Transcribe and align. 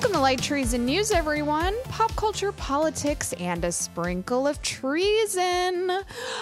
Welcome 0.00 0.14
to 0.16 0.22
Light 0.22 0.40
Treason 0.40 0.86
News, 0.86 1.10
everyone. 1.10 1.74
Pop 1.84 2.16
culture, 2.16 2.52
politics, 2.52 3.34
and 3.34 3.62
a 3.66 3.70
sprinkle 3.70 4.46
of 4.46 4.62
treason. 4.62 5.90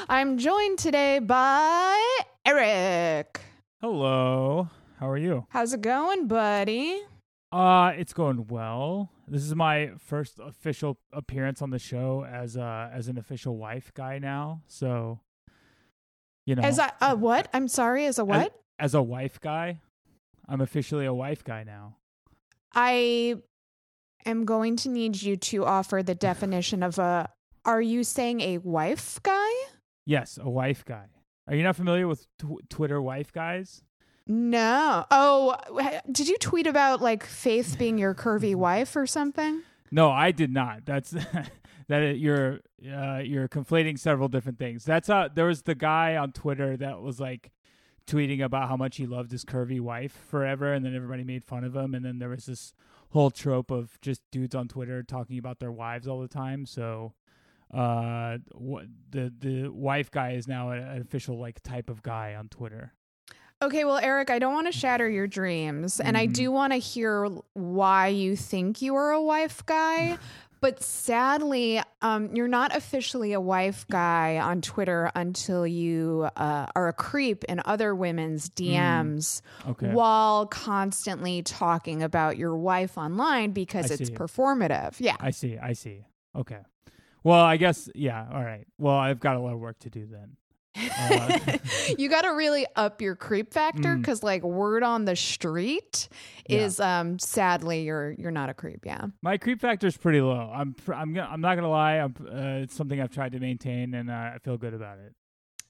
I'm 0.08 0.38
joined 0.38 0.78
today 0.78 1.18
by 1.18 2.18
Erek. 2.46 3.40
Hello. 3.80 4.68
How 5.00 5.08
are 5.10 5.16
you? 5.16 5.44
How's 5.48 5.72
it 5.72 5.80
going, 5.80 6.28
buddy? 6.28 7.00
Uh, 7.50 7.94
it's 7.96 8.12
going 8.12 8.46
well. 8.46 9.10
This 9.26 9.42
is 9.42 9.56
my 9.56 9.90
first 9.98 10.38
official 10.38 10.96
appearance 11.12 11.60
on 11.60 11.70
the 11.70 11.80
show 11.80 12.24
as 12.30 12.56
uh 12.56 12.90
as 12.94 13.08
an 13.08 13.18
official 13.18 13.56
wife 13.56 13.92
guy 13.92 14.20
now. 14.20 14.62
So, 14.68 15.18
you 16.46 16.54
know, 16.54 16.62
As 16.62 16.78
a, 16.78 16.92
a 17.00 17.16
what? 17.16 17.48
I'm 17.52 17.66
sorry, 17.66 18.06
as 18.06 18.20
a 18.20 18.24
what? 18.24 18.54
as 18.78 18.94
a 18.94 19.02
wife 19.02 19.40
guy, 19.40 19.80
I'm 20.48 20.60
officially 20.60 21.06
a 21.06 21.12
wife 21.12 21.42
guy 21.42 21.64
now. 21.64 21.96
I 22.74 23.42
am 24.26 24.44
going 24.44 24.76
to 24.76 24.88
need 24.88 25.20
you 25.22 25.36
to 25.36 25.64
offer 25.64 26.02
the 26.02 26.14
definition 26.14 26.82
of 26.82 26.98
a. 26.98 27.28
Are 27.64 27.82
you 27.82 28.04
saying 28.04 28.40
a 28.40 28.58
wife 28.58 29.20
guy? 29.22 29.50
Yes, 30.06 30.38
a 30.40 30.48
wife 30.48 30.84
guy. 30.84 31.06
Are 31.46 31.54
you 31.54 31.62
not 31.62 31.76
familiar 31.76 32.06
with 32.08 32.26
tw- 32.38 32.68
Twitter 32.70 33.00
wife 33.00 33.32
guys? 33.32 33.82
No. 34.26 35.04
Oh, 35.10 35.56
did 36.10 36.28
you 36.28 36.36
tweet 36.38 36.66
about 36.66 37.00
like 37.00 37.24
Faith 37.24 37.76
being 37.78 37.98
your 37.98 38.14
curvy 38.14 38.54
wife 38.66 38.94
or 38.96 39.06
something? 39.06 39.62
No, 39.90 40.10
I 40.10 40.30
did 40.32 40.52
not. 40.52 40.84
That's 40.84 41.10
that 41.88 42.02
it- 42.02 42.18
you're 42.18 42.60
uh, 42.86 43.18
you're 43.24 43.48
conflating 43.48 43.98
several 43.98 44.28
different 44.28 44.58
things. 44.58 44.84
That's 44.84 45.08
uh 45.08 45.28
there 45.34 45.46
was 45.46 45.62
the 45.62 45.74
guy 45.74 46.16
on 46.16 46.32
Twitter 46.32 46.76
that 46.76 47.00
was 47.00 47.18
like 47.20 47.50
tweeting 48.06 48.42
about 48.42 48.68
how 48.68 48.76
much 48.76 48.96
he 48.96 49.06
loved 49.06 49.30
his 49.32 49.44
curvy 49.44 49.80
wife 49.80 50.12
forever 50.30 50.72
and 50.72 50.82
then 50.84 50.94
everybody 50.96 51.24
made 51.24 51.44
fun 51.44 51.62
of 51.64 51.76
him 51.76 51.94
and 51.94 52.02
then 52.04 52.18
there 52.18 52.30
was 52.30 52.46
this 52.46 52.72
whole 53.10 53.30
trope 53.30 53.70
of 53.70 53.98
just 54.00 54.20
dudes 54.30 54.54
on 54.54 54.68
Twitter 54.68 55.02
talking 55.02 55.38
about 55.38 55.58
their 55.60 55.72
wives 55.72 56.06
all 56.06 56.20
the 56.20 56.28
time. 56.28 56.66
So 56.66 57.14
uh 57.72 58.38
what 58.52 58.86
the 59.10 59.32
the 59.38 59.68
wife 59.68 60.10
guy 60.10 60.32
is 60.32 60.48
now 60.48 60.70
an 60.70 61.00
official 61.02 61.38
like 61.38 61.62
type 61.62 61.90
of 61.90 62.02
guy 62.02 62.34
on 62.34 62.48
Twitter. 62.48 62.92
Okay, 63.60 63.84
well, 63.84 63.98
Erek, 63.98 64.30
I 64.30 64.38
don't 64.38 64.54
want 64.54 64.68
to 64.68 64.72
shatter 64.72 65.08
your 65.10 65.26
dreams, 65.26 65.98
and 65.98 66.16
I 66.16 66.28
Mhm. 66.28 66.32
do 66.32 66.52
want 66.52 66.72
to 66.72 66.78
hear 66.78 67.26
why 67.54 68.06
you 68.06 68.36
think 68.36 68.80
you 68.80 68.94
are 68.94 69.10
a 69.10 69.20
wife 69.20 69.66
guy. 69.66 70.16
But 70.60 70.82
sadly, 70.82 71.80
um, 72.02 72.34
you're 72.34 72.48
not 72.48 72.74
officially 72.74 73.32
a 73.32 73.40
wife 73.40 73.86
guy 73.90 74.38
on 74.38 74.60
Twitter 74.60 75.10
until 75.14 75.66
you 75.66 76.28
uh, 76.36 76.66
are 76.74 76.88
a 76.88 76.92
creep 76.92 77.44
in 77.44 77.60
other 77.64 77.94
women's 77.94 78.48
DMs 78.50 79.42
Okay. 79.68 79.90
while 79.92 80.46
constantly 80.46 81.42
talking 81.42 82.02
about 82.02 82.36
your 82.38 82.56
wife 82.56 82.98
online 82.98 83.52
because 83.52 83.90
I 83.90 83.94
it's 83.94 84.08
see. 84.08 84.14
performative. 84.14 84.96
Yeah. 84.98 85.16
I 85.20 85.30
see. 85.30 85.58
I 85.58 85.74
see. 85.74 86.04
Okay. 86.34 86.60
Well, 87.22 87.44
I 87.44 87.56
guess 87.56 87.88
yeah, 87.94 88.26
all 88.32 88.42
right. 88.42 88.66
Well, 88.78 88.96
I've 88.96 89.20
got 89.20 89.36
a 89.36 89.40
lot 89.40 89.52
of 89.52 89.60
work 89.60 89.78
to 89.80 89.90
do 89.90 90.06
then. 90.06 90.37
Uh, 91.00 91.38
you 91.98 92.08
got 92.08 92.22
to 92.22 92.28
really 92.30 92.66
up 92.76 93.00
your 93.02 93.16
creep 93.16 93.52
factor 93.52 93.94
Mm. 93.96 93.98
because, 94.00 94.22
like, 94.22 94.42
word 94.42 94.82
on 94.82 95.04
the 95.04 95.16
street 95.16 96.08
Yeah. 96.48 96.58
is, 96.60 96.80
um, 96.80 97.18
sadly, 97.18 97.82
you're 97.82 98.12
you're 98.12 98.30
not 98.30 98.48
a 98.48 98.54
creep. 98.54 98.84
Yeah. 98.86 99.06
My 99.22 99.36
creep 99.38 99.60
factor 99.60 99.86
is 99.86 99.96
pretty 99.96 100.20
low. 100.20 100.50
I'm 100.54 100.74
pr- 100.74 100.94
I'm 100.94 101.12
gonna, 101.12 101.28
I'm 101.30 101.40
not 101.40 101.54
gonna 101.56 101.70
lie. 101.70 101.94
I'm, 101.96 102.14
uh, 102.20 102.62
it's 102.62 102.74
something 102.76 103.00
I've 103.00 103.10
tried 103.10 103.32
to 103.32 103.40
maintain, 103.40 103.94
and 103.94 104.10
uh, 104.10 104.14
I 104.14 104.38
feel 104.42 104.56
good 104.56 104.74
about 104.74 104.98
it. 104.98 105.12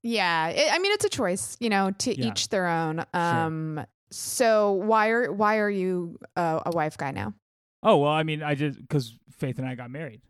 Yeah, 0.03 0.49
it, 0.49 0.73
I 0.73 0.79
mean 0.79 0.93
it's 0.93 1.05
a 1.05 1.09
choice, 1.09 1.57
you 1.61 1.69
know, 1.71 1.91
to 1.91 2.17
Yeah. 2.19 2.27
each 2.29 2.49
their 2.51 2.69
own. 2.69 3.05
Um, 3.15 3.85
so 4.11 4.73
why 4.73 5.09
are 5.09 5.33
why 5.33 5.59
are 5.59 5.69
you 5.71 6.19
uh, 6.37 6.61
a 6.67 6.71
wife 6.71 6.97
guy 6.97 7.11
now? 7.11 7.35
Oh 7.83 7.97
well, 7.99 8.13
I 8.13 8.23
mean, 8.23 8.43
I 8.43 8.55
just 8.55 8.79
because 8.81 9.13
Faith 9.33 9.59
and 9.59 9.67
I 9.69 9.75
got 9.75 9.91
married. 9.91 10.21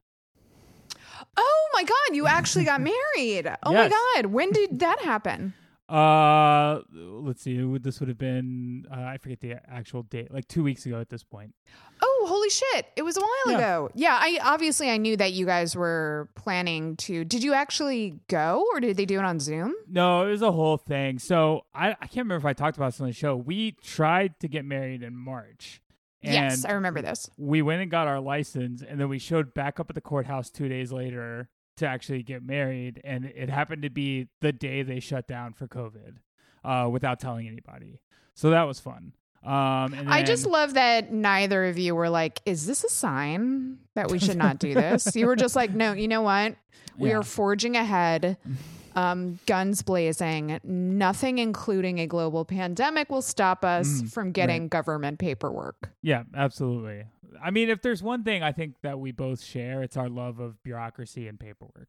Oh 1.37 1.69
my 1.75 1.85
god, 1.85 2.15
you 2.17 2.27
actually 2.27 2.65
got 2.65 2.81
married! 2.81 3.47
Oh 3.63 3.73
Yes. 3.73 3.91
my 3.91 4.23
god, 4.23 4.27
when 4.27 4.51
did 4.53 4.79
that 4.81 5.01
happen? 5.03 5.55
Uh, 5.89 6.81
let's 6.93 7.43
see. 7.43 7.57
it 7.57 7.65
would- 7.65 7.83
This 7.83 7.99
would 8.01 8.09
have 8.11 8.19
been 8.19 8.87
uh, 8.91 9.01
I 9.01 9.17
forget 9.17 9.41
the 9.41 9.55
actual 9.71 10.03
date, 10.03 10.31
like 10.33 10.47
two 10.47 10.63
weeks 10.63 10.85
ago 10.85 11.01
at 11.01 11.09
this 11.09 11.25
point. 11.25 11.55
Oh, 12.03 12.27
holy 12.29 12.51
shit! 12.51 12.87
It 12.95 13.03
was 13.03 13.17
a 13.17 13.21
while 13.21 13.53
Yeah. 13.53 13.57
ago. 13.59 13.91
Yeah, 13.95 14.19
I 14.21 14.39
obviously 14.43 14.91
I 14.91 14.99
knew 14.99 15.17
that 15.17 15.33
you 15.33 15.47
guys 15.47 15.75
were 15.75 16.29
planning 16.35 16.97
to. 16.99 17.25
Did 17.25 17.43
you 17.43 17.55
actually 17.55 18.21
go, 18.29 18.65
or 18.73 18.81
did 18.81 18.97
they 18.99 19.07
do 19.07 19.19
it 19.19 19.25
on 19.25 19.41
Zoom? 19.41 19.75
No, 19.89 20.27
it 20.27 20.31
was 20.31 20.43
a 20.43 20.53
whole 20.53 20.77
thing. 20.77 21.19
So 21.19 21.65
I 21.75 21.91
I 21.93 22.07
can't 22.07 22.27
remember 22.27 22.37
if 22.37 22.45
I 22.45 22.53
talked 22.53 22.77
about 22.77 22.93
this 22.93 23.01
on 23.01 23.07
the 23.07 23.13
show. 23.15 23.35
We 23.37 23.73
tried 23.73 24.39
to 24.41 24.49
get 24.49 24.65
married 24.67 25.03
in 25.03 25.17
March. 25.17 25.81
Yes, 26.23 26.65
I 26.65 26.73
remember 26.73 27.03
this. 27.03 27.31
we 27.37 27.63
went 27.63 27.83
and 27.83 27.91
got 27.91 28.07
our 28.09 28.21
license 28.21 28.83
and 28.83 29.01
then 29.01 29.09
we 29.09 29.19
showed 29.19 29.55
back 29.55 29.79
up 29.81 29.89
at 29.91 29.95
the 29.95 30.01
courthouse 30.01 30.51
two 30.51 30.69
days 30.69 30.93
later 30.93 31.49
to 31.77 31.87
actually 31.87 32.23
get 32.23 32.43
married 32.43 33.01
and 33.05 33.25
it 33.25 33.49
happened 33.49 33.83
to 33.83 33.91
be 33.91 34.27
the 34.41 34.53
day 34.53 34.83
they 34.83 34.99
shut 35.01 35.29
down 35.29 35.53
for 35.53 35.69
covid 35.69 36.17
uh, 36.65 36.89
without 36.91 37.21
telling 37.21 37.47
anybody 37.47 38.01
so 38.35 38.51
that 38.51 38.65
was 38.65 38.81
fun 38.81 39.13
um, 39.45 39.95
and 39.95 40.11
I 40.13 40.25
just 40.25 40.47
love 40.47 40.75
that 40.75 41.13
neither 41.13 41.67
of 41.67 41.79
you 41.79 41.95
were 41.95 42.11
like, 42.11 42.41
"Is 42.45 42.67
this 42.67 42.83
a 42.83 42.89
sign 42.89 43.79
that 43.95 44.11
we 44.11 44.19
should 44.19 44.37
not 44.37 44.59
do 44.59 44.75
this?" 44.75 45.15
you 45.17 45.27
were 45.27 45.37
just 45.37 45.55
like, 45.55 45.71
"No, 45.71 45.93
you 45.93 46.09
know 46.09 46.23
what? 46.23 46.57
We 46.99 47.11
Yeah. 47.11 47.19
are 47.19 47.23
forging 47.23 47.77
ahead, 47.77 48.37
um, 48.97 49.39
guns 49.47 49.83
blazing. 49.83 50.59
Nothing, 50.65 51.39
including 51.39 51.99
a 52.01 52.07
global 52.07 52.45
pandemic, 52.45 53.11
will 53.11 53.23
stop 53.23 53.65
us 53.65 54.03
Mm, 54.03 54.13
from 54.13 54.33
getting 54.33 54.69
government 54.69 55.19
paperwork." 55.19 55.91
yeah 56.03 56.23
absolutely 56.35 57.05
i 57.43 57.51
mean 57.51 57.69
if 57.69 57.83
there's 57.83 58.03
one 58.03 58.23
thing 58.25 58.43
i 58.43 58.51
think 58.53 58.75
that 58.83 58.99
we 58.99 59.13
both 59.13 59.43
share 59.43 59.83
it's 59.83 59.97
our 59.97 60.09
love 60.09 60.39
of 60.41 60.63
bureaucracy 60.63 61.29
and 61.29 61.39
paperwork 61.41 61.89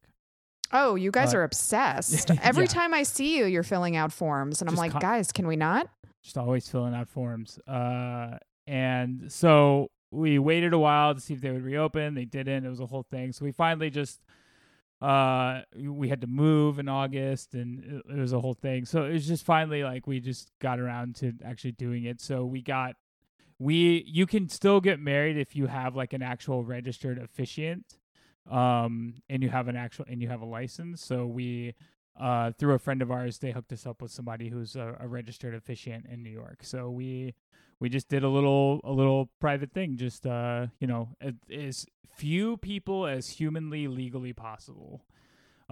Oh, 0.72 0.94
you 0.94 1.10
guys 1.10 1.34
Uh, 1.34 1.38
are 1.38 1.42
obsessed. 1.50 2.30
Every 2.42 2.64
yeah. 2.64 2.68
time 2.70 2.94
I 2.94 3.02
see 3.02 3.36
you, 3.38 3.44
you're 3.46 3.64
filling 3.64 3.96
out 3.96 4.12
forms, 4.12 4.60
and 4.60 4.70
I'm 4.70 4.76
like, 4.76 4.92
con- 4.92 5.00
"Guys, 5.00 5.32
can 5.32 5.48
we 5.48 5.56
not?" 5.56 5.88
just 6.22 6.38
always 6.38 6.68
filling 6.68 6.94
out 6.94 7.08
forms. 7.08 7.58
Uh, 7.66 8.38
and 8.68 9.32
so 9.32 9.90
we 10.12 10.38
waited 10.38 10.72
a 10.72 10.78
while 10.78 11.12
to 11.12 11.20
see 11.20 11.34
if 11.34 11.40
they 11.40 11.50
would 11.50 11.64
reopen. 11.64 12.14
They 12.14 12.24
didn't. 12.24 12.64
It 12.64 12.68
was 12.68 12.78
a 12.78 12.86
whole 12.86 13.02
thing. 13.10 13.32
So 13.32 13.44
we 13.44 13.50
finally 13.50 13.90
just 13.90 14.20
uh 15.00 15.62
we 15.78 16.08
had 16.08 16.20
to 16.20 16.26
move 16.26 16.78
in 16.78 16.88
August 16.88 17.54
and 17.54 18.02
it, 18.08 18.16
was 18.16 18.32
a 18.32 18.40
whole 18.40 18.54
thing. 18.54 18.84
So 18.84 19.04
it 19.04 19.12
was 19.12 19.26
just 19.26 19.44
finally 19.44 19.82
like 19.82 20.06
we 20.06 20.20
just 20.20 20.50
got 20.58 20.78
around 20.78 21.16
to 21.16 21.32
actually 21.44 21.72
doing 21.72 22.04
it. 22.04 22.20
So 22.20 22.44
we 22.44 22.60
got 22.60 22.96
we 23.58 24.04
you 24.06 24.26
can 24.26 24.48
still 24.48 24.80
get 24.80 25.00
married 25.00 25.36
if 25.36 25.56
you 25.56 25.66
have 25.66 25.96
like 25.96 26.12
an 26.12 26.22
actual 26.22 26.64
registered 26.64 27.18
officiant 27.18 27.98
um 28.50 29.14
and 29.28 29.42
you 29.42 29.50
have 29.50 29.68
an 29.68 29.76
actual 29.76 30.04
and 30.08 30.20
you 30.20 30.28
have 30.28 30.42
a 30.42 30.46
license. 30.46 31.02
So 31.04 31.26
we 31.26 31.74
uh, 32.18 32.52
through 32.52 32.74
a 32.74 32.78
friend 32.78 33.00
of 33.00 33.10
ours, 33.10 33.38
they 33.38 33.50
hooked 33.50 33.72
us 33.72 33.86
up 33.86 34.02
with 34.02 34.10
somebody 34.10 34.48
who's 34.48 34.76
a, 34.76 34.96
a 35.00 35.08
registered 35.08 35.54
officiant 35.54 36.06
in 36.06 36.22
New 36.22 36.30
York. 36.30 36.58
So 36.62 36.90
we 36.90 37.34
we 37.80 37.88
just 37.88 38.08
did 38.08 38.22
a 38.22 38.28
little 38.28 38.80
a 38.84 38.92
little 38.92 39.30
private 39.40 39.72
thing, 39.72 39.96
just 39.96 40.26
uh, 40.26 40.66
you 40.78 40.86
know, 40.86 41.08
as, 41.50 41.86
few 42.16 42.58
people 42.58 43.06
as 43.06 43.30
humanly 43.30 43.88
legally 43.88 44.34
possible. 44.34 45.02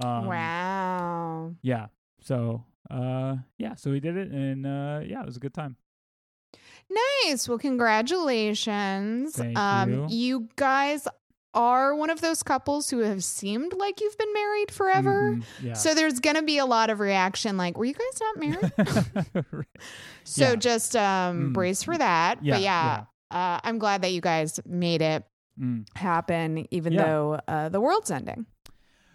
Um, 0.02 0.24
wow. 0.24 1.54
Yeah. 1.60 1.86
So 2.22 2.64
uh, 2.90 3.36
yeah. 3.58 3.74
So 3.74 3.90
we 3.90 4.00
did 4.00 4.16
it, 4.16 4.30
and 4.30 4.66
uh, 4.66 5.00
yeah, 5.04 5.20
it 5.20 5.26
was 5.26 5.36
a 5.36 5.40
good 5.40 5.54
time. 5.54 5.76
Nice. 6.88 7.46
Well, 7.46 7.58
congratulations. 7.58 9.36
Thank 9.36 9.58
um, 9.58 9.92
you. 9.92 10.06
you 10.08 10.48
guys 10.56 11.06
are 11.54 11.94
one 11.94 12.10
of 12.10 12.20
those 12.20 12.42
couples 12.42 12.90
who 12.90 12.98
have 12.98 13.24
seemed 13.24 13.72
like 13.72 14.00
you've 14.00 14.16
been 14.18 14.32
married 14.34 14.70
forever. 14.70 15.32
Mhm, 15.34 15.42
Yeah. 15.62 15.72
So 15.72 15.94
there's 15.94 16.20
going 16.20 16.36
to 16.36 16.42
be 16.42 16.58
a 16.58 16.66
lot 16.66 16.90
of 16.90 17.00
reaction 17.00 17.56
like, 17.56 17.76
were 17.78 17.84
you 17.86 17.94
guys 17.94 18.20
not 18.20 18.38
married? 18.38 18.72
Right. 19.52 19.66
so 20.24 20.50
Yeah. 20.50 20.56
just 20.56 20.94
um, 20.96 21.50
Mm. 21.50 21.52
brace 21.54 21.82
for 21.82 21.96
that. 21.96 22.38
Yeah, 22.42 22.54
but 22.54 22.62
yeah, 22.62 23.04
Uh, 23.30 23.60
I'm 23.62 23.78
glad 23.78 24.02
that 24.02 24.12
you 24.12 24.20
guys 24.20 24.58
made 24.66 25.02
it 25.02 25.24
Mm. 25.60 25.86
happen, 25.96 26.66
even 26.70 26.94
though 26.94 27.40
uh, 27.48 27.68
the 27.68 27.80
world's 27.80 28.10
ending. 28.10 28.46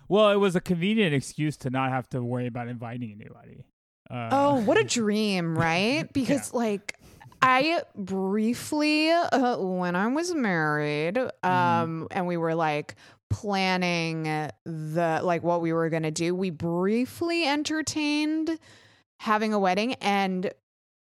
Well, 0.10 0.30
it 0.32 0.36
was 0.36 0.56
a 0.56 0.62
convenient 0.62 1.14
excuse 1.16 1.56
to 1.58 1.70
not 1.70 1.90
have 1.92 2.10
to 2.10 2.22
worry 2.22 2.46
about 2.48 2.68
inviting 2.68 3.12
anybody. 3.12 3.66
Uh, 4.12 4.30
Oh, 4.32 4.56
what 4.66 4.78
a 4.78 4.84
dream, 4.88 5.58
right? 5.58 6.12
Because 6.14 6.54
like 6.54 6.96
I 7.44 7.82
briefly 7.96 9.12
uh, 9.12 9.58
when 9.58 9.96
I 9.96 10.08
was 10.08 10.34
married 10.34 11.18
um 11.44 12.08
and 12.12 12.26
we 12.26 12.38
were 12.38 12.56
like 12.56 12.96
planning 13.30 14.24
the 14.66 15.20
like 15.24 15.44
what 15.44 15.62
we 15.62 15.74
were 15.74 15.90
going 15.90 16.04
to 16.04 16.12
do, 16.12 16.34
we 16.34 16.50
briefly 16.52 17.46
entertained 17.46 18.58
having 19.20 19.54
a 19.54 19.60
wedding 19.60 19.96
and 19.96 20.52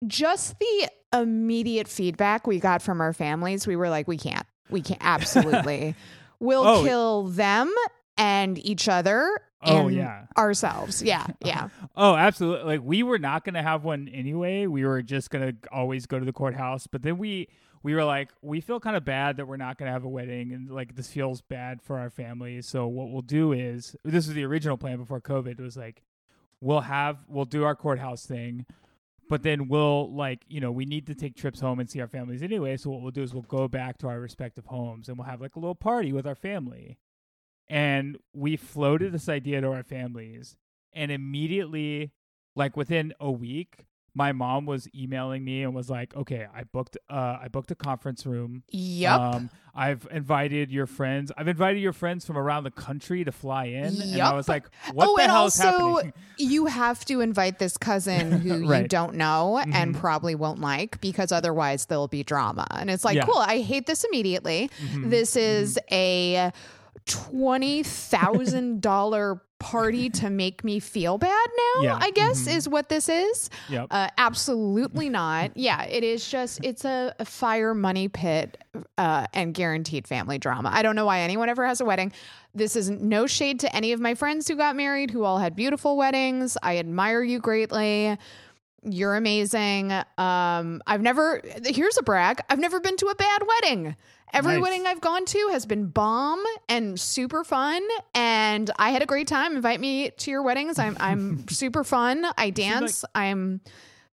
just 0.07 0.59
the 0.59 0.89
immediate 1.13 1.89
feedback 1.89 2.47
we 2.47 2.59
got 2.61 2.83
from 2.83 3.01
our 3.01 3.13
families, 3.13 3.67
we 3.67 3.77
were 3.77 3.89
like 3.89 4.09
we 4.09 4.17
can't. 4.19 4.47
We 4.71 4.81
can't 4.83 5.01
absolutely. 5.05 5.95
We'll 6.41 6.67
Oh. 6.67 6.85
kill 6.85 7.23
them 7.29 7.73
and 8.19 8.59
each 8.65 8.89
other 8.89 9.41
Oh, 9.63 9.89
and 9.89 9.97
yeah. 9.97 10.27
ourselves. 10.37 11.03
Yeah, 11.03 11.27
yeah. 11.45 11.69
Oh, 11.97 12.15
absolutely. 12.15 12.65
Like 12.77 12.87
we 12.87 13.03
were 13.03 13.19
not 13.19 13.45
going 13.45 13.55
to 13.55 13.63
have 13.63 13.85
one 13.85 14.09
anyway. 14.09 14.67
We 14.67 14.85
were 14.85 15.03
just 15.03 15.31
going 15.31 15.49
to 15.49 15.69
always 15.73 16.07
go 16.07 16.19
to 16.19 16.25
the 16.25 16.33
courthouse, 16.33 16.87
but 16.87 17.03
then 17.03 17.19
we 17.19 17.49
we 17.83 17.95
were 17.95 18.05
like 18.05 18.31
we 18.43 18.61
feel 18.61 18.81
kind 18.81 18.97
of 18.97 19.05
bad 19.05 19.39
that 19.39 19.47
we're 19.47 19.57
not 19.57 19.79
going 19.79 19.87
to 19.89 19.93
have 19.93 20.05
a 20.05 20.09
wedding 20.09 20.53
and 20.53 20.71
like 20.71 20.95
this 20.95 21.09
feels 21.09 21.41
bad 21.41 21.81
for 21.83 21.99
our 21.99 22.11
family. 22.11 22.61
So 22.63 22.87
what 22.87 23.11
we'll 23.11 23.23
do 23.23 23.53
is 23.53 23.97
this 24.05 24.27
was 24.27 24.35
the 24.35 24.45
original 24.45 24.77
plan 24.77 24.99
before 24.99 25.21
COVID 25.21 25.59
was 25.61 25.77
like 25.77 26.03
we'll 26.61 26.81
have 26.81 27.19
we'll 27.29 27.45
do 27.45 27.65
our 27.65 27.75
courthouse 27.75 28.27
thing, 28.27 28.67
but 29.29 29.43
then 29.43 29.69
we'll 29.69 30.15
like, 30.15 30.41
you 30.49 30.61
know, 30.61 30.71
we 30.71 30.85
need 30.85 31.07
to 31.07 31.15
take 31.15 31.35
trips 31.35 31.61
home 31.61 31.81
and 31.81 31.89
see 31.89 32.01
our 32.01 32.09
families 32.09 32.43
anyway, 32.43 32.77
so 32.77 32.91
what 32.91 33.01
we'll 33.03 33.11
do 33.11 33.23
is 33.23 33.33
we'll 33.33 33.43
go 33.45 33.69
back 33.69 33.99
to 33.99 34.09
our 34.09 34.21
respective 34.21 34.67
homes 34.67 35.09
and 35.09 35.17
we'll 35.17 35.27
have 35.27 35.41
like 35.41 35.57
a 35.57 35.61
little 35.61 35.75
party 35.75 36.13
with 36.13 36.27
our 36.27 36.35
family. 36.37 36.99
And 37.69 38.17
we 38.33 38.57
floated 38.57 39.13
this 39.13 39.29
idea 39.29 39.61
to 39.61 39.69
our 39.73 39.83
families 39.83 40.57
and 40.93 41.11
immediately 41.11 42.13
like 42.55 42.77
within 42.77 43.13
a 43.21 43.31
week 43.31 43.85
my 44.15 44.33
mom 44.33 44.65
was 44.65 44.89
emailing 44.95 45.45
me 45.45 45.63
and 45.63 45.75
was 45.75 45.91
like 45.91 46.17
okay 46.17 46.47
i 46.55 46.63
booked 46.65 46.97
uh 47.11 47.37
i 47.43 47.49
booked 47.49 47.71
a 47.71 47.75
conference 47.75 48.25
room 48.25 48.63
Yep. 48.71 49.21
um 49.21 49.51
i've 49.75 50.09
invited 50.11 50.71
your 50.71 50.87
friends 50.87 51.31
i've 51.37 51.49
invited 51.49 51.81
your 51.83 51.93
friends 51.93 52.25
from 52.25 52.39
around 52.39 52.65
the 52.65 52.71
country 52.71 53.25
to 53.25 53.33
fly 53.33 53.67
in 53.67 54.01
and 54.01 54.23
i 54.23 54.33
was 54.33 54.49
like 54.49 54.65
what 54.95 55.07
oh, 55.11 55.17
the 55.17 55.23
and 55.25 55.33
hell 55.33 55.43
also 55.43 55.69
is 55.69 55.75
happening 55.75 56.13
you 56.39 56.65
have 56.65 57.05
to 57.05 57.21
invite 57.21 57.59
this 57.59 57.77
cousin 57.77 58.33
who 58.33 58.73
you 58.75 58.89
don't 58.89 59.15
know 59.17 59.59
and 59.59 59.95
Mhm. 59.95 59.99
probably 59.99 60.35
won't 60.35 60.61
like 60.61 60.99
because 61.03 61.31
otherwise 61.31 61.85
there'll 61.87 62.09
be 62.09 62.23
drama. 62.23 62.67
And 62.73 62.91
it's 62.91 63.05
like, 63.07 63.17
Yeah. 63.17 63.25
cool, 63.25 63.39
I 63.39 63.61
hate 63.61 63.87
this 63.87 64.05
immediately. 64.05 64.71
Mhm. 64.83 65.09
This 65.11 65.35
is 65.35 65.79
a 65.91 66.53
twenty 67.05 67.83
thousand 67.83 68.81
dollar 68.81 69.43
party 69.59 70.11
to 70.11 70.29
make 70.29 70.63
me 70.65 70.79
feel 70.79 71.17
bad 71.17 71.49
now, 71.77 71.83
Yeah. 71.83 71.99
I 71.99 72.11
guess 72.11 72.43
Mhm. 72.47 72.57
is 72.57 72.69
what 72.69 72.91
this 72.91 73.09
is. 73.09 73.49
yep 73.71 73.87
Uh, 73.91 74.09
absolutely 74.19 75.09
not. 75.09 75.57
Yeah, 75.57 75.83
it 75.85 76.05
is 76.05 76.29
just 76.29 76.61
it's 76.63 76.85
a, 76.85 77.15
a 77.19 77.25
fire 77.25 77.73
money 77.73 78.09
pit 78.09 78.63
uh, 78.99 79.27
and 79.33 79.55
guaranteed 79.55 80.07
family 80.07 80.37
drama. 80.37 80.71
I 80.73 80.83
don't 80.83 80.95
know 80.95 81.07
why 81.07 81.21
anyone 81.21 81.49
ever 81.49 81.67
has 81.67 81.81
a 81.81 81.87
wedding. 81.87 82.13
This 82.55 82.77
is 82.77 82.91
no 82.91 83.27
shade 83.27 83.61
to 83.61 83.75
any 83.75 83.93
of 83.93 84.01
my 84.01 84.15
friends 84.15 84.47
who 84.47 84.57
got 84.57 84.77
married, 84.77 85.11
who 85.11 85.25
all 85.25 85.39
had 85.39 85.57
beautiful 85.57 85.97
weddings. 85.97 86.59
I 86.63 86.77
admire 86.79 87.23
you 87.23 87.39
greatly. 87.39 88.19
You're 88.85 89.17
amazing. 89.17 89.91
Um, 90.19 90.83
I've 90.87 91.01
never. 91.03 91.41
Here's 91.65 91.97
a 91.99 92.03
brag. 92.03 92.41
I've 92.51 92.59
never 92.61 92.79
been 92.79 92.97
to 92.99 93.07
a 93.07 93.15
bad 93.15 93.43
wedding. 93.49 93.97
Every 94.33 94.55
Nice. 94.55 94.63
wedding 94.63 94.87
I've 94.87 95.01
gone 95.01 95.25
to 95.25 95.49
has 95.53 95.67
been 95.67 95.87
bomb 95.87 96.43
and 96.69 96.99
super 97.01 97.45
fun, 97.45 97.81
and 98.15 98.71
I 98.79 98.91
had 98.91 99.03
a 99.03 99.07
great 99.07 99.27
time. 99.29 99.57
Invite 99.57 99.81
me 99.81 100.11
to 100.11 100.31
your 100.31 100.43
weddings. 100.43 100.79
I'm 100.79 100.97
I'm 101.01 101.47
super 101.49 101.85
fun. 101.85 102.27
I 102.37 102.51
dance. 102.51 103.05
I'm 103.15 103.61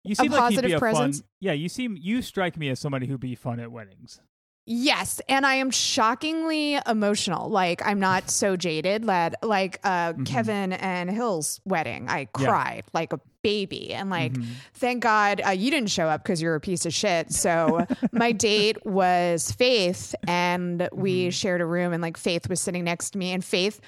you 0.04 0.14
seem 0.14 0.30
like 0.32 0.50
you'd 0.52 0.56
positive 0.56 0.72
a 0.72 0.78
presence. 0.80 1.18
fun 1.20 1.26
yeah 1.40 1.52
you 1.52 1.68
seem 1.68 1.96
you 2.00 2.22
strike 2.22 2.56
me 2.56 2.68
as 2.70 2.80
somebody 2.80 3.06
who'd 3.06 3.20
be 3.20 3.36
fun 3.36 3.60
at 3.60 3.70
weddings 3.70 4.20
Yes, 4.64 5.20
and 5.28 5.44
I 5.44 5.56
am 5.56 5.70
shockingly 5.72 6.78
emotional. 6.86 7.48
Like 7.48 7.84
I'm 7.84 7.98
not 7.98 8.30
so 8.30 8.56
jaded. 8.56 9.04
Lad, 9.04 9.34
like 9.42 9.80
uh, 9.82 10.12
Kevin 10.24 10.72
and 10.72 11.10
Hill's 11.10 11.60
wedding, 11.64 12.08
I 12.08 12.26
Mm-hmm. 12.26 12.42
Yeah. 12.42 12.48
cried 12.48 12.84
like 12.92 13.12
a 13.12 13.20
baby, 13.42 13.92
and 13.92 14.08
like 14.08 14.34
Mhm. 14.34 14.44
thank 14.74 15.02
God 15.02 15.42
uh, 15.44 15.50
you 15.50 15.70
didn't 15.72 15.90
show 15.90 16.06
up 16.06 16.22
because 16.22 16.40
you're 16.40 16.54
a 16.54 16.60
piece 16.60 16.86
of 16.86 16.94
shit. 16.94 17.32
So 17.32 17.86
my 18.12 18.30
date 18.30 18.86
was 18.86 19.50
Faith, 19.50 20.14
and 20.28 20.88
we 20.92 21.22
Mm-hmm. 21.24 21.30
shared 21.30 21.60
a 21.60 21.66
room, 21.66 21.92
and 21.92 22.00
like 22.00 22.16
Faith 22.16 22.48
was 22.48 22.60
sitting 22.60 22.84
next 22.84 23.10
to 23.10 23.18
me, 23.18 23.32
and 23.32 23.44
Faith 23.44 23.80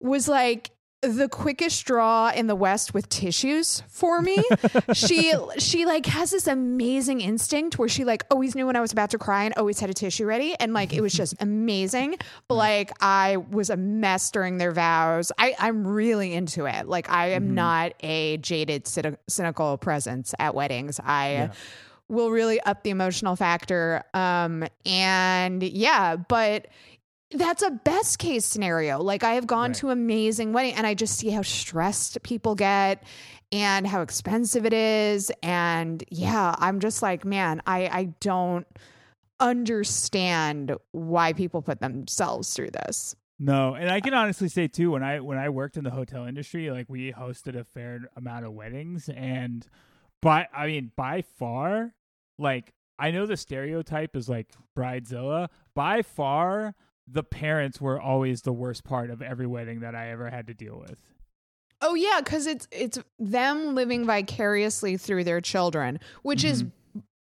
was 0.00 0.28
like 0.28 0.70
the 1.08 1.28
quickest 1.28 1.84
draw 1.86 2.30
in 2.30 2.46
the 2.46 2.54
west 2.54 2.94
with 2.94 3.08
tissues 3.08 3.82
for 3.88 4.20
me. 4.20 4.42
She 4.94 5.32
she 5.58 5.86
like 5.86 6.06
has 6.06 6.30
this 6.30 6.46
amazing 6.46 7.20
instinct 7.20 7.78
where 7.78 7.88
she 7.88 8.04
like 8.04 8.24
always 8.30 8.54
knew 8.54 8.66
when 8.66 8.76
i 8.76 8.80
was 8.80 8.92
about 8.92 9.10
to 9.10 9.18
cry 9.18 9.44
and 9.44 9.54
always 9.56 9.80
had 9.80 9.90
a 9.90 9.94
tissue 9.94 10.24
ready. 10.26 10.54
And 10.58 10.72
like 10.72 10.92
it 10.92 11.00
was 11.00 11.12
just 11.12 11.34
amazing. 11.40 12.16
But 12.48 12.54
like 12.56 12.92
i 13.00 13.36
was 13.50 13.70
a 13.70 13.76
mess 13.76 14.30
during 14.30 14.58
their 14.58 14.72
vows. 14.72 15.32
I 15.38 15.54
i'm 15.58 15.86
really 15.86 16.32
into 16.32 16.66
it. 16.66 16.86
Like 16.88 17.10
i 17.10 17.28
am 17.30 17.54
not 17.54 17.92
a 18.00 18.36
jaded 18.38 18.84
cyni- 18.84 19.16
cynical 19.28 19.76
presence 19.78 20.34
at 20.38 20.54
weddings. 20.54 21.00
I 21.04 21.32
Yeah. 21.32 21.52
will 22.08 22.30
really 22.30 22.60
up 22.60 22.82
the 22.82 22.90
emotional 22.90 23.36
factor. 23.36 24.02
Um 24.14 24.64
and 24.86 25.62
yeah 25.62 26.16
but 26.16 26.66
that's 27.34 27.62
a 27.62 27.70
best 27.70 28.18
case 28.18 28.44
scenario. 28.46 29.00
Like 29.02 29.22
I 29.24 29.34
have 29.34 29.46
gone 29.46 29.70
Right. 29.70 29.76
to 29.76 29.90
amazing 29.90 30.52
wedding 30.52 30.74
and 30.74 30.86
I 30.86 30.94
just 30.94 31.18
see 31.18 31.30
how 31.30 31.42
stressed 31.42 32.22
people 32.22 32.54
get 32.54 33.02
and 33.52 33.86
how 33.86 34.00
expensive 34.02 34.64
it 34.66 34.72
is. 34.72 35.30
And 35.42 36.02
yeah, 36.10 36.54
I'm 36.58 36.80
just 36.80 37.02
like, 37.02 37.24
man, 37.24 37.62
I, 37.66 37.86
I 37.86 38.04
don't 38.20 38.66
understand 39.40 40.74
why 40.92 41.32
people 41.32 41.62
put 41.62 41.80
themselves 41.80 42.54
through 42.54 42.70
this. 42.70 43.14
No, 43.38 43.74
and 43.74 43.90
I 43.90 44.00
can 44.00 44.14
honestly 44.14 44.48
say 44.48 44.68
too 44.68 44.92
when 44.92 45.02
I 45.02 45.20
when 45.20 45.38
I 45.38 45.48
worked 45.48 45.76
in 45.76 45.84
the 45.84 45.90
hotel 45.90 46.24
industry, 46.24 46.70
like 46.70 46.86
we 46.88 47.12
hosted 47.12 47.58
a 47.58 47.64
fair 47.64 48.00
amount 48.16 48.46
of 48.46 48.52
weddings, 48.52 49.08
and 49.08 49.66
by 50.22 50.46
I 50.56 50.66
mean 50.68 50.92
by 50.96 51.22
far, 51.22 51.94
like 52.38 52.72
I 52.98 53.10
know 53.10 53.26
the 53.26 53.36
stereotype 53.36 54.14
is 54.14 54.28
like 54.28 54.52
bridezilla. 54.78 55.48
By 55.74 56.02
far, 56.02 56.76
the 57.06 57.22
parents 57.22 57.80
were 57.80 58.00
always 58.00 58.42
the 58.42 58.52
worst 58.52 58.84
part 58.84 59.10
of 59.10 59.22
every 59.22 59.46
wedding 59.46 59.80
that 59.80 59.94
I 59.94 60.10
ever 60.10 60.30
had 60.30 60.46
to 60.46 60.54
deal 60.54 60.78
with. 60.78 60.98
Oh 61.80 61.94
yeah, 61.94 62.20
because 62.24 62.46
it's 62.46 62.66
it's 62.70 62.98
them 63.18 63.74
living 63.74 64.06
vicariously 64.06 64.96
through 64.96 65.24
their 65.24 65.40
children, 65.40 66.00
which 66.22 66.44
is 66.44 66.64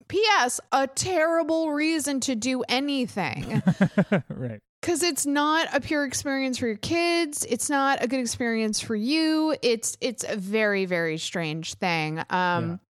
P.S. 0.07 0.59
a 0.71 0.85
terrible 0.85 1.71
reason 1.71 2.19
to 2.21 2.35
do 2.35 2.61
anything. 2.69 3.63
right. 4.29 4.59
because 4.81 5.01
it's 5.01 5.25
not 5.25 5.67
a 5.73 5.79
pure 5.81 6.05
experience 6.05 6.57
for 6.57 6.67
your 6.67 6.75
kids 6.75 7.45
it's 7.49 7.69
not 7.69 8.03
a 8.03 8.07
good 8.07 8.19
experience 8.19 8.81
for 8.81 8.95
you 8.95 9.55
it's 9.61 9.97
it's 10.01 10.25
a 10.27 10.35
very 10.35 10.85
very 10.85 11.17
strange 11.17 11.75
thing 11.75 12.21
um 12.29 12.81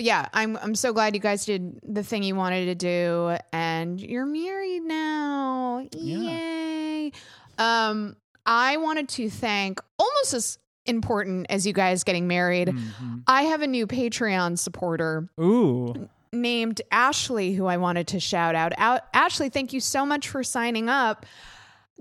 but 0.00 0.04
yeah 0.06 0.26
i'm 0.32 0.56
i'm 0.62 0.74
so 0.74 0.94
glad 0.94 1.14
you 1.14 1.20
guys 1.20 1.44
did 1.44 1.78
the 1.82 2.02
thing 2.02 2.22
you 2.22 2.34
wanted 2.34 2.64
to 2.64 2.74
do 2.74 3.36
and 3.52 4.00
you're 4.00 4.24
married 4.24 4.82
now 4.82 5.86
Yeah. 5.92 6.16
yay 6.18 7.12
um 7.58 8.16
i 8.46 8.78
wanted 8.78 9.10
to 9.10 9.28
thank 9.28 9.78
almost 9.98 10.32
as 10.32 10.58
important 10.86 11.48
as 11.50 11.66
you 11.66 11.74
guys 11.74 12.02
getting 12.04 12.26
married 12.26 12.68
Mhm. 12.68 13.24
i 13.26 13.42
have 13.42 13.60
a 13.60 13.66
new 13.66 13.86
patreon 13.86 14.58
supporter 14.58 15.28
Ooh. 15.38 16.08
named 16.32 16.80
Ashley, 16.90 17.52
who 17.52 17.66
I 17.66 17.76
wanted 17.76 18.06
to 18.08 18.20
shout 18.20 18.54
out. 18.54 18.72
out. 18.78 19.00
Ashley, 19.12 19.48
thank 19.50 19.72
you 19.72 19.80
so 19.80 20.06
much 20.06 20.28
for 20.28 20.44
signing 20.44 20.88
up. 20.88 21.26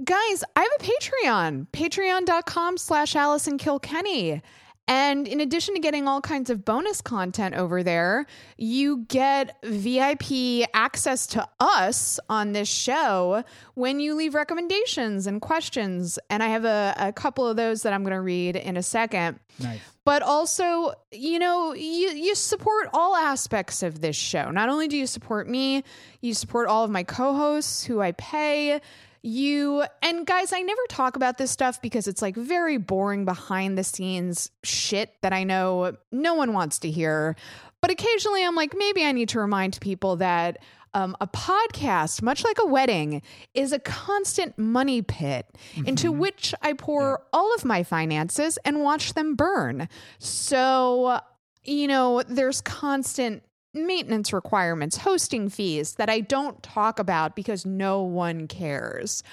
Guys, 0.03 0.43
I 0.55 0.61
have 0.61 0.71
a 0.79 0.83
Patreon, 0.83 1.67
patreon.com 1.73 2.77
slash 2.77 3.15
Allison 3.15 3.57
Kilkenny. 3.57 4.41
And 4.89 5.27
in 5.27 5.39
addition 5.39 5.75
to 5.75 5.79
getting 5.79 6.07
all 6.07 6.19
kinds 6.19 6.49
of 6.49 6.65
bonus 6.65 6.99
content 6.99 7.53
over 7.53 7.83
there, 7.83 8.25
you 8.57 9.05
get 9.07 9.55
VIP 9.63 10.67
access 10.73 11.27
to 11.27 11.47
us 11.59 12.19
on 12.27 12.53
this 12.53 12.67
show 12.67 13.43
when 13.75 13.99
you 13.99 14.15
leave 14.15 14.33
recommendations 14.33 15.27
and 15.27 15.39
questions. 15.41 16.17
And 16.31 16.41
I 16.41 16.47
have 16.47 16.65
a, 16.65 16.95
a 16.97 17.13
couple 17.13 17.47
of 17.47 17.55
those 17.55 17.83
that 17.83 17.93
I'm 17.93 18.01
going 18.01 18.15
to 18.15 18.21
read 18.21 18.55
in 18.55 18.77
a 18.77 18.83
second 18.83 19.39
Nice. 19.59 19.79
but 20.05 20.23
also 20.23 20.93
you 21.11 21.37
know 21.37 21.73
you 21.73 22.09
you 22.09 22.33
support 22.33 22.87
all 22.93 23.15
aspects 23.15 23.83
of 23.83 23.99
this 23.99 24.15
show 24.15 24.51
not 24.51 24.69
only 24.69 24.87
do 24.87 24.95
you 24.95 25.05
support 25.05 25.49
me 25.49 25.83
you 26.21 26.33
support 26.33 26.67
all 26.69 26.85
of 26.85 26.89
my 26.91 27.03
co-hosts 27.03 27.83
who 27.83 27.99
i 27.99 28.13
pay 28.13 28.79
you 29.21 29.83
and 30.01 30.25
guys 30.25 30.53
i 30.53 30.61
never 30.61 30.81
talk 30.89 31.15
about 31.15 31.37
this 31.37 31.51
stuff 31.51 31.81
because 31.81 32.07
it's 32.07 32.21
like 32.21 32.35
very 32.35 32.77
boring 32.77 33.25
behind 33.25 33.77
the 33.77 33.83
scenes 33.83 34.49
shit 34.63 35.13
that 35.21 35.33
i 35.33 35.43
know 35.43 35.95
no 36.11 36.33
one 36.33 36.53
wants 36.53 36.79
to 36.79 36.89
hear. 36.89 37.35
But 37.81 37.91
occasionally 37.91 38.43
i'm 38.43 38.55
like 38.55 38.75
maybe 38.75 39.03
i 39.03 39.11
need 39.11 39.29
to 39.29 39.39
remind 39.39 39.79
people 39.81 40.17
that 40.17 40.57
um, 40.93 41.15
a 41.21 41.27
podcast, 41.27 42.21
much 42.21 42.43
like 42.43 42.57
a 42.59 42.65
wedding, 42.65 43.21
is 43.53 43.71
a 43.71 43.79
constant 43.79 44.57
money 44.57 45.01
pit 45.01 45.45
into 45.85 46.11
which 46.11 46.53
I 46.61 46.73
pour 46.73 47.23
all 47.31 47.53
of 47.55 47.65
my 47.65 47.83
finances 47.83 48.57
and 48.65 48.81
watch 48.81 49.13
them 49.13 49.35
burn. 49.35 49.87
So, 50.17 51.19
you 51.63 51.87
know, 51.87 52.23
there's 52.23 52.61
constant 52.61 53.43
maintenance 53.73 54.33
requirements, 54.33 54.97
hosting 54.97 55.49
fees 55.49 55.93
that 55.95 56.09
I 56.09 56.21
don't 56.21 56.61
talk 56.63 56.99
about 56.99 57.35
because 57.35 57.65
no 57.65 58.01
one 58.03 58.47
cares. 58.47 59.23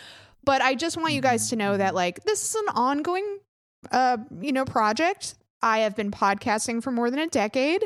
But 0.45 0.63
I 0.63 0.75
just 0.75 0.97
want 0.97 1.15
you 1.15 1.21
guys 1.21 1.51
to 1.51 1.57
know 1.57 1.77
that, 1.77 1.95
like, 1.95 2.23
this 2.25 2.45
is 2.49 2.55
an 2.55 2.69
ongoing, 2.75 3.39
uh, 3.91 4.19
you 4.41 4.53
know, 4.53 4.65
project. 4.65 5.35
I 5.63 5.79
have 5.79 5.97
been 5.97 6.11
podcasting 6.11 6.83
for 6.83 6.93
more 6.93 7.11
than 7.11 7.19
a 7.19 7.27
decade, 7.27 7.83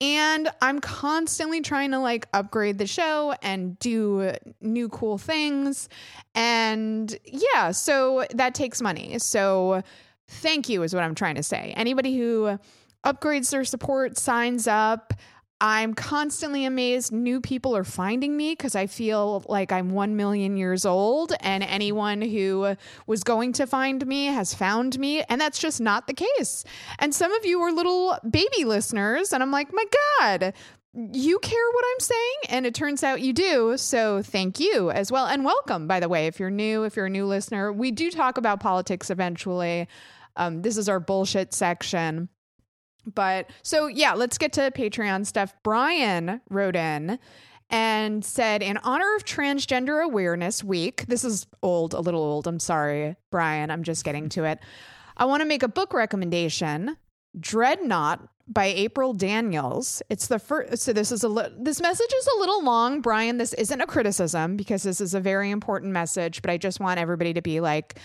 And 0.00 0.50
I'm 0.60 0.80
constantly 0.80 1.62
trying 1.62 1.92
to 1.92 1.98
like 1.98 2.26
upgrade 2.34 2.78
the 2.78 2.86
show 2.86 3.34
and 3.42 3.78
do 3.78 4.32
new 4.60 4.88
cool 4.90 5.16
things. 5.16 5.88
And 6.34 7.14
yeah, 7.24 7.70
so 7.70 8.26
that 8.34 8.54
takes 8.54 8.82
money. 8.82 9.18
So 9.18 9.82
thank 10.28 10.68
you 10.68 10.82
is 10.82 10.94
what 10.94 11.02
I'm 11.02 11.14
trying 11.14 11.36
to 11.36 11.42
say. 11.42 11.72
Anybody 11.76 12.16
who 12.16 12.58
upgrades 13.04 13.50
their 13.50 13.64
support, 13.64 14.18
signs 14.18 14.66
up, 14.66 15.14
I'm 15.60 15.94
constantly 15.94 16.66
amazed 16.66 17.12
new 17.12 17.40
people 17.40 17.74
are 17.74 17.84
finding 17.84 18.36
me 18.36 18.52
because 18.52 18.74
I 18.74 18.86
feel 18.86 19.42
like 19.48 19.72
I'm 19.72 19.90
1 19.90 20.14
million 20.14 20.58
years 20.58 20.84
old 20.84 21.32
and 21.40 21.62
anyone 21.62 22.20
who 22.20 22.76
was 23.06 23.24
going 23.24 23.54
to 23.54 23.66
find 23.66 24.06
me 24.06 24.26
has 24.26 24.52
found 24.52 24.98
me. 24.98 25.22
And 25.22 25.40
that's 25.40 25.58
just 25.58 25.80
not 25.80 26.08
the 26.08 26.14
case. 26.14 26.64
And 26.98 27.14
some 27.14 27.32
of 27.32 27.46
you 27.46 27.60
are 27.62 27.72
little 27.72 28.18
baby 28.28 28.64
listeners. 28.66 29.32
And 29.32 29.42
I'm 29.42 29.50
like, 29.50 29.72
my 29.72 29.84
God, 30.18 30.52
you 30.92 31.38
care 31.38 31.70
what 31.72 31.84
I'm 31.90 32.00
saying? 32.00 32.36
And 32.50 32.66
it 32.66 32.74
turns 32.74 33.02
out 33.02 33.22
you 33.22 33.32
do. 33.32 33.78
So 33.78 34.22
thank 34.22 34.60
you 34.60 34.90
as 34.90 35.10
well. 35.10 35.26
And 35.26 35.42
welcome, 35.42 35.86
by 35.86 36.00
the 36.00 36.08
way, 36.08 36.26
if 36.26 36.38
you're 36.38 36.50
new, 36.50 36.84
if 36.84 36.96
you're 36.96 37.06
a 37.06 37.10
new 37.10 37.24
listener. 37.24 37.72
We 37.72 37.92
do 37.92 38.10
talk 38.10 38.36
about 38.36 38.60
politics 38.60 39.08
eventually. 39.08 39.88
Um, 40.36 40.60
this 40.60 40.76
is 40.76 40.86
our 40.90 41.00
bullshit 41.00 41.54
section. 41.54 42.28
But 43.14 43.50
so, 43.62 43.86
yeah, 43.86 44.14
let's 44.14 44.38
get 44.38 44.52
to 44.54 44.70
Patreon 44.70 45.26
stuff. 45.26 45.54
Brian 45.62 46.40
wrote 46.50 46.76
in 46.76 47.18
and 47.70 48.24
said, 48.24 48.62
in 48.62 48.76
honor 48.78 49.14
of 49.16 49.24
Transgender 49.24 50.04
Awareness 50.04 50.62
Week, 50.62 51.06
this 51.06 51.24
is 51.24 51.46
old, 51.62 51.94
a 51.94 52.00
little 52.00 52.22
old. 52.22 52.46
I'm 52.46 52.60
sorry, 52.60 53.16
Brian. 53.30 53.70
I'm 53.70 53.82
just 53.82 54.04
getting 54.04 54.28
to 54.30 54.44
it. 54.44 54.60
I 55.16 55.24
want 55.24 55.40
to 55.42 55.48
make 55.48 55.62
a 55.62 55.68
book 55.68 55.92
recommendation 55.94 56.96
Dreadnought 57.38 58.28
by 58.48 58.66
April 58.66 59.12
Daniels. 59.12 60.02
It's 60.08 60.28
the 60.28 60.38
first. 60.38 60.78
So 60.78 60.92
this 60.92 61.10
is 61.10 61.24
a 61.24 61.28
li- 61.28 61.52
this 61.58 61.80
message 61.80 62.12
is 62.16 62.26
a 62.28 62.38
little 62.38 62.62
long, 62.64 63.00
Brian. 63.00 63.38
This 63.38 63.52
isn't 63.54 63.80
a 63.80 63.86
criticism 63.86 64.56
because 64.56 64.82
this 64.82 65.00
is 65.00 65.14
a 65.14 65.20
very 65.20 65.50
important 65.50 65.92
message. 65.92 66.42
But 66.42 66.50
I 66.50 66.56
just 66.56 66.80
want 66.80 67.00
everybody 67.00 67.34
to 67.34 67.42
be 67.42 67.60
like, 67.60 67.98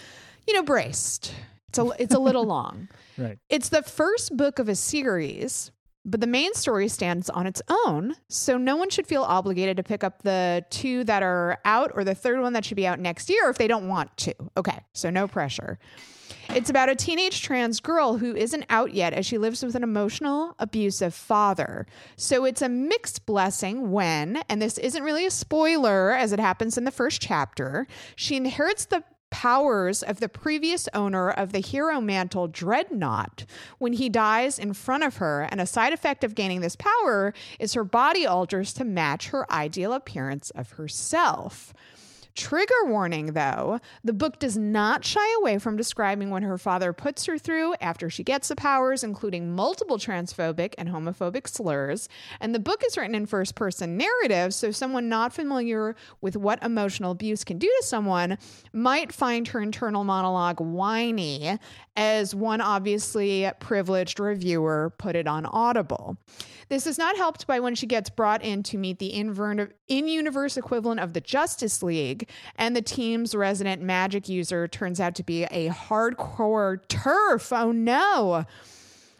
you 0.48 0.54
know, 0.54 0.64
braced. 0.64 1.34
It's 1.72 1.80
a 1.80 2.04
it's 2.04 2.16
a 2.16 2.20
little 2.20 2.44
long. 2.58 2.90
Right. 3.18 3.40
It's 3.50 3.70
the 3.70 3.82
first 3.82 4.36
book 4.36 4.60
of 4.60 4.68
a 4.68 4.76
series, 4.76 5.72
but 6.04 6.20
the 6.20 6.28
main 6.28 6.54
story 6.54 6.90
stands 6.90 7.30
on 7.30 7.48
its 7.48 7.62
own. 7.70 8.16
So 8.28 8.58
no 8.58 8.76
one 8.76 8.90
should 8.90 9.08
feel 9.08 9.24
obligated 9.24 9.78
to 9.78 9.84
pick 9.84 10.04
up 10.04 10.24
the 10.24 10.66
two 10.70 11.04
that 11.06 11.24
are 11.24 11.60
out 11.64 11.92
or 11.96 12.04
the 12.04 12.16
third 12.16 12.42
one 12.42 12.54
that 12.54 12.66
should 12.66 12.76
be 12.76 12.88
out 12.88 13.00
next 13.00 13.30
year 13.30 13.50
if 13.50 13.58
they 13.58 13.68
don't 13.68 13.88
want 13.88 14.16
to. 14.18 14.34
Okay. 14.58 14.80
So 14.94 15.10
no 15.10 15.28
pressure. 15.28 15.80
It's 16.50 16.70
about 16.70 16.90
a 16.90 16.96
teenage 16.96 17.42
trans 17.42 17.80
girl 17.80 18.18
who 18.18 18.36
isn't 18.36 18.66
out 18.70 18.94
yet 18.94 19.14
as 19.14 19.26
she 19.26 19.38
lives 19.38 19.64
with 19.64 19.76
an 19.76 19.84
emotional, 19.84 20.56
abusive 20.60 21.14
father. 21.14 21.86
So 22.18 22.44
it's 22.44 22.62
a 22.62 22.68
mixed 22.68 23.26
blessing 23.26 23.92
when, 23.92 24.42
and 24.50 24.62
this 24.62 24.78
isn't 24.78 25.04
really 25.04 25.26
a 25.26 25.32
spoiler 25.32 26.12
as 26.12 26.34
it 26.34 26.40
happens 26.40 26.78
in 26.78 26.84
the 26.84 26.92
first 26.92 27.22
chapter, 27.22 27.88
she 28.16 28.36
inherits 28.36 28.86
the 28.86 29.04
powers 29.32 30.04
of 30.04 30.20
the 30.20 30.30
previous 30.30 30.88
owner 30.94 31.32
of 31.32 31.52
the 31.52 31.60
hero 31.60 32.00
mantle 32.00 32.48
dreadnought. 32.48 33.46
When 33.80 33.94
he 33.94 34.10
dies 34.10 34.60
in 34.60 34.74
front 34.74 35.04
of 35.04 35.18
her 35.18 35.48
and 35.50 35.60
a 35.60 35.66
side 35.66 35.94
effect 35.94 36.24
of 36.24 36.36
gaining 36.36 36.62
this 36.62 36.76
power 36.76 37.34
is 37.60 37.74
her 37.74 37.84
body 37.84 38.28
alters 38.28 38.74
to 38.74 38.84
match 38.84 39.30
her 39.30 39.52
ideal 39.52 39.94
appearance 39.94 40.52
of 40.52 40.72
herself 40.72 41.74
Trigger 42.36 42.86
warning 42.86 43.34
though, 43.34 43.80
the 44.04 44.14
book 44.14 44.40
does 44.40 44.58
not 44.58 45.04
shy 45.04 45.36
away 45.40 45.58
from 45.58 45.76
describing 45.76 46.30
what 46.30 46.44
her 46.44 46.58
father 46.58 46.94
puts 46.94 47.26
her 47.26 47.38
through 47.38 47.76
after 47.82 48.10
she 48.10 48.24
gets 48.24 48.48
the 48.48 48.56
powers, 48.56 49.04
including 49.04 49.54
multiple 49.54 49.98
transphobic 49.98 50.74
and 50.78 50.90
homophobic 50.90 51.48
slurs. 51.48 52.08
And 52.40 52.56
the 52.56 52.60
book 52.60 52.84
is 52.86 52.98
written 52.98 53.16
in 53.16 53.26
first 53.26 53.56
person 53.56 53.98
narrative, 53.98 54.54
so 54.54 54.72
someone 54.72 55.10
not 55.10 55.34
familiar 55.34 55.96
with 56.22 56.38
what 56.38 56.64
emotional 56.64 57.12
abuse 57.12 57.44
can 57.44 57.58
do 57.58 57.68
to 57.68 57.86
someone 57.86 58.38
might 58.72 59.12
find 59.12 59.48
her 59.50 59.62
internal 59.62 60.04
monologue 60.04 60.62
whiny, 60.62 61.58
as 61.98 62.34
one 62.34 62.62
obviously 62.62 63.50
privileged 63.60 64.20
reviewer 64.20 64.94
put 64.98 65.16
it 65.16 65.28
on 65.28 65.46
Audible. 65.46 66.18
This 66.72 66.88
is 66.88 66.98
not 66.98 67.18
helped 67.18 67.48
by 67.48 67.60
when 67.60 67.76
she 67.76 67.86
gets 67.86 68.10
brought 68.10 68.42
in 68.42 68.64
to 68.64 68.78
meet 68.78 68.98
the 68.98 69.08
in 69.08 70.08
universe 70.08 70.56
equivalent 70.56 71.02
of 71.02 71.12
the 71.12 71.20
Justice 71.20 71.84
League, 71.84 72.30
and 72.56 72.74
the 72.74 72.82
team's 72.82 73.36
resident 73.36 73.82
magic 73.82 74.30
user 74.30 74.70
turns 74.70 75.02
out 75.02 75.14
to 75.16 75.24
be 75.24 75.44
a 75.44 75.68
hardcore 75.68 76.78
TERF. 76.88 77.52
Oh 77.52 77.74
no! 77.74 78.46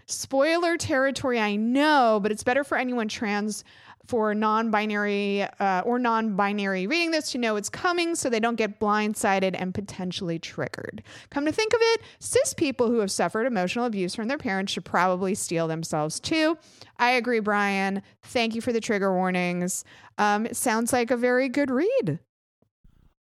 Spoiler 0.06 0.78
territory, 0.78 1.42
I 1.42 1.58
know, 1.58 2.22
but 2.24 2.32
it's 2.32 2.44
better 2.44 2.64
for 2.64 2.78
anyone 2.78 3.10
trans 3.10 3.66
for 4.12 4.36
non-binary 4.36 5.44
uh, 5.62 5.82
or 5.86 5.98
non-binary 5.98 6.86
reading 6.86 7.12
this 7.12 7.32
to 7.32 7.38
know 7.38 7.56
it's 7.56 7.70
coming 7.70 8.14
so 8.14 8.30
they 8.30 8.42
don't 8.42 8.58
get 8.58 8.78
blindsided 8.78 9.56
and 9.58 9.74
potentially 9.74 10.38
triggered. 10.38 11.02
Come 11.30 11.46
to 11.46 11.52
think 11.54 11.72
of 11.74 11.80
it 11.82 12.02
cis 12.20 12.54
people 12.54 12.88
who 12.88 13.00
have 13.00 13.10
suffered 13.10 13.46
emotional 13.46 13.86
abuse 13.86 14.14
from 14.14 14.28
their 14.28 14.38
parents 14.38 14.74
should 14.74 14.84
probably 14.84 15.34
steel 15.34 15.70
themselves 15.70 16.20
too. 16.20 16.58
I 17.00 17.12
agree 17.12 17.40
brian. 17.40 18.02
Thank 18.24 18.54
you 18.54 18.60
for 18.60 18.74
the 18.74 18.82
trigger 18.82 19.14
warnings. 19.14 19.86
Um, 20.18 20.46
it 20.46 20.58
sounds 20.58 20.92
like 20.92 21.10
a 21.10 21.16
very 21.16 21.48
good 21.48 21.72
read. 21.72 22.20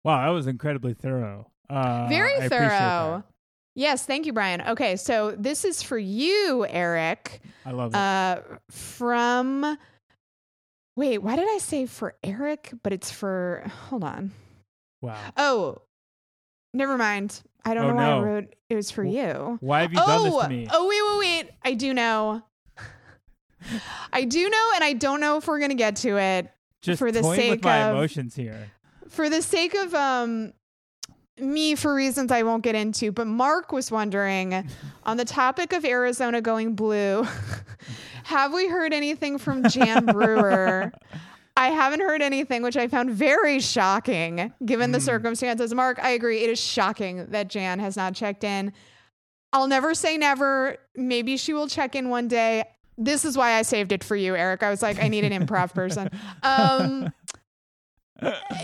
Wow 0.05 0.23
that 0.27 0.37
was 0.37 0.47
incredibly 0.47 0.93
thorough. 0.93 1.51
Uh, 1.71 2.09
very 2.11 2.37
I 2.37 2.49
thorough. 2.51 3.25
Yes, 3.75 4.07
thank 4.07 4.25
you, 4.25 4.33
Brian. 4.33 4.61
Okay, 4.61 4.95
so 4.95 5.35
this 5.37 5.65
is 5.65 5.83
for 5.83 5.99
you, 5.99 6.65
Erek. 6.69 7.41
I 7.67 7.73
love 7.73 7.93
it. 7.93 7.97
Uh, 7.97 8.41
from 8.71 9.77
Wait, 10.97 11.19
why 11.19 11.37
did 11.37 11.49
I 11.49 11.59
say 11.59 11.87
for 11.87 12.15
Erek? 12.23 12.73
But 12.83 12.93
it's 12.93 13.11
for 13.11 13.65
hold 13.89 14.05
on. 14.05 14.31
Wow. 15.03 15.19
Oh, 15.37 15.79
never 16.73 16.97
mind. 16.97 17.43
I 17.65 17.75
don't 17.75 17.85
Oh, 17.85 17.89
know 17.91 17.95
why 17.97 18.05
no. 18.11 18.19
I 18.19 18.23
wrote 18.23 18.55
it 18.69 18.75
was 18.75 18.91
for 18.91 19.05
you. 19.05 19.59
Why 19.61 19.81
have 19.83 19.93
you 19.93 19.99
oh, 20.01 20.07
done 20.07 20.25
this 20.31 20.43
to 20.43 20.49
me? 20.49 20.69
oh, 20.71 20.89
wait, 20.89 21.01
wait, 21.27 21.45
wait. 21.47 21.51
I 21.65 21.75
do 21.75 21.95
know. 21.95 22.43
I 24.13 24.25
do 24.25 24.49
know, 24.51 24.71
and 24.75 24.85
I 24.85 24.93
don't 24.93 25.21
know 25.21 25.39
if 25.39 25.47
we're 25.49 25.59
gonna 25.59 25.75
get 25.75 25.97
to 25.97 26.19
it 26.19 26.51
Just 26.83 26.99
for 26.99 27.11
the 27.11 27.23
sake 27.23 27.51
with 27.51 27.65
my 27.65 27.85
of- 27.85 27.97
emotions 27.97 28.35
here. 28.37 28.71
for 29.09 29.31
the 29.31 29.41
sake 29.43 29.75
of 29.75 29.95
um 29.95 30.53
me 31.39 31.75
for 31.75 31.95
reasons 31.95 32.31
I 32.31 32.43
won't 32.43 32.63
get 32.63 32.75
into. 32.75 33.13
But 33.13 33.27
Mark 33.27 33.73
was 33.73 33.91
wondering 33.91 34.69
on 35.05 35.17
the 35.17 35.25
topic 35.25 35.73
of 35.73 35.85
Arizona 35.85 36.41
going 36.41 36.75
blue. 36.75 37.27
have 38.25 38.53
we 38.53 38.69
heard 38.69 38.93
anything 38.93 39.39
from 39.39 39.69
Jan 39.69 40.07
Brewer? 40.07 40.93
I 41.57 41.69
haven't 41.69 42.01
heard 42.01 42.21
anything, 42.21 42.63
which 42.63 42.77
I 42.77 42.89
found 42.89 43.11
very 43.11 43.61
shocking 43.61 44.53
given 44.65 44.91
the 44.91 44.99
Mm. 44.99 45.03
circumstances. 45.03 45.73
Mark, 45.73 46.01
I 46.03 46.11
agree. 46.11 46.43
It 46.43 46.51
is 46.51 46.61
shocking 46.61 47.27
that 47.27 47.49
Jan 47.49 47.79
has 47.79 47.97
not 47.97 48.15
checked 48.15 48.43
in. 48.43 48.73
I'll 49.53 49.69
never 49.69 49.95
say 49.95 50.17
never. 50.19 50.79
Maybe 50.97 51.37
she 51.37 51.53
will 51.53 51.69
check 51.69 51.95
in 51.95 52.09
one 52.09 52.27
day. 52.27 52.65
This 52.99 53.25
is 53.25 53.37
why 53.37 53.53
I 53.53 53.63
saved 53.63 53.93
it 53.93 54.03
for 54.03 54.17
you, 54.17 54.35
Erek. 54.35 54.65
I 54.65 54.71
was 54.71 54.83
like, 54.83 55.01
I 55.01 55.07
need 55.07 55.23
an 55.25 55.33
improv 55.47 55.73
person. 55.75 56.11
Um, 56.43 57.13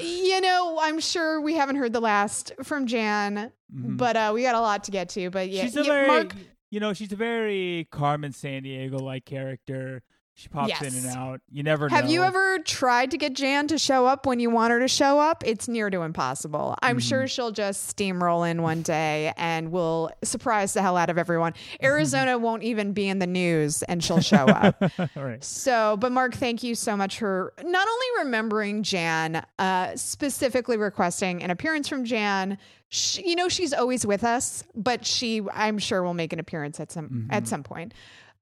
you 0.00 0.40
know, 0.40 0.78
I'm 0.80 1.00
sure 1.00 1.40
we 1.40 1.54
haven't 1.54 1.76
heard 1.76 1.92
the 1.92 2.00
last 2.00 2.52
from 2.62 2.86
Jan, 2.86 3.52
Mhm. 3.74 3.96
but 3.96 4.16
uh, 4.16 4.30
we 4.34 4.42
got 4.42 4.54
a 4.54 4.60
lot 4.60 4.84
to 4.84 4.90
get 4.90 5.08
to. 5.10 5.30
But 5.30 5.48
yeah, 5.48 5.62
she's 5.64 5.76
a 5.76 5.80
yeah, 5.80 5.86
very, 5.86 6.06
Mark, 6.08 6.34
you 6.70 6.80
know, 6.80 6.92
she's 6.92 7.12
a 7.12 7.16
very 7.16 7.88
Carmen 7.90 8.32
Sandiego 8.32 9.00
like 9.00 9.24
character. 9.24 10.02
She 10.40 10.48
pops 10.48 10.80
in 10.80 10.94
and 10.94 11.06
out. 11.14 11.42
You 11.52 11.62
never 11.62 11.90
have 11.90 12.06
know. 12.06 12.10
you 12.10 12.22
ever 12.22 12.58
tried 12.60 13.10
to 13.10 13.18
get 13.18 13.34
Jan 13.34 13.66
to 13.66 13.76
show 13.76 14.06
up 14.06 14.24
when 14.24 14.40
you 14.40 14.48
want 14.48 14.70
her 14.70 14.80
to 14.80 14.88
show 14.88 15.20
up? 15.20 15.42
It's 15.46 15.68
near 15.68 15.90
to 15.90 16.00
impossible. 16.00 16.76
I'm 16.80 16.96
Mm-hmm. 16.96 17.08
sure 17.08 17.28
she'll 17.28 17.50
just 17.50 17.94
steamroll 17.94 18.50
in 18.50 18.62
one 18.62 18.80
day 18.80 19.34
and 19.36 19.70
will 19.70 20.10
surprise 20.24 20.72
the 20.72 20.80
hell 20.80 20.96
out 20.96 21.10
of 21.10 21.18
everyone. 21.18 21.52
Mm-hmm. 21.52 21.84
Arizona 21.84 22.38
won't 22.38 22.62
even 22.62 22.94
be 22.94 23.06
in 23.06 23.18
the 23.18 23.26
news 23.26 23.82
and 23.82 24.02
she'll 24.02 24.20
show 24.22 24.46
up. 24.46 24.82
All 24.98 25.08
right. 25.22 25.44
So, 25.44 25.98
but 26.00 26.10
Mark, 26.10 26.34
thank 26.34 26.62
you 26.62 26.74
so 26.74 26.96
much 26.96 27.18
for 27.18 27.52
not 27.62 27.86
only 27.86 28.06
remembering 28.24 28.82
Jan, 28.82 29.44
uh, 29.58 29.94
specifically 29.94 30.78
requesting 30.78 31.42
an 31.42 31.50
appearance 31.50 31.86
from 31.86 32.06
Jan. 32.06 32.56
She, 32.88 33.28
you 33.28 33.36
know, 33.36 33.50
she's 33.50 33.74
always 33.74 34.06
with 34.06 34.24
us, 34.24 34.64
but 34.74 35.04
she, 35.04 35.42
I'm 35.52 35.78
sure, 35.78 36.02
will 36.02 36.14
make 36.14 36.32
an 36.32 36.38
appearance 36.38 36.80
at 36.80 36.90
some 36.90 37.28
at 37.30 37.46
some 37.46 37.62
point. 37.62 37.92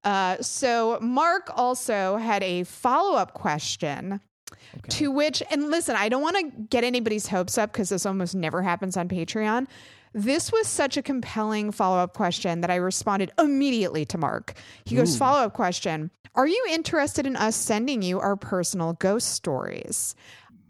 Uh, 0.04 0.40
so, 0.40 0.98
Mark 1.00 1.50
also 1.54 2.16
had 2.16 2.42
a 2.42 2.64
follow 2.64 3.16
up 3.16 3.34
question. 3.34 4.20
Okay. 4.50 4.88
To 4.88 5.10
which, 5.10 5.42
and 5.50 5.70
listen, 5.70 5.96
I 5.96 6.08
don't 6.08 6.22
want 6.22 6.36
to 6.36 6.66
get 6.68 6.84
anybody's 6.84 7.26
hopes 7.26 7.58
up 7.58 7.72
because 7.72 7.88
this 7.90 8.06
almost 8.06 8.34
never 8.34 8.62
happens 8.62 8.96
on 8.96 9.08
Patreon. 9.08 9.66
This 10.14 10.50
was 10.50 10.66
such 10.66 10.96
a 10.96 11.02
compelling 11.02 11.70
follow 11.70 11.98
up 11.98 12.14
question 12.14 12.60
that 12.62 12.70
I 12.70 12.76
responded 12.76 13.30
immediately 13.38 14.04
to 14.06 14.18
Mark. 14.18 14.54
He 14.84 14.96
goes, 14.96 15.14
Ooh. 15.14 15.18
Follow 15.18 15.44
up 15.44 15.54
question 15.54 16.10
Are 16.34 16.46
you 16.46 16.66
interested 16.70 17.26
in 17.26 17.36
us 17.36 17.56
sending 17.56 18.02
you 18.02 18.20
our 18.20 18.36
personal 18.36 18.94
ghost 18.94 19.30
stories? 19.30 20.14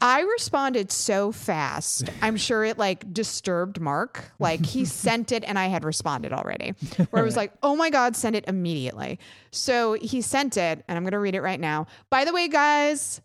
I 0.00 0.20
responded 0.20 0.92
so 0.92 1.32
fast. 1.32 2.08
I'm 2.22 2.36
sure 2.36 2.64
it 2.64 2.78
like 2.78 3.12
disturbed 3.12 3.80
Mark. 3.80 4.32
Like 4.38 4.64
he 4.64 4.84
sent 4.84 5.32
it 5.32 5.44
and 5.44 5.58
I 5.58 5.66
had 5.66 5.84
responded 5.84 6.32
already. 6.32 6.74
Where 7.10 7.22
it 7.22 7.26
was 7.26 7.36
like, 7.36 7.52
oh 7.62 7.74
my 7.74 7.90
God, 7.90 8.16
send 8.16 8.36
it 8.36 8.44
immediately. 8.46 9.18
So 9.50 9.94
he 9.94 10.20
sent 10.22 10.56
it 10.56 10.84
and 10.86 10.96
I'm 10.96 11.02
going 11.02 11.12
to 11.12 11.18
read 11.18 11.34
it 11.34 11.42
right 11.42 11.60
now. 11.60 11.86
By 12.10 12.24
the 12.24 12.32
way, 12.32 12.48
guys, 12.48 13.20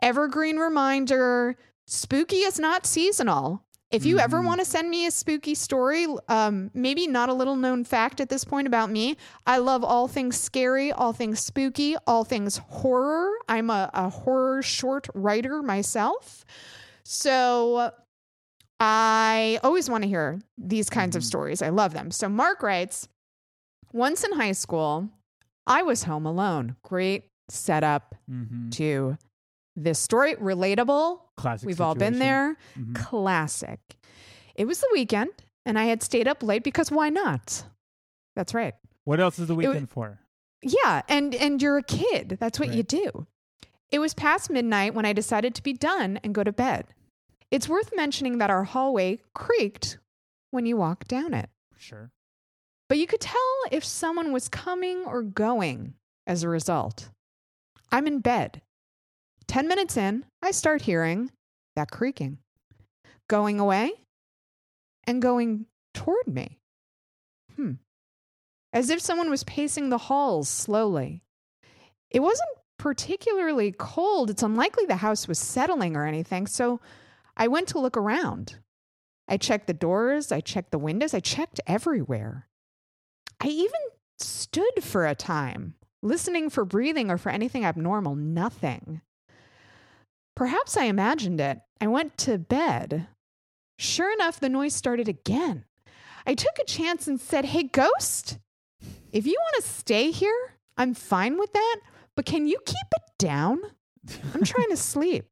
evergreen 0.00 0.56
reminder 0.58 1.56
spooky 1.86 2.38
is 2.38 2.58
not 2.58 2.86
seasonal. 2.86 3.62
If 3.96 4.04
you 4.04 4.18
ever 4.18 4.40
Mhm. 4.42 4.44
want 4.44 4.60
to 4.60 4.66
send 4.66 4.90
me 4.90 5.06
a 5.06 5.10
spooky 5.10 5.54
story, 5.54 6.06
um, 6.28 6.70
maybe 6.74 7.06
not 7.06 7.30
a 7.30 7.32
little 7.32 7.56
known 7.56 7.82
fact 7.82 8.20
at 8.20 8.28
this 8.28 8.44
point 8.44 8.66
about 8.66 8.90
me, 8.90 9.16
I 9.46 9.56
love 9.56 9.82
all 9.82 10.06
things 10.06 10.38
scary, 10.38 10.92
all 10.92 11.14
things 11.14 11.40
spooky, 11.40 11.96
all 12.06 12.22
things 12.22 12.58
horror. 12.58 13.30
I'm 13.48 13.70
a, 13.70 13.88
a 13.94 14.10
horror 14.10 14.60
short 14.62 15.08
writer 15.14 15.62
myself. 15.62 16.44
So 17.04 17.90
I 18.78 19.58
always 19.64 19.88
want 19.88 20.02
to 20.02 20.08
hear 20.08 20.40
these 20.58 20.90
kinds 20.90 21.16
of 21.16 21.22
Mhm. 21.22 21.26
stories. 21.26 21.62
I 21.62 21.70
love 21.70 21.94
them. 21.94 22.10
So 22.10 22.28
Mark 22.28 22.62
writes 22.62 23.08
Once 23.92 24.24
in 24.24 24.32
high 24.32 24.52
school, 24.52 25.08
I 25.66 25.82
was 25.82 26.02
home 26.02 26.26
alone. 26.26 26.76
Great 26.82 27.30
setup 27.48 28.14
Mm-hmm. 28.30 28.68
to 28.70 29.16
this 29.74 29.98
story. 29.98 30.34
Relatable. 30.34 31.20
Classic. 31.36 31.66
We've 31.66 31.80
all 31.80 31.94
been 31.94 32.14
situation. 32.14 32.18
there. 32.18 32.56
Mhm. 32.78 32.94
Classic. 32.94 33.80
It 34.54 34.66
was 34.66 34.80
the 34.80 34.88
weekend, 34.92 35.30
and 35.64 35.78
I 35.78 35.84
had 35.84 36.02
stayed 36.02 36.26
up 36.28 36.42
late 36.42 36.62
because 36.64 36.90
why 36.90 37.10
not? 37.10 37.64
That's 38.34 38.54
right. 38.54 38.74
What 39.04 39.20
else 39.20 39.38
is 39.38 39.48
the 39.48 39.54
weekend 39.54 39.90
for? 39.90 40.18
Yeah, 40.62 41.02
and 41.08 41.34
and 41.34 41.60
you're 41.60 41.78
a 41.78 41.82
kid. 41.82 42.38
That's 42.40 42.58
what 42.58 42.72
you 42.72 42.82
do. 42.82 43.26
It 43.90 43.98
was 44.00 44.14
past 44.14 44.50
midnight 44.50 44.94
when 44.94 45.04
I 45.06 45.12
decided 45.12 45.54
to 45.54 45.62
be 45.62 45.72
done 45.72 46.18
and 46.24 46.34
go 46.34 46.42
to 46.42 46.52
bed. 46.52 46.86
It's 47.50 47.68
worth 47.68 47.92
mentioning 47.94 48.38
that 48.38 48.50
our 48.50 48.64
hallway 48.64 49.20
creaked 49.34 49.98
when 50.50 50.66
you 50.66 50.76
walked 50.76 51.06
down 51.06 51.34
it. 51.34 51.50
Sure. 51.76 52.10
But 52.88 52.98
you 52.98 53.06
could 53.06 53.20
tell 53.20 53.40
if 53.70 53.84
someone 53.84 54.32
was 54.32 54.48
coming 54.48 55.04
or 55.04 55.22
going 55.22 55.94
as 56.26 56.42
a 56.42 56.48
result. 56.48 57.10
I'm 57.92 58.06
in 58.08 58.18
bed. 58.20 58.62
10 59.48 59.68
minutes 59.68 59.96
in, 59.96 60.24
I 60.42 60.50
start 60.50 60.82
hearing 60.82 61.30
that 61.76 61.90
creaking, 61.90 62.38
going 63.28 63.60
away 63.60 63.92
and 65.04 65.22
going 65.22 65.66
toward 65.94 66.26
me. 66.26 66.58
Hmm. 67.54 67.72
As 68.72 68.90
if 68.90 69.00
someone 69.00 69.30
was 69.30 69.44
pacing 69.44 69.88
the 69.88 69.98
halls 69.98 70.48
slowly. 70.48 71.22
It 72.10 72.20
wasn't 72.20 72.48
particularly 72.78 73.72
cold. 73.72 74.30
It's 74.30 74.42
unlikely 74.42 74.86
the 74.86 74.96
house 74.96 75.26
was 75.26 75.38
settling 75.38 75.96
or 75.96 76.06
anything. 76.06 76.46
So 76.46 76.80
I 77.36 77.48
went 77.48 77.68
to 77.68 77.78
look 77.78 77.96
around. 77.96 78.58
I 79.28 79.36
checked 79.36 79.66
the 79.66 79.74
doors, 79.74 80.30
I 80.30 80.40
checked 80.40 80.70
the 80.70 80.78
windows, 80.78 81.12
I 81.12 81.20
checked 81.20 81.60
everywhere. 81.66 82.46
I 83.40 83.48
even 83.48 83.80
stood 84.18 84.82
for 84.82 85.04
a 85.04 85.14
time, 85.14 85.74
listening 86.02 86.48
for 86.48 86.64
breathing 86.64 87.10
or 87.10 87.18
for 87.18 87.30
anything 87.30 87.64
abnormal. 87.64 88.14
Nothing. 88.14 89.00
Perhaps 90.36 90.76
I 90.76 90.84
imagined 90.84 91.40
it. 91.40 91.58
I 91.80 91.86
went 91.88 92.16
to 92.18 92.38
bed. 92.38 93.08
Sure 93.78 94.12
enough, 94.12 94.38
the 94.38 94.48
noise 94.48 94.74
started 94.74 95.08
again. 95.08 95.64
I 96.26 96.34
took 96.34 96.58
a 96.60 96.64
chance 96.64 97.08
and 97.08 97.20
said, 97.20 97.46
Hey, 97.46 97.64
ghost, 97.64 98.38
if 99.12 99.26
you 99.26 99.36
want 99.38 99.64
to 99.64 99.70
stay 99.70 100.10
here, 100.10 100.54
I'm 100.76 100.94
fine 100.94 101.38
with 101.38 101.52
that, 101.52 101.76
but 102.14 102.26
can 102.26 102.46
you 102.46 102.58
keep 102.66 102.76
it 102.96 103.02
down? 103.18 103.60
I'm 104.34 104.42
trying 104.44 104.68
to 104.70 104.76
sleep. 104.76 105.26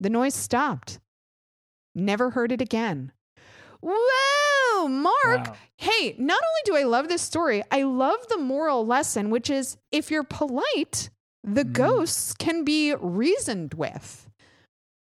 The 0.00 0.10
noise 0.10 0.34
stopped. 0.34 1.00
Never 1.94 2.30
heard 2.30 2.52
it 2.52 2.60
again. 2.60 3.10
Whoa, 3.82 4.88
Mark. 4.88 5.48
Wow. 5.48 5.56
Hey, 5.76 6.14
not 6.18 6.40
only 6.42 6.62
do 6.64 6.76
I 6.76 6.82
love 6.88 7.08
this 7.08 7.22
story, 7.22 7.62
I 7.70 7.82
love 7.82 8.18
the 8.28 8.38
moral 8.38 8.86
lesson, 8.86 9.30
which 9.30 9.50
is 9.50 9.76
if 9.92 10.10
you're 10.10 10.24
polite, 10.24 11.10
the 11.44 11.64
Mhm. 11.64 11.72
ghosts 11.72 12.34
can 12.34 12.64
be 12.64 12.94
reasoned 12.94 13.74
with. 13.74 14.27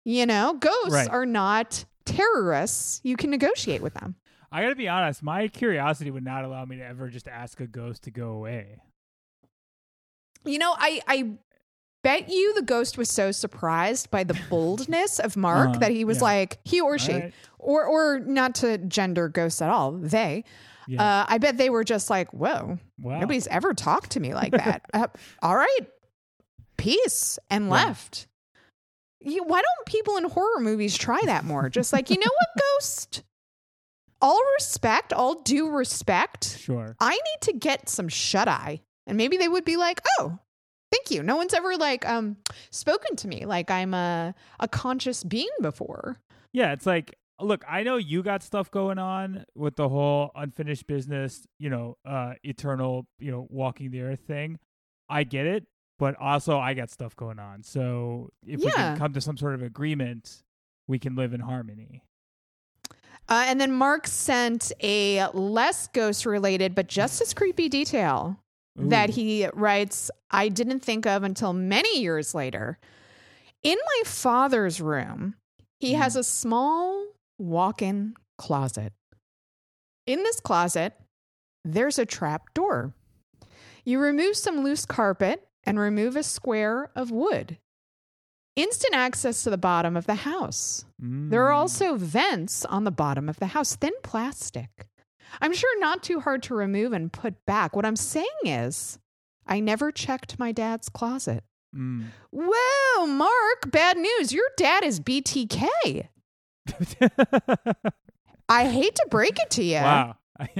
You 0.09 0.25
know, 0.25 0.53
ghosts 0.59 0.89
Right. 0.91 1.07
are 1.09 1.25
not 1.25 1.85
terrorists. 2.05 2.99
You 3.03 3.15
can 3.15 3.29
negotiate 3.29 3.81
with 3.83 3.93
them. 3.93 4.15
I 4.51 4.63
gotta 4.63 4.75
be 4.75 4.87
honest. 4.87 5.21
My 5.21 5.47
curiosity 5.47 6.09
would 6.09 6.23
not 6.23 6.43
allow 6.43 6.65
me 6.65 6.77
to 6.77 6.83
ever 6.83 7.09
just 7.09 7.27
ask 7.27 7.59
a 7.59 7.67
ghost 7.67 8.03
to 8.05 8.11
go 8.11 8.31
away. 8.31 8.81
You 10.45 10.57
know, 10.57 10.73
I 10.77 11.01
I 11.07 11.31
bet 12.01 12.29
you 12.29 12.53
the 12.55 12.61
ghost 12.63 12.97
was 12.97 13.09
so 13.11 13.31
surprised 13.31 14.09
by 14.09 14.23
the 14.23 14.33
boldness 14.49 15.19
of 15.19 15.37
Mark 15.37 15.69
Uh-huh, 15.69 15.79
that 15.79 15.91
he 15.91 16.05
was 16.05 16.17
yeah. 16.17 16.23
like, 16.23 16.57
he 16.63 16.81
or 16.81 16.97
she, 16.97 17.13
right. 17.13 17.33
or 17.59 17.85
or 17.85 18.19
not 18.19 18.55
to 18.55 18.79
gender 18.79 19.29
ghosts 19.29 19.61
at 19.61 19.69
all, 19.69 19.91
they. 19.91 20.43
Yeah. 20.87 21.03
Uh, 21.03 21.25
I 21.29 21.37
bet 21.37 21.57
they 21.57 21.69
were 21.69 21.83
just 21.83 22.09
like, 22.09 22.33
whoa, 22.33 22.79
wow. 22.99 23.19
nobody's 23.19 23.45
ever 23.45 23.75
talked 23.75 24.11
to 24.11 24.19
me 24.19 24.33
like 24.33 24.53
that. 24.53 24.81
uh, 24.93 25.05
all 25.43 25.55
right, 25.55 25.81
peace, 26.77 27.37
and 27.51 27.65
Yeah. 27.65 27.71
left. 27.71 28.25
You, 29.21 29.43
why 29.43 29.61
don't 29.61 29.85
people 29.85 30.17
in 30.17 30.25
horror 30.25 30.59
movies 30.59 30.97
try 30.97 31.19
that 31.25 31.43
more? 31.43 31.69
Just 31.69 31.91
like, 31.91 32.09
you 32.09 32.17
know 32.17 32.25
what, 32.25 32.63
ghost? 32.79 33.23
All 34.21 34.41
respect, 34.57 35.13
all 35.13 35.41
due 35.41 35.69
respect. 35.69 36.57
Sure. 36.57 36.95
I 36.99 37.11
need 37.11 37.41
to 37.41 37.53
get 37.53 37.89
some 37.89 38.09
shut 38.09 38.47
eye. 38.47 38.81
And 39.07 39.17
maybe 39.17 39.37
they 39.37 39.47
would 39.47 39.65
be 39.65 39.77
like, 39.77 40.01
oh, 40.19 40.39
thank 40.91 41.11
you. 41.11 41.23
No 41.23 41.35
one's 41.35 41.53
ever 41.53 41.75
like 41.77 42.07
um 42.07 42.37
spoken 42.69 43.15
to 43.17 43.27
me 43.27 43.45
like 43.45 43.71
I'm 43.71 43.93
a 43.93 44.35
a 44.59 44.67
conscious 44.67 45.23
being 45.23 45.47
before. 45.61 46.17
Yeah, 46.51 46.73
it's 46.73 46.85
like, 46.85 47.15
look, 47.39 47.63
I 47.67 47.83
know 47.83 47.97
you 47.97 48.23
got 48.23 48.43
stuff 48.43 48.71
going 48.71 48.97
on 48.97 49.45
with 49.55 49.75
the 49.75 49.87
whole 49.87 50.31
unfinished 50.35 50.87
business, 50.87 51.45
you 51.59 51.69
know, 51.69 51.97
uh, 52.05 52.33
eternal, 52.43 53.07
you 53.19 53.31
know, 53.31 53.47
walking 53.49 53.91
the 53.91 54.01
earth 54.01 54.21
thing. 54.27 54.59
I 55.09 55.23
get 55.23 55.45
it, 55.45 55.65
but 55.99 56.15
also 56.19 56.57
I 56.57 56.73
got 56.73 56.89
stuff 56.89 57.15
going 57.15 57.37
on. 57.37 57.61
So 57.61 58.31
if 58.47 58.61
we 58.61 58.71
can 58.71 58.97
come 58.97 59.13
to 59.13 59.21
some 59.21 59.37
sort 59.37 59.53
of 59.53 59.61
agreement, 59.61 60.41
we 60.87 60.97
can 60.97 61.15
live 61.15 61.33
in 61.33 61.41
harmony. 61.41 62.01
Uh, 63.27 63.43
and 63.45 63.61
then 63.61 63.71
Mark 63.71 64.07
sent 64.07 64.71
a 64.81 65.27
less 65.33 65.87
ghost 65.89 66.25
related 66.25 66.73
but 66.73 66.87
just 66.87 67.21
as 67.21 67.33
creepy 67.35 67.69
detail 67.69 68.39
that 68.75 69.09
he 69.09 69.47
writes 69.53 70.09
I 70.31 70.47
didn't 70.47 70.79
think 70.79 71.05
of 71.05 71.23
until 71.23 71.53
many 71.53 71.99
years 71.99 72.33
later. 72.33 72.79
In 73.61 73.77
my 73.77 74.01
father's 74.05 74.79
room, 74.79 75.35
he 75.79 75.93
has 75.93 76.15
a 76.15 76.23
small 76.23 77.07
walk 77.37 77.81
in 77.81 78.15
closet. 78.37 78.93
In 80.07 80.23
this 80.23 80.39
closet, 80.39 80.93
there's 81.65 81.99
a 81.99 82.05
trap 82.05 82.53
door. 82.53 82.93
You 83.83 83.99
remove 83.99 84.37
some 84.37 84.63
loose 84.63 84.85
carpet 84.85 85.45
and 85.65 85.79
remove 85.79 86.15
a 86.15 86.23
square 86.23 86.89
of 86.95 87.11
wood. 87.11 87.57
Instant 88.55 88.93
access 88.95 89.43
to 89.43 89.49
the 89.49 89.57
bottom 89.57 89.95
of 89.95 90.05
the 90.05 90.15
house. 90.15 90.83
There 90.99 91.45
are 91.47 91.51
Mm. 91.53 91.57
also 91.57 91.95
vents 91.95 92.65
on 92.65 92.83
the 92.83 92.91
bottom 92.91 93.29
of 93.29 93.37
the 93.39 93.47
house, 93.47 93.75
thin 93.75 93.93
plastic. 94.03 94.87
I'm 95.41 95.53
sure 95.53 95.79
not 95.79 96.03
too 96.03 96.19
hard 96.21 96.43
to 96.43 96.55
remove 96.55 96.91
and 96.91 97.11
put 97.13 97.45
back. 97.45 97.75
What 97.75 97.85
I'm 97.85 97.95
saying 97.95 98.27
is, 98.43 98.99
I 99.47 99.59
never 99.59 99.91
checked 99.91 100.39
my 100.39 100.51
dad's 100.51 100.89
closet. 100.89 101.43
Mm. 101.75 102.05
Whoa, 102.31 103.05
Mark, 103.05 103.71
bad 103.71 103.97
news. 103.97 104.33
Your 104.33 104.49
dad 104.57 104.83
is 104.83 104.99
BTK. 104.99 106.09
I 108.49 108.65
hate 108.67 108.95
to 108.95 109.07
break 109.09 109.37
it 109.39 109.49
to 109.51 109.63
you, 109.63 109.75
Wow. 109.75 110.15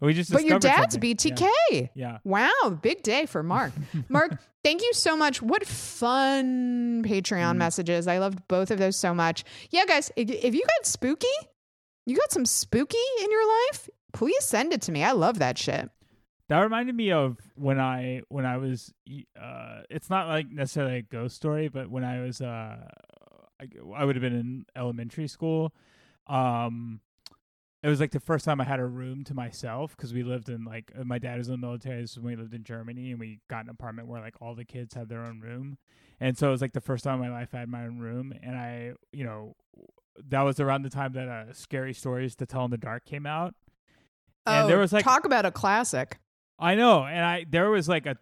we 0.00 0.14
just 0.14 0.32
but 0.32 0.44
your 0.44 0.58
dad's 0.58 0.94
something. 0.94 1.14
BTK. 1.16 1.90
Yeah. 1.94 2.18
Wow, 2.24 2.50
big 2.82 3.02
day 3.02 3.26
for 3.26 3.42
Mark. 3.42 3.72
Mark, 4.08 4.38
thank 4.64 4.82
you 4.82 4.92
so 4.94 5.16
much. 5.16 5.40
What 5.42 5.66
fun 5.66 7.02
Patreon 7.04 7.54
Mm. 7.54 7.56
messages. 7.56 8.06
I 8.06 8.18
loved 8.18 8.46
both 8.48 8.70
of 8.70 8.78
those 8.78 8.96
so 8.96 9.14
much. 9.14 9.44
Yeah, 9.70 9.84
guys, 9.86 10.10
if, 10.16 10.30
if 10.30 10.54
you 10.54 10.62
got 10.62 10.86
spooky, 10.86 11.26
you 12.06 12.16
got 12.16 12.32
some 12.32 12.44
spooky 12.46 12.96
in 13.22 13.30
your 13.30 13.46
life, 13.66 13.88
please 14.12 14.44
send 14.44 14.72
it 14.72 14.82
to 14.82 14.92
me. 14.92 15.04
I 15.04 15.12
love 15.12 15.38
that 15.38 15.58
shit. 15.58 15.90
That 16.48 16.60
reminded 16.60 16.94
me 16.94 17.12
of 17.12 17.36
when 17.56 17.78
I 17.78 18.22
when 18.28 18.46
I 18.46 18.56
was 18.56 18.90
uh 19.38 19.80
it's 19.90 20.08
not 20.08 20.28
like 20.28 20.48
necessarily 20.50 20.96
a 20.96 21.02
ghost 21.02 21.36
story, 21.36 21.68
but 21.68 21.90
when 21.90 22.04
I 22.04 22.20
was 22.22 22.40
uh 22.40 22.76
I, 23.60 23.66
I 23.94 24.04
would 24.06 24.16
have 24.16 24.22
been 24.22 24.34
in 24.34 24.64
elementary 24.74 25.28
school. 25.28 25.74
Um 26.26 27.00
it 27.82 27.88
was 27.88 28.00
like 28.00 28.10
the 28.10 28.20
first 28.20 28.44
time 28.44 28.60
I 28.60 28.64
had 28.64 28.80
a 28.80 28.86
room 28.86 29.22
to 29.24 29.34
myself 29.34 29.96
because 29.96 30.12
we 30.12 30.22
lived 30.22 30.48
in 30.48 30.64
like 30.64 30.90
uh, 30.98 31.04
my 31.04 31.18
dad 31.18 31.38
was 31.38 31.48
in 31.48 31.52
the 31.52 31.58
military. 31.66 32.00
This 32.00 32.16
was 32.16 32.24
when 32.24 32.36
we 32.36 32.42
lived 32.42 32.54
in 32.54 32.64
Germany, 32.64 33.12
and 33.12 33.20
we 33.20 33.40
got 33.48 33.64
an 33.64 33.70
apartment 33.70 34.08
where 34.08 34.20
like 34.20 34.34
all 34.40 34.54
the 34.54 34.64
kids 34.64 34.94
had 34.94 35.08
their 35.08 35.20
own 35.24 35.40
room, 35.40 35.78
and 36.20 36.36
so 36.36 36.48
it 36.48 36.50
was 36.50 36.60
like 36.60 36.72
the 36.72 36.80
first 36.80 37.04
time 37.04 37.22
in 37.22 37.30
my 37.30 37.38
life 37.40 37.50
I 37.54 37.58
had 37.60 37.68
my 37.68 37.84
own 37.84 37.98
room. 37.98 38.32
And 38.42 38.56
I, 38.56 38.92
you 39.12 39.24
know, 39.24 39.54
that 40.28 40.42
was 40.42 40.58
around 40.58 40.82
the 40.82 40.90
time 40.90 41.12
that 41.12 41.28
uh, 41.28 41.52
Scary 41.52 41.94
Stories 41.94 42.34
to 42.36 42.46
Tell 42.46 42.64
in 42.64 42.70
the 42.70 42.78
Dark 42.78 43.04
came 43.04 43.26
out. 43.26 43.54
And 44.46 44.68
there 44.68 44.78
was, 44.78 44.92
like- 44.92 45.04
talk 45.04 45.24
about 45.24 45.44
a 45.46 45.50
classic. 45.50 46.18
I 46.60 46.74
know, 46.74 47.04
and 47.04 47.24
I 47.24 47.46
there 47.48 47.70
was 47.70 47.88
like 47.88 48.06
a, 48.06 48.16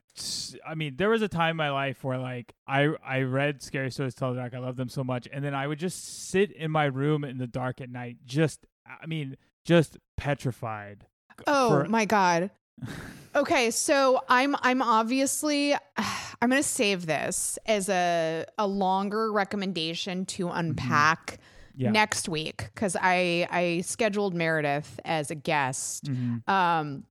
I 0.67 0.75
mean, 0.75 0.97
there 0.99 1.09
was 1.09 1.23
a 1.23 1.29
time 1.29 1.53
in 1.53 1.57
my 1.57 1.71
life 1.71 2.05
where 2.05 2.19
like 2.19 2.53
I 2.69 2.91
I 3.03 3.23
read 3.23 3.63
Scary 3.63 3.91
Stories 3.91 4.13
to 4.13 4.19
Tell 4.21 4.29
in 4.31 4.37
the 4.37 4.43
Dark. 4.43 4.53
I 4.53 4.59
love 4.59 4.77
them 4.77 4.91
so 4.91 5.03
much, 5.03 5.27
and 5.33 5.43
then 5.43 5.55
I 5.55 5.67
would 5.67 5.79
just 5.79 6.29
sit 6.29 6.51
in 6.53 6.71
my 6.71 6.85
room 6.85 7.25
in 7.25 7.39
the 7.39 7.47
dark 7.47 7.81
at 7.81 7.89
night, 7.89 8.19
just 8.27 8.67
I 9.03 9.07
mean, 9.07 9.37
just 9.65 9.97
petrified. 10.17 11.07
Oh 11.47 11.83
for- 11.83 11.89
my 11.89 12.05
god. 12.05 12.51
Okay, 13.35 13.71
so 13.71 14.23
I'm 14.31 14.57
I'm 14.63 14.81
obviously 14.81 15.75
I'm 16.41 16.49
going 16.49 16.63
to 16.63 16.67
save 16.67 17.05
this 17.05 17.59
as 17.67 17.91
a 17.91 18.47
a 18.57 18.67
longer 18.67 19.31
recommendation 19.31 20.25
to 20.27 20.49
unpack 20.49 21.39
Yeah. 21.77 21.91
next 21.91 22.31
week 22.31 22.71
cuz 22.75 22.97
I 22.99 23.47
I 23.51 23.83
scheduled 23.83 24.33
Meredith 24.35 24.99
as 25.05 25.31
a 25.31 25.35
guest. 25.35 26.05
Mhm. 26.07 26.49
Um 26.49 27.05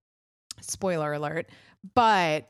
spoiler 0.61 1.13
alert, 1.13 1.47
but 1.93 2.49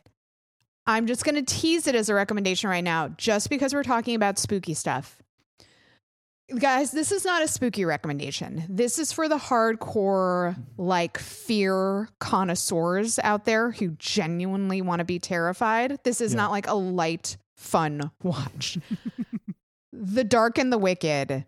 I'm 0.88 1.06
just 1.06 1.26
going 1.26 1.36
to 1.36 1.42
tease 1.42 1.86
it 1.88 1.96
as 1.96 2.08
a 2.08 2.14
recommendation 2.14 2.70
right 2.70 2.84
now 2.84 3.10
just 3.10 3.50
because 3.50 3.74
we're 3.74 3.84
talking 3.84 4.16
about 4.16 4.38
spooky 4.40 4.74
stuff. 4.76 5.22
Guys, 6.60 6.92
this 6.92 7.12
is 7.12 7.26
not 7.26 7.42
a 7.42 7.48
spooky 7.48 7.86
recommendation. 7.86 8.64
This 8.70 9.00
is 9.00 9.12
for 9.12 9.28
the 9.28 9.38
hardcore, 9.38 10.56
like, 10.78 11.18
fear 11.18 12.08
connoisseurs 12.20 13.18
out 13.24 13.46
there 13.46 13.72
who 13.72 13.90
genuinely 13.98 14.80
want 14.84 15.00
to 15.00 15.06
be 15.06 15.18
terrified. 15.18 15.98
This 16.04 16.22
is 16.22 16.34
Yeah. 16.34 16.38
not 16.38 16.52
like 16.52 16.68
a 16.68 16.76
light, 16.76 17.38
fun 17.56 18.12
watch. 18.22 18.78
the 19.92 20.24
Dark 20.24 20.60
and 20.60 20.72
the 20.72 20.78
Wicked 20.78 21.46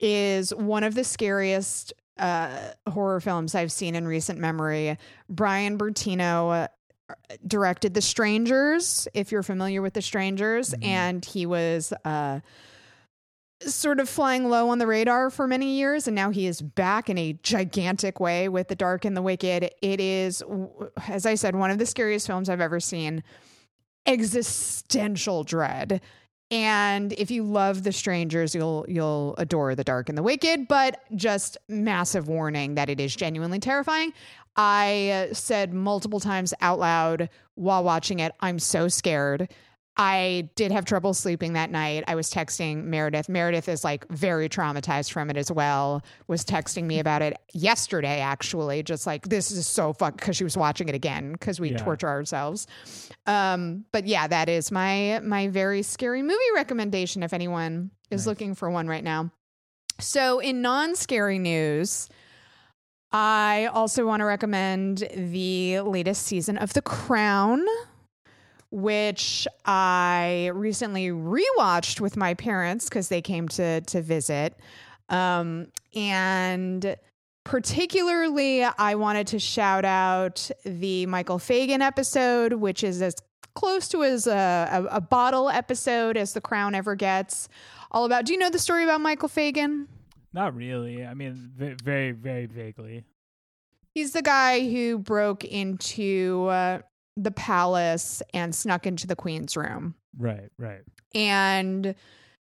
is 0.00 0.54
one 0.54 0.84
of 0.84 0.94
the 0.94 1.04
scariest 1.04 1.94
uh, 2.18 2.72
horror 2.90 3.20
films 3.20 3.54
I've 3.54 3.72
seen 3.72 3.94
in 3.94 4.06
recent 4.06 4.38
memory. 4.38 4.98
Brian 5.30 5.78
Bertino 5.78 6.64
uh, 6.64 7.14
directed 7.46 7.94
The 7.94 8.02
Strangers, 8.02 9.08
if 9.14 9.32
you're 9.32 9.42
familiar 9.42 9.80
with 9.80 9.94
The 9.94 10.02
Strangers, 10.02 10.74
Mhm. 10.74 10.84
and 10.84 11.24
he 11.24 11.46
was 11.46 11.92
uh, 12.04 12.40
sort 13.60 14.00
of 14.00 14.08
flying 14.08 14.48
low 14.48 14.68
on 14.68 14.78
the 14.78 14.86
radar 14.86 15.30
for 15.30 15.46
many 15.46 15.76
years, 15.76 16.06
and 16.06 16.14
now 16.14 16.30
he 16.30 16.46
is 16.46 16.60
back 16.60 17.08
in 17.08 17.16
a 17.18 17.32
gigantic 17.42 18.20
way 18.20 18.48
with 18.48 18.68
The 18.68 18.74
Dark 18.74 19.04
and 19.04 19.16
the 19.16 19.22
Wicked. 19.22 19.70
It 19.82 20.00
is, 20.00 20.42
as 21.08 21.26
I 21.26 21.34
said, 21.34 21.56
one 21.56 21.70
of 21.70 21.78
the 21.78 21.86
scariest 21.86 22.26
films 22.26 22.48
I've 22.48 22.60
ever 22.60 22.80
seen. 22.80 23.22
Existential 24.06 25.42
dread. 25.42 26.00
And 26.50 27.12
if 27.14 27.30
you 27.30 27.42
love 27.42 27.82
The 27.82 27.92
Strangers, 27.92 28.54
you'll 28.54 28.84
you'll 28.88 29.34
adore 29.36 29.74
The 29.74 29.82
Dark 29.82 30.08
and 30.08 30.16
the 30.16 30.22
Wicked, 30.22 30.68
but 30.68 31.00
just 31.16 31.58
massive 31.68 32.28
warning 32.28 32.76
that 32.76 32.88
it 32.88 33.00
is 33.00 33.16
genuinely 33.16 33.58
terrifying. 33.58 34.12
I 34.54 35.28
uh, 35.30 35.34
said 35.34 35.74
multiple 35.74 36.20
times 36.20 36.54
out 36.60 36.78
loud 36.78 37.28
while 37.56 37.82
watching 37.82 38.20
it, 38.20 38.32
I'm 38.40 38.58
so 38.58 38.88
scared. 38.88 39.48
I 39.98 40.50
did 40.56 40.72
have 40.72 40.84
trouble 40.84 41.14
sleeping 41.14 41.54
that 41.54 41.70
night. 41.70 42.04
I 42.06 42.16
was 42.16 42.30
texting 42.30 42.84
Meredith. 42.84 43.30
Meredith 43.30 43.66
is 43.68 43.82
like 43.82 44.06
very 44.08 44.46
traumatized 44.48 45.10
from 45.10 45.30
it 45.30 45.38
as 45.38 45.50
well. 45.50 46.02
Was 46.28 46.44
texting 46.44 46.84
me 46.84 46.98
about 46.98 47.22
it 47.22 47.38
yesterday, 47.54 48.20
actually, 48.20 48.82
just 48.82 49.06
like 49.06 49.26
this 49.28 49.50
is 49.50 49.66
so 49.66 49.94
fuck 49.94 50.16
because 50.18 50.36
she 50.36 50.44
was 50.44 50.54
watching 50.56 50.90
it 50.90 50.94
again 50.94 51.32
because 51.32 51.58
we 51.58 51.70
Yeah. 51.70 51.78
torture 51.78 52.08
ourselves. 52.08 52.66
Um, 53.26 53.86
but 53.90 54.06
yeah, 54.06 54.26
that 54.26 54.50
is 54.50 54.70
my 54.70 55.20
my 55.22 55.48
very 55.48 55.82
scary 55.82 56.22
movie 56.22 56.36
recommendation 56.54 57.22
if 57.22 57.32
anyone 57.32 57.90
is 58.10 58.22
Nice. 58.22 58.26
looking 58.26 58.54
for 58.54 58.70
one 58.70 58.88
right 58.88 59.04
now. 59.04 59.30
So 59.98 60.40
in 60.40 60.60
non-scary 60.60 61.38
news, 61.38 62.10
I 63.12 63.70
also 63.72 64.06
want 64.06 64.20
to 64.20 64.24
recommend 64.26 65.08
the 65.16 65.80
latest 65.80 66.24
season 66.24 66.58
of 66.58 66.74
The 66.74 66.82
Crown, 66.82 67.64
which 68.70 69.46
I 69.64 70.50
recently 70.54 71.08
rewatched 71.08 72.00
with 72.00 72.16
my 72.16 72.34
parents 72.34 72.88
because 72.88 73.08
they 73.08 73.22
came 73.22 73.48
to 73.48 73.80
to 73.80 74.02
visit. 74.02 74.58
Um, 75.08 75.68
and 75.94 76.96
particularly, 77.44 78.64
I 78.64 78.96
wanted 78.96 79.28
to 79.28 79.38
shout 79.38 79.84
out 79.84 80.50
the 80.64 81.06
Michael 81.06 81.38
Fagan 81.38 81.80
episode, 81.80 82.54
which 82.54 82.82
is 82.82 83.00
as 83.02 83.14
close 83.54 83.88
to 83.88 84.04
as 84.04 84.26
a, 84.26 84.68
a, 84.90 84.96
a 84.96 85.00
bottle 85.00 85.48
episode 85.48 86.16
as 86.16 86.32
The 86.32 86.40
Crown 86.40 86.74
ever 86.74 86.94
gets. 86.94 87.48
All 87.90 88.04
about. 88.04 88.26
Do 88.26 88.32
you 88.32 88.38
know 88.38 88.50
the 88.50 88.58
story 88.58 88.84
about 88.84 89.00
Michael 89.00 89.28
Fagan? 89.28 89.88
Not 90.32 90.54
really. 90.54 91.04
I 91.04 91.14
mean, 91.14 91.52
ve- 91.56 91.76
very, 91.82 92.10
very 92.12 92.46
vaguely. 92.46 93.04
He's 93.94 94.12
the 94.12 94.22
guy 94.22 94.68
who 94.68 94.98
broke 94.98 95.44
into 95.44 96.48
uh, 96.50 96.80
the 97.16 97.30
palace 97.30 98.22
and 98.34 98.54
snuck 98.54 98.86
into 98.86 99.06
the 99.06 99.16
queen's 99.16 99.56
room. 99.56 99.94
Right, 100.18 100.50
right. 100.58 100.82
And 101.14 101.94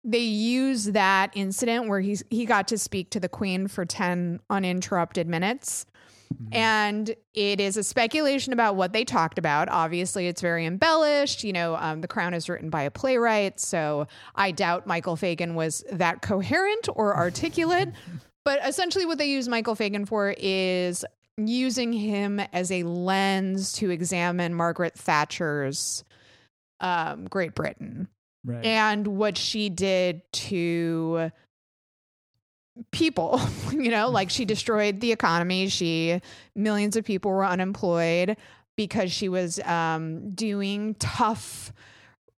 they 0.05 0.19
use 0.19 0.87
that 0.87 1.31
incident 1.35 1.89
where 1.89 2.01
he's 2.01 2.23
he 2.31 2.45
got 2.45 2.69
to 2.69 2.79
speak 2.79 3.11
to 3.11 3.21
the 3.21 3.29
queen 3.29 3.69
for 3.69 3.85
10 3.85 4.41
uninterrupted 4.51 5.29
minutes. 5.29 5.87
Mhm. 6.35 6.55
And 6.55 7.15
it 7.35 7.61
is 7.61 7.77
a 7.77 7.83
speculation 7.83 8.53
about 8.53 8.77
what 8.77 8.93
they 8.93 9.05
talked 9.05 9.39
about. 9.39 9.69
Obviously, 9.71 10.27
it's 10.27 10.41
very 10.41 10.67
embellished. 10.67 11.43
You 11.43 11.53
know, 11.53 11.77
um, 11.77 12.01
The 12.01 12.09
Crown 12.09 12.35
is 12.35 12.49
written 12.49 12.69
by 12.71 12.83
a 12.83 12.91
playwright. 12.91 13.61
So 13.61 14.07
I 14.35 14.51
doubt 14.51 14.87
Michael 14.87 15.17
Fagan 15.17 15.55
was 15.55 15.85
that 15.91 16.21
coherent 16.21 16.89
or 16.95 17.17
articulate. 17.17 17.91
but 18.45 18.61
essentially, 18.67 19.07
what 19.07 19.19
they 19.19 19.31
use 19.31 19.49
Michael 19.49 19.75
Fagan 19.75 20.05
for 20.05 20.35
is 20.39 21.05
using 21.39 21.93
him 21.93 22.41
as 22.53 22.71
a 22.71 22.83
lens 22.83 23.73
to 23.75 23.91
examine 23.91 24.55
Margaret 24.55 24.95
Thatcher's 24.95 26.05
um, 26.81 27.27
Great 27.27 27.55
Britain 27.55 28.09
right. 28.45 28.65
and 28.65 29.07
what 29.07 29.37
she 29.37 29.69
did 29.69 30.23
to 30.33 31.31
people 32.91 33.41
you 33.73 33.91
know 33.91 34.09
like 34.09 34.31
she 34.31 34.45
destroyed 34.45 35.01
the 35.01 35.11
economy 35.11 35.69
she 35.69 36.21
millions 36.55 36.97
of 36.97 37.05
people 37.05 37.31
were 37.31 37.45
unemployed 37.45 38.37
because 38.77 39.11
she 39.11 39.29
was 39.29 39.59
um, 39.61 40.31
doing 40.31 40.95
tough 40.95 41.73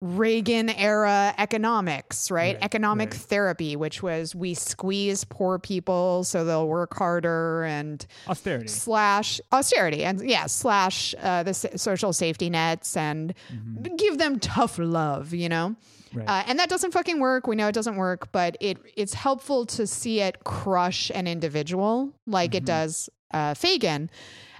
Reagan 0.01 0.69
era 0.69 1.33
economics, 1.37 2.31
right? 2.31 2.55
Right, 2.55 2.63
Economic 2.63 3.11
right. 3.11 3.19
therapy, 3.19 3.75
which 3.75 4.01
was 4.01 4.33
we 4.33 4.53
squeeze 4.53 5.25
poor 5.25 5.59
people 5.59 6.23
so 6.23 6.45
they'll 6.45 6.67
work 6.69 6.95
harder 6.97 7.63
and 7.65 8.05
Austerity. 8.27 8.69
slash 8.69 9.41
austerity 9.51 10.05
and 10.05 10.21
yeah, 10.27 10.45
slash 10.45 11.13
uh, 11.21 11.43
the 11.43 11.49
s- 11.49 11.65
social 11.75 12.13
safety 12.13 12.49
nets 12.49 12.95
and 12.95 13.33
Mhm. 13.53 13.97
give 13.97 14.17
them 14.17 14.39
tough 14.39 14.79
love, 14.79 15.33
you 15.33 15.49
know? 15.49 15.75
Right. 16.13 16.27
Uh, 16.27 16.43
and 16.47 16.57
that 16.59 16.69
doesn't 16.69 16.91
fucking 16.91 17.19
work. 17.19 17.45
We 17.47 17.55
know 17.55 17.67
it 17.67 17.73
doesn't 17.75 17.95
work, 17.97 18.31
but 18.31 18.57
it 18.59 18.77
it's 18.95 19.13
helpful 19.13 19.65
to 19.67 19.85
see 19.87 20.21
it 20.21 20.43
crush 20.43 21.11
an 21.13 21.27
individual 21.27 22.13
like 22.25 22.55
it 22.55 22.63
Mhm. 22.63 22.67
does 22.67 23.09
uh, 23.31 23.53
Fagan. 23.53 24.09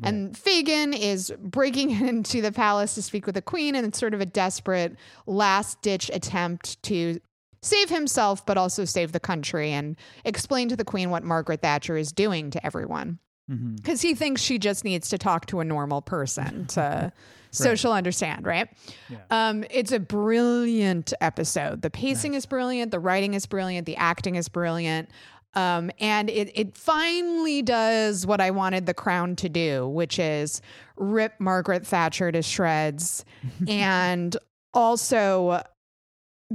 And 0.03 0.38
Fagan 0.38 0.93
is 0.93 1.33
breaking 1.39 1.89
into 2.07 2.39
the 2.41 2.51
palace 2.51 2.93
to 2.95 3.01
speak 3.01 3.25
with 3.25 3.33
the 3.35 3.41
queen, 3.41 3.73
and 3.75 3.85
it's 3.88 3.97
sort 3.99 4.13
of 4.13 4.21
a 4.21 4.25
desperate 4.27 4.95
last 5.25 5.81
ditch 5.81 6.12
attempt 6.13 6.81
to 6.83 7.19
save 7.63 7.89
himself, 7.89 8.45
but 8.45 8.57
also 8.57 8.85
save 8.85 9.12
the 9.12 9.19
country 9.19 9.71
and 9.71 9.97
explain 10.23 10.69
to 10.69 10.75
the 10.77 10.85
queen 10.85 11.09
what 11.09 11.23
Margaret 11.23 11.62
Thatcher 11.62 11.97
is 11.97 12.12
doing 12.12 12.51
to 12.51 12.63
everyone 12.65 13.17
because 13.77 14.01
he 14.01 14.13
thinks 14.13 14.39
she 14.43 14.59
just 14.59 14.83
needs 14.85 15.09
to 15.09 15.17
talk 15.17 15.47
to 15.47 15.59
a 15.59 15.65
normal 15.65 16.03
person 16.03 16.67
to 16.67 17.12
so 17.51 17.75
she'll 17.75 17.91
understand 17.91 18.45
right? 18.45 18.69
Yeah. 19.09 19.17
um 19.29 19.63
it's 19.69 19.91
a 19.91 19.99
brilliant 19.99 21.13
episode. 21.21 21.81
The 21.81 21.89
pacing 21.89 22.33
is 22.33 22.45
brilliant. 22.45 22.91
The 22.91 22.99
writing 22.99 23.33
is 23.33 23.45
brilliant. 23.45 23.85
The 23.85 23.95
acting 23.97 24.35
is 24.35 24.49
brilliant. 24.49 25.09
Um 25.55 25.91
and 25.99 26.29
it 26.29 26.51
it 26.53 26.77
finally 26.77 27.62
does 27.63 28.27
what 28.27 28.39
i 28.39 28.51
wanted 28.51 28.85
the 28.85 28.93
crown 28.93 29.35
to 29.38 29.49
do 29.49 29.88
which 29.88 30.19
is 30.19 30.62
rip 30.95 31.33
margaret 31.39 31.88
thatcher 31.88 32.31
to 32.31 32.43
shreds 32.43 33.25
and 33.67 34.38
also 34.73 35.63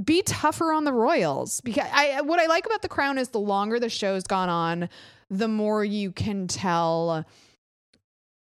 be 0.03 0.21
tougher 0.23 0.73
on 0.73 0.83
the 0.83 0.93
royals. 0.93 1.61
Because 1.61 1.87
I 1.91 2.21
what 2.21 2.39
I 2.39 2.47
like 2.47 2.65
about 2.65 2.81
the 2.81 2.89
crown 2.89 3.17
is 3.17 3.29
the 3.29 3.39
longer 3.39 3.79
the 3.79 3.89
show's 3.89 4.23
gone 4.23 4.49
on, 4.49 4.89
the 5.29 5.47
more 5.47 5.83
you 5.85 6.11
can 6.11 6.47
tell 6.47 7.25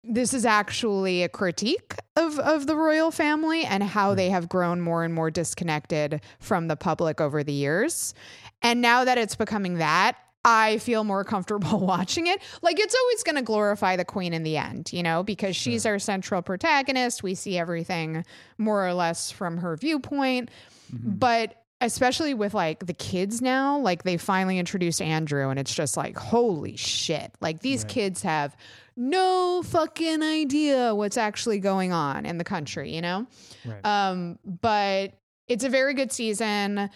this 0.04 0.34
is 0.34 0.44
actually 0.44 1.22
a 1.22 1.28
critique 1.28 1.94
of 2.16 2.38
of 2.38 2.66
the 2.66 2.76
royal 2.76 3.10
family 3.10 3.64
and 3.64 3.82
how 3.82 4.14
they 4.14 4.28
hmm. 4.28 4.34
have 4.34 4.48
grown 4.48 4.80
more 4.80 5.04
and 5.04 5.14
more 5.14 5.30
disconnected 5.30 6.20
from 6.40 6.68
the 6.68 6.76
public 6.76 7.20
over 7.20 7.44
the 7.44 7.52
years. 7.52 8.14
And 8.62 8.80
now 8.80 9.04
that 9.04 9.18
it's 9.18 9.36
becoming 9.36 9.74
that, 9.74 10.16
I 10.44 10.78
feel 10.78 11.04
more 11.04 11.24
comfortable 11.32 11.80
watching 11.86 12.26
it. 12.26 12.40
Like 12.62 12.78
it's 12.80 12.94
always 12.94 13.22
going 13.22 13.36
to 13.36 13.42
glorify 13.42 13.96
the 13.96 14.04
queen 14.04 14.32
in 14.32 14.42
the 14.42 14.56
end, 14.56 14.92
you 14.92 15.02
know, 15.02 15.22
because 15.22 15.56
she's 15.56 15.86
our 15.86 15.98
central 15.98 16.42
protagonist. 16.42 17.22
We 17.22 17.34
see 17.34 17.58
everything 17.58 18.24
more 18.58 18.86
or 18.86 18.94
less 18.94 19.30
from 19.30 19.58
her 19.58 19.76
viewpoint. 19.76 20.50
Mm-hmm. 20.92 21.12
But 21.12 21.62
especially 21.80 22.32
with 22.32 22.54
like 22.54 22.86
the 22.86 22.94
kids 22.94 23.42
now, 23.42 23.78
like 23.78 24.04
they 24.04 24.16
finally 24.16 24.58
introduced 24.58 25.02
Andrew 25.02 25.48
and 25.48 25.58
it's 25.58 25.74
just 25.74 25.96
like, 25.96 26.16
holy 26.16 26.76
shit. 26.76 27.32
Like 27.40 27.60
these 27.60 27.82
Right. 27.82 27.92
kids 27.92 28.22
have 28.22 28.56
no 28.96 29.62
fucking 29.64 30.22
idea 30.22 30.94
what's 30.94 31.16
actually 31.16 31.59
going 31.59 31.92
on 31.92 32.26
in 32.26 32.38
the 32.38 32.44
country, 32.44 32.94
you 32.94 33.00
know? 33.00 33.26
Right. 33.64 33.85
Um, 33.85 34.38
but 34.44 35.14
it's 35.48 35.64
a 35.64 35.68
very 35.68 35.94
good 35.94 36.12
season. 36.12 36.90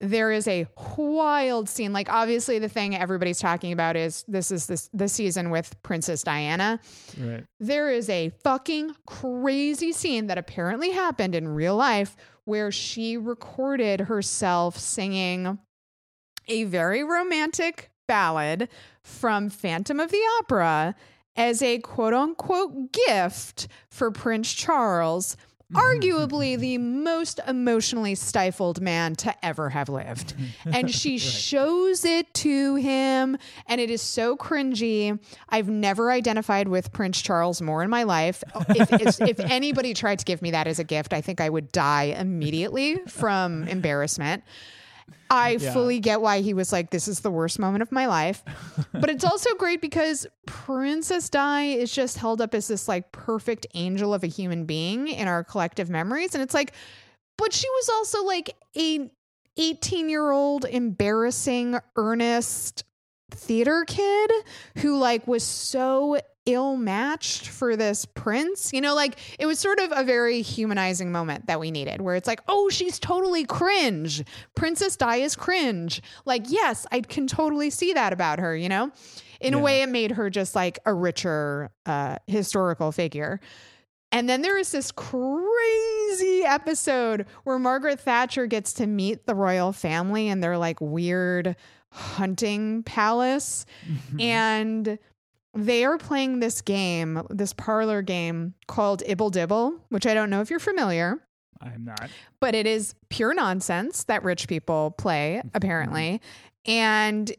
There 0.00 0.32
is 0.32 0.48
a 0.48 0.66
wild 0.96 1.68
scene. 1.68 1.92
Like 1.92 2.12
obviously 2.12 2.58
the 2.58 2.68
thing 2.68 2.96
everybody's 2.96 3.38
talking 3.38 3.72
about 3.72 3.96
is 3.96 4.24
this 4.26 4.50
is 4.50 4.66
this 4.66 4.90
the 4.92 5.08
season 5.08 5.50
with 5.50 5.80
Princess 5.82 6.22
Diana. 6.22 6.80
right. 7.20 7.44
There 7.60 7.88
is 7.90 8.10
a 8.10 8.30
fucking 8.42 8.96
crazy 9.06 9.92
scene 9.92 10.26
that 10.26 10.38
apparently 10.38 10.90
happened 10.90 11.34
in 11.34 11.46
real 11.46 11.76
life 11.76 12.16
where 12.44 12.72
she 12.72 13.16
recorded 13.16 14.00
herself 14.00 14.76
singing 14.76 15.58
a 16.48 16.64
very 16.64 17.04
romantic 17.04 17.90
ballad 18.08 18.68
from 19.02 19.48
Phantom 19.48 20.00
of 20.00 20.10
the 20.10 20.22
Opera 20.40 20.94
as 21.36 21.62
a 21.62 21.78
quote 21.78 22.14
unquote 22.14 22.92
gift 22.92 23.68
for 23.88 24.10
Prince 24.10 24.52
Charles, 24.52 25.36
arguably 25.72 26.58
the 26.58 26.76
most 26.76 27.40
emotionally 27.48 28.14
stifled 28.14 28.82
man 28.82 29.14
to 29.16 29.34
ever 29.44 29.70
have 29.70 29.88
lived. 29.88 30.34
And 30.66 30.90
she 30.92 31.18
shows 31.18 32.04
it 32.04 32.32
to 32.34 32.76
him, 32.76 33.36
and 33.66 33.80
it 33.80 33.90
is 33.90 34.02
so 34.02 34.36
cringy. 34.36 35.18
I've 35.48 35.68
never 35.68 36.10
identified 36.10 36.68
with 36.68 36.92
Prince 36.92 37.20
Charles 37.20 37.60
more 37.62 37.82
in 37.82 37.90
my 37.90 38.02
life. 38.02 38.42
If, 38.70 38.92
if, 38.92 39.20
if 39.20 39.40
anybody 39.50 39.94
tried 39.94 40.18
to 40.20 40.24
give 40.24 40.42
me 40.42 40.50
that 40.52 40.66
as 40.66 40.78
a 40.78 40.84
gift, 40.84 41.12
I 41.12 41.20
think 41.20 41.40
I 41.40 41.48
would 41.48 41.72
die 41.72 42.14
immediately 42.18 42.98
from 43.06 43.66
embarrassment. 43.68 44.44
I 45.30 45.50
Yeah. 45.60 45.72
fully 45.72 46.00
get 46.00 46.20
why 46.20 46.40
he 46.40 46.54
was 46.54 46.72
like, 46.72 46.90
this 46.90 47.08
is 47.08 47.20
the 47.20 47.30
worst 47.30 47.58
moment 47.58 47.82
of 47.82 47.90
my 47.92 48.06
life. 48.06 48.42
but 48.92 49.10
it's 49.10 49.24
also 49.24 49.54
great 49.56 49.80
because 49.80 50.26
Princess 50.46 51.28
Di 51.28 51.72
is 51.74 51.92
just 51.92 52.18
held 52.18 52.40
up 52.40 52.54
as 52.54 52.68
this 52.68 52.88
like 52.88 53.12
perfect 53.12 53.66
angel 53.74 54.12
of 54.14 54.24
a 54.24 54.28
human 54.28 54.64
being 54.64 55.08
in 55.08 55.28
our 55.28 55.44
collective 55.44 55.88
memories. 55.90 56.34
And 56.34 56.42
it's 56.42 56.54
like, 56.54 56.72
but 57.38 57.52
she 57.52 57.68
was 57.68 57.88
also 57.88 58.24
like 58.24 58.54
a 58.76 59.10
18 59.56 60.08
year 60.08 60.30
old 60.30 60.64
embarrassing, 60.64 61.78
earnest 61.96 62.84
theater 63.30 63.84
kid 63.86 64.30
who 64.78 64.98
like 64.98 65.26
was 65.26 65.42
so 65.42 66.18
ill 66.46 66.76
matched 66.76 67.48
for 67.48 67.76
this 67.76 68.04
prince. 68.04 68.72
You 68.72 68.80
know, 68.80 68.94
like 68.94 69.18
it 69.38 69.46
was 69.46 69.58
sort 69.58 69.78
of 69.78 69.92
a 69.94 70.04
very 70.04 70.42
humanizing 70.42 71.12
moment 71.12 71.46
that 71.46 71.60
we 71.60 71.70
needed 71.70 72.00
where 72.00 72.14
it's 72.16 72.26
like, 72.26 72.40
oh, 72.48 72.68
she's 72.68 72.98
totally 72.98 73.44
cringe. 73.44 74.24
Princess 74.54 74.96
Di 74.96 75.16
is 75.16 75.36
cringe. 75.36 76.02
Like, 76.24 76.44
yes, 76.48 76.86
I 76.90 77.00
can 77.00 77.26
totally 77.26 77.70
see 77.70 77.92
that 77.92 78.12
about 78.12 78.38
her, 78.38 78.56
you 78.56 78.68
know? 78.68 78.90
In 79.40 79.54
a 79.54 79.58
way, 79.58 79.82
it 79.82 79.88
made 79.88 80.12
her 80.12 80.30
just 80.30 80.54
like 80.54 80.78
a 80.86 80.94
richer 80.94 81.70
uh, 81.84 82.16
historical 82.28 82.92
figure. 82.92 83.40
And 84.12 84.28
then 84.28 84.42
there 84.42 84.56
is 84.56 84.70
this 84.70 84.92
crazy 84.92 86.44
episode 86.44 87.26
where 87.44 87.58
Margaret 87.58 87.98
Thatcher 87.98 88.46
gets 88.46 88.74
to 88.74 88.86
meet 88.86 89.26
the 89.26 89.34
royal 89.34 89.72
family 89.72 90.28
in 90.28 90.40
their 90.40 90.58
like 90.58 90.80
weird 90.80 91.56
hunting 91.90 92.82
palace. 92.84 93.66
and 94.20 94.98
they 95.54 95.84
are 95.84 95.98
playing 95.98 96.40
this 96.40 96.62
game, 96.62 97.22
this 97.30 97.52
parlor 97.52 98.02
game 98.02 98.54
called 98.66 99.02
Ibble 99.06 99.30
Dibble, 99.30 99.74
which 99.90 100.06
I 100.06 100.14
don't 100.14 100.30
know 100.30 100.40
if 100.40 100.50
you're 100.50 100.58
familiar, 100.58 101.18
I'm 101.60 101.84
not. 101.84 102.10
but 102.40 102.54
it 102.54 102.66
is 102.66 102.94
pure 103.10 103.34
nonsense 103.34 104.04
that 104.04 104.22
rich 104.22 104.48
people 104.48 104.92
play, 104.92 105.36
mm-hmm. 105.38 105.48
apparently. 105.54 106.20
And 106.64 107.30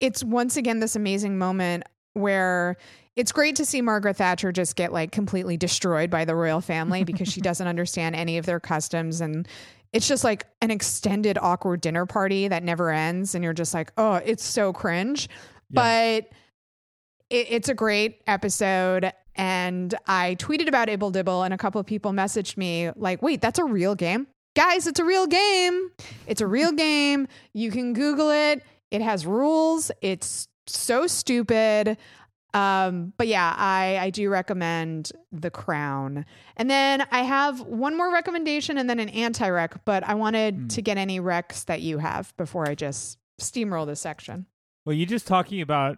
it's 0.00 0.22
once 0.22 0.56
again 0.56 0.80
this 0.80 0.96
amazing 0.96 1.38
moment 1.38 1.84
where 2.14 2.76
it's 3.16 3.32
great 3.32 3.56
to 3.56 3.64
see 3.64 3.80
Margaret 3.80 4.16
Thatcher 4.16 4.52
just 4.52 4.76
get 4.76 4.92
like 4.92 5.12
completely 5.12 5.56
destroyed 5.56 6.10
by 6.10 6.24
the 6.24 6.34
royal 6.34 6.60
family 6.60 7.04
because 7.04 7.28
she 7.28 7.40
doesn't 7.42 7.66
understand 7.66 8.16
any 8.16 8.38
of 8.38 8.46
their 8.46 8.60
customs 8.60 9.20
and 9.20 9.46
it's 9.92 10.08
just 10.08 10.24
like 10.24 10.46
an 10.62 10.70
extended 10.70 11.38
awkward 11.40 11.82
dinner 11.82 12.06
party 12.06 12.48
that 12.48 12.62
never 12.62 12.90
ends 12.90 13.34
and 13.34 13.44
you're 13.44 13.52
just 13.52 13.74
like, 13.74 13.92
"Oh, 13.98 14.14
it's 14.14 14.42
so 14.42 14.72
cringe." 14.72 15.28
But 15.70 16.28
it, 17.32 17.46
it's 17.50 17.68
a 17.68 17.74
great 17.74 18.20
episode 18.26 19.12
and 19.34 19.94
I 20.06 20.36
tweeted 20.38 20.68
about 20.68 20.88
Ibble 20.88 21.10
Dibble 21.12 21.42
and 21.42 21.54
a 21.54 21.58
couple 21.58 21.80
of 21.80 21.86
people 21.86 22.12
messaged 22.12 22.56
me 22.56 22.90
like, 22.96 23.22
"Wait, 23.22 23.40
that's 23.40 23.58
a 23.58 23.64
real 23.64 23.94
game?" 23.94 24.26
Guys, 24.54 24.86
it's 24.86 25.00
a 25.00 25.04
real 25.04 25.26
game. 25.26 25.90
It's 26.26 26.42
a 26.42 26.46
real 26.46 26.72
game. 26.72 27.26
You 27.54 27.70
can 27.70 27.94
Google 27.94 28.30
it. 28.30 28.62
It 28.90 29.00
has 29.00 29.24
rules. 29.24 29.90
It's 30.02 30.48
so 30.66 31.06
stupid. 31.06 31.96
Um, 32.52 33.14
but 33.16 33.28
yeah, 33.28 33.54
I, 33.56 33.98
I 33.98 34.10
do 34.10 34.28
recommend 34.28 35.10
The 35.32 35.50
Crown. 35.50 36.26
And 36.58 36.70
then 36.70 37.06
I 37.10 37.22
have 37.22 37.62
one 37.62 37.96
more 37.96 38.12
recommendation 38.12 38.76
and 38.76 38.90
then 38.90 39.00
an 39.00 39.08
anti 39.08 39.48
rec, 39.48 39.86
but 39.86 40.04
I 40.06 40.12
wanted 40.12 40.68
to 40.70 40.82
get 40.82 40.98
any 40.98 41.18
recs 41.18 41.64
that 41.64 41.80
you 41.80 41.96
have 41.96 42.36
before 42.36 42.68
I 42.68 42.74
just 42.74 43.16
steamroll 43.40 43.86
this 43.86 44.00
section. 44.00 44.44
Well, 44.84 44.94
you're 44.94 45.06
just 45.06 45.26
talking 45.26 45.62
about 45.62 45.96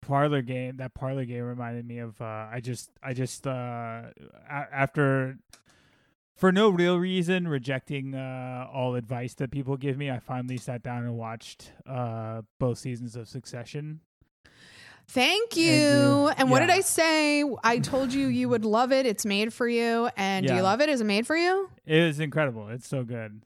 parlor 0.00 0.42
game. 0.42 0.76
That 0.78 0.94
parlor 0.94 1.24
game 1.24 1.44
reminded 1.44 1.86
me 1.86 1.98
of. 1.98 2.20
Uh, 2.20 2.48
I 2.50 2.60
just, 2.62 2.90
I 3.02 3.12
just, 3.14 3.46
uh, 3.46 4.02
after, 4.48 5.38
for 6.36 6.50
no 6.52 6.68
real 6.70 6.98
reason, 6.98 7.46
rejecting 7.48 8.14
uh, 8.14 8.66
all 8.72 8.94
advice 8.94 9.34
that 9.34 9.50
people 9.50 9.76
give 9.76 9.96
me, 9.96 10.10
I 10.10 10.18
finally 10.18 10.56
sat 10.56 10.82
down 10.82 11.04
and 11.04 11.16
watched 11.16 11.72
uh, 11.86 12.42
both 12.58 12.78
seasons 12.78 13.16
of 13.16 13.28
Succession. 13.28 14.00
Thank 15.08 15.56
And, 15.56 15.66
you. 15.66 16.28
uh, 16.30 16.34
And 16.38 16.50
what 16.50 16.60
did. 16.60 16.70
I 16.70 16.80
say? 16.80 17.44
I 17.64 17.78
told 17.80 18.12
you 18.12 18.28
you 18.28 18.48
would 18.48 18.64
love 18.64 18.92
it. 18.92 19.04
It's 19.04 19.26
made 19.26 19.52
for 19.52 19.68
you. 19.68 20.08
And 20.16 20.46
do 20.46 20.54
you 20.54 20.62
love 20.62 20.80
it? 20.80 20.88
Is 20.88 21.00
it 21.00 21.04
made 21.04 21.26
for 21.26 21.36
you? 21.36 21.68
It 21.84 21.98
is 21.98 22.20
incredible. 22.20 22.68
It's 22.68 22.88
so 22.88 23.02
good. 23.04 23.42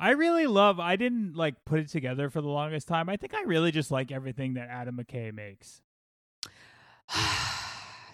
I 0.00 0.10
really 0.12 0.46
love. 0.46 0.80
I 0.80 0.96
didn't 0.96 1.36
like 1.36 1.62
put 1.66 1.78
it 1.80 1.88
together 1.88 2.30
for 2.30 2.40
the 2.40 2.48
longest 2.48 2.88
time. 2.88 3.08
I 3.10 3.16
think 3.16 3.34
I 3.34 3.42
really 3.42 3.70
just 3.70 3.90
like 3.90 4.10
everything 4.10 4.54
that 4.54 4.68
Adam 4.70 4.96
McKay 4.96 5.32
makes. 5.32 5.82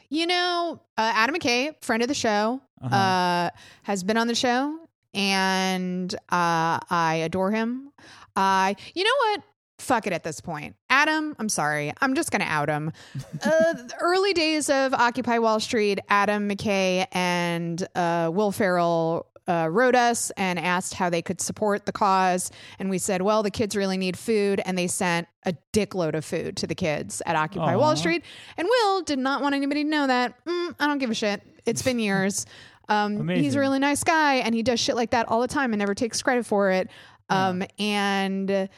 You 0.09 0.25
know, 0.29 0.81
uh, 0.96 1.12
Adam 1.16 1.35
McKay, 1.35 1.75
friend 1.83 2.01
of 2.01 2.07
the 2.09 2.14
show, 2.14 2.61
Uh-huh. 2.81 2.94
uh, 2.94 3.51
has 3.83 4.05
been 4.05 4.16
on 4.16 4.29
the 4.29 4.37
show, 4.37 4.79
and 5.12 6.14
uh, 6.14 6.79
I 6.88 7.22
adore 7.25 7.51
him. 7.51 7.90
I, 8.37 8.77
you 8.94 9.03
know 9.03 9.11
what? 9.18 9.42
Fuck 9.79 10.07
it 10.07 10.12
at 10.12 10.22
this 10.22 10.40
point. 10.40 10.77
Adam, 10.90 11.35
I'm 11.40 11.49
sorry. 11.49 11.92
I'm 12.01 12.14
just 12.14 12.31
going 12.31 12.40
to 12.40 12.46
out 12.46 12.68
him. 12.68 12.92
uh, 13.44 13.75
early 14.01 14.33
days 14.33 14.70
of 14.70 14.94
Occupy 14.94 15.38
Wall 15.38 15.59
Street, 15.59 15.99
Adam 16.09 16.49
McKay 16.49 17.09
and 17.11 17.85
uh, 17.96 18.31
Will 18.33 18.53
Ferrell 18.53 19.27
uh, 19.48 19.68
wrote 19.70 19.94
us 19.94 20.30
and 20.37 20.59
asked 20.59 20.94
how 20.94 21.09
they 21.11 21.22
could 21.22 21.40
support 21.40 21.87
the 21.87 21.92
cause. 21.92 22.50
And 22.78 22.90
we 22.90 22.98
said, 22.98 23.22
well, 23.22 23.42
the 23.42 23.50
kids 23.50 23.76
really 23.76 23.96
need 23.96 24.18
food. 24.18 24.61
And 24.64 24.76
they 24.76 24.87
sent 24.87 25.28
a 25.44 25.54
dickload 25.72 26.14
of 26.14 26.24
food 26.24 26.56
to 26.59 26.66
the 26.66 26.74
kids 26.74 27.22
at 27.26 27.37
Occupy 27.37 27.74
Aw. 27.74 27.78
Wall 27.78 27.94
Street. 27.96 28.24
And 28.56 28.66
Will 28.68 29.02
did 29.02 29.18
not 29.18 29.42
want 29.42 29.54
anybody 29.54 29.85
to 29.85 29.88
know 29.90 30.06
that. 30.06 30.35
Mm, 30.44 30.74
I 30.80 30.87
don't 30.87 30.98
give 30.98 31.11
a 31.11 31.14
shit. 31.14 31.42
It's 31.64 31.82
been 31.82 31.98
years. 31.98 32.46
Um, 32.88 33.26
he's 33.28 33.56
a 33.56 33.59
really 33.59 33.80
nice 33.80 34.04
guy 34.04 34.35
and 34.37 34.54
he 34.54 34.62
does 34.62 34.78
shit 34.78 34.94
like 34.94 35.11
that 35.11 35.26
all 35.26 35.40
the 35.40 35.48
time 35.48 35.72
and 35.72 35.80
never 35.80 35.92
takes 35.92 36.22
credit 36.22 36.46
for 36.46 36.70
it. 36.70 36.88
Um, 37.28 37.64
And 37.80 38.48
uh, 38.48 38.68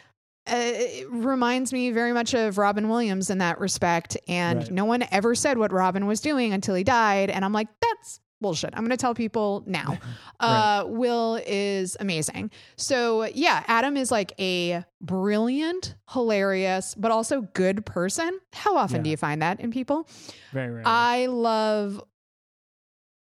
it 0.47 1.07
reminds 1.11 1.75
me 1.75 1.91
very 1.91 2.15
much 2.15 2.33
of 2.35 2.57
Robin 2.57 2.89
Williams 2.89 3.29
in 3.29 3.37
that 3.39 3.61
respect. 3.61 4.17
And 4.27 4.61
Right. 4.61 4.71
no 4.71 4.87
one 4.87 5.05
ever 5.11 5.35
said 5.35 5.59
what 5.59 5.73
Robin 5.73 6.07
was 6.07 6.23
doing 6.23 6.55
until 6.55 6.75
he 6.75 6.85
died. 6.85 7.29
And 7.29 7.45
I'm 7.45 7.53
like, 7.53 7.69
that's 7.83 8.21
bullshit. 8.41 8.71
I'm 8.75 8.81
going 8.81 8.91
to 8.91 8.97
tell 8.97 9.15
people 9.15 9.63
now. 9.67 9.99
uh, 10.41 10.85
Will 10.87 11.41
is 11.47 11.97
amazing. 12.01 12.51
So, 12.77 13.25
yeah, 13.25 13.65
Adam 13.67 13.97
is 13.97 14.11
like 14.11 14.33
a 14.41 14.85
brilliant, 15.01 15.95
hilarious, 16.11 16.95
but 16.95 17.11
also 17.11 17.43
good 17.55 17.85
person. 17.87 18.39
How 18.53 18.77
often 18.77 18.99
Yeah. 18.99 19.03
do 19.03 19.11
you 19.11 19.17
find 19.17 19.43
that 19.43 19.61
in 19.61 19.71
people? 19.71 20.09
Very 20.53 20.71
rare. 20.73 20.83
I 20.87 21.27
love 21.27 22.03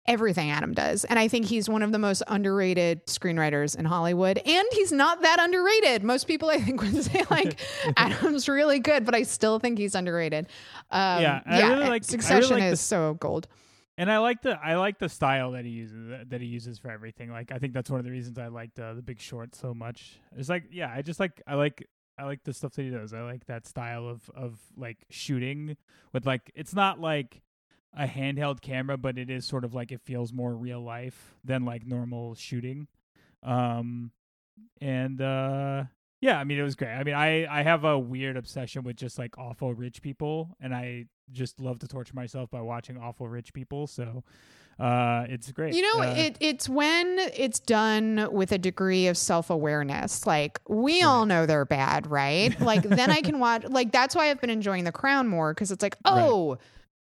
everything 0.06 0.50
Adam 0.50 0.72
does. 0.72 1.04
And 1.04 1.18
I 1.18 1.28
think 1.28 1.44
he's 1.44 1.68
one 1.68 1.82
of 1.82 1.92
the 1.92 1.98
most 1.98 2.22
underrated 2.28 3.04
screenwriters 3.06 3.78
in 3.78 3.84
Hollywood. 3.84 4.38
And 4.38 4.66
he's 4.72 4.90
not 4.90 5.20
that 5.20 5.38
underrated. 5.38 6.02
Most 6.02 6.26
people, 6.26 6.48
I 6.48 6.58
think, 6.60 6.80
would 6.80 7.02
say, 7.04 7.24
like, 7.30 7.60
Adam's 7.96 8.48
really 8.48 8.78
good, 8.78 9.04
but 9.04 9.14
I 9.14 9.24
still 9.24 9.58
think 9.58 9.76
he's 9.78 9.94
underrated. 9.94 10.46
Um, 10.90 11.20
Yeah, 11.22 11.40
I 11.44 11.58
really 11.60 11.70
like- 11.70 11.80
I 11.80 11.84
really 11.90 12.00
Succession 12.04 12.54
like 12.60 12.72
is 12.72 12.80
so 12.80 13.14
gold. 13.20 13.48
And 13.98 14.10
I 14.12 14.18
like 14.18 14.42
the 14.42 14.58
I 14.62 14.76
like 14.76 15.00
the 15.00 15.08
style 15.08 15.50
that 15.52 15.64
he 15.64 15.72
uses 15.72 16.28
that 16.28 16.40
he 16.40 16.46
uses 16.46 16.78
for 16.78 16.88
everything. 16.88 17.32
Like 17.32 17.50
I 17.50 17.58
think 17.58 17.72
that's 17.72 17.90
one 17.90 17.98
of 17.98 18.04
the 18.06 18.12
reasons 18.12 18.38
I 18.38 18.46
liked 18.46 18.78
uh, 18.78 18.94
the 18.94 19.02
Big 19.02 19.20
Short 19.20 19.56
so 19.56 19.74
much. 19.74 20.20
It's 20.36 20.48
like 20.48 20.64
yeah, 20.70 20.92
I 20.94 21.02
just 21.02 21.18
like 21.18 21.42
I 21.48 21.56
like 21.56 21.84
I 22.16 22.24
like 22.24 22.44
the 22.44 22.54
stuff 22.54 22.74
that 22.74 22.82
he 22.82 22.90
does. 22.90 23.12
I 23.12 23.22
like 23.22 23.46
that 23.46 23.66
style 23.66 24.08
of 24.08 24.30
of 24.36 24.60
like 24.76 24.98
shooting 25.10 25.76
with 26.12 26.26
like 26.26 26.52
it's 26.54 26.74
not 26.74 27.00
like 27.00 27.42
a 27.92 28.06
handheld 28.06 28.60
camera, 28.60 28.96
but 28.96 29.18
it 29.18 29.30
is 29.30 29.44
sort 29.44 29.64
of 29.64 29.74
like 29.74 29.90
it 29.90 30.00
feels 30.00 30.32
more 30.32 30.54
real 30.54 30.80
life 30.80 31.34
than 31.44 31.64
like 31.64 31.84
normal 31.84 32.36
shooting. 32.36 32.86
Um 33.42 34.12
and 34.80 35.20
uh, 35.20 35.84
yeah, 36.20 36.38
I 36.38 36.44
mean, 36.44 36.58
it 36.58 36.62
was 36.62 36.76
great. 36.76 36.94
I 36.94 37.02
mean, 37.02 37.14
I 37.14 37.46
I 37.46 37.62
have 37.62 37.84
a 37.84 37.98
weird 37.98 38.36
obsession 38.36 38.84
with 38.84 38.94
just 38.94 39.18
like 39.18 39.38
awful 39.38 39.74
rich 39.74 40.02
people, 40.02 40.56
and 40.60 40.72
I 40.72 41.06
just 41.32 41.60
love 41.60 41.78
to 41.80 41.88
torture 41.88 42.14
myself 42.14 42.50
by 42.50 42.60
watching 42.60 42.96
awful 42.98 43.28
rich 43.28 43.52
people. 43.52 43.86
So 43.86 44.22
uh, 44.78 45.26
it's 45.28 45.50
great. 45.52 45.74
You 45.74 45.82
know, 45.82 46.02
Uh, 46.02 46.14
it 46.16 46.36
it's 46.40 46.68
when 46.68 47.18
it's 47.36 47.58
done 47.60 48.28
with 48.30 48.52
a 48.52 48.58
degree 48.58 49.08
of 49.08 49.16
self 49.16 49.50
awareness. 49.50 50.26
Like 50.26 50.60
we 50.68 51.02
all 51.02 51.26
know 51.26 51.46
they're 51.46 51.64
bad, 51.64 52.06
right? 52.08 52.58
Like 52.68 52.82
then 52.82 53.10
I 53.10 53.20
can 53.22 53.38
watch. 53.40 53.64
Like 53.64 53.90
that's 53.92 54.14
why 54.14 54.30
I've 54.30 54.40
been 54.40 54.50
enjoying 54.50 54.84
The 54.84 54.92
Crown 54.92 55.26
more 55.28 55.52
because 55.52 55.70
it's 55.72 55.82
like, 55.82 55.96
Right. 56.04 56.14
oh, 56.22 56.58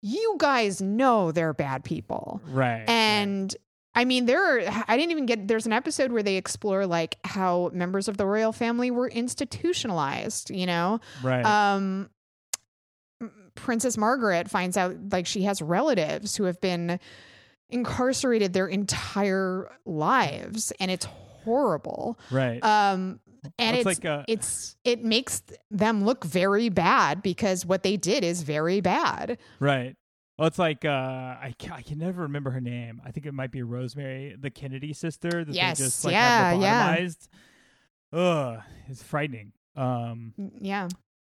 you 0.03 0.37
guys 0.39 0.81
know 0.83 1.31
they're 1.31 1.53
bad 1.55 1.85
people, 1.85 2.41
right 2.47 2.79
right. 2.81 2.89
and. 2.89 3.55
I 3.93 4.05
mean, 4.05 4.27
there 4.27 4.41
are, 4.41 4.85
I 4.87 4.97
didn't 4.97 5.11
even 5.11 5.27
get, 5.27 5.49
there's 5.49 5.67
an 5.67 5.73
episode 5.73 6.13
where 6.13 6.23
they 6.23 6.37
explore 6.37 6.87
like 6.87 7.19
how 7.25 7.73
members 7.75 8.07
of 8.07 8.19
the 8.19 8.25
royal 8.25 8.53
family 8.53 8.93
were 8.93 9.09
institutionalized, 9.09 10.51
you 10.51 10.65
know? 10.65 11.01
right. 11.25 11.45
um 11.45 12.09
princess 13.61 13.97
margaret 13.97 14.49
finds 14.49 14.77
out 14.77 14.97
like 15.11 15.27
she 15.27 15.43
has 15.43 15.61
relatives 15.63 16.37
who 16.37 16.45
have 16.45 16.61
been 16.61 16.99
incarcerated 17.69 18.53
their 18.53 18.67
entire 18.67 19.71
lives 19.85 20.73
and 20.81 20.91
it's 20.91 21.05
horrible 21.07 22.19
right. 22.31 22.63
um 22.65 23.21
and 23.59 23.77
It's 23.77 23.87
it's 23.87 24.05
like 24.05 24.05
uh, 24.05 24.25
it's 24.29 24.77
it 24.85 25.03
makes 25.03 25.43
them 25.71 26.05
look 26.05 26.25
very 26.25 26.69
bad 26.69 27.23
because 27.23 27.65
what 27.65 27.83
they 27.83 27.97
did 27.97 28.23
is 28.25 28.43
very 28.43 28.81
bad 28.81 29.39
Right. 29.61 29.97
Well, 30.41 30.47
it's 30.47 30.59
like 30.59 30.87
uh, 30.87 30.89
I 30.89 31.55
can, 31.59 31.73
I 31.73 31.83
can 31.83 31.99
never 31.99 32.23
remember 32.23 32.51
her 32.51 32.63
name. 32.63 33.03
I 33.05 33.11
think 33.11 33.27
it 33.27 33.35
might 33.35 33.51
be 33.51 33.63
Rosemary, 33.63 34.37
the 34.41 34.49
Kennedy 34.49 34.95
sister. 34.95 35.45
That 35.45 35.55
Yes, 35.55 35.77
they 35.77 35.85
just 35.85 36.03
like 36.03 36.13
yeah, 36.13 36.53
have 36.53 36.63
yeah. 36.63 38.19
Ugh, 38.19 38.63
it's 38.89 39.03
frightening. 39.03 39.53
Um, 39.77 40.33
yeah 40.59 40.89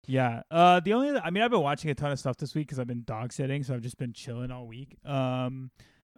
yeah. 0.09 0.41
Uh, 0.49 0.79
the 0.79 0.93
only 0.93 1.19
I 1.19 1.29
mean, 1.29 1.43
I've 1.43 1.51
been 1.51 1.61
watching 1.61 1.91
a 1.91 1.95
ton 1.95 2.11
of 2.11 2.19
stuff 2.19 2.37
this 2.37 2.55
week 2.55 2.67
because 2.67 2.79
I've 2.79 2.87
been 2.87 3.03
dog 3.05 3.31
sitting, 3.31 3.63
so 3.63 3.75
I've 3.75 3.81
just 3.81 3.97
been 3.97 4.11
chilling 4.11 4.49
all 4.49 4.65
week. 4.65 4.97
Um, 5.05 5.69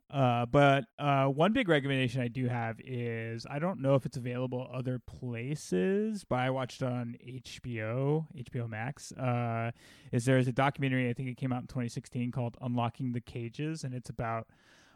uh, 0.09 0.45
but 0.45 0.85
uh, 0.97 1.25
one 1.25 1.51
big 1.51 1.67
recommendation 1.67 2.21
I 2.21 2.29
do 2.29 2.47
have 2.47 2.79
is 2.85 3.45
I 3.49 3.59
don't 3.59 3.81
know 3.81 3.95
if 3.95 4.05
it's 4.05 4.15
available 4.15 4.65
other 4.73 4.97
places, 4.99 6.23
but 6.23 6.39
I 6.39 6.49
watched 6.51 6.81
on 6.81 7.17
HBO, 7.25 8.27
HBO 8.37 8.69
Max. 8.69 9.11
Uh, 9.11 9.71
is 10.13 10.23
there's 10.23 10.47
a 10.47 10.53
documentary 10.53 11.09
I 11.09 11.13
think 11.13 11.27
it 11.27 11.35
came 11.35 11.51
out 11.51 11.61
in 11.61 11.67
2016 11.67 12.31
called 12.31 12.55
Unlocking 12.61 13.11
the 13.11 13.21
Cages, 13.21 13.83
and 13.83 13.93
it's 13.93 14.09
about 14.09 14.47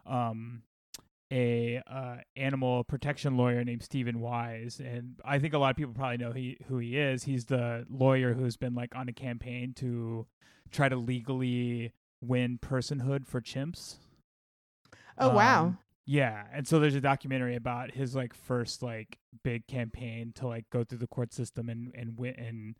um 0.05 0.61
a 1.31 1.81
uh, 1.89 2.17
animal 2.35 2.83
protection 2.83 3.35
lawyer 3.37 3.63
named 3.63 3.83
Steven 3.83 4.19
Wise, 4.19 4.79
and 4.79 5.15
I 5.25 5.39
think 5.39 5.53
a 5.53 5.57
lot 5.57 5.71
of 5.71 5.75
people 5.77 5.93
probably 5.93 6.17
know 6.17 6.31
he 6.31 6.57
who 6.67 6.77
he 6.77 6.97
is. 6.97 7.23
He's 7.23 7.45
the 7.45 7.85
lawyer 7.89 8.33
who's 8.33 8.57
been 8.57 8.75
like 8.75 8.95
on 8.95 9.09
a 9.09 9.13
campaign 9.13 9.73
to 9.77 10.27
try 10.71 10.89
to 10.89 10.95
legally 10.95 11.93
win 12.21 12.59
personhood 12.61 13.25
for 13.27 13.41
chimps. 13.41 13.95
oh 15.17 15.29
wow 15.29 15.65
Um, 15.65 15.77
yeah, 16.05 16.43
and 16.53 16.67
so 16.67 16.79
there's 16.79 16.95
a 16.95 17.01
documentary 17.01 17.55
about 17.55 17.91
his 17.91 18.15
like 18.15 18.33
first 18.33 18.83
like 18.83 19.17
big 19.43 19.65
campaign 19.67 20.31
to 20.35 20.47
like 20.47 20.69
go 20.69 20.83
through 20.83 20.99
the 20.99 21.07
court 21.07 21.33
system 21.33 21.69
and 21.69 21.91
and 21.95 22.17
win 22.19 22.35
and 22.37 22.75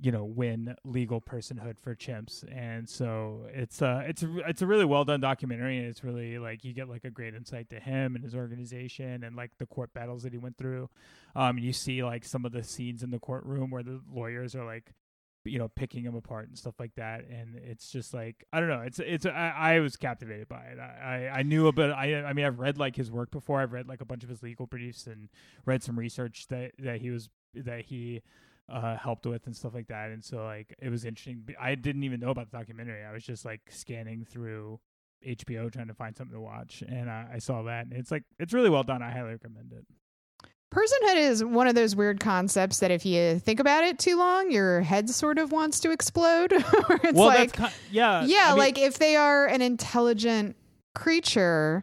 you 0.00 0.12
know 0.12 0.24
win 0.24 0.74
legal 0.84 1.20
personhood 1.20 1.78
for 1.78 1.94
chimps. 1.94 2.44
And 2.54 2.88
so 2.88 3.46
it's 3.52 3.82
uh 3.82 4.02
it's 4.06 4.22
a, 4.22 4.38
it's 4.48 4.62
a 4.62 4.66
really 4.66 4.84
well 4.84 5.04
done 5.04 5.20
documentary 5.20 5.78
and 5.78 5.86
it's 5.86 6.04
really 6.04 6.38
like 6.38 6.64
you 6.64 6.72
get 6.72 6.88
like 6.88 7.04
a 7.04 7.10
great 7.10 7.34
insight 7.34 7.70
to 7.70 7.80
him 7.80 8.14
and 8.14 8.24
his 8.24 8.34
organization 8.34 9.24
and 9.24 9.36
like 9.36 9.52
the 9.58 9.66
court 9.66 9.92
battles 9.94 10.22
that 10.22 10.32
he 10.32 10.38
went 10.38 10.56
through. 10.56 10.88
Um 11.34 11.58
you 11.58 11.72
see 11.72 12.02
like 12.02 12.24
some 12.24 12.44
of 12.44 12.52
the 12.52 12.62
scenes 12.62 13.02
in 13.02 13.10
the 13.10 13.18
courtroom 13.18 13.70
where 13.70 13.82
the 13.82 14.00
lawyers 14.12 14.54
are 14.54 14.64
like 14.64 14.92
you 15.46 15.58
know 15.58 15.68
picking 15.68 16.04
him 16.04 16.14
apart 16.14 16.48
and 16.48 16.58
stuff 16.58 16.74
like 16.78 16.94
that 16.96 17.24
and 17.28 17.54
it's 17.54 17.90
just 17.90 18.12
like 18.12 18.44
i 18.52 18.60
don't 18.60 18.68
know 18.68 18.80
it's 18.80 18.98
it's 18.98 19.24
i, 19.26 19.52
I 19.56 19.80
was 19.80 19.96
captivated 19.96 20.48
by 20.48 20.64
it 20.64 20.78
I, 20.78 21.28
I 21.30 21.38
i 21.38 21.42
knew 21.42 21.68
a 21.68 21.72
bit 21.72 21.90
i 21.90 22.24
i 22.24 22.32
mean 22.32 22.44
i've 22.44 22.58
read 22.58 22.78
like 22.78 22.96
his 22.96 23.10
work 23.10 23.30
before 23.30 23.60
i've 23.60 23.72
read 23.72 23.88
like 23.88 24.00
a 24.00 24.04
bunch 24.04 24.24
of 24.24 24.28
his 24.28 24.42
legal 24.42 24.66
briefs 24.66 25.06
and 25.06 25.28
read 25.64 25.82
some 25.82 25.98
research 25.98 26.48
that 26.48 26.72
that 26.78 27.00
he 27.00 27.10
was 27.10 27.28
that 27.54 27.82
he 27.82 28.22
uh 28.68 28.96
helped 28.96 29.26
with 29.26 29.46
and 29.46 29.56
stuff 29.56 29.74
like 29.74 29.88
that. 29.88 30.10
And 30.10 30.24
so 30.24 30.44
like 30.44 30.74
it 30.80 30.88
was 30.88 31.04
interesting. 31.04 31.46
I 31.60 31.74
didn't 31.74 32.04
even 32.04 32.20
know 32.20 32.30
about 32.30 32.50
the 32.50 32.56
documentary. 32.58 33.04
I 33.04 33.12
was 33.12 33.24
just 33.24 33.44
like 33.44 33.60
scanning 33.70 34.24
through 34.24 34.80
hbo 35.26 35.72
trying 35.72 35.88
to 35.88 35.94
find 35.94 36.14
something 36.14 36.34
to 36.34 36.40
watch 36.40 36.84
and 36.86 37.10
i, 37.10 37.26
I 37.34 37.38
saw 37.38 37.62
that 37.62 37.86
and 37.86 37.94
it's 37.94 38.10
like 38.10 38.22
it's 38.38 38.52
really 38.52 38.68
well 38.68 38.82
done. 38.82 39.02
I 39.02 39.10
highly 39.10 39.30
recommend 39.30 39.72
it. 39.72 39.84
Personhood 40.72 41.16
is 41.16 41.42
one 41.42 41.68
of 41.68 41.74
those 41.74 41.96
weird 41.96 42.20
concepts 42.20 42.80
that 42.80 42.90
if 42.90 43.06
you 43.06 43.38
think 43.38 43.58
about 43.58 43.82
it 43.82 43.98
too 43.98 44.18
long 44.18 44.50
your 44.50 44.82
head 44.82 45.08
sort 45.08 45.38
of 45.38 45.52
wants 45.52 45.80
to 45.80 45.90
explode. 45.90 46.52
It's 47.02 47.14
well 47.14 47.28
like 47.28 47.56
yeah 47.90 48.24
yeah 48.24 48.46
I 48.46 48.48
mean- 48.50 48.58
like 48.58 48.78
if 48.78 48.98
they 48.98 49.16
are 49.16 49.46
an 49.46 49.62
intelligent 49.62 50.54
creature 50.94 51.82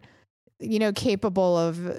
you 0.60 0.80
know 0.80 0.92
capable 0.94 1.58
of 1.58 1.88
uh, 1.88 1.94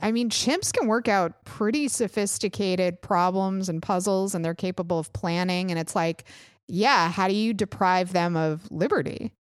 i 0.00 0.12
mean 0.12 0.30
chimps 0.30 0.72
can 0.72 0.86
work 0.86 1.08
out 1.08 1.44
pretty 1.44 1.88
sophisticated 1.88 3.00
problems 3.00 3.68
and 3.68 3.82
puzzles 3.82 4.34
and 4.34 4.44
they're 4.44 4.54
capable 4.54 4.98
of 4.98 5.12
planning 5.12 5.70
and 5.70 5.78
it's 5.78 5.94
like 5.94 6.24
yeah 6.68 7.10
how 7.10 7.28
do 7.28 7.34
you 7.34 7.52
deprive 7.54 8.12
them 8.12 8.36
of 8.36 8.70
liberty 8.70 9.32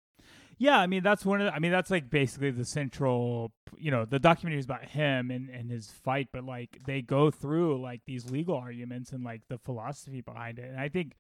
Yeah, 0.59 0.79
I 0.79 0.87
mean 0.87 1.03
that's 1.03 1.25
one 1.25 1.41
of 1.41 1.47
the, 1.47 1.55
I 1.55 1.59
mean 1.59 1.73
that's 1.73 1.91
like 1.91 2.11
basically 2.11 2.51
the 2.51 2.65
central 2.65 3.53
you 3.77 3.91
know, 3.91 4.05
the 4.05 4.19
documentary 4.19 4.59
is 4.59 4.65
about 4.65 4.85
him 4.85 5.31
and, 5.31 5.49
and 5.51 5.71
his 5.71 5.91
fight, 5.91 6.29
but 6.33 6.45
like 6.45 6.79
they 6.87 7.03
go 7.03 7.31
through 7.31 7.83
like 7.83 8.03
these 8.07 8.31
legal 8.31 8.57
arguments 8.57 9.13
and 9.13 9.25
like 9.25 9.43
the 9.49 9.59
philosophy 9.59 10.21
behind 10.21 10.59
it. 10.59 10.71
And 10.71 10.81
I 10.81 10.89
think 10.89 11.17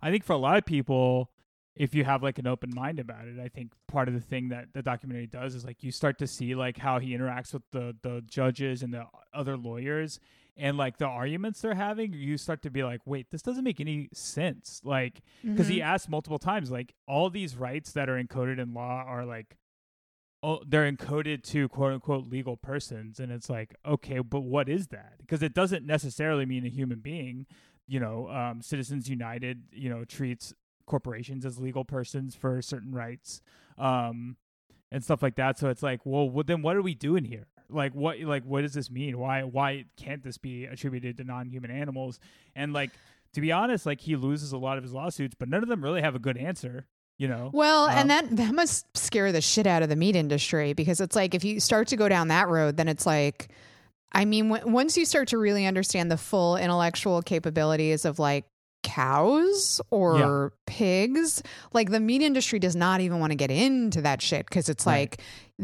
I 0.00 0.10
think 0.10 0.24
for 0.24 0.32
a 0.32 0.38
lot 0.38 0.58
of 0.58 0.64
people, 0.64 1.30
if 1.78 1.94
you 1.94 2.04
have 2.04 2.22
like 2.22 2.38
an 2.38 2.46
open 2.46 2.70
mind 2.74 2.98
about 2.98 3.26
it, 3.26 3.38
I 3.38 3.48
think 3.48 3.72
part 3.86 4.08
of 4.08 4.14
the 4.14 4.20
thing 4.20 4.48
that 4.48 4.66
the 4.74 4.82
documentary 4.82 5.28
does 5.28 5.54
is 5.54 5.64
like 5.64 5.82
you 5.82 5.92
start 5.92 6.18
to 6.18 6.26
see 6.26 6.54
like 6.54 6.76
how 6.76 6.98
he 6.98 7.16
interacts 7.16 7.54
with 7.54 7.62
the 7.70 7.96
the 8.02 8.22
judges 8.26 8.82
and 8.82 8.92
the 8.92 9.06
other 9.32 9.56
lawyers 9.56 10.18
and 10.56 10.76
like 10.76 10.98
the 10.98 11.06
arguments 11.06 11.60
they're 11.60 11.74
having, 11.74 12.12
you 12.12 12.36
start 12.36 12.62
to 12.62 12.70
be 12.70 12.82
like, 12.82 13.00
wait, 13.06 13.30
this 13.30 13.42
doesn't 13.42 13.62
make 13.62 13.80
any 13.80 14.08
sense. 14.12 14.80
Like 14.82 15.22
because 15.42 15.68
he 15.68 15.80
asked 15.80 16.10
multiple 16.10 16.40
times 16.40 16.70
like 16.70 16.94
all 17.06 17.30
these 17.30 17.56
rights 17.56 17.92
that 17.92 18.08
are 18.10 18.20
encoded 18.22 18.58
in 18.58 18.74
law 18.74 19.04
are 19.06 19.24
like 19.24 19.56
oh 20.42 20.60
they're 20.66 20.90
encoded 20.90 21.42
to 21.42 21.68
quote 21.68 21.92
unquote 21.92 22.28
legal 22.28 22.56
persons. 22.56 23.20
And 23.20 23.30
it's 23.30 23.48
like 23.48 23.76
okay 23.86 24.18
but 24.18 24.40
what 24.40 24.68
is 24.68 24.88
that? 24.88 25.14
Because 25.18 25.44
it 25.44 25.54
doesn't 25.54 25.86
necessarily 25.86 26.44
mean 26.44 26.66
a 26.66 26.70
human 26.70 26.98
being 26.98 27.46
you 27.88 27.98
know 27.98 28.28
um, 28.28 28.60
citizens 28.60 29.08
united 29.08 29.62
you 29.72 29.88
know 29.88 30.04
treats 30.04 30.52
corporations 30.88 31.46
as 31.46 31.58
legal 31.58 31.84
persons 31.84 32.34
for 32.34 32.60
certain 32.60 32.92
rights 32.92 33.40
um, 33.78 34.36
and 34.90 35.04
stuff 35.04 35.22
like 35.22 35.36
that. 35.36 35.58
So 35.58 35.68
it's 35.68 35.82
like 35.82 36.00
well 36.04 36.28
what, 36.28 36.48
then 36.48 36.62
what 36.62 36.74
are 36.74 36.82
we 36.82 36.94
doing 36.94 37.24
here? 37.24 37.46
Like 37.70 37.94
what 37.94 38.18
like 38.20 38.42
what 38.44 38.62
does 38.62 38.74
this 38.74 38.90
mean? 38.90 39.18
Why 39.18 39.42
why 39.42 39.84
can't 39.96 40.24
this 40.24 40.38
be 40.38 40.64
attributed 40.64 41.18
to 41.18 41.24
non-human 41.24 41.70
animals? 41.70 42.18
And 42.56 42.72
like 42.72 42.90
to 43.34 43.40
be 43.40 43.52
honest 43.52 43.86
like 43.86 44.00
he 44.00 44.16
loses 44.16 44.52
a 44.52 44.58
lot 44.58 44.78
of 44.78 44.82
his 44.82 44.92
lawsuits 44.92 45.36
but 45.38 45.48
none 45.48 45.62
of 45.62 45.68
them 45.68 45.84
really 45.84 46.00
have 46.02 46.14
a 46.14 46.18
good 46.18 46.36
answer 46.36 46.86
you 47.18 47.26
know? 47.26 47.50
Well, 47.52 47.86
Um, 47.86 47.98
and 47.98 48.10
that 48.10 48.36
that 48.36 48.54
must 48.54 48.96
scare 48.96 49.32
the 49.32 49.40
shit 49.40 49.66
out 49.66 49.82
of 49.82 49.88
the 49.88 49.96
meat 49.96 50.16
industry 50.16 50.72
because 50.72 51.00
it's 51.00 51.16
like 51.16 51.34
if 51.34 51.44
you 51.44 51.60
start 51.60 51.88
to 51.88 51.96
go 51.96 52.08
down 52.08 52.28
that 52.28 52.48
road, 52.48 52.76
then 52.76 52.88
it's 52.88 53.04
like, 53.04 53.48
I 54.12 54.24
mean, 54.24 54.48
w- 54.48 54.72
once 54.72 54.96
you 54.96 55.04
start 55.04 55.28
to 55.28 55.38
really 55.38 55.66
understand 55.66 56.10
the 56.10 56.16
full 56.16 56.56
intellectual 56.56 57.20
capabilities 57.20 58.04
of 58.04 58.18
like 58.20 58.44
cows 58.82 59.80
or 59.90 60.52
pigs, 60.66 61.42
like 61.72 61.90
the 61.90 62.00
meat 62.00 62.22
industry 62.22 62.58
does 62.58 62.76
not 62.76 63.00
even 63.00 63.20
want 63.20 63.30
to 63.32 63.36
get 63.36 63.50
into 63.50 64.02
that 64.02 64.20
shit 64.22 64.46
because 64.46 64.68
it's 64.68 64.86
Right. 64.86 65.10
like, 65.10 65.20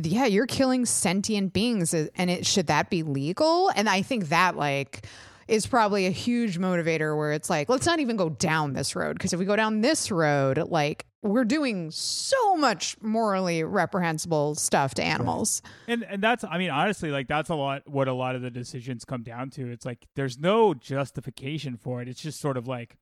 yeah, 0.07 0.27
you're 0.27 0.47
killing 0.47 0.87
sentient 0.87 1.53
beings, 1.53 1.95
and 1.95 2.31
it 2.31 2.47
should 2.47 2.67
that 2.69 2.91
be 2.91 3.03
legal? 3.03 3.71
And 3.77 3.89
I 3.89 4.03
think 4.03 4.29
that 4.29 4.57
like 4.57 5.07
is 5.47 5.67
probably 5.67 6.07
a 6.07 6.11
huge 6.11 6.59
motivator 6.59 7.15
where 7.17 7.33
it's 7.33 7.51
like, 7.51 7.69
let's 7.69 7.85
not 7.85 8.01
even 8.01 8.17
go 8.17 8.31
down 8.31 8.73
this 8.73 8.97
road 8.97 9.13
because 9.19 9.33
if 9.35 9.39
we 9.39 9.45
go 9.45 9.57
down 9.57 9.83
this 9.83 10.11
road, 10.11 10.57
like 10.71 11.05
we're 11.23 11.45
doing 11.45 11.91
so 11.91 12.57
much 12.57 12.97
morally 13.03 13.63
reprehensible 13.63 14.55
stuff 14.55 14.95
to 14.95 15.03
animals. 15.03 15.63
and 15.89 16.03
and 16.05 16.23
that's 16.23 16.45
i 16.45 16.59
mean 16.59 16.69
honestly 16.69 17.11
like 17.11 17.27
that's 17.29 17.49
a 17.49 17.55
lot 17.55 17.81
what 17.87 18.09
a 18.09 18.13
lot 18.13 18.37
of 18.37 18.43
the 18.43 18.51
decisions 18.51 19.07
come 19.07 19.23
down 19.23 19.49
to 19.49 19.71
it's 19.71 19.87
like 19.87 20.05
there's 20.17 20.39
no 20.39 20.75
justification 20.75 21.79
for 21.79 22.03
it 22.03 22.09
it's 22.09 22.21
just 22.21 22.41
sort 22.41 22.59
of 22.59 22.67
like 22.69 22.97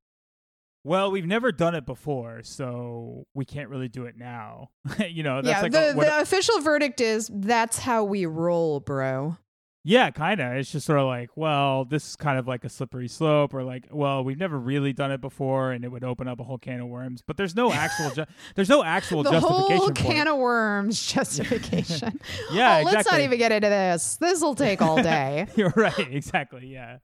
well 0.85 1.11
we've 1.11 1.27
never 1.27 1.53
done 1.53 1.75
it 1.75 1.87
before 1.87 2.43
so 2.43 3.27
we 3.35 3.45
can't 3.45 3.69
really 3.69 3.89
do 3.89 4.05
it 4.05 4.17
now 4.17 4.71
you 5.09 5.23
know 5.23 5.41
that's 5.43 5.57
yeah, 5.57 5.61
like 5.63 5.73
the, 5.73 5.91
a, 5.91 5.95
the 5.95 6.21
official 6.21 6.61
verdict 6.61 7.01
is 7.01 7.31
that's 7.33 7.79
how 7.79 8.05
we 8.05 8.27
roll, 8.27 8.81
bro. 8.81 9.37
yeah 9.85 10.11
kind 10.11 10.41
of 10.41 10.53
it's 10.53 10.73
just 10.73 10.87
sort 10.87 10.99
of 10.99 11.07
like 11.07 11.31
well 11.37 11.85
this 11.85 12.11
is 12.11 12.17
kind 12.17 12.39
of 12.39 12.47
like 12.49 12.65
a 12.65 12.69
slippery 12.69 13.09
slope 13.09 13.55
or 13.55 13.63
like 13.63 13.87
well 13.91 14.25
we've 14.25 14.39
never 14.39 14.59
really 14.59 14.93
done 14.93 15.11
it 15.11 15.21
before 15.21 15.73
and 15.73 15.85
it 15.85 15.89
would 15.89 16.05
open 16.05 16.27
up 16.27 16.41
a 16.41 16.45
whole 16.45 16.59
can 16.59 16.81
of 16.81 16.89
worms 16.89 17.23
but 17.27 17.37
there's 17.37 17.55
no 17.55 17.73
actual 17.73 18.11
ju- 18.11 18.27
there's 18.55 18.69
no 18.69 18.83
actual 18.83 19.23
The 19.23 19.31
justification 19.33 19.77
whole 19.79 19.91
can 19.91 20.29
of 20.29 20.39
worms 20.39 21.05
justification. 21.13 22.21
Yeah, 22.53 22.83
oh, 22.85 22.91
let's 22.91 23.11
not 23.11 23.21
even 23.21 23.39
get 23.39 23.53
into 23.53 23.69
this. 23.69 24.17
This 24.17 24.41
will 24.41 24.55
take 24.55 24.83
all 24.83 25.03
day. 25.03 25.47
You're 25.57 25.73
right, 25.77 26.09
exactly. 26.11 26.67
Yeah. 26.67 26.99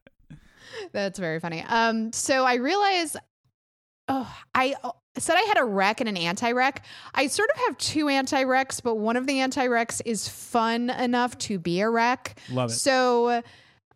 That's 0.91 1.19
very 1.19 1.39
funny. 1.39 1.63
Um, 1.67 2.11
so 2.13 2.45
I 2.45 2.55
realize, 2.55 3.17
oh, 4.09 4.37
I 4.53 4.75
said 5.17 5.35
I 5.35 5.41
had 5.41 5.57
a 5.57 5.65
rec 5.65 6.01
and 6.01 6.09
an 6.09 6.17
anti-rec. 6.17 6.83
I 7.13 7.27
sort 7.27 7.49
of 7.55 7.61
have 7.67 7.77
two 7.77 8.09
anti-recs, 8.09 8.81
but 8.81 8.95
one 8.95 9.17
of 9.17 9.27
the 9.27 9.39
anti-recs 9.39 10.01
is 10.05 10.27
fun 10.27 10.89
enough 10.89 11.37
to 11.39 11.59
be 11.59 11.81
a 11.81 11.89
rec. 11.89 12.39
Love 12.51 12.71
it. 12.71 12.73
So, 12.73 13.41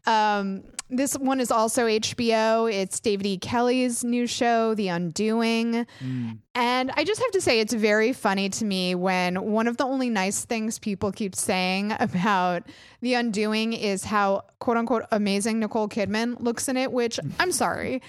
um, 0.05 0.63
this 0.89 1.17
one 1.17 1.39
is 1.39 1.49
also 1.49 1.87
HBO. 1.87 2.71
It's 2.71 2.99
David 2.99 3.25
E. 3.25 3.37
Kelley's 3.37 4.03
new 4.03 4.27
show, 4.27 4.75
The 4.75 4.89
Undoing. 4.89 5.87
Mm. 6.03 6.37
And 6.53 6.91
I 6.95 7.03
just 7.03 7.19
have 7.21 7.31
to 7.31 7.41
say, 7.41 7.59
it's 7.59 7.73
very 7.73 8.13
funny 8.13 8.49
to 8.49 8.65
me 8.65 8.93
when 8.93 9.51
one 9.51 9.67
of 9.67 9.77
the 9.77 9.85
only 9.85 10.09
nice 10.09 10.45
things 10.45 10.77
people 10.77 11.11
keep 11.11 11.35
saying 11.35 11.93
about 11.99 12.63
The 13.01 13.15
Undoing 13.15 13.73
is 13.73 14.03
how 14.03 14.43
quote 14.59 14.77
unquote 14.77 15.03
amazing 15.11 15.59
Nicole 15.59 15.89
Kidman 15.89 16.39
looks 16.39 16.67
in 16.67 16.77
it, 16.77 16.91
which 16.91 17.19
I'm 17.39 17.51
sorry. 17.51 18.01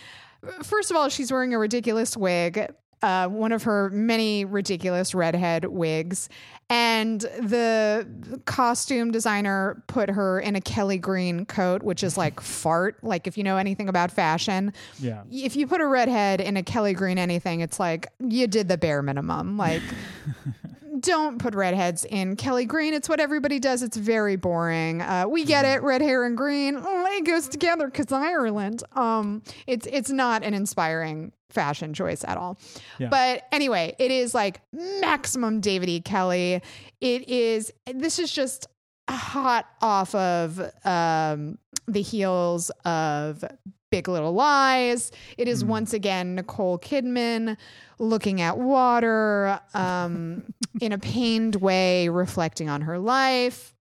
First 0.62 0.90
of 0.90 0.96
all, 0.96 1.08
she's 1.08 1.30
wearing 1.32 1.54
a 1.54 1.58
ridiculous 1.58 2.16
wig. 2.16 2.72
Uh, 3.02 3.28
one 3.28 3.52
of 3.52 3.64
her 3.64 3.90
many 3.90 4.46
ridiculous 4.46 5.14
redhead 5.14 5.66
wigs. 5.66 6.30
And 6.70 7.20
the 7.20 8.08
costume 8.46 9.10
designer 9.10 9.82
put 9.88 10.08
her 10.08 10.40
in 10.40 10.56
a 10.56 10.60
Kelly 10.62 10.96
green 10.96 11.44
coat, 11.44 11.82
which 11.82 12.02
is 12.02 12.16
like 12.16 12.40
fart. 12.40 12.96
Like, 13.04 13.26
if 13.26 13.36
you 13.36 13.44
know 13.44 13.58
anything 13.58 13.90
about 13.90 14.10
fashion, 14.10 14.72
Yeah. 14.98 15.22
if 15.30 15.54
you 15.54 15.66
put 15.66 15.82
a 15.82 15.86
redhead 15.86 16.40
in 16.40 16.56
a 16.56 16.62
Kelly 16.62 16.94
green 16.94 17.18
anything, 17.18 17.60
it's 17.60 17.78
like 17.78 18.06
you 18.20 18.46
did 18.46 18.68
the 18.68 18.78
bare 18.78 19.02
minimum. 19.02 19.58
Like, 19.58 19.82
don't 21.04 21.38
put 21.38 21.54
redheads 21.54 22.04
in 22.04 22.34
Kelly 22.34 22.64
green. 22.64 22.94
It's 22.94 23.08
what 23.08 23.20
everybody 23.20 23.58
does. 23.58 23.82
It's 23.82 23.96
very 23.96 24.36
boring. 24.36 25.02
Uh, 25.02 25.26
we 25.28 25.44
get 25.44 25.64
it, 25.64 25.82
red 25.82 26.00
hair 26.00 26.24
and 26.24 26.36
green. 26.36 26.76
Oh, 26.76 27.06
it 27.10 27.24
goes 27.24 27.46
together 27.46 27.86
because 27.86 28.10
Ireland. 28.10 28.82
Um, 28.94 29.42
it's 29.66 29.86
it's 29.86 30.10
not 30.10 30.42
an 30.42 30.54
inspiring 30.54 31.32
fashion 31.50 31.92
choice 31.94 32.24
at 32.24 32.36
all. 32.36 32.58
Yeah. 32.98 33.08
But 33.08 33.46
anyway, 33.52 33.94
it 33.98 34.10
is 34.10 34.34
like 34.34 34.60
maximum 34.72 35.60
David 35.60 35.88
E. 35.88 36.00
Kelley. 36.00 36.62
It 37.00 37.28
is. 37.28 37.72
This 37.86 38.18
is 38.18 38.32
just 38.32 38.66
hot 39.08 39.66
off 39.82 40.14
of 40.14 40.58
um, 40.84 41.58
the 41.86 42.00
heels 42.00 42.70
of 42.86 43.44
Big 43.90 44.08
Little 44.08 44.32
Lies. 44.32 45.12
It 45.38 45.46
is 45.46 45.64
once 45.64 45.92
again 45.92 46.34
Nicole 46.34 46.78
Kidman 46.78 47.56
looking 47.98 48.40
at 48.40 48.58
water 48.58 49.60
um, 49.74 50.44
in 50.80 50.92
a 50.92 50.98
pained 50.98 51.56
way, 51.56 52.08
reflecting 52.08 52.68
on 52.68 52.82
her 52.82 52.98
life. 52.98 53.74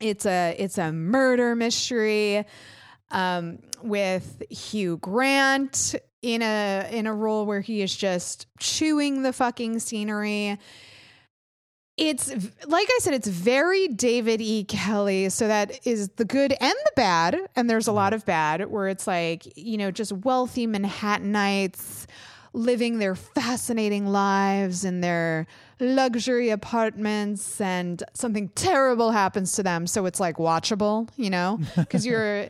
It's 0.00 0.26
a 0.26 0.54
it's 0.58 0.78
a 0.78 0.92
murder 0.92 1.54
mystery 1.54 2.44
um, 3.10 3.60
with 3.82 4.42
Hugh 4.50 4.98
Grant 4.98 5.94
in 6.22 6.42
a 6.42 6.88
in 6.90 7.06
a 7.06 7.14
role 7.14 7.46
where 7.46 7.60
he 7.60 7.82
is 7.82 7.94
just 7.94 8.46
chewing 8.58 9.22
the 9.22 9.32
fucking 9.32 9.78
scenery 9.78 10.58
it's 11.96 12.30
like 12.66 12.88
I 12.90 12.98
said, 13.00 13.14
it's 13.14 13.26
very 13.26 13.88
David 13.88 14.42
E. 14.42 14.64
Kelley. 14.64 15.30
So 15.30 15.48
that 15.48 15.86
is 15.86 16.10
the 16.10 16.26
good 16.26 16.52
and 16.60 16.74
the 16.84 16.92
bad. 16.94 17.38
And 17.56 17.70
there's 17.70 17.86
a 17.86 17.92
lot 17.92 18.12
of 18.12 18.26
bad 18.26 18.70
where 18.70 18.88
it's 18.88 19.06
like, 19.06 19.50
you 19.56 19.78
know, 19.78 19.90
just 19.90 20.12
wealthy 20.12 20.66
Manhattanites 20.66 22.06
living 22.56 22.98
their 22.98 23.14
fascinating 23.14 24.06
lives 24.06 24.82
in 24.84 25.02
their 25.02 25.46
luxury 25.78 26.48
apartments 26.48 27.60
and 27.60 28.02
something 28.14 28.48
terrible 28.54 29.10
happens 29.10 29.52
to 29.52 29.62
them. 29.62 29.86
So 29.86 30.06
it's 30.06 30.18
like 30.18 30.38
watchable, 30.38 31.08
you 31.16 31.30
know, 31.30 31.60
because 31.76 32.04
you're. 32.04 32.48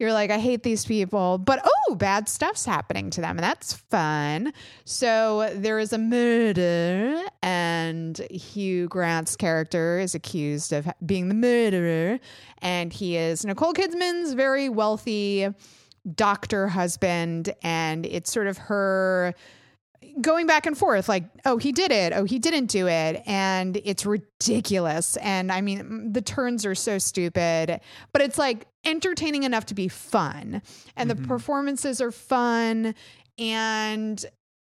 You're 0.00 0.12
like, 0.12 0.30
I 0.30 0.38
hate 0.38 0.62
these 0.62 0.84
people, 0.84 1.38
but 1.38 1.60
oh, 1.64 1.96
bad 1.96 2.28
stuff's 2.28 2.64
happening 2.64 3.10
to 3.10 3.20
them, 3.20 3.30
and 3.30 3.42
that's 3.42 3.72
fun. 3.72 4.52
So 4.84 5.52
there 5.56 5.80
is 5.80 5.92
a 5.92 5.98
murder, 5.98 7.20
and 7.42 8.16
Hugh 8.30 8.86
Grant's 8.86 9.34
character 9.34 9.98
is 9.98 10.14
accused 10.14 10.72
of 10.72 10.88
being 11.04 11.26
the 11.28 11.34
murderer, 11.34 12.20
and 12.58 12.92
he 12.92 13.16
is 13.16 13.44
Nicole 13.44 13.74
Kidman's 13.74 14.34
very 14.34 14.68
wealthy 14.68 15.48
doctor 16.14 16.68
husband, 16.68 17.54
and 17.62 18.06
it's 18.06 18.32
sort 18.32 18.46
of 18.46 18.58
her 18.58 19.34
going 20.20 20.46
back 20.46 20.64
and 20.64 20.76
forth 20.78 21.08
like 21.08 21.24
oh 21.44 21.58
he 21.58 21.70
did 21.70 21.92
it 21.92 22.12
oh 22.12 22.24
he 22.24 22.38
didn't 22.38 22.66
do 22.66 22.88
it 22.88 23.22
and 23.26 23.80
it's 23.84 24.06
ridiculous. 24.06 25.16
And 25.18 25.52
i 25.52 25.60
mean 25.60 26.12
the 26.12 26.22
turns 26.22 26.64
are 26.64 26.74
so 26.74 26.98
stupid 26.98 27.80
but 28.12 28.22
it's 28.22 28.38
like 28.38 28.66
entertaining 28.84 29.42
enough 29.42 29.66
to 29.66 29.74
be 29.74 29.88
fun. 29.88 30.62
And 30.96 31.10
the 31.10 31.14
mm-hmm. 31.14 31.26
performances 31.26 32.00
are 32.00 32.10
fun 32.10 32.94
and 33.38 34.24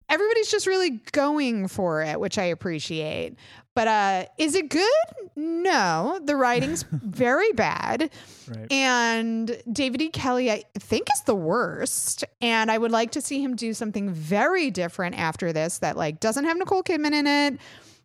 everybody's 0.09 0.50
just 0.50 0.66
really 0.66 0.90
going 1.12 1.68
for 1.68 2.02
it 2.02 2.18
which 2.20 2.38
i 2.38 2.44
appreciate 2.44 3.36
but 3.74 3.86
uh 3.88 4.24
is 4.38 4.54
it 4.54 4.68
good 4.68 4.90
no 5.36 6.18
the 6.24 6.34
writing's 6.36 6.82
very 6.90 7.52
bad 7.52 8.11
Right. 8.48 8.72
and 8.72 9.62
David 9.70 10.00
E. 10.00 10.09
Kelley, 10.09 10.50
I 10.50 10.64
think, 10.78 11.06
is 11.14 11.20
the 11.24 11.34
worst. 11.34 12.24
And 12.40 12.70
I 12.70 12.78
would 12.78 12.90
like 12.90 13.11
to 13.11 13.20
see 13.20 13.42
him 13.42 13.54
do 13.56 13.74
something 13.74 14.11
very 14.11 14.70
different 14.70 15.18
after 15.18 15.52
this 15.52 15.80
that 15.80 15.98
like 15.98 16.18
doesn't 16.18 16.46
have 16.46 16.56
Nicole 16.56 16.82
Kidman 16.82 17.12
in 17.12 17.26
it, 17.26 17.61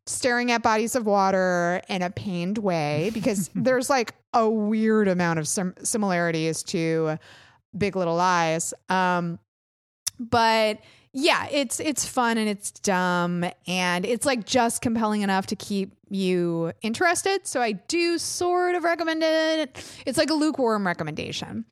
staring 0.06 0.52
at 0.52 0.62
bodies 0.62 0.98
of 0.98 1.06
water 1.06 1.82
in 1.88 2.02
a 2.02 2.10
pained 2.10 2.58
way, 2.58 3.10
because 3.14 3.50
there's 3.56 3.90
like 3.90 4.16
a 4.34 4.50
weird 4.50 5.08
amount 5.08 5.40
of 5.40 5.48
sim- 5.48 5.76
similarities 5.82 6.62
to 6.64 7.18
Big 7.78 7.96
Little 7.96 8.16
Lies. 8.18 8.74
Um, 8.90 9.40
but 10.20 10.80
yeah, 11.14 11.48
it's 11.52 11.80
it's 11.80 12.06
fun 12.08 12.38
and 12.40 12.50
it's 12.50 12.72
dumb 12.72 13.46
and 13.68 14.06
it's 14.06 14.26
like 14.26 14.46
just 14.46 14.82
compelling 14.82 15.22
enough 15.22 15.46
to 15.48 15.56
keep 15.56 15.94
you 16.10 16.74
interested. 16.82 17.46
So 17.46 17.62
I 17.62 17.74
do 17.74 18.18
sort 18.18 18.74
of 18.76 18.84
recommend 18.84 19.22
it. 19.24 19.84
It's 20.06 20.18
like 20.18 20.32
a 20.32 20.34
lukewarm 20.34 20.86
recommendation. 20.88 21.66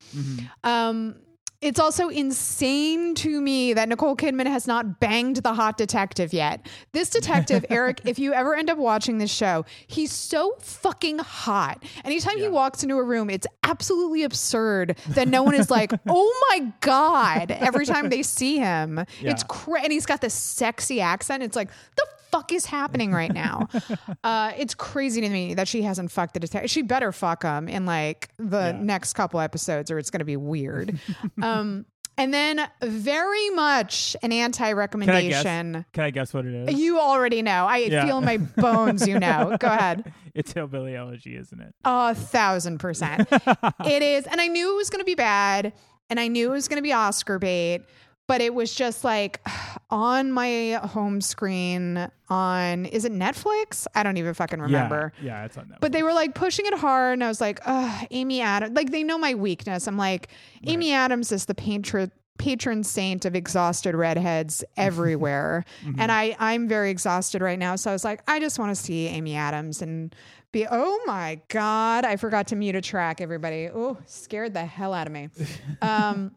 Um, 0.63 1.15
it's 1.61 1.79
also 1.79 2.09
insane 2.09 3.13
to 3.15 3.39
me 3.39 3.73
that 3.73 3.87
Nicole 3.87 4.15
Kidman 4.15 4.47
has 4.47 4.65
not 4.65 4.99
banged 4.99 5.37
the 5.37 5.53
hot 5.53 5.77
detective 5.77 6.33
yet. 6.33 6.65
This 6.91 7.09
detective, 7.11 7.63
Eric, 7.69 8.01
if 8.05 8.17
you 8.17 8.33
ever 8.33 8.55
end 8.55 8.69
up 8.71 8.79
watching 8.79 9.19
this 9.19 9.31
show, 9.31 9.65
he's 9.85 10.11
so 10.11 10.55
fucking 10.59 11.19
hot. 11.19 11.83
Anytime 12.03 12.39
he 12.39 12.47
walks 12.47 12.81
into 12.81 12.97
a 12.97 13.03
room, 13.03 13.29
it's 13.29 13.45
absolutely 13.63 14.23
absurd 14.23 14.97
that 15.09 15.27
no 15.27 15.43
one 15.43 15.53
is 15.53 15.69
like, 15.69 15.91
oh 16.07 16.47
my 16.49 16.73
God, 16.81 17.51
every 17.51 17.85
time 17.85 18.09
they 18.09 18.23
see 18.23 18.57
him. 18.57 19.05
It's 19.21 19.43
crazy. 19.43 19.83
and 19.83 19.93
he's 19.93 20.07
got 20.07 20.21
this 20.21 20.33
sexy 20.33 20.99
accent. 20.99 21.43
It's 21.43 21.55
like, 21.55 21.69
the 21.95 22.05
fuck 22.31 22.51
is 22.51 22.65
happening 22.65 23.11
right 23.11 23.33
now? 23.33 23.67
uh, 24.23 24.51
it's 24.57 24.73
crazy 24.75 25.21
to 25.21 25.29
me 25.29 25.53
that 25.55 25.67
she 25.67 25.81
hasn't 25.81 26.11
fucked 26.11 26.33
the 26.33 26.39
detective. 26.39 26.69
She 26.71 26.81
better 26.81 27.11
fuck 27.11 27.43
him 27.43 27.67
in 27.67 27.85
like 27.85 28.29
the 28.37 28.71
Yeah. 28.75 28.79
next 28.81 29.13
couple 29.13 29.39
episodes 29.39 29.91
or 29.91 29.99
it's 29.99 30.09
going 30.09 30.19
to 30.19 30.25
be 30.25 30.37
weird. 30.37 30.99
um, 31.41 31.85
and 32.17 32.33
then 32.33 32.67
very 32.83 33.49
much 33.51 34.15
an 34.21 34.31
anti 34.31 34.73
recommendation. 34.73 35.85
Can 35.93 36.03
I 36.03 36.09
guess 36.11 36.33
what 36.33 36.45
it 36.45 36.69
is? 36.69 36.79
You 36.79 36.99
already 36.99 37.41
know. 37.41 37.65
I 37.65 37.77
Yeah. 37.77 38.05
feel 38.05 38.21
my 38.21 38.37
bones, 38.37 39.07
you 39.07 39.17
know. 39.19 39.55
Go 39.59 39.67
ahead. 39.71 40.13
It's 40.35 40.51
Hillbilly 40.53 40.95
Elegy, 40.95 41.35
isn't 41.35 41.59
it? 41.59 41.73
A 41.85 42.13
thousand 42.13 42.77
percent. 42.79 43.27
it 43.31 44.03
is. 44.03 44.25
And 44.27 44.39
I 44.41 44.47
knew 44.47 44.73
it 44.73 44.77
was 44.77 44.89
going 44.89 44.99
to 45.01 45.05
be 45.05 45.15
bad. 45.15 45.73
And 46.09 46.19
I 46.19 46.27
knew 46.27 46.49
it 46.49 46.53
was 46.53 46.67
going 46.67 46.77
to 46.77 46.83
be 46.83 46.91
Oscar 46.93 47.39
bait. 47.39 47.81
But 48.27 48.39
it 48.39 48.53
was 48.53 48.73
just 48.73 49.03
like 49.03 49.45
on 49.89 50.31
my 50.31 50.79
home 50.83 51.19
screen 51.19 52.09
on, 52.29 52.85
is 52.85 53.03
it 53.03 53.11
Netflix? 53.11 53.87
I 53.93 54.03
don't 54.03 54.15
even 54.17 54.33
fucking 54.33 54.61
remember. 54.61 55.11
Yeah, 55.21 55.39
yeah, 55.39 55.45
it's 55.45 55.57
on 55.57 55.65
Netflix. 55.65 55.79
But 55.81 55.91
they 55.91 56.01
were 56.03 56.13
like 56.13 56.33
pushing 56.33 56.65
it 56.65 56.73
hard, 56.75 57.13
and 57.13 57.23
I 57.23 57.27
was 57.27 57.41
like, 57.41 57.59
"Ugh, 57.65 58.07
Amy 58.11 58.39
Adams." 58.41 58.73
Like 58.75 58.91
they 58.91 59.03
know 59.03 59.17
my 59.17 59.33
weakness. 59.33 59.87
I'm 59.87 59.97
like, 59.97 60.29
Amy 60.65 60.93
Adams 60.93 61.31
is 61.31 61.45
the 61.45 61.55
patron 61.55 62.11
patron 62.37 62.83
saint 62.83 63.25
of 63.25 63.35
exhausted 63.35 63.95
redheads 63.95 64.63
everywhere, 64.77 65.65
and 65.97 66.09
I 66.11 66.35
I'm 66.39 66.67
very 66.69 66.89
exhausted 66.89 67.41
right 67.41 67.59
now. 67.59 67.75
So 67.75 67.89
I 67.89 67.93
was 67.93 68.05
like, 68.05 68.21
I 68.29 68.39
just 68.39 68.57
want 68.59 68.73
to 68.75 68.81
see 68.81 69.07
Amy 69.07 69.35
Adams 69.35 69.81
and 69.81 70.15
be. 70.53 70.65
Oh 70.71 71.01
my 71.05 71.41
god, 71.49 72.05
I 72.05 72.15
forgot 72.15 72.47
to 72.47 72.55
mute 72.55 72.75
a 72.75 72.81
track. 72.81 73.19
Everybody, 73.19 73.69
oh, 73.73 73.97
scared 74.05 74.53
the 74.53 74.63
hell 74.65 74.93
out 74.93 75.07
of 75.07 75.11
me. 75.11 75.27
Um. 75.81 76.31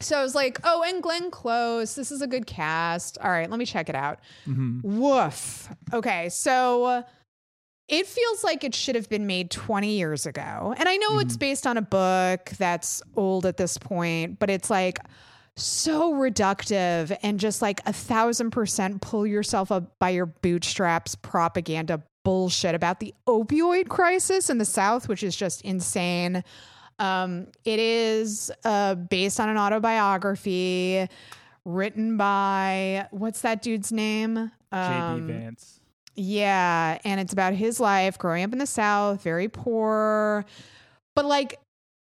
So 0.00 0.18
I 0.18 0.22
was 0.22 0.34
like, 0.34 0.58
oh, 0.64 0.82
and 0.86 1.02
Glenn 1.02 1.30
Close. 1.30 1.94
This 1.94 2.10
is 2.10 2.22
a 2.22 2.26
good 2.26 2.46
cast. 2.46 3.18
All 3.18 3.30
right, 3.30 3.48
let 3.48 3.58
me 3.58 3.66
check 3.66 3.88
it 3.88 3.94
out. 3.94 4.18
Mm-hmm. 4.46 4.80
Woof. 4.98 5.68
Okay, 5.92 6.28
so 6.28 7.04
it 7.88 8.06
feels 8.06 8.44
like 8.44 8.64
it 8.64 8.74
should 8.74 8.94
have 8.94 9.08
been 9.08 9.26
made 9.26 9.50
20 9.50 9.90
years 9.90 10.26
ago. 10.26 10.74
And 10.76 10.88
I 10.88 10.96
know 10.96 11.18
it's 11.18 11.34
mm-hmm. 11.34 11.38
based 11.38 11.66
on 11.66 11.76
a 11.76 11.82
book 11.82 12.50
that's 12.58 13.02
old 13.14 13.46
at 13.46 13.56
this 13.56 13.78
point, 13.78 14.38
but 14.38 14.50
it's 14.50 14.70
like 14.70 14.98
so 15.56 16.12
reductive 16.12 17.16
and 17.22 17.38
just 17.38 17.62
like 17.62 17.80
a 17.86 17.92
thousand 17.92 18.50
percent 18.50 19.00
pull 19.00 19.26
yourself 19.26 19.70
up 19.70 19.98
by 19.98 20.10
your 20.10 20.26
bootstraps 20.26 21.14
propaganda 21.14 22.02
bullshit 22.24 22.74
about 22.74 23.00
the 23.00 23.14
opioid 23.28 23.88
crisis 23.88 24.50
in 24.50 24.58
the 24.58 24.64
South, 24.64 25.08
which 25.08 25.22
is 25.22 25.36
just 25.36 25.60
insane. 25.62 26.42
Um, 26.98 27.48
it 27.64 27.78
is 27.80 28.50
uh, 28.64 28.94
based 28.94 29.40
on 29.40 29.48
an 29.48 29.56
autobiography 29.58 31.08
written 31.64 32.16
by 32.16 33.06
what's 33.10 33.40
that 33.42 33.62
dude's 33.62 33.90
name? 33.92 34.50
JD 34.72 35.00
Um, 35.00 35.26
Vance. 35.26 35.80
yeah, 36.14 36.98
and 37.04 37.20
it's 37.20 37.32
about 37.32 37.54
his 37.54 37.80
life 37.80 38.18
growing 38.18 38.44
up 38.44 38.52
in 38.52 38.58
the 38.58 38.66
South, 38.66 39.22
very 39.22 39.48
poor. 39.48 40.44
But 41.16 41.24
like 41.24 41.58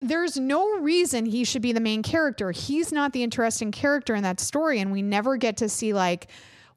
there's 0.01 0.37
no 0.37 0.77
reason 0.79 1.25
he 1.25 1.43
should 1.45 1.61
be 1.61 1.71
the 1.71 1.79
main 1.79 2.03
character. 2.03 2.51
He's 2.51 2.91
not 2.91 3.13
the 3.13 3.23
interesting 3.23 3.71
character 3.71 4.13
in 4.13 4.23
that 4.23 4.39
story 4.39 4.79
and 4.79 4.91
we 4.91 5.01
never 5.01 5.37
get 5.37 5.57
to 5.57 5.69
see 5.69 5.93
like 5.93 6.27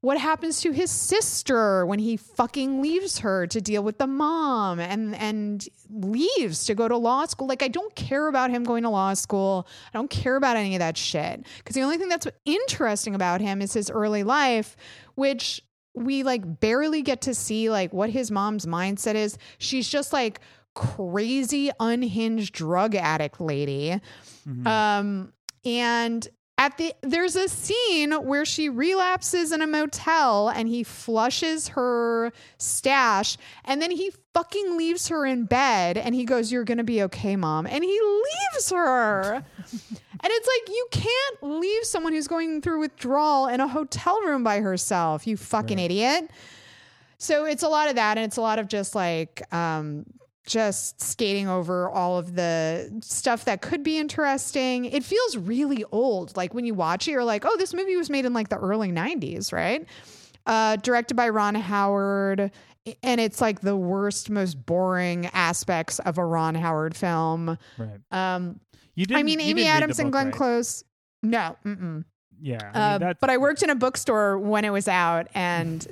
what 0.00 0.18
happens 0.18 0.60
to 0.60 0.70
his 0.70 0.90
sister 0.90 1.84
when 1.84 1.98
he 1.98 2.16
fucking 2.16 2.80
leaves 2.80 3.18
her 3.20 3.46
to 3.48 3.60
deal 3.60 3.82
with 3.82 3.98
the 3.98 4.06
mom 4.06 4.78
and 4.78 5.14
and 5.16 5.66
leaves 5.90 6.64
to 6.66 6.74
go 6.74 6.86
to 6.88 6.96
law 6.96 7.26
school? 7.26 7.48
Like 7.48 7.62
i 7.62 7.68
don't 7.68 7.94
care 7.96 8.28
about 8.28 8.50
him 8.50 8.64
going 8.64 8.82
to 8.84 8.90
law 8.90 9.14
school. 9.14 9.66
I 9.92 9.98
don't 9.98 10.10
care 10.10 10.36
about 10.36 10.56
any 10.56 10.74
of 10.74 10.80
that 10.80 10.96
shit. 10.96 11.44
Because 11.58 11.74
the 11.74 11.82
only 11.82 11.98
thing 11.98 12.08
that's 12.08 12.26
interesting 12.44 13.14
about 13.14 13.40
him 13.40 13.60
is 13.60 13.72
his 13.72 13.90
early 13.90 14.22
life 14.22 14.76
which 15.14 15.60
we 15.94 16.22
like 16.22 16.60
barely 16.60 17.02
get 17.02 17.22
to 17.22 17.34
see 17.34 17.70
like 17.70 17.92
what 17.92 18.10
his 18.10 18.30
mom's 18.30 18.66
mindset 18.66 19.16
is. 19.16 19.36
She's 19.58 19.88
just 19.88 20.12
like 20.12 20.40
crazy 20.74 21.70
unhinged 21.80 22.54
drug 22.54 22.94
addict 22.94 23.40
lady. 23.40 24.00
Mhm. 24.46 24.66
um, 24.66 25.32
and 25.64 26.28
at 26.58 26.76
the 26.76 26.92
there's 27.02 27.36
a 27.36 27.48
scene 27.48 28.12
where 28.12 28.44
she 28.44 28.68
relapses 28.68 29.52
in 29.52 29.62
a 29.62 29.66
motel 29.66 30.48
and 30.48 30.68
he 30.68 30.82
flushes 30.82 31.68
her 31.68 32.32
stash 32.58 33.38
and 33.64 33.80
then 33.80 33.92
he 33.92 34.10
fucking 34.34 34.76
leaves 34.76 35.08
her 35.08 35.24
in 35.24 35.44
bed 35.44 35.96
and 35.96 36.14
he 36.14 36.24
goes, 36.24 36.50
You're 36.52 36.64
gonna 36.64 36.84
be 36.84 37.02
okay, 37.04 37.36
mom. 37.36 37.66
And 37.66 37.84
he 37.84 38.00
leaves 38.00 38.70
her. 38.70 39.34
and 39.34 39.44
it's 40.24 40.48
like 40.48 40.76
you 40.76 40.86
can't 40.90 41.42
leave 41.60 41.84
someone 41.84 42.12
who's 42.12 42.28
going 42.28 42.60
through 42.60 42.80
withdrawal 42.80 43.46
in 43.46 43.60
a 43.60 43.68
hotel 43.68 44.20
room 44.22 44.42
by 44.42 44.60
herself, 44.60 45.26
you 45.26 45.36
fucking 45.36 45.78
Right. 45.78 45.84
idiot. 45.84 46.30
So 47.18 47.44
it's 47.46 47.62
a 47.62 47.68
lot 47.68 47.88
of 47.88 47.96
that, 47.96 48.16
and 48.16 48.24
it's 48.24 48.36
a 48.36 48.40
lot 48.40 48.58
of 48.58 48.68
just 48.68 48.94
like 48.94 49.42
um 49.54 50.06
just 50.48 51.00
skating 51.00 51.46
over 51.48 51.88
all 51.88 52.18
of 52.18 52.34
the 52.34 52.90
stuff 53.02 53.44
that 53.44 53.60
could 53.60 53.82
be 53.82 53.98
interesting. 53.98 54.86
It 54.86 55.04
feels 55.04 55.36
really 55.36 55.84
old. 55.92 56.36
Like 56.36 56.54
when 56.54 56.64
you 56.64 56.74
watch 56.74 57.06
it, 57.06 57.12
you're 57.12 57.22
like, 57.24 57.44
oh, 57.44 57.56
this 57.58 57.74
movie 57.74 57.96
was 57.96 58.08
made 58.10 58.24
in 58.24 58.32
like 58.32 58.48
the 58.48 58.56
early 58.56 58.90
90s, 58.90 59.52
right? 59.52 59.86
Uh, 60.46 60.76
directed 60.76 61.14
by 61.14 61.28
Ron 61.28 61.54
Howard. 61.54 62.50
And 63.02 63.20
it's 63.20 63.40
like 63.42 63.60
the 63.60 63.76
worst, 63.76 64.30
most 64.30 64.64
boring 64.64 65.26
aspects 65.34 65.98
of 66.00 66.16
a 66.16 66.24
Ron 66.24 66.54
Howard 66.54 66.96
film. 66.96 67.58
Right. 67.76 68.00
Um, 68.10 68.58
You 68.94 69.04
didn't. 69.04 69.20
I 69.20 69.22
mean, 69.24 69.40
Amy 69.42 69.66
Adams 69.66 69.98
the 69.98 70.04
and 70.04 70.12
Glenn 70.12 70.26
right? 70.26 70.34
Close. 70.34 70.82
No, 71.22 71.56
mm-mm. 71.66 72.04
Yeah. 72.40 72.58
I 72.62 72.98
mean, 72.98 73.08
Uh, 73.08 73.14
but 73.20 73.28
I 73.28 73.36
worked 73.36 73.62
in 73.62 73.68
a 73.68 73.74
bookstore 73.74 74.38
when 74.38 74.64
it 74.64 74.70
was 74.70 74.88
out, 74.88 75.26
and 75.34 75.86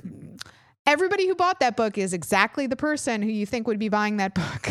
everybody 0.87 1.27
who 1.27 1.35
bought 1.35 1.61
that 1.61 1.77
book 1.77 1.99
is 1.99 2.13
exactly 2.13 2.67
the 2.67 2.77
person 2.77 3.23
who 3.23 3.31
you 3.31 3.47
think 3.47 3.67
would 3.67 3.79
be 3.79 3.89
buying 3.89 4.17
that 4.19 4.35
book. 4.35 4.69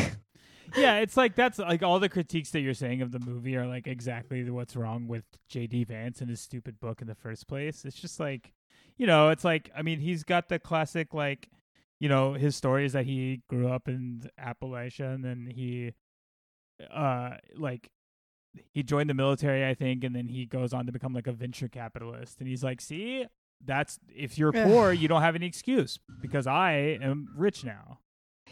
yeah, 0.75 0.97
it's 0.97 1.17
like 1.17 1.35
that's 1.35 1.59
like 1.59 1.83
all 1.83 1.99
the 1.99 2.09
critiques 2.09 2.51
that 2.51 2.61
you're 2.61 2.73
saying 2.73 3.01
of 3.01 3.11
the 3.11 3.19
movie 3.19 3.55
are 3.55 3.67
like 3.67 3.87
exactly 3.87 4.49
what's 4.49 4.75
wrong 4.75 5.07
with 5.07 5.23
JD 5.51 5.87
Vance 5.87 6.21
and 6.21 6.29
his 6.29 6.41
stupid 6.41 6.79
book 6.79 7.01
in 7.01 7.07
the 7.07 7.15
first 7.15 7.47
place. 7.47 7.85
It's 7.85 7.99
just 7.99 8.19
like, 8.19 8.53
you 8.97 9.07
know, 9.07 9.29
it's 9.29 9.43
like 9.43 9.69
I 9.75 9.81
mean, 9.81 9.99
he's 9.99 10.23
got 10.23 10.49
the 10.49 10.59
classic 10.59 11.13
like, 11.13 11.49
you 11.99 12.09
know, 12.09 12.33
his 12.33 12.55
story 12.55 12.85
is 12.85 12.93
that 12.93 13.05
he 13.05 13.41
grew 13.49 13.67
up 13.69 13.87
in 13.87 14.29
Appalachia 14.39 15.13
and 15.13 15.23
then 15.23 15.51
he 15.53 15.93
uh 16.93 17.31
like 17.57 17.89
he 18.71 18.83
joined 18.83 19.09
the 19.09 19.13
military, 19.13 19.67
I 19.67 19.73
think, 19.73 20.03
and 20.03 20.15
then 20.15 20.27
he 20.27 20.45
goes 20.45 20.73
on 20.73 20.85
to 20.85 20.91
become 20.91 21.13
like 21.13 21.27
a 21.27 21.33
venture 21.33 21.67
capitalist. 21.67 22.39
And 22.39 22.47
he's 22.47 22.63
like, 22.63 22.79
"See, 22.79 23.25
that's 23.63 23.99
if 24.15 24.37
you're 24.37 24.51
poor, 24.51 24.91
you 24.91 25.07
don't 25.07 25.21
have 25.21 25.35
any 25.35 25.45
excuse 25.47 25.99
because 26.21 26.47
I 26.47 26.97
am 27.01 27.27
rich 27.37 27.63
now." 27.63 27.99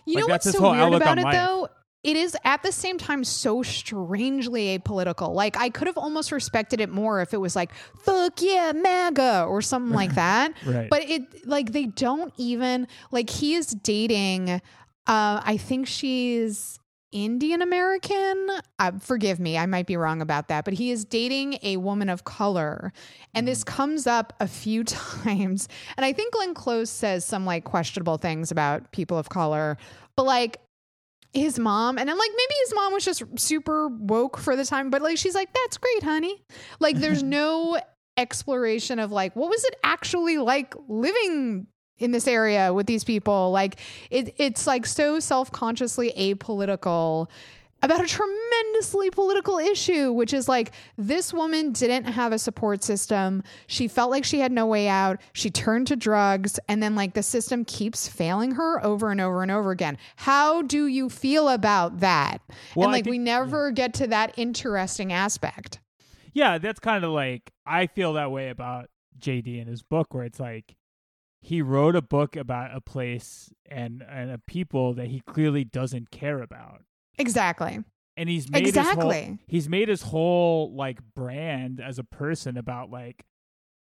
You 0.06 0.16
Like, 0.16 0.22
know 0.22 0.28
that's 0.28 0.45
what's 0.47 0.58
so 0.58 0.72
weird 0.72 0.93
about 0.93 1.18
it 1.18 1.24
life. 1.24 1.34
though? 1.36 1.68
It 2.04 2.18
is 2.18 2.36
at 2.43 2.62
the 2.64 2.72
same 2.74 2.97
time 2.97 3.24
so 3.24 3.64
strangely 3.64 4.78
apolitical. 4.78 5.34
Like 5.34 5.56
I 5.58 5.70
could 5.70 5.88
have 5.88 5.97
almost 5.97 6.34
respected 6.34 6.82
it 6.82 6.89
more 6.89 7.22
if 7.22 7.34
it 7.34 7.38
was 7.38 7.56
like 7.56 7.72
"fuck 8.04 8.41
yeah, 8.41 8.74
MAGA" 8.74 9.45
or 9.47 9.62
something 9.62 9.93
like 9.95 10.16
that. 10.16 10.54
Right. 10.66 10.89
But 10.89 11.04
it 11.10 11.47
like 11.47 11.72
they 11.72 11.86
don't 11.86 12.34
even 12.38 12.88
like 13.12 13.30
he 13.30 13.56
is 13.56 13.68
dating. 13.68 14.49
Uh, 14.49 14.60
I 15.45 15.58
think 15.58 15.88
she's 15.88 16.78
Indian 17.14 17.61
American. 17.61 18.49
Uh, 18.80 18.91
forgive 18.99 19.39
me, 19.39 19.57
I 19.57 19.66
might 19.68 19.88
be 19.88 19.95
wrong 19.95 20.22
about 20.22 20.49
that, 20.49 20.66
but 20.66 20.74
he 20.74 20.91
is 20.91 21.05
dating 21.05 21.59
a 21.61 21.78
woman 21.78 22.09
of 22.09 22.26
color, 22.26 22.91
and 23.34 23.47
this 23.47 23.64
comes 23.64 24.07
up 24.07 24.34
a 24.39 24.47
few 24.47 24.84
times. 24.84 25.70
And 25.95 26.05
I 26.05 26.11
think 26.11 26.34
Glenn 26.34 26.53
Close 26.53 26.89
says 26.89 27.24
some 27.24 27.45
like 27.45 27.64
questionable 27.64 28.18
things 28.18 28.51
about 28.51 28.91
people 28.91 29.18
of 29.18 29.30
color, 29.30 29.78
but 30.18 30.26
like 30.26 30.57
his 31.34 31.57
mom 31.57 31.97
and 31.97 32.09
I'm 32.09 32.18
like 32.18 32.30
maybe 32.32 32.53
his 32.64 32.76
mom 32.76 32.93
was 32.93 33.05
just 33.05 33.24
super 33.39 33.88
woke 33.88 34.38
for 34.38 34.55
the 34.55 34.64
time 34.64 34.91
but 34.91 35.01
like 35.01 35.18
she's 35.18 35.34
like 35.34 35.51
that's 35.51 35.78
great 35.78 36.03
honey 36.03 36.43
like 36.80 36.97
there's 36.97 37.24
no 37.24 37.80
exploration 38.18 38.99
of 38.99 39.11
like 39.11 39.36
what 39.36 39.49
was 39.49 39.64
it 39.64 39.76
actually 39.84 40.38
like 40.38 40.76
living 40.88 41.66
in 42.00 42.12
this 42.12 42.28
area 42.28 42.74
with 42.74 42.88
these 42.88 43.04
people 43.04 43.52
like 43.52 43.80
it, 44.10 44.34
it's 44.38 44.66
like 44.68 44.86
so 44.86 45.20
self-consciously 45.20 46.12
apolitical 46.18 47.30
about 47.82 48.02
a 48.02 48.08
tremendously 48.08 49.10
political 49.10 49.58
issue 49.60 50.12
which 50.12 50.34
is 50.34 50.48
like 50.48 50.72
this 50.98 51.34
woman 51.34 51.72
didn't 51.74 52.06
have 52.06 52.32
a 52.32 52.39
support 52.39 52.82
system. 52.84 53.44
She 53.68 53.89
felt 53.89 54.10
like 54.10 54.24
she 54.24 54.39
had 54.39 54.54
no 54.54 54.66
way 54.66 54.88
out. 54.88 55.20
She 55.34 55.50
turned 55.50 55.88
to 55.88 55.98
drugs 55.98 56.60
and 56.70 56.82
then 56.82 56.96
like 56.96 57.14
the 57.14 57.24
system 57.24 57.66
keeps 57.66 58.08
failing 58.08 58.52
her 58.52 58.84
over 58.86 59.12
and 59.12 59.20
over 59.20 59.41
and 59.41 59.52
over 59.52 59.72
again. 59.72 59.98
How 60.16 60.62
do 60.62 60.88
you 60.88 61.10
feel 61.10 61.50
about 61.50 62.00
that? 62.00 62.38
Well, 62.74 62.88
and 62.88 62.94
like 62.94 63.06
we 63.06 63.12
think- 63.12 63.24
never 63.24 63.72
get 63.72 63.94
to 63.96 64.08
that 64.08 64.34
interesting 64.38 65.12
aspect. 65.12 65.80
Yeah, 66.34 66.58
that's 66.58 66.80
kind 66.80 67.04
of 67.04 67.12
like 67.12 67.52
I 67.66 67.88
feel 67.88 68.14
that 68.14 68.32
way 68.32 68.50
about 68.50 68.89
JD 69.20 69.62
in 69.62 69.68
his 69.68 69.84
book, 69.84 70.14
where 70.14 70.24
it's 70.24 70.39
like 70.39 70.76
he 71.44 71.62
wrote 71.62 71.96
a 71.96 72.02
book 72.02 72.36
about 72.38 72.76
a 72.76 72.80
place 72.82 73.52
and 73.70 74.02
and 74.10 74.32
a 74.32 74.38
people 74.38 74.94
that 74.94 75.08
he 75.08 75.20
clearly 75.20 75.64
doesn't 75.66 76.10
care 76.10 76.41
about, 76.41 76.82
exactly 77.20 77.84
and 78.16 78.30
he's 78.30 78.50
made 78.50 78.66
his 78.66 78.76
whole, 78.76 78.84
Exactly. 79.12 79.39
he's 79.48 79.68
made 79.68 79.89
his 79.89 80.04
whole 80.04 80.74
like 80.76 81.00
brand 81.16 81.82
as 81.82 81.98
a 82.00 82.04
person 82.04 82.58
about 82.58 82.89
like 82.89 83.26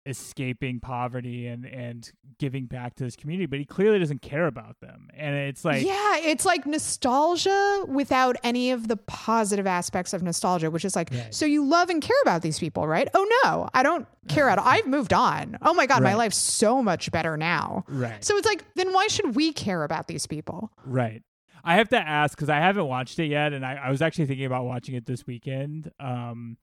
escaping 0.08 0.80
poverty 0.80 1.46
and 1.46 1.64
and 1.66 2.10
giving 2.38 2.66
back 2.66 2.94
to 2.96 3.04
his 3.04 3.14
community, 3.16 3.46
but 3.46 3.58
he 3.58 3.64
clearly 3.64 3.98
doesn't 3.98 4.22
care 4.22 4.46
about 4.46 4.80
them, 4.80 5.08
and 5.14 5.36
it's 5.36 5.64
like 5.64 5.84
yeah, 5.84 6.16
it's 6.18 6.44
like 6.44 6.66
nostalgia 6.66 7.84
without 7.86 8.36
any 8.42 8.70
of 8.70 8.88
the 8.88 8.96
positive 8.96 9.66
aspects 9.66 10.12
of 10.12 10.22
nostalgia, 10.22 10.70
which 10.70 10.84
is 10.84 10.96
like, 10.96 11.10
Right. 11.12 11.34
so 11.34 11.44
you 11.46 11.64
love 11.64 11.90
and 11.90 12.00
care 12.02 12.16
about 12.22 12.42
these 12.42 12.58
people, 12.58 12.86
right? 12.88 13.08
Oh 13.14 13.26
no, 13.44 13.68
I 13.74 13.82
don't 13.82 14.06
care 14.28 14.48
at 14.48 14.58
all. 14.58 14.64
I've 14.68 14.86
moved 14.86 15.12
on. 15.12 15.58
Oh 15.62 15.74
my 15.74 15.86
God, 15.86 16.02
my 16.02 16.14
life's 16.14 16.36
so 16.36 16.82
much 16.82 17.10
better 17.10 17.36
now. 17.36 17.84
right. 17.88 18.24
So 18.24 18.36
it's 18.36 18.46
like, 18.46 18.64
then 18.74 18.92
why 18.92 19.06
should 19.08 19.34
we 19.36 19.52
care 19.52 19.84
about 19.84 20.06
these 20.08 20.26
people? 20.26 20.70
Right. 20.84 21.22
I 21.64 21.74
have 21.76 21.88
to 21.90 21.98
ask 21.98 22.36
because 22.36 22.48
I 22.48 22.60
haven't 22.60 22.86
watched 22.86 23.18
it 23.18 23.26
yet, 23.26 23.52
and 23.52 23.66
I, 23.66 23.74
I 23.74 23.90
was 23.90 24.00
actually 24.00 24.26
thinking 24.26 24.46
about 24.46 24.64
watching 24.64 24.94
it 24.94 25.04
this 25.06 25.26
weekend. 25.26 25.90
Um, 26.00 26.56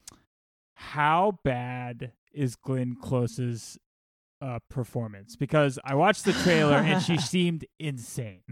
how 0.73 1.39
bad 1.43 2.11
is 2.35 2.55
Glenn 2.55 2.95
Close's 3.01 3.77
uh, 4.41 4.59
performance? 4.69 5.35
Because 5.35 5.79
I 5.83 5.95
watched 5.95 6.25
the 6.25 6.33
trailer 6.33 6.75
and 6.75 7.01
she 7.01 7.17
seemed 7.33 7.65
insane. 7.79 8.43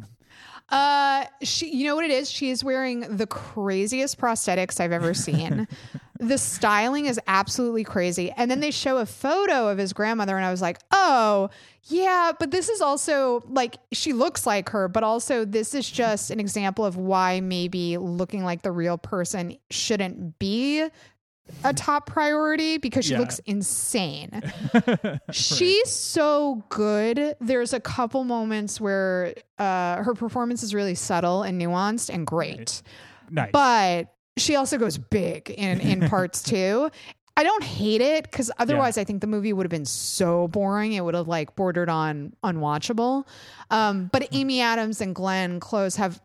Uh, 0.69 1.25
she, 1.41 1.75
you 1.75 1.85
know 1.85 1.95
what 1.95 2.05
it 2.05 2.11
is? 2.11 2.31
She 2.31 2.49
is 2.49 2.63
wearing 2.63 3.01
the 3.01 3.27
craziest 3.27 4.17
prosthetics 4.17 4.79
I've 4.79 4.91
ever 4.91 5.13
seen. 5.13 5.67
the 6.19 6.37
styling 6.37 7.05
is 7.05 7.19
absolutely 7.27 7.83
crazy. 7.83 8.31
And 8.31 8.49
then 8.49 8.59
they 8.59 8.71
show 8.71 8.97
a 8.97 9.05
photo 9.05 9.67
of 9.67 9.77
his 9.77 9.93
grandmother, 9.93 10.35
and 10.35 10.45
I 10.45 10.51
was 10.51 10.61
like, 10.61 10.79
oh, 10.91 11.49
yeah, 11.83 12.31
but 12.39 12.51
this 12.51 12.69
is 12.69 12.81
also 12.81 13.43
like 13.47 13.77
she 13.91 14.13
looks 14.13 14.47
like 14.47 14.69
her, 14.69 14.87
but 14.87 15.03
also 15.03 15.43
this 15.43 15.75
is 15.75 15.89
just 15.89 16.31
an 16.31 16.39
example 16.39 16.85
of 16.85 16.95
why 16.95 17.41
maybe 17.41 17.97
looking 17.97 18.43
like 18.43 18.61
the 18.61 18.71
real 18.71 18.97
person 18.97 19.57
shouldn't 19.69 20.39
be 20.39 20.87
a 21.63 21.73
top 21.73 22.05
priority 22.07 22.77
because 22.77 23.05
she 23.05 23.11
Yeah. 23.13 23.19
looks 23.19 23.39
insane. 23.39 24.29
Right. 24.73 25.19
She's 25.31 25.89
so 25.91 26.63
good. 26.69 27.35
There's 27.39 27.73
a 27.73 27.79
couple 27.79 28.23
moments 28.23 28.79
where 28.81 29.33
uh, 29.59 29.97
her 30.03 30.13
performance 30.13 30.63
is 30.63 30.73
really 30.73 30.95
subtle 30.95 31.43
and 31.43 31.61
nuanced 31.61 32.09
and 32.13 32.25
great, 32.25 32.81
nice. 33.29 33.49
but 33.51 34.13
she 34.37 34.55
also 34.55 34.77
goes 34.77 34.97
big 34.97 35.49
in 35.51 35.79
in 35.81 36.01
parts 36.09 36.41
too. 36.43 36.89
I 37.35 37.43
don't 37.43 37.63
hate 37.63 38.01
it 38.01 38.23
because 38.25 38.51
otherwise, 38.59 38.97
I 38.99 39.03
think 39.03 39.21
the 39.21 39.27
movie 39.27 39.53
would 39.53 39.65
have 39.65 39.71
been 39.71 39.85
so 39.85 40.47
boring. 40.49 40.93
It 40.93 41.03
would 41.03 41.15
have 41.15 41.27
like 41.27 41.55
bordered 41.55 41.89
on 41.89 42.33
unwatchable. 42.43 43.25
Um, 43.71 44.09
but 44.11 44.27
Amy 44.33 44.61
Adams 44.61 45.01
and 45.01 45.15
Glenn 45.15 45.59
Close 45.59 45.95
have 45.95 46.21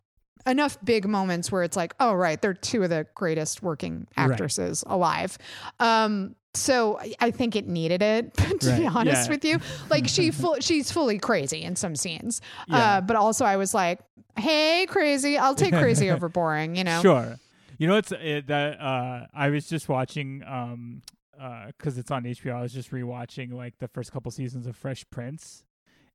enough 0.47 0.77
big 0.83 1.07
moments 1.07 1.51
where 1.51 1.63
it's 1.63 1.75
like, 1.77 1.93
oh 1.99 2.13
right, 2.13 2.41
they're 2.41 2.53
two 2.53 2.83
of 2.83 2.89
the 2.89 3.05
greatest 3.15 3.61
working 3.61 4.07
Right. 4.17 4.31
actresses 4.31 4.83
alive. 4.87 5.37
Um, 5.79 6.35
so 6.53 6.99
I- 7.19 7.31
think 7.31 7.55
it 7.55 7.67
needed 7.67 8.01
it. 8.01 8.33
To 8.59 8.75
be 8.77 8.85
honest 8.87 9.27
yeah. 9.29 9.33
with 9.35 9.45
you, 9.45 9.59
like 9.89 10.07
she 10.07 10.31
full, 10.41 10.55
she's 10.59 10.91
fully 10.91 11.17
crazy 11.19 11.61
in 11.63 11.75
some 11.75 11.95
scenes. 11.95 12.41
Yeah. 12.67 12.77
Uh, 12.97 13.01
but 13.01 13.15
also 13.15 13.45
I 13.45 13.55
was 13.57 13.73
like, 13.73 13.99
hey, 14.37 14.85
crazy, 14.89 15.37
I'll 15.37 15.55
take 15.55 15.73
crazy 15.73 16.09
over 16.11 16.27
boring. 16.27 16.75
You 16.75 16.83
know. 16.83 17.01
Sure. 17.01 17.37
You 17.77 17.87
know 17.87 17.93
what's 17.95 18.11
it, 18.11 18.47
that 18.47 18.81
uh 18.81 19.27
I 19.33 19.49
was 19.49 19.67
just 19.67 19.87
watching 19.87 20.43
um 20.45 21.01
uh 21.39 21.71
cuz 21.77 21.97
it's 21.97 22.11
on 22.11 22.23
HBO. 22.23 22.55
I 22.55 22.61
was 22.61 22.73
just 22.73 22.91
rewatching 22.91 23.53
like 23.53 23.77
the 23.79 23.87
first 23.87 24.11
couple 24.11 24.29
seasons 24.31 24.67
of 24.67 24.75
Fresh 24.75 25.05
Prince. 25.09 25.63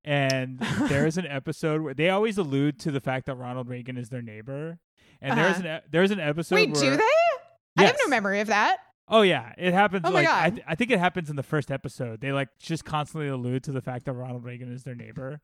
And 0.04 0.58
there's 0.88 1.16
an 1.16 1.26
episode 1.28 1.80
where 1.80 1.94
they 1.94 2.10
always 2.10 2.36
allude 2.38 2.78
to 2.80 2.90
the 2.90 3.00
fact 3.00 3.26
that 3.26 3.36
Ronald 3.36 3.68
Reagan 3.68 3.96
is 3.96 4.10
their 4.10 4.22
neighbor. 4.22 4.78
And 5.22 5.38
there's 5.38 5.58
Uh-huh. 5.58 5.68
an 5.68 5.76
e- 5.78 5.88
there's 5.90 6.10
an 6.10 6.20
episode 6.20 6.54
Wait, 6.56 6.70
where 6.72 6.80
do 6.90 6.96
they? 6.96 7.02
I 7.82 7.84
have 7.86 7.96
no 8.02 8.08
memory 8.08 8.40
of 8.40 8.48
that. 8.48 8.76
Oh 9.08 9.22
yeah, 9.22 9.52
it 9.58 9.72
happens. 9.74 10.02
Oh 10.04 10.10
my 10.10 10.20
like 10.20 10.28
I, 10.28 10.30
God. 10.50 10.54
th- 10.56 10.66
I 10.68 10.74
think 10.74 10.90
it 10.90 10.98
happens 10.98 11.28
in 11.30 11.36
the 11.36 11.42
first 11.42 11.70
episode. 11.70 12.20
They 12.20 12.32
like 12.32 12.48
just 12.58 12.84
constantly 12.84 13.28
allude 13.28 13.64
to 13.64 13.72
the 13.72 13.80
fact 13.82 14.04
that 14.06 14.12
Ronald 14.12 14.44
Reagan 14.44 14.72
is 14.72 14.82
their 14.84 14.94
neighbor, 14.94 15.40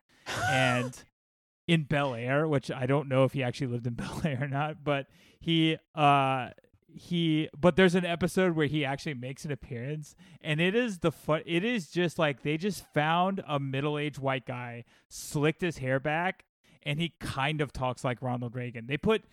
and 0.50 0.94
in 1.68 1.84
Bel 1.84 2.14
Air, 2.14 2.46
which 2.48 2.70
I 2.70 2.86
don't 2.86 3.08
know 3.08 3.24
if 3.24 3.32
he 3.32 3.42
actually 3.42 3.68
lived 3.68 3.86
in 3.86 3.94
Bel 3.94 4.20
Air 4.24 4.38
or 4.42 4.48
not, 4.48 4.82
but 4.84 5.06
he 5.40 5.76
uh 5.94 6.50
he 6.92 7.48
but 7.58 7.76
there's 7.76 7.94
an 7.94 8.04
episode 8.04 8.56
where 8.56 8.66
he 8.66 8.84
actually 8.84 9.14
makes 9.14 9.44
an 9.44 9.52
appearance 9.52 10.14
and 10.40 10.60
it 10.60 10.74
is 10.74 10.98
the 10.98 11.12
fun 11.12 11.40
it 11.46 11.64
is 11.64 11.88
just 11.88 12.18
like 12.18 12.42
they 12.42 12.56
just 12.56 12.84
found 12.92 13.42
a 13.46 13.60
middle-aged 13.60 14.18
white 14.18 14.44
guy 14.44 14.84
slicked 15.08 15.60
his 15.60 15.78
hair 15.78 16.00
back 16.00 16.44
and 16.82 17.00
he 17.00 17.14
kind 17.20 17.60
of 17.60 17.72
talks 17.72 18.04
like 18.04 18.22
Ronald 18.22 18.54
Reagan. 18.54 18.86
They 18.86 18.96
put 18.96 19.24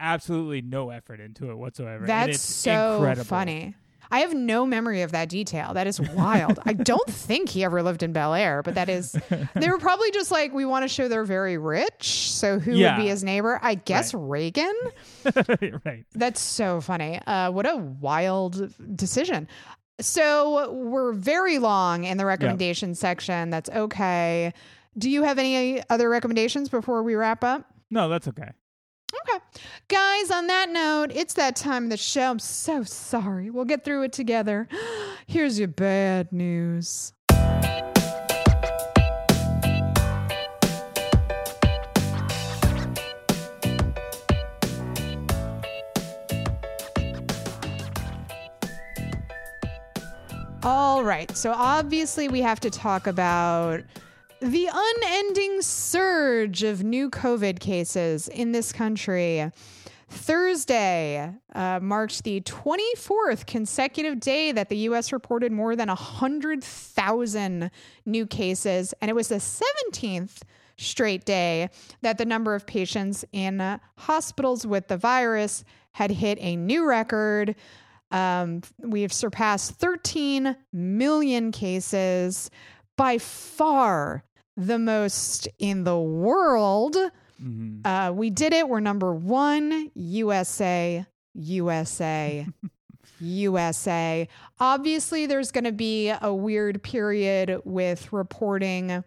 absolutely 0.00 0.62
no 0.62 0.90
effort 0.90 1.20
into 1.20 1.50
it 1.50 1.56
whatsoever. 1.56 2.06
That's 2.06 2.40
so 2.40 2.96
incredible. 2.96 3.24
funny. 3.24 3.74
I 4.10 4.20
have 4.20 4.34
no 4.34 4.64
memory 4.66 5.02
of 5.02 5.12
that 5.12 5.28
detail. 5.28 5.74
That 5.74 5.86
is 5.86 6.00
wild. 6.00 6.58
I 6.64 6.72
don't 6.72 7.06
think 7.10 7.48
he 7.48 7.64
ever 7.64 7.82
lived 7.82 8.02
in 8.02 8.12
Bel 8.12 8.34
Air, 8.34 8.62
but 8.62 8.74
that 8.76 8.88
is. 8.88 9.12
They 9.54 9.68
were 9.68 9.78
probably 9.78 10.10
just 10.12 10.30
like, 10.30 10.52
we 10.52 10.64
want 10.64 10.82
to 10.84 10.88
show 10.88 11.08
they're 11.08 11.24
very 11.24 11.58
rich. 11.58 12.30
So 12.30 12.58
who 12.58 12.72
Yeah. 12.72 12.96
would 12.96 13.02
be 13.02 13.08
his 13.08 13.24
neighbor? 13.24 13.58
I 13.62 13.74
guess 13.74 14.14
Reagan. 14.14 14.74
right. 15.84 16.04
That's 16.14 16.40
so 16.40 16.80
funny. 16.80 17.20
Uh, 17.26 17.50
what 17.50 17.66
a 17.66 17.76
wild 17.76 18.72
decision. 18.96 19.48
So 20.00 20.72
we're 20.72 21.12
very 21.12 21.58
long 21.58 22.04
in 22.04 22.16
the 22.16 22.26
recommendation 22.26 22.94
section. 22.94 23.50
That's 23.50 23.70
okay. 23.70 24.52
Do 24.98 25.08
you 25.10 25.22
have 25.22 25.38
any 25.38 25.82
other 25.90 26.08
recommendations 26.08 26.68
before 26.68 27.02
we 27.02 27.14
wrap 27.14 27.42
up? 27.44 27.64
No, 27.90 28.08
that's 28.08 28.28
okay. 28.28 28.50
Okay. 29.26 29.38
Guys, 29.88 30.30
on 30.30 30.48
that 30.48 30.68
note, 30.68 31.10
it's 31.14 31.34
that 31.34 31.56
time 31.56 31.84
of 31.84 31.90
the 31.90 31.96
show. 31.96 32.30
I'm 32.30 32.38
so 32.38 32.82
sorry. 32.84 33.48
We'll 33.48 33.64
get 33.64 33.82
through 33.82 34.02
it 34.02 34.12
together. 34.12 34.68
Here's 35.26 35.58
your 35.58 35.68
bad 35.68 36.30
news. 36.30 37.12
All 50.62 51.02
right. 51.02 51.34
So 51.36 51.52
obviously, 51.52 52.28
we 52.28 52.40
have 52.42 52.60
to 52.60 52.70
talk 52.70 53.06
about 53.06 53.82
the 54.40 54.68
unending 54.72 55.62
surge 55.62 56.62
of 56.62 56.82
new 56.84 57.10
COVID 57.10 57.60
cases 57.60 58.28
in 58.28 58.52
this 58.52 58.72
country. 58.72 59.50
Thursday 60.08 61.32
uh, 61.54 61.80
marked 61.80 62.22
the 62.24 62.40
24th 62.42 63.46
consecutive 63.46 64.20
day 64.20 64.52
that 64.52 64.68
the 64.68 64.76
U.S. 64.78 65.12
reported 65.12 65.50
more 65.50 65.74
than 65.74 65.88
100,000 65.88 67.70
new 68.06 68.26
cases, 68.26 68.94
and 69.00 69.08
it 69.08 69.14
was 69.14 69.28
the 69.28 69.36
17th 69.36 70.42
straight 70.76 71.24
day 71.24 71.68
that 72.02 72.18
the 72.18 72.24
number 72.24 72.54
of 72.54 72.66
patients 72.66 73.24
in 73.32 73.60
uh, 73.60 73.78
hospitals 73.96 74.66
with 74.66 74.88
the 74.88 74.96
virus 74.96 75.64
had 75.92 76.10
hit 76.10 76.38
a 76.40 76.56
new 76.56 76.86
record. 76.86 77.54
Um, 78.10 78.62
we 78.78 79.02
have 79.02 79.12
surpassed 79.12 79.72
13 79.72 80.56
million 80.72 81.50
cases, 81.52 82.50
by 82.96 83.18
far 83.18 84.24
the 84.56 84.78
most 84.78 85.48
in 85.58 85.84
the 85.84 85.98
world. 85.98 86.96
hmm 87.38 87.80
Uh, 87.84 88.12
we 88.14 88.30
did 88.30 88.52
it. 88.52 88.68
We're 88.68 88.80
number 88.80 89.12
one. 89.14 89.90
USA, 89.94 91.04
USA, 91.34 92.46
USA. 93.20 94.28
Obviously, 94.60 95.26
there's 95.26 95.50
going 95.50 95.64
to 95.64 95.72
be 95.72 96.10
a 96.20 96.32
weird 96.32 96.82
period 96.82 97.60
with 97.64 98.12
reporting 98.12 99.02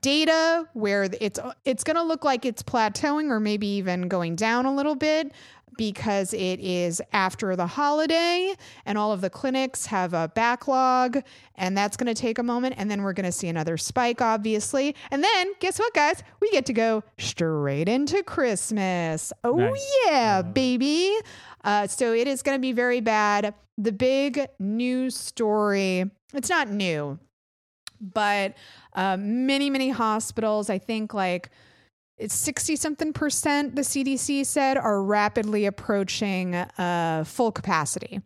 data 0.00 0.66
where 0.72 1.04
it's 1.20 1.38
it's 1.64 1.84
going 1.84 1.96
to 1.96 2.02
look 2.02 2.24
like 2.24 2.46
it's 2.46 2.62
plateauing 2.62 3.30
or 3.30 3.38
maybe 3.38 3.66
even 3.66 4.08
going 4.08 4.34
down 4.34 4.64
a 4.64 4.74
little 4.74 4.94
bit 4.94 5.30
because 5.76 6.32
it 6.34 6.60
is 6.60 7.00
after 7.12 7.54
the 7.56 7.66
holiday 7.66 8.54
and 8.86 8.96
all 8.98 9.12
of 9.12 9.20
the 9.20 9.30
clinics 9.30 9.86
have 9.86 10.14
a 10.14 10.28
backlog 10.34 11.18
and 11.56 11.76
that's 11.76 11.96
going 11.96 12.12
to 12.12 12.20
take 12.20 12.38
a 12.38 12.42
moment 12.42 12.74
and 12.78 12.90
then 12.90 13.02
we're 13.02 13.12
going 13.12 13.24
to 13.26 13.32
see 13.32 13.48
another 13.48 13.76
spike 13.76 14.20
obviously. 14.20 14.94
And 15.10 15.22
then 15.22 15.52
guess 15.60 15.78
what 15.78 15.92
guys? 15.94 16.22
We 16.40 16.50
get 16.50 16.66
to 16.66 16.72
go 16.72 17.02
straight 17.18 17.88
into 17.88 18.22
christmas. 18.22 19.32
Oh 19.42 19.56
Nice. 19.56 19.92
yeah 20.06 20.42
baby. 20.42 21.14
Uh, 21.62 21.86
so 21.86 22.12
it 22.12 22.26
is 22.28 22.42
going 22.42 22.56
to 22.56 22.60
be 22.60 22.72
very 22.72 23.00
bad. 23.00 23.54
The 23.78 23.92
big 23.92 24.46
news 24.58 25.16
story 25.16 26.10
it's 26.32 26.48
not 26.50 26.68
new 26.68 27.18
but 28.00 28.54
uh, 28.94 29.16
many 29.18 29.70
many 29.70 29.88
hospitals 29.90 30.68
i 30.68 30.78
think 30.78 31.14
like 31.14 31.50
it's 32.16 32.34
60 32.34 32.76
something 32.76 33.12
percent 33.12 33.74
the 33.74 33.82
cdc 33.82 34.46
said 34.46 34.76
are 34.76 35.02
rapidly 35.02 35.66
approaching 35.66 36.54
uh, 36.54 37.24
full 37.26 37.50
capacity. 37.50 38.20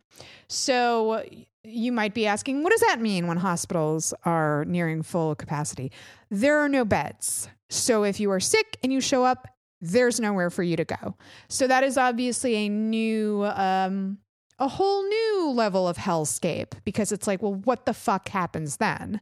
So 0.49 1.25
you 1.65 1.93
might 1.93 2.15
be 2.15 2.27
asking 2.27 2.63
what 2.63 2.71
does 2.71 2.81
that 2.83 3.01
mean 3.01 3.27
when 3.27 3.39
hospitals 3.39 4.13
are 4.25 4.65
nearing 4.67 5.03
full 5.03 5.35
capacity? 5.35 5.93
There 6.31 6.59
are 6.59 6.69
no 6.69 6.85
beds. 6.85 7.49
So 7.71 8.05
if 8.05 8.21
you 8.21 8.31
are 8.31 8.41
sick 8.41 8.79
and 8.83 8.93
you 8.93 9.01
show 9.01 9.25
up 9.25 9.49
there's 9.81 10.19
nowhere 10.19 10.51
for 10.51 10.65
you 10.65 10.77
to 10.77 10.85
go. 10.85 11.15
So 11.49 11.69
that 11.69 11.85
is 11.85 11.97
obviously 11.97 12.55
a 12.57 12.69
new 12.69 13.45
um, 13.45 14.19
a 14.59 14.69
whole 14.69 15.09
new 15.09 15.51
level 15.55 15.87
of 15.87 15.97
hellscape 15.97 16.73
because 16.85 17.13
it's 17.13 17.27
like 17.27 17.43
well 17.43 17.55
what 17.55 17.87
the 17.87 17.95
fuck 17.95 18.29
happens 18.29 18.77
then? 18.77 19.21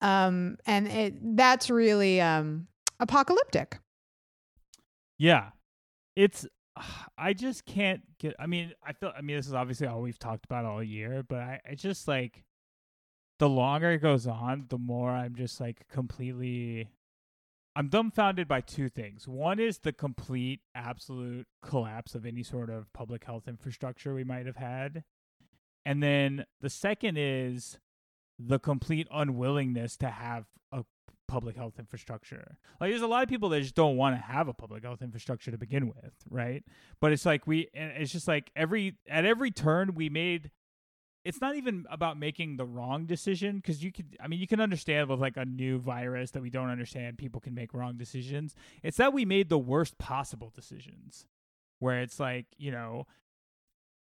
Um, 0.00 0.56
and 0.66 0.88
it, 0.88 1.36
that's 1.36 1.70
really 1.70 2.20
um, 2.20 2.66
apocalyptic. 2.98 3.78
Yeah. 5.18 5.50
It's 6.16 6.46
ah, 6.76 7.06
I 7.16 7.32
just 7.32 7.64
can't 7.64 8.02
get 8.18 8.34
I 8.38 8.46
mean, 8.46 8.72
I 8.84 8.92
feel 8.92 9.12
I 9.16 9.20
mean 9.22 9.36
this 9.36 9.46
is 9.46 9.54
obviously 9.54 9.86
all 9.86 10.02
we've 10.02 10.18
talked 10.18 10.44
about 10.44 10.64
all 10.64 10.82
year, 10.82 11.24
but 11.26 11.38
I 11.38 11.60
it's 11.64 11.82
just 11.82 12.08
like 12.08 12.44
the 13.38 13.48
longer 13.48 13.92
it 13.92 13.98
goes 13.98 14.26
on, 14.26 14.66
the 14.68 14.78
more 14.78 15.10
I'm 15.10 15.34
just 15.34 15.60
like 15.60 15.86
completely 15.88 16.88
I'm 17.74 17.88
dumbfounded 17.88 18.48
by 18.48 18.60
two 18.60 18.88
things. 18.88 19.26
One 19.26 19.58
is 19.58 19.78
the 19.78 19.92
complete 19.92 20.60
absolute 20.74 21.46
collapse 21.62 22.14
of 22.14 22.26
any 22.26 22.42
sort 22.42 22.68
of 22.68 22.92
public 22.92 23.24
health 23.24 23.48
infrastructure 23.48 24.14
we 24.14 24.24
might 24.24 24.46
have 24.46 24.56
had. 24.56 25.04
And 25.84 26.02
then 26.02 26.44
the 26.60 26.68
second 26.68 27.16
is 27.18 27.78
the 28.38 28.58
complete 28.58 29.08
unwillingness 29.10 29.96
to 29.98 30.08
have 30.08 30.44
a 30.70 30.84
public 31.32 31.56
health 31.56 31.78
infrastructure. 31.78 32.58
Like 32.78 32.90
there's 32.90 33.00
a 33.00 33.06
lot 33.06 33.22
of 33.22 33.28
people 33.30 33.48
that 33.48 33.62
just 33.62 33.74
don't 33.74 33.96
want 33.96 34.14
to 34.14 34.20
have 34.20 34.48
a 34.48 34.52
public 34.52 34.84
health 34.84 35.00
infrastructure 35.00 35.50
to 35.50 35.56
begin 35.56 35.88
with, 35.88 36.12
right? 36.28 36.62
But 37.00 37.12
it's 37.12 37.24
like 37.24 37.46
we 37.46 37.68
it's 37.72 38.12
just 38.12 38.28
like 38.28 38.50
every 38.54 38.98
at 39.08 39.24
every 39.24 39.50
turn 39.50 39.94
we 39.94 40.10
made 40.10 40.50
it's 41.24 41.40
not 41.40 41.56
even 41.56 41.86
about 41.90 42.18
making 42.18 42.58
the 42.58 42.66
wrong 42.66 43.06
decision 43.06 43.56
because 43.56 43.82
you 43.82 43.92
could 43.92 44.16
i 44.20 44.26
mean 44.26 44.40
you 44.40 44.46
can 44.48 44.60
understand 44.60 45.08
with 45.08 45.20
like 45.20 45.36
a 45.36 45.44
new 45.44 45.78
virus 45.78 46.32
that 46.32 46.42
we 46.42 46.50
don't 46.50 46.68
understand 46.68 47.16
people 47.16 47.40
can 47.40 47.54
make 47.54 47.72
wrong 47.72 47.96
decisions 47.96 48.56
it's 48.82 48.96
that 48.96 49.12
we 49.12 49.24
made 49.24 49.48
the 49.48 49.58
worst 49.58 49.96
possible 49.98 50.50
decisions 50.52 51.26
where 51.78 52.00
it's 52.00 52.18
like 52.18 52.46
you 52.58 52.72
know 52.72 53.06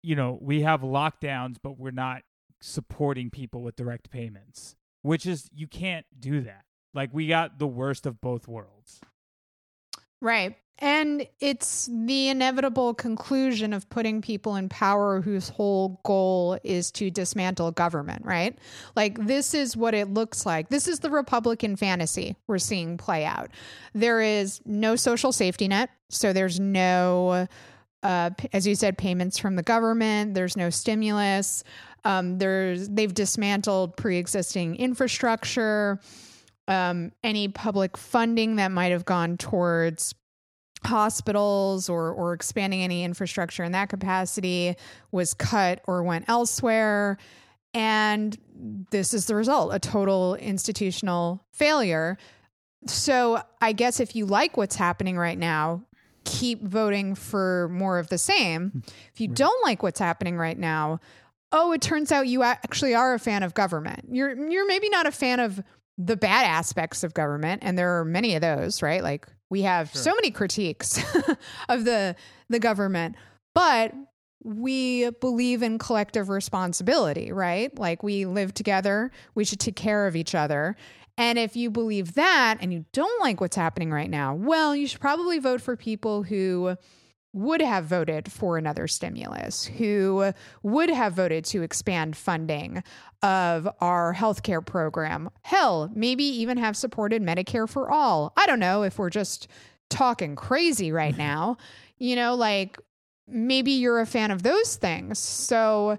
you 0.03 0.15
know 0.15 0.38
we 0.39 0.61
have 0.61 0.82
lockdowns 0.82 1.55
but 1.63 1.80
we're 1.80 1.89
not 1.89 2.22
supporting 2.61 3.32
people 3.32 3.63
with 3.63 3.76
direct 3.76 4.11
payments 4.11 4.76
which 5.01 5.26
is 5.26 5.49
you 5.51 5.65
can't 5.67 6.05
do 6.20 6.41
that 6.41 6.65
like 6.93 7.09
we 7.13 7.27
got 7.27 7.59
the 7.59 7.67
worst 7.67 8.05
of 8.05 8.19
both 8.21 8.47
worlds 8.47 9.01
Right. 10.21 10.57
And 10.81 11.27
it's 11.41 11.89
the 11.91 12.29
inevitable 12.29 12.93
conclusion 12.93 13.73
of 13.73 13.89
putting 13.89 14.21
people 14.21 14.55
in 14.55 14.69
power 14.69 15.19
whose 15.19 15.49
whole 15.49 15.99
goal 16.05 16.57
is 16.63 16.89
to 16.91 17.11
dismantle 17.11 17.71
government, 17.71 18.25
right? 18.25 18.57
Like, 18.95 19.25
this 19.25 19.53
is 19.53 19.75
what 19.75 19.93
it 19.93 20.09
looks 20.09 20.45
like. 20.45 20.69
This 20.69 20.87
is 20.87 20.99
the 20.99 21.09
Republican 21.09 21.75
fantasy 21.75 22.37
we're 22.47 22.59
seeing 22.59 22.97
play 22.97 23.25
out. 23.25 23.49
There 23.93 24.21
is 24.21 24.61
no 24.65 24.95
social 24.95 25.33
safety 25.33 25.67
net. 25.67 25.89
So 26.09 26.31
there's 26.31 26.61
no, 26.61 27.47
uh, 28.01 28.29
as 28.53 28.65
you 28.65 28.75
said, 28.75 28.97
payments 28.97 29.37
from 29.37 29.57
the 29.57 29.63
government, 29.63 30.33
there's 30.33 30.55
no 30.55 30.69
stimulus. 30.69 31.65
Um, 32.05 32.37
there's 32.37 32.87
they've 32.87 33.13
dismantled 33.13 33.97
pre-existing 33.97 34.77
infrastructure. 34.77 35.99
Um, 36.70 37.11
any 37.24 37.47
public 37.47 37.97
funding 37.97 38.57
that 38.57 38.72
might 38.72 38.91
have 38.91 39.03
gone 39.03 39.38
towards 39.38 40.13
hospitals 40.86 41.89
or 41.89 42.11
or 42.11 42.34
expanding 42.34 42.82
any 42.82 43.03
infrastructure 43.03 43.63
in 43.63 43.74
that 43.74 43.89
capacity 43.89 44.76
was 45.11 45.34
cut 45.34 45.82
or 45.88 46.03
went 46.03 46.26
elsewhere. 46.30 47.17
And 47.74 48.38
this 48.91 49.13
is 49.13 49.26
the 49.26 49.36
result 49.36 49.74
a 49.74 49.80
total 49.80 50.36
institutional 50.36 51.45
failure. 51.51 52.17
So 52.88 53.41
i 53.61 53.74
guess 53.74 53.99
if 53.99 54.15
you 54.15 54.26
like 54.26 54.55
what's 54.55 54.76
happening 54.76 55.17
right 55.17 55.38
now 55.38 55.84
keep 56.24 56.61
voting 56.61 57.15
for 57.15 57.67
more 57.70 57.97
of 57.97 58.09
the 58.09 58.17
same. 58.17 58.84
If 59.13 59.20
you 59.20 59.28
don't 59.28 59.65
like 59.65 59.84
what's 59.84 59.99
happening 59.99 60.38
right 60.38 60.57
now 60.57 60.99
oh 61.51 61.72
it 61.72 61.82
turns 61.82 62.11
out 62.11 62.28
you 62.28 62.43
actually 62.43 62.93
are 62.93 63.13
a 63.13 63.20
fan 63.20 63.43
of 63.43 63.53
government. 63.53 64.05
You're 64.11 64.49
you're 64.49 64.67
maybe 64.67 64.89
not 64.89 65.07
a 65.07 65.11
fan 65.11 65.39
of 65.39 65.61
the 66.00 66.16
bad 66.16 66.45
aspects 66.45 67.04
of 67.04 67.14
government 67.14 67.62
and 67.64 67.78
there 67.78 68.00
are 68.00 68.06
many 68.06 68.34
of 68.34 68.41
those 68.41 68.82
right 68.82 69.04
like 69.04 69.28
we 69.50 69.64
have 69.64 69.91
sure. 69.91 70.02
so 70.02 70.16
many 70.16 70.32
critiques 70.32 71.04
of 71.70 71.86
the 71.86 72.16
the 72.50 72.60
government, 72.60 73.16
but 73.54 73.93
we 74.43 75.10
believe 75.10 75.64
in 75.64 75.78
collective 75.78 76.30
responsibility, 76.30 77.32
right? 77.32 77.78
Like 77.78 78.04
we 78.04 78.26
live 78.26 78.54
together, 78.54 79.12
we 79.36 79.43
should 79.43 79.60
take 79.60 79.76
care 79.76 80.08
of 80.08 80.16
each 80.16 80.34
other. 80.34 80.76
And 81.18 81.38
if 81.38 81.58
you 81.58 81.70
believe 81.70 82.14
that 82.14 82.60
and 82.62 82.72
you 82.72 82.86
don't 82.93 83.22
like 83.22 83.41
what's 83.41 83.58
happening 83.58 83.91
right 83.91 84.10
now, 84.10 84.36
well, 84.36 84.74
you 84.74 84.88
should 84.88 85.02
probably 85.02 85.39
vote 85.39 85.60
for 85.60 85.76
people 85.76 86.24
who 86.24 86.78
would 87.34 87.61
have 87.61 87.86
voted 87.86 88.32
for 88.32 88.57
another 88.57 88.88
stimulus, 88.88 89.65
who 89.65 90.34
would 90.63 90.89
have 90.89 91.13
voted 91.13 91.45
to 91.45 91.61
expand 91.61 92.17
funding 92.17 92.84
of 93.21 93.67
our 93.80 94.13
healthcare 94.15 94.65
program. 94.65 95.30
Hell, 95.43 95.91
maybe 95.93 96.23
even 96.23 96.57
have 96.57 96.75
supported 96.75 97.21
Medicare 97.21 97.69
for 97.69 97.91
all. 97.91 98.34
I 98.36 98.47
don't 98.47 98.59
know 98.59 98.84
if 98.84 98.97
we're 98.97 99.09
just 99.11 99.47
talking 99.89 100.36
crazy 100.36 100.91
right 100.91 101.17
now. 101.17 101.57
You 101.97 102.15
know, 102.15 102.36
like 102.36 102.80
maybe 103.27 103.71
you're 103.71 103.99
a 103.99 104.05
fan 104.05 104.32
of 104.32 104.41
those 104.41 104.75
things. 104.75 105.19
So, 105.19 105.97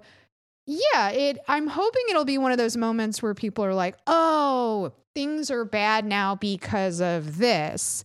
yeah, 0.65 1.09
it 1.09 1.37
I'm 1.47 1.67
hoping 1.67 2.03
it'll 2.09 2.25
be 2.25 2.37
one 2.37 2.51
of 2.51 2.57
those 2.57 2.75
moments 2.75 3.21
where 3.23 3.33
people 3.33 3.63
are 3.63 3.73
like, 3.73 3.95
"Oh, 4.07 4.91
things 5.15 5.49
are 5.49 5.65
bad 5.65 6.05
now 6.05 6.35
because 6.35 7.01
of 7.01 7.37
this." 7.37 8.03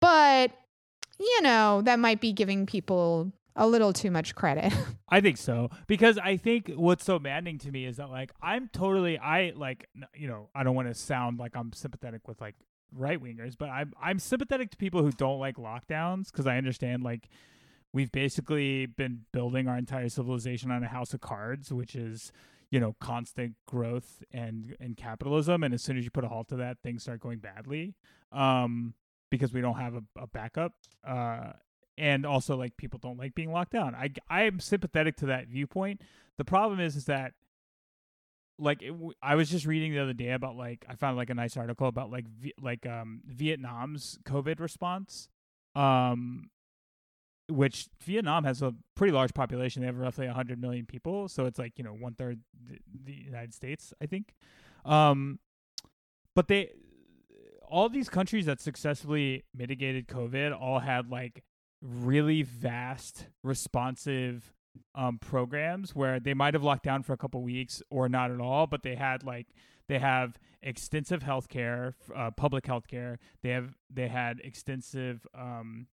But 0.00 0.52
you 1.18 1.42
know, 1.42 1.82
that 1.82 1.98
might 1.98 2.20
be 2.20 2.32
giving 2.32 2.66
people 2.66 3.32
a 3.56 3.66
little 3.66 3.92
too 3.92 4.10
much 4.10 4.34
credit. 4.34 4.72
I 5.08 5.20
think 5.20 5.36
so 5.36 5.70
because 5.86 6.16
I 6.16 6.36
think 6.36 6.70
what's 6.76 7.04
so 7.04 7.18
maddening 7.18 7.58
to 7.58 7.72
me 7.72 7.86
is 7.86 7.96
that 7.96 8.08
like 8.08 8.30
I'm 8.40 8.68
totally 8.72 9.18
I 9.18 9.52
like 9.56 9.88
you 10.14 10.28
know 10.28 10.48
I 10.54 10.62
don't 10.62 10.76
want 10.76 10.88
to 10.88 10.94
sound 10.94 11.38
like 11.38 11.56
I'm 11.56 11.72
sympathetic 11.72 12.28
with 12.28 12.40
like 12.40 12.54
right 12.94 13.20
wingers, 13.20 13.56
but 13.58 13.68
I'm 13.68 13.92
I'm 14.00 14.18
sympathetic 14.18 14.70
to 14.70 14.76
people 14.76 15.02
who 15.02 15.10
don't 15.10 15.40
like 15.40 15.56
lockdowns 15.56 16.30
because 16.30 16.46
I 16.46 16.56
understand 16.56 17.02
like 17.02 17.28
we've 17.92 18.12
basically 18.12 18.86
been 18.86 19.24
building 19.32 19.66
our 19.66 19.76
entire 19.76 20.08
civilization 20.08 20.70
on 20.70 20.82
a 20.84 20.88
house 20.88 21.12
of 21.12 21.20
cards, 21.20 21.72
which 21.72 21.96
is 21.96 22.32
you 22.70 22.78
know 22.78 22.94
constant 23.00 23.56
growth 23.66 24.22
and 24.32 24.76
and 24.78 24.96
capitalism, 24.96 25.64
and 25.64 25.74
as 25.74 25.82
soon 25.82 25.98
as 25.98 26.04
you 26.04 26.10
put 26.10 26.24
a 26.24 26.28
halt 26.28 26.48
to 26.48 26.56
that, 26.56 26.78
things 26.82 27.02
start 27.02 27.20
going 27.20 27.38
badly. 27.38 27.96
Um, 28.30 28.94
because 29.30 29.52
we 29.52 29.60
don't 29.60 29.78
have 29.78 29.94
a, 29.94 30.02
a 30.16 30.26
backup. 30.26 30.72
Uh, 31.06 31.52
and 31.98 32.24
also 32.24 32.56
like 32.56 32.76
people 32.76 32.98
don't 33.02 33.18
like 33.18 33.34
being 33.34 33.52
locked 33.52 33.72
down. 33.72 33.94
I 33.94 34.10
I'm 34.30 34.60
sympathetic 34.60 35.16
to 35.16 35.26
that 35.26 35.48
viewpoint. 35.48 36.00
The 36.38 36.44
problem 36.44 36.80
is 36.80 36.96
is 36.96 37.06
that 37.06 37.32
like 38.58 38.82
it, 38.82 38.94
I 39.22 39.34
was 39.34 39.50
just 39.50 39.66
reading 39.66 39.92
the 39.92 39.98
other 40.00 40.12
day 40.12 40.30
about 40.30 40.56
like 40.56 40.84
I 40.88 40.94
found 40.94 41.16
like 41.16 41.30
a 41.30 41.34
nice 41.34 41.56
article 41.56 41.88
about 41.88 42.10
like 42.10 42.26
v- 42.28 42.54
like 42.60 42.86
um 42.86 43.22
Vietnam's 43.26 44.18
COVID 44.24 44.60
response. 44.60 45.28
Um 45.74 46.50
which 47.50 47.88
Vietnam 48.04 48.44
has 48.44 48.60
a 48.60 48.74
pretty 48.94 49.10
large 49.12 49.32
population. 49.32 49.80
They 49.80 49.86
have 49.86 49.96
roughly 49.96 50.26
100 50.26 50.60
million 50.60 50.84
people, 50.84 51.28
so 51.28 51.46
it's 51.46 51.58
like, 51.58 51.78
you 51.78 51.84
know, 51.84 51.92
one 51.92 52.12
third 52.12 52.40
the, 52.66 52.78
the 53.04 53.12
United 53.14 53.54
States, 53.54 53.92
I 54.00 54.06
think. 54.06 54.34
Um 54.84 55.40
but 56.34 56.46
they 56.46 56.70
all 57.70 57.88
these 57.88 58.08
countries 58.08 58.46
that 58.46 58.60
successfully 58.60 59.44
mitigated 59.54 60.08
COVID 60.08 60.58
all 60.58 60.80
had 60.80 61.10
like 61.10 61.42
really 61.82 62.42
vast, 62.42 63.26
responsive 63.42 64.52
um, 64.94 65.18
programs 65.18 65.94
where 65.94 66.20
they 66.20 66.34
might 66.34 66.54
have 66.54 66.62
locked 66.62 66.84
down 66.84 67.02
for 67.02 67.12
a 67.12 67.16
couple 67.16 67.42
weeks 67.42 67.82
or 67.90 68.08
not 68.08 68.30
at 68.30 68.40
all, 68.40 68.66
but 68.66 68.82
they 68.82 68.94
had 68.94 69.22
like 69.22 69.46
they 69.88 69.98
have 69.98 70.38
extensive 70.62 71.22
healthcare, 71.22 71.94
uh, 72.14 72.30
public 72.30 72.64
healthcare. 72.64 73.16
They 73.42 73.50
have 73.50 73.74
they 73.90 74.08
had 74.08 74.40
extensive 74.44 75.26
um, 75.34 75.86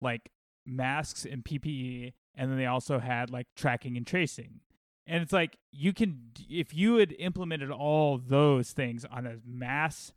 like 0.00 0.30
masks 0.66 1.24
and 1.24 1.44
PPE, 1.44 2.12
and 2.34 2.50
then 2.50 2.58
they 2.58 2.66
also 2.66 2.98
had 2.98 3.30
like 3.30 3.46
tracking 3.56 3.96
and 3.96 4.06
tracing. 4.06 4.60
And 5.06 5.22
it's 5.22 5.32
like 5.32 5.56
you 5.72 5.92
can 5.92 6.32
if 6.48 6.74
you 6.74 6.96
had 6.96 7.14
implemented 7.18 7.70
all 7.70 8.18
those 8.18 8.72
things 8.72 9.04
on 9.04 9.26
a 9.26 9.36
mass 9.44 10.12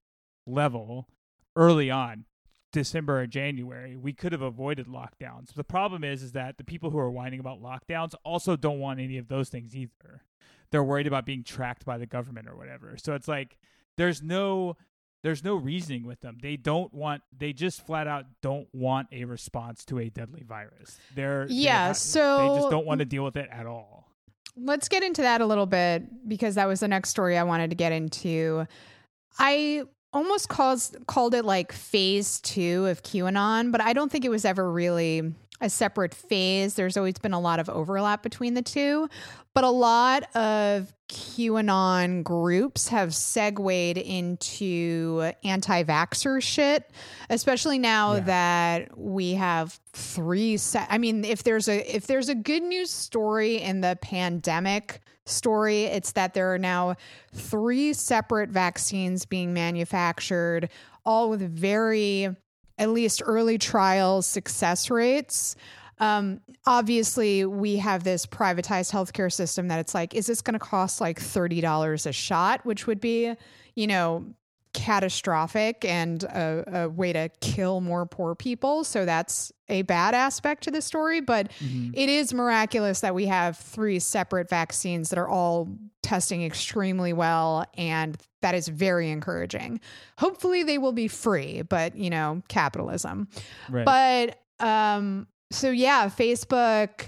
level 0.46 1.08
early 1.56 1.89
on, 1.91 2.26
December 2.72 3.22
or 3.22 3.28
January, 3.28 3.96
we 3.96 4.14
could 4.14 4.32
have 4.32 4.41
avoided 4.41 4.88
lockdowns. 4.88 5.54
The 5.54 5.64
problem 5.64 6.04
is, 6.04 6.24
is 6.24 6.32
that 6.34 6.58
the 6.58 6.64
people 6.64 6.89
who 6.89 6.98
are 6.98 7.12
whining 7.12 7.39
about 7.39 7.62
lockdowns 7.62 8.16
also 8.26 8.56
don't 8.56 8.80
want 8.80 9.00
any 9.00 9.18
of 9.18 9.28
those 9.28 9.50
things 9.50 9.76
either. 9.76 10.24
They're 10.72 10.84
worried 10.84 11.08
about 11.08 11.26
being 11.26 11.44
tracked 11.44 11.86
by 11.86 12.00
the 12.00 12.08
government 12.08 12.48
or 12.48 12.58
whatever. 12.58 12.98
So 12.98 13.14
it's 13.14 13.28
like 13.28 13.58
there's 13.96 14.24
no 14.24 14.76
there's 15.22 15.44
no 15.44 15.56
reasoning 15.56 16.06
with 16.06 16.20
them. 16.22 16.39
They 16.41 16.58
don't 16.58 16.91
want 16.94 17.22
they 17.38 17.54
just 17.54 17.86
flat 17.86 18.08
out 18.08 18.26
don't 18.41 18.68
want 18.74 19.08
a 19.12 19.26
response 19.26 19.86
to 19.86 20.00
a 20.00 20.10
deadly 20.10 20.44
virus. 20.44 20.98
They're 21.16 21.46
Yeah, 21.50 21.89
they're, 21.89 21.94
so 21.94 22.38
they 22.38 22.60
just 22.60 22.72
don't 22.72 22.88
want 22.88 23.00
to 23.00 23.06
deal 23.06 23.24
with 23.24 23.38
it 23.38 23.50
at 23.52 23.68
all. 23.68 24.10
Let's 24.58 24.89
get 24.89 25.04
into 25.04 25.22
that 25.22 25.41
a 25.41 25.46
little 25.46 25.66
bit 25.66 26.28
because 26.28 26.56
that 26.56 26.68
was 26.68 26.80
the 26.80 26.88
next 26.88 27.10
story 27.10 27.38
I 27.38 27.44
wanted 27.44 27.70
to 27.70 27.76
get 27.76 27.91
into. 27.91 28.68
I 29.39 29.84
almost 30.14 30.49
calls 30.49 30.95
called 31.07 31.34
it 31.34 31.45
like 31.45 31.72
phase 31.72 32.39
two 32.39 32.86
of 32.88 33.03
QAnon, 33.03 33.72
but 33.72 33.82
I 33.82 33.93
don't 33.93 34.11
think 34.11 34.26
it 34.26 34.30
was 34.30 34.45
ever 34.45 34.70
really 34.72 35.34
a 35.61 35.70
separate 35.70 36.14
phase. 36.14 36.76
There's 36.76 36.97
always 36.97 37.18
been 37.18 37.34
a 37.34 37.39
lot 37.39 37.59
of 37.59 37.70
overlap 37.70 38.22
between 38.22 38.53
the 38.53 38.61
two, 38.61 39.09
but 39.53 39.64
a 39.64 39.70
lot 39.70 40.24
of 40.36 40.93
QAnon 41.09 42.24
groups 42.24 42.89
have 42.89 43.16
segued 43.16 43.97
into 43.97 45.32
anti 45.43 45.84
vaxxer 45.84 46.41
shit, 46.41 46.89
especially 47.30 47.80
now 47.80 48.16
yeah. 48.16 48.20
that 48.22 48.97
we 48.97 49.34
have 49.34 49.80
three 49.93 50.57
set. 50.57 50.88
I 50.89 50.97
mean, 50.97 51.24
if 51.24 51.43
there's 51.43 51.70
a 51.70 51.95
if 51.95 52.07
there's 52.07 52.30
a 52.30 52.36
good 52.36 52.64
news 52.64 52.91
story 52.91 53.61
in 53.61 53.82
the 53.82 53.97
pandemic 54.01 55.03
story, 55.26 55.84
it's 55.84 56.11
that 56.13 56.34
there 56.34 56.53
are 56.53 56.59
now 56.59 56.95
three 57.34 57.93
separate 57.93 58.49
vaccines 58.49 59.26
being 59.26 59.53
manufactured, 59.53 60.69
all 61.05 61.30
with 61.30 61.41
very 61.41 62.30
at 62.78 62.89
least 62.89 63.21
early 63.26 63.57
trial 63.57 64.21
success 64.21 64.89
rates. 64.89 65.55
Um, 65.99 66.41
obviously, 66.65 67.45
we 67.45 67.78
have 67.78 68.03
this 68.03 68.26
privatized 68.26 68.91
healthcare 68.91 69.32
system 69.32 69.67
that 69.67 69.80
it's 69.80 69.93
like, 69.93 70.15
is 70.15 70.26
this 70.26 70.41
going 70.41 70.53
to 70.53 70.59
cost 70.59 70.99
like 70.99 71.19
$30 71.19 72.05
a 72.05 72.11
shot, 72.11 72.65
which 72.65 72.88
would 72.88 72.99
be, 72.99 73.34
you 73.76 73.88
know, 73.88 74.26
catastrophic 74.74 75.86
and 75.86 76.24
a, 76.24 76.84
a, 76.84 76.89
way 76.89 77.13
to 77.13 77.30
kill 77.41 77.80
more 77.80 78.05
poor 78.05 78.36
people. 78.36 78.84
So 78.84 79.05
that's 79.05 79.51
a 79.69 79.84
bad 79.84 80.15
aspect 80.15 80.63
to 80.63 80.71
the 80.71 80.82
story. 80.82 81.21
But 81.21 81.51
mm-hmm. 81.59 81.91
it 81.93 82.09
is 82.09 82.34
miraculous 82.34 83.01
that 83.01 83.15
we 83.15 83.28
have 83.28 83.57
three 83.57 83.99
separate 83.99 84.49
vaccines 84.49 85.09
that 85.09 85.19
are 85.19 85.30
all 85.30 85.69
testing 86.01 86.43
extremely 86.43 87.13
well. 87.13 87.65
And 87.78 88.17
that 88.41 88.55
is 88.55 88.67
very 88.67 89.09
encouraging. 89.09 89.80
Hopefully 90.17 90.63
they 90.63 90.78
will 90.78 90.91
be 90.91 91.07
free, 91.07 91.61
but 91.61 91.95
you 91.95 92.09
know, 92.09 92.41
capitalism. 92.47 93.30
Right. 93.69 93.86
But 93.86 94.65
um, 94.65 95.28
so 95.51 95.69
yeah, 95.69 96.07
Facebook 96.09 97.07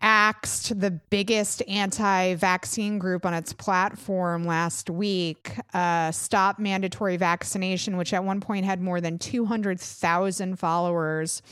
axed 0.00 0.78
the 0.78 0.90
biggest 0.90 1.62
anti-vaccine 1.66 2.98
group 2.98 3.24
on 3.24 3.34
its 3.34 3.52
platform 3.52 4.44
last 4.44 4.90
week, 4.90 5.52
uh, 5.74 6.12
Stop 6.12 6.58
Mandatory 6.58 7.16
Vaccination, 7.16 7.96
which 7.96 8.12
at 8.12 8.22
one 8.22 8.40
point 8.40 8.64
had 8.64 8.80
more 8.80 9.00
than 9.00 9.18
200,000 9.18 10.58
followers. 10.58 11.42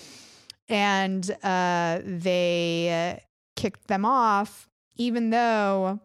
And 0.69 1.29
uh, 1.43 2.01
they 2.05 3.21
kicked 3.57 3.87
them 3.87 4.05
off, 4.05 4.69
even 4.97 5.31
though 5.31 6.01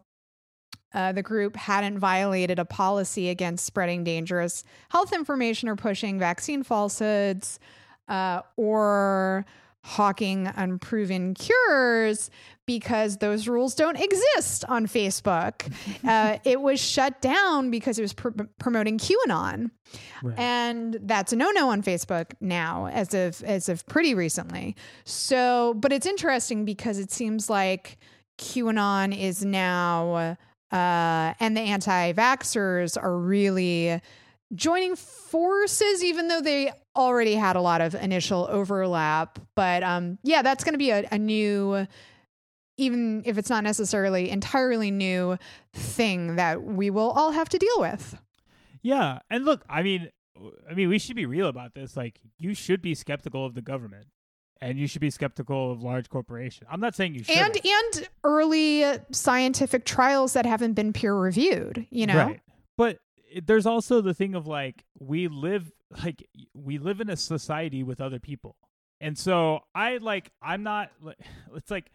uh, 0.94 1.12
the 1.12 1.22
group 1.22 1.56
hadn't 1.56 2.00
violated 2.00 2.58
a 2.58 2.66
policy 2.66 3.30
against 3.30 3.66
spreading 3.66 4.04
dangerous 4.04 4.64
health 4.90 5.14
information 5.14 5.70
or 5.70 5.76
pushing 5.76 6.18
vaccine 6.18 6.64
falsehoods 6.64 7.60
uh, 8.08 8.42
or 8.58 9.46
hawking 9.84 10.52
unproven 10.56 11.34
cures 11.34 12.30
because 12.66 13.18
those 13.18 13.48
rules 13.48 13.74
don't 13.76 14.00
exist 14.00 14.66
on 14.66 14.88
Facebook. 14.88 15.72
Uh, 16.08 16.38
it 16.44 16.62
was 16.62 16.80
shut 16.80 17.22
down 17.22 17.70
because 17.70 18.00
it 18.00 18.02
was 18.02 18.14
pr- 18.14 18.30
promoting 18.58 18.98
QAnon, 18.98 19.70
right. 20.24 20.40
and 20.40 20.98
that's 21.04 21.34
a 21.34 21.36
no-no 21.36 21.70
on 21.70 21.84
Facebook 21.84 22.32
now, 22.40 22.88
as 22.88 23.14
of 23.14 23.44
as 23.44 23.70
of 23.70 23.86
pretty 23.86 24.16
recently. 24.16 24.76
So, 25.04 25.76
but 25.76 25.92
it's 25.92 26.08
interesting 26.08 26.66
because 26.66 27.00
it 27.00 27.12
seems 27.12 27.50
like 27.50 27.98
QAnon 28.40 29.16
is 29.16 29.44
now 29.46 30.38
uh, 30.72 31.34
and 31.40 31.58
the 31.58 31.62
anti 31.62 32.14
vaxxers 32.14 33.02
are 33.02 33.18
really 33.18 34.02
joining 34.54 34.96
forces, 34.96 36.04
even 36.04 36.28
though 36.28 36.42
they 36.42 36.72
already 36.96 37.36
had 37.36 37.56
a 37.56 37.62
lot 37.62 37.82
of 37.82 37.96
initial 37.96 38.48
overlap. 38.50 39.40
But 39.56 39.84
um, 39.84 40.18
yeah, 40.24 40.42
that's 40.42 40.64
going 40.64 40.74
to 40.74 40.80
be 40.80 40.92
a, 40.92 41.08
a 41.12 41.18
new, 41.18 41.88
even 42.78 43.24
if 43.26 43.38
it's 43.38 43.50
not 43.50 43.64
necessarily 43.64 44.30
entirely 44.30 44.92
new 44.92 45.38
thing 45.74 46.36
that 46.38 46.64
we 46.64 46.90
will 46.90 47.12
all 47.12 47.32
have 47.32 47.50
to 47.50 47.58
deal 47.58 47.80
with. 47.80 48.18
Yeah. 48.82 49.20
And 49.30 49.46
look, 49.46 49.64
I 49.70 49.84
mean, 49.84 50.10
I 50.70 50.74
mean, 50.74 50.90
we 50.90 51.00
should 51.00 51.16
be 51.16 51.26
real 51.26 51.48
about 51.48 51.74
this. 51.74 51.98
Like, 51.98 52.20
you 52.38 52.54
should 52.54 52.82
be 52.82 52.96
skeptical 52.96 53.46
of 53.46 53.54
the 53.54 53.62
government 53.62 54.08
and 54.62 54.78
you 54.78 54.88
should 54.88 55.02
be 55.02 55.10
skeptical 55.10 55.72
of 55.72 55.82
large 55.82 56.10
corporations. 56.10 56.68
I'm 56.72 56.80
not 56.80 56.96
saying 56.96 57.16
you 57.16 57.24
should. 57.24 57.38
And 57.38 57.60
and 57.64 58.10
early 58.24 58.86
scientific 59.12 59.86
trials 59.86 60.34
that 60.34 60.46
haven't 60.46 60.74
been 60.74 60.94
peer 60.94 61.16
reviewed, 61.16 61.86
you 61.90 62.06
know. 62.06 62.18
Right. 62.18 62.42
But 62.78 63.00
there's 63.46 63.66
also 63.66 64.02
the 64.02 64.14
thing 64.14 64.36
of 64.36 64.48
like 64.48 64.84
we 65.00 65.28
live 65.28 65.72
like 66.04 66.28
we 66.54 66.78
live 66.78 67.02
in 67.02 67.10
a 67.10 67.18
society 67.18 67.84
with 67.84 68.02
other 68.02 68.20
people. 68.20 68.56
And 69.02 69.18
so 69.18 69.62
I 69.74 69.98
like 69.98 70.32
I'm 70.42 70.64
not 70.64 70.92
it's 71.56 71.72
like 71.72 71.92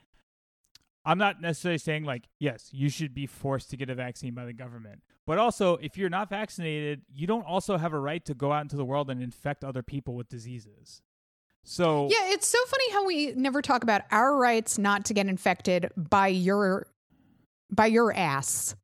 I'm 1.06 1.18
not 1.18 1.40
necessarily 1.40 1.78
saying 1.78 2.04
like 2.04 2.24
yes, 2.38 2.70
you 2.72 2.88
should 2.88 3.14
be 3.14 3.26
forced 3.26 3.70
to 3.70 3.76
get 3.76 3.90
a 3.90 3.94
vaccine 3.94 4.34
by 4.34 4.44
the 4.44 4.52
government. 4.52 5.02
But 5.26 5.38
also, 5.38 5.76
if 5.76 5.96
you're 5.96 6.10
not 6.10 6.28
vaccinated, 6.28 7.02
you 7.10 7.26
don't 7.26 7.46
also 7.46 7.78
have 7.78 7.94
a 7.94 7.98
right 7.98 8.22
to 8.26 8.34
go 8.34 8.52
out 8.52 8.62
into 8.62 8.76
the 8.76 8.84
world 8.84 9.08
and 9.08 9.22
infect 9.22 9.64
other 9.64 9.82
people 9.82 10.14
with 10.14 10.28
diseases. 10.28 11.00
So 11.64 12.08
Yeah, 12.10 12.32
it's 12.32 12.46
so 12.46 12.58
funny 12.66 12.92
how 12.92 13.06
we 13.06 13.32
never 13.32 13.62
talk 13.62 13.82
about 13.82 14.02
our 14.10 14.36
rights 14.36 14.76
not 14.76 15.06
to 15.06 15.14
get 15.14 15.26
infected 15.26 15.90
by 15.96 16.28
your 16.28 16.86
by 17.70 17.86
your 17.86 18.14
ass. 18.14 18.76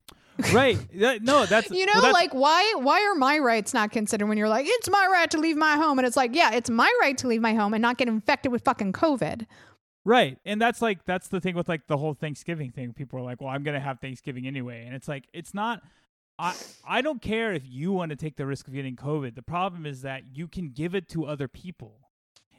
Right. 0.53 0.79
No, 0.93 1.47
that's 1.47 1.71
You 1.71 1.87
know, 1.87 1.93
well, 1.95 2.03
that's, 2.03 2.15
like 2.15 2.35
why 2.35 2.75
why 2.77 3.05
are 3.07 3.15
my 3.15 3.39
rights 3.39 3.73
not 3.73 3.93
considered 3.93 4.27
when 4.27 4.39
you're 4.39 4.49
like, 4.49 4.67
it's 4.69 4.89
my 4.89 5.09
right 5.11 5.31
to 5.31 5.39
leave 5.39 5.57
my 5.57 5.77
home 5.77 5.99
and 5.99 6.07
it's 6.07 6.17
like, 6.17 6.35
yeah, 6.35 6.53
it's 6.53 6.71
my 6.71 6.93
right 7.01 7.17
to 7.19 7.29
leave 7.29 7.41
my 7.41 7.55
home 7.55 7.75
and 7.75 7.83
not 7.83 7.99
get 7.99 8.09
infected 8.09 8.53
with 8.53 8.65
fucking 8.65 8.93
COVID. 8.93 9.47
Right. 10.05 10.39
And 10.45 10.61
that's 10.61 10.81
like 10.81 11.05
that's 11.05 11.29
the 11.29 11.41
thing 11.41 11.55
with 11.55 11.69
like 11.69 11.87
the 11.87 11.97
whole 11.97 12.15
Thanksgiving 12.15 12.71
thing. 12.71 12.93
People 12.93 13.19
are 13.19 13.23
like, 13.23 13.41
"Well, 13.41 13.51
I'm 13.51 13.63
going 13.63 13.75
to 13.75 13.81
have 13.81 14.01
Thanksgiving 14.01 14.47
anyway." 14.47 14.85
And 14.87 14.95
it's 14.95 15.09
like 15.09 15.25
it's 15.33 15.53
not 15.53 15.83
I 16.39 16.55
I 16.87 17.03
don't 17.03 17.21
care 17.21 17.53
if 17.53 17.63
you 17.67 17.93
want 17.93 18.11
to 18.11 18.17
take 18.17 18.37
the 18.37 18.47
risk 18.47 18.67
of 18.67 18.75
getting 18.75 18.97
COVID. 18.97 19.35
The 19.35 19.43
problem 19.43 19.85
is 19.85 20.03
that 20.03 20.23
you 20.33 20.49
can 20.49 20.71
give 20.71 20.95
it 20.95 21.09
to 21.11 21.27
other 21.27 21.49
people 21.49 22.09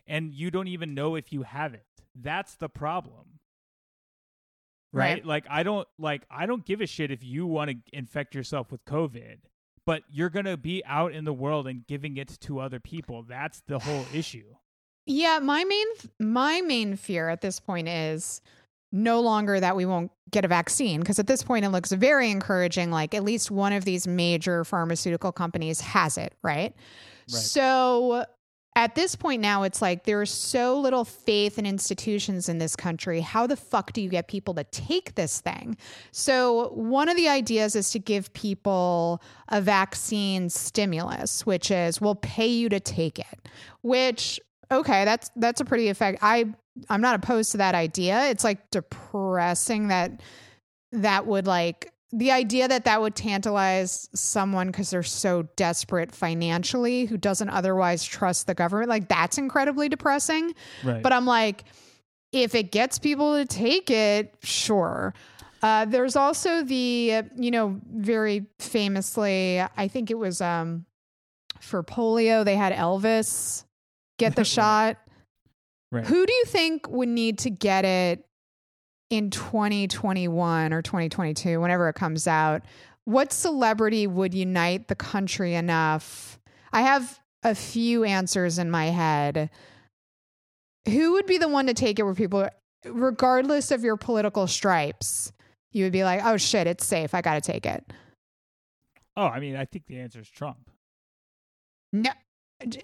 and 0.07 0.33
you 0.33 0.51
don't 0.51 0.67
even 0.67 0.93
know 0.93 1.15
if 1.15 1.33
you 1.33 1.43
have 1.43 1.73
it. 1.73 1.85
That's 2.15 2.55
the 2.55 2.69
problem. 2.69 3.39
Right? 4.93 5.13
right? 5.13 5.25
Like 5.25 5.45
I 5.49 5.63
don't 5.63 5.87
like 5.97 6.23
I 6.29 6.45
don't 6.45 6.65
give 6.65 6.81
a 6.81 6.87
shit 6.87 7.11
if 7.11 7.23
you 7.23 7.45
want 7.45 7.71
to 7.71 7.77
infect 7.93 8.35
yourself 8.35 8.71
with 8.71 8.83
COVID, 8.85 9.37
but 9.85 10.03
you're 10.09 10.29
going 10.29 10.45
to 10.45 10.57
be 10.57 10.83
out 10.85 11.13
in 11.13 11.25
the 11.25 11.33
world 11.33 11.67
and 11.67 11.85
giving 11.87 12.17
it 12.17 12.37
to 12.41 12.59
other 12.59 12.79
people. 12.79 13.23
That's 13.23 13.61
the 13.67 13.79
whole 13.79 14.05
issue. 14.13 14.55
Yeah, 15.05 15.39
my 15.39 15.63
main 15.63 15.87
my 16.19 16.61
main 16.61 16.95
fear 16.95 17.29
at 17.29 17.41
this 17.41 17.59
point 17.59 17.87
is 17.87 18.41
no 18.91 19.21
longer 19.21 19.59
that 19.59 19.75
we 19.75 19.85
won't 19.85 20.11
get 20.31 20.45
a 20.45 20.47
vaccine 20.47 20.99
because 20.99 21.19
at 21.19 21.27
this 21.27 21.43
point 21.43 21.65
it 21.65 21.69
looks 21.69 21.91
very 21.91 22.29
encouraging 22.29 22.91
like 22.91 23.13
at 23.13 23.23
least 23.23 23.49
one 23.49 23.73
of 23.73 23.85
these 23.85 24.05
major 24.05 24.63
pharmaceutical 24.63 25.31
companies 25.31 25.81
has 25.81 26.17
it, 26.17 26.35
right? 26.43 26.73
right. 26.73 27.29
So 27.29 28.25
at 28.75 28.95
this 28.95 29.15
point 29.15 29.41
now 29.41 29.63
it's 29.63 29.81
like 29.81 30.05
there's 30.05 30.31
so 30.31 30.79
little 30.79 31.03
faith 31.03 31.59
in 31.59 31.65
institutions 31.65 32.47
in 32.47 32.57
this 32.57 32.75
country. 32.75 33.21
How 33.21 33.45
the 33.45 33.57
fuck 33.57 33.93
do 33.93 34.01
you 34.01 34.09
get 34.09 34.27
people 34.27 34.53
to 34.55 34.63
take 34.65 35.15
this 35.15 35.41
thing? 35.41 35.77
So 36.11 36.69
one 36.69 37.09
of 37.09 37.17
the 37.17 37.27
ideas 37.27 37.75
is 37.75 37.91
to 37.91 37.99
give 37.99 38.31
people 38.33 39.21
a 39.49 39.61
vaccine 39.61 40.49
stimulus 40.49 41.45
which 41.45 41.71
is 41.71 41.99
we'll 41.99 42.15
pay 42.15 42.47
you 42.47 42.69
to 42.69 42.79
take 42.79 43.19
it 43.19 43.49
which 43.81 44.39
okay 44.71 45.03
that's 45.03 45.29
that's 45.35 45.59
a 45.59 45.65
pretty 45.65 45.89
effect 45.89 46.19
i 46.21 46.45
i'm 46.89 47.01
not 47.01 47.15
opposed 47.15 47.51
to 47.51 47.57
that 47.57 47.75
idea. 47.75 48.27
It's 48.29 48.43
like 48.43 48.69
depressing 48.71 49.89
that 49.89 50.21
that 50.91 51.25
would 51.25 51.47
like 51.47 51.91
the 52.13 52.31
idea 52.31 52.67
that 52.67 52.85
that 52.85 53.01
would 53.01 53.15
tantalize 53.15 54.09
someone 54.13 54.67
because 54.67 54.89
they're 54.89 55.03
so 55.03 55.43
desperate 55.55 56.13
financially 56.13 57.05
who 57.05 57.17
doesn't 57.17 57.49
otherwise 57.49 58.03
trust 58.03 58.47
the 58.47 58.53
government 58.53 58.89
like 58.89 59.07
that's 59.07 59.37
incredibly 59.37 59.87
depressing 59.87 60.53
right. 60.83 61.01
but 61.01 61.13
i'm 61.13 61.25
like 61.25 61.63
if 62.31 62.55
it 62.55 62.71
gets 62.71 62.99
people 62.99 63.35
to 63.37 63.45
take 63.45 63.89
it 63.89 64.35
sure 64.43 65.13
uh, 65.63 65.85
there's 65.85 66.15
also 66.15 66.63
the 66.63 67.21
you 67.37 67.51
know 67.51 67.79
very 67.93 68.45
famously 68.59 69.61
i 69.77 69.87
think 69.87 70.11
it 70.11 70.17
was 70.17 70.41
um 70.41 70.85
for 71.59 71.83
polio 71.83 72.43
they 72.43 72.55
had 72.55 72.73
elvis 72.73 73.63
get 74.17 74.35
the 74.35 74.43
shot 74.43 74.97
right. 75.91 76.05
who 76.05 76.25
do 76.25 76.33
you 76.33 76.45
think 76.45 76.89
would 76.89 77.09
need 77.09 77.39
to 77.39 77.49
get 77.49 77.85
it 77.85 78.25
in 79.11 79.29
2021 79.29 80.73
or 80.73 80.81
2022, 80.81 81.59
whenever 81.59 81.89
it 81.89 81.95
comes 81.95 82.27
out, 82.27 82.63
what 83.03 83.33
celebrity 83.33 84.07
would 84.07 84.33
unite 84.33 84.87
the 84.87 84.95
country 84.95 85.53
enough? 85.53 86.39
I 86.71 86.81
have 86.81 87.19
a 87.43 87.53
few 87.53 88.05
answers 88.05 88.57
in 88.57 88.71
my 88.71 88.85
head. 88.85 89.49
Who 90.87 91.11
would 91.13 91.25
be 91.25 91.37
the 91.37 91.49
one 91.49 91.67
to 91.67 91.73
take 91.73 91.99
it 91.99 92.03
where 92.03 92.15
people, 92.15 92.47
regardless 92.85 93.69
of 93.69 93.83
your 93.83 93.97
political 93.97 94.47
stripes, 94.47 95.33
you 95.73 95.83
would 95.83 95.93
be 95.93 96.05
like, 96.05 96.21
oh 96.23 96.37
shit, 96.37 96.65
it's 96.65 96.85
safe. 96.85 97.13
I 97.13 97.21
got 97.21 97.35
to 97.35 97.51
take 97.51 97.65
it. 97.65 97.83
Oh, 99.17 99.25
I 99.25 99.41
mean, 99.41 99.57
I 99.57 99.65
think 99.65 99.87
the 99.87 99.99
answer 99.99 100.21
is 100.21 100.29
Trump. 100.29 100.71
No, 101.91 102.11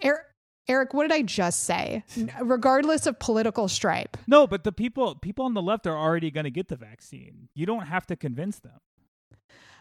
er, 0.04 0.26
Eric, 0.68 0.94
what 0.94 1.04
did 1.04 1.14
I 1.14 1.22
just 1.22 1.64
say? 1.64 2.04
Regardless 2.42 3.06
of 3.06 3.20
political 3.20 3.68
stripe. 3.68 4.18
No, 4.28 4.48
but 4.48 4.64
the 4.64 4.72
people 4.72 5.16
people 5.16 5.46
on 5.46 5.54
the 5.54 5.62
left 5.62 5.88
are 5.88 5.98
already 5.98 6.32
going 6.32 6.44
to 6.46 6.52
get 6.52 6.68
the 6.68 6.76
vaccine. 6.76 7.50
You 7.54 7.66
don't 7.66 7.88
have 7.88 8.06
to 8.08 8.16
convince 8.16 8.60
them. 8.60 8.80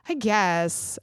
I 0.08 0.14
guess. 0.14 0.98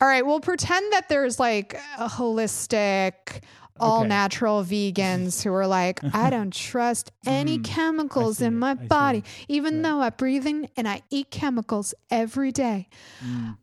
All 0.00 0.08
right, 0.08 0.24
we'll 0.24 0.40
pretend 0.40 0.92
that 0.92 1.08
there's 1.08 1.38
like 1.38 1.78
a 1.98 2.08
holistic 2.08 3.42
all 3.80 4.00
okay. 4.00 4.08
natural 4.08 4.62
vegans 4.62 5.42
who 5.42 5.52
are 5.52 5.66
like, 5.66 6.00
I 6.14 6.30
don't 6.30 6.52
trust 6.52 7.10
any 7.26 7.58
mm, 7.58 7.64
chemicals 7.64 8.40
in 8.40 8.58
my 8.58 8.74
body, 8.74 9.24
even 9.48 9.76
right. 9.76 9.82
though 9.82 10.00
I 10.00 10.10
breathe 10.10 10.46
in 10.46 10.68
and 10.76 10.86
I 10.88 11.02
eat 11.10 11.30
chemicals 11.30 11.94
every 12.10 12.52
day. 12.52 12.88
Mm. 13.24 13.56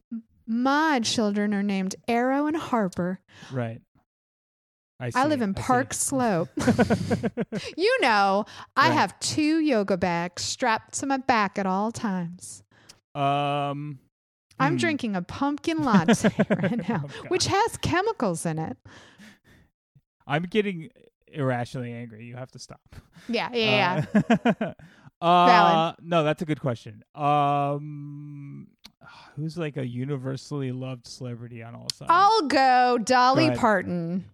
My 0.47 1.01
children 1.01 1.53
are 1.53 1.63
named 1.63 1.95
Arrow 2.07 2.47
and 2.47 2.55
Harper. 2.55 3.20
Right. 3.51 3.82
I, 4.99 5.11
I, 5.13 5.27
live 5.27 5.41
in 5.41 5.53
I 5.55 5.61
Park. 5.61 5.93
Slope. 5.93 6.49
you 7.77 8.01
know, 8.01 8.45
I 8.75 8.89
right. 8.89 8.93
have 8.93 9.19
two 9.19 9.59
yoga 9.59 9.95
bags 9.95 10.43
strapped 10.43 10.99
to 10.99 11.05
my 11.05 11.17
back 11.17 11.59
at 11.59 11.67
all 11.67 11.91
times. 11.91 12.63
Um, 13.13 13.99
I'm 14.59 14.73
hmm. 14.73 14.77
drinking 14.77 15.15
a 15.15 15.21
pumpkin 15.21 15.83
latte 15.83 16.29
right 16.49 16.89
now, 16.89 17.05
oh, 17.23 17.25
which 17.27 17.47
has 17.47 17.77
chemicals 17.77 18.45
in 18.45 18.57
it. 18.57 18.77
I'm 20.25 20.43
getting 20.43 20.89
irrationally 21.27 21.93
angry. 21.93 22.25
You 22.25 22.35
have 22.35 22.51
to 22.51 22.59
stop. 22.59 22.95
Yeah, 23.29 23.49
yeah, 23.53 24.05
yeah. 24.13 24.73
Uh, 25.19 25.25
uh 25.25 25.93
no, 26.01 26.23
that's 26.23 26.41
a 26.41 26.45
good 26.45 26.59
question. 26.59 27.03
Um, 27.15 28.67
who's 29.35 29.57
like 29.57 29.77
a 29.77 29.85
universally 29.85 30.71
loved 30.71 31.07
celebrity 31.07 31.63
on 31.63 31.75
all 31.75 31.87
sides? 31.93 32.09
I'll 32.09 32.43
go 32.43 32.99
Dolly 32.99 33.51
Parton. 33.51 34.25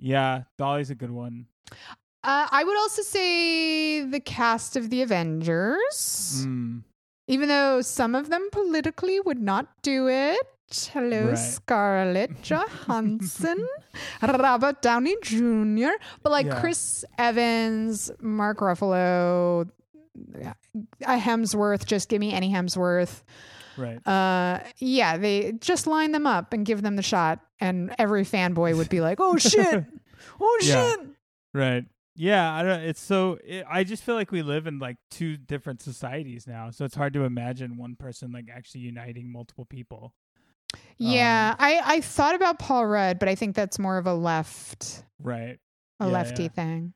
Yeah, 0.00 0.42
Dolly's 0.58 0.90
a 0.90 0.94
good 0.94 1.10
one. 1.10 1.46
Uh, 2.22 2.48
I 2.50 2.64
would 2.64 2.76
also 2.78 3.02
say 3.02 4.02
the 4.02 4.20
cast 4.20 4.76
of 4.76 4.90
the 4.90 5.02
Avengers, 5.02 6.44
Mm, 6.46 6.82
even 7.28 7.48
though 7.48 7.80
some 7.82 8.14
of 8.14 8.28
them 8.28 8.48
politically 8.52 9.20
would 9.20 9.40
not 9.40 9.68
do 9.82 10.08
it. 10.08 10.38
Hello, 10.92 11.28
Right. 11.28 11.34
Scarlett 11.38 12.42
Johansson, 12.42 13.66
Robert 14.22 14.82
Downey 14.82 15.16
Jr., 15.22 15.96
but 16.22 16.30
like 16.30 16.46
Yeah. 16.46 16.60
Chris 16.60 17.04
Evans, 17.18 18.10
Mark 18.20 18.58
Ruffalo, 18.58 19.68
a 21.06 21.16
Hemsworth. 21.18 21.84
Just 21.86 22.08
give 22.08 22.20
me 22.20 22.32
any 22.32 22.50
Hemsworth. 22.52 23.22
Right. 23.80 24.06
Uh, 24.06 24.60
yeah, 24.78 25.16
they 25.16 25.52
just 25.52 25.86
line 25.86 26.12
them 26.12 26.26
up 26.26 26.52
and 26.52 26.64
give 26.66 26.82
them 26.82 26.96
the 26.96 27.02
shot, 27.02 27.40
and 27.60 27.94
every 27.98 28.24
fanboy 28.24 28.76
would 28.76 28.88
be 28.88 29.00
like, 29.00 29.18
"Oh 29.20 29.36
shit, 29.38 29.84
oh 30.40 30.58
Yeah. 30.62 30.90
shit." 30.96 31.00
Right. 31.52 31.84
Yeah, 32.16 32.52
I 32.52 32.62
don't. 32.62 32.80
It's 32.80 33.00
so. 33.00 33.38
It, 33.44 33.64
I 33.68 33.82
just 33.84 34.02
feel 34.02 34.14
like 34.14 34.30
we 34.30 34.42
live 34.42 34.66
in 34.66 34.78
like 34.78 34.96
two 35.10 35.36
different 35.36 35.80
societies 35.80 36.46
now, 36.46 36.70
so 36.70 36.84
it's 36.84 36.94
hard 36.94 37.12
to 37.14 37.24
imagine 37.24 37.76
one 37.76 37.96
person 37.96 38.30
like 38.32 38.46
actually 38.52 38.82
uniting 38.82 39.32
multiple 39.32 39.64
people. 39.64 40.12
Yeah, 40.98 41.52
Um, 41.52 41.56
I 41.58 41.80
I 41.96 42.00
thought 42.00 42.34
about 42.34 42.58
Paul 42.58 42.86
Rudd, 42.86 43.18
but 43.18 43.28
I 43.28 43.34
think 43.34 43.56
that's 43.56 43.78
more 43.78 43.96
of 43.98 44.06
a 44.06 44.14
left 44.14 45.04
Right. 45.22 45.58
a 45.98 46.06
Yeah, 46.06 46.12
lefty 46.12 46.42
yeah. 46.44 46.48
thing. 46.50 46.92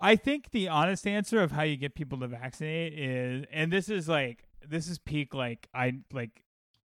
I 0.00 0.16
think 0.16 0.50
the 0.50 0.68
honest 0.68 1.06
answer 1.06 1.40
of 1.42 1.52
how 1.52 1.62
you 1.62 1.76
get 1.76 1.94
people 1.94 2.18
to 2.20 2.28
vaccinate 2.28 2.98
is, 2.98 3.44
and 3.52 3.72
this 3.72 3.88
is 3.88 4.08
like 4.08 4.44
this 4.68 4.88
is 4.88 4.98
peak 4.98 5.34
like 5.34 5.68
I 5.74 5.94
like 6.12 6.42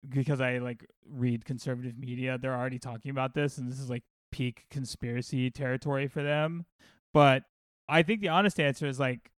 because 0.07 0.41
I 0.41 0.59
like 0.59 0.85
read 1.09 1.45
conservative 1.45 1.97
media. 1.97 2.37
They're 2.37 2.55
already 2.55 2.79
talking 2.79 3.11
about 3.11 3.33
this, 3.33 3.57
and 3.57 3.69
this 3.69 3.79
is 3.79 3.89
like 3.89 4.03
peak 4.31 4.65
conspiracy 4.69 5.49
territory 5.49 6.07
for 6.07 6.23
them. 6.23 6.65
But 7.13 7.43
I 7.87 8.03
think 8.03 8.21
the 8.21 8.29
honest 8.29 8.59
answer 8.59 8.87
is 8.87 8.99
like 8.99 9.31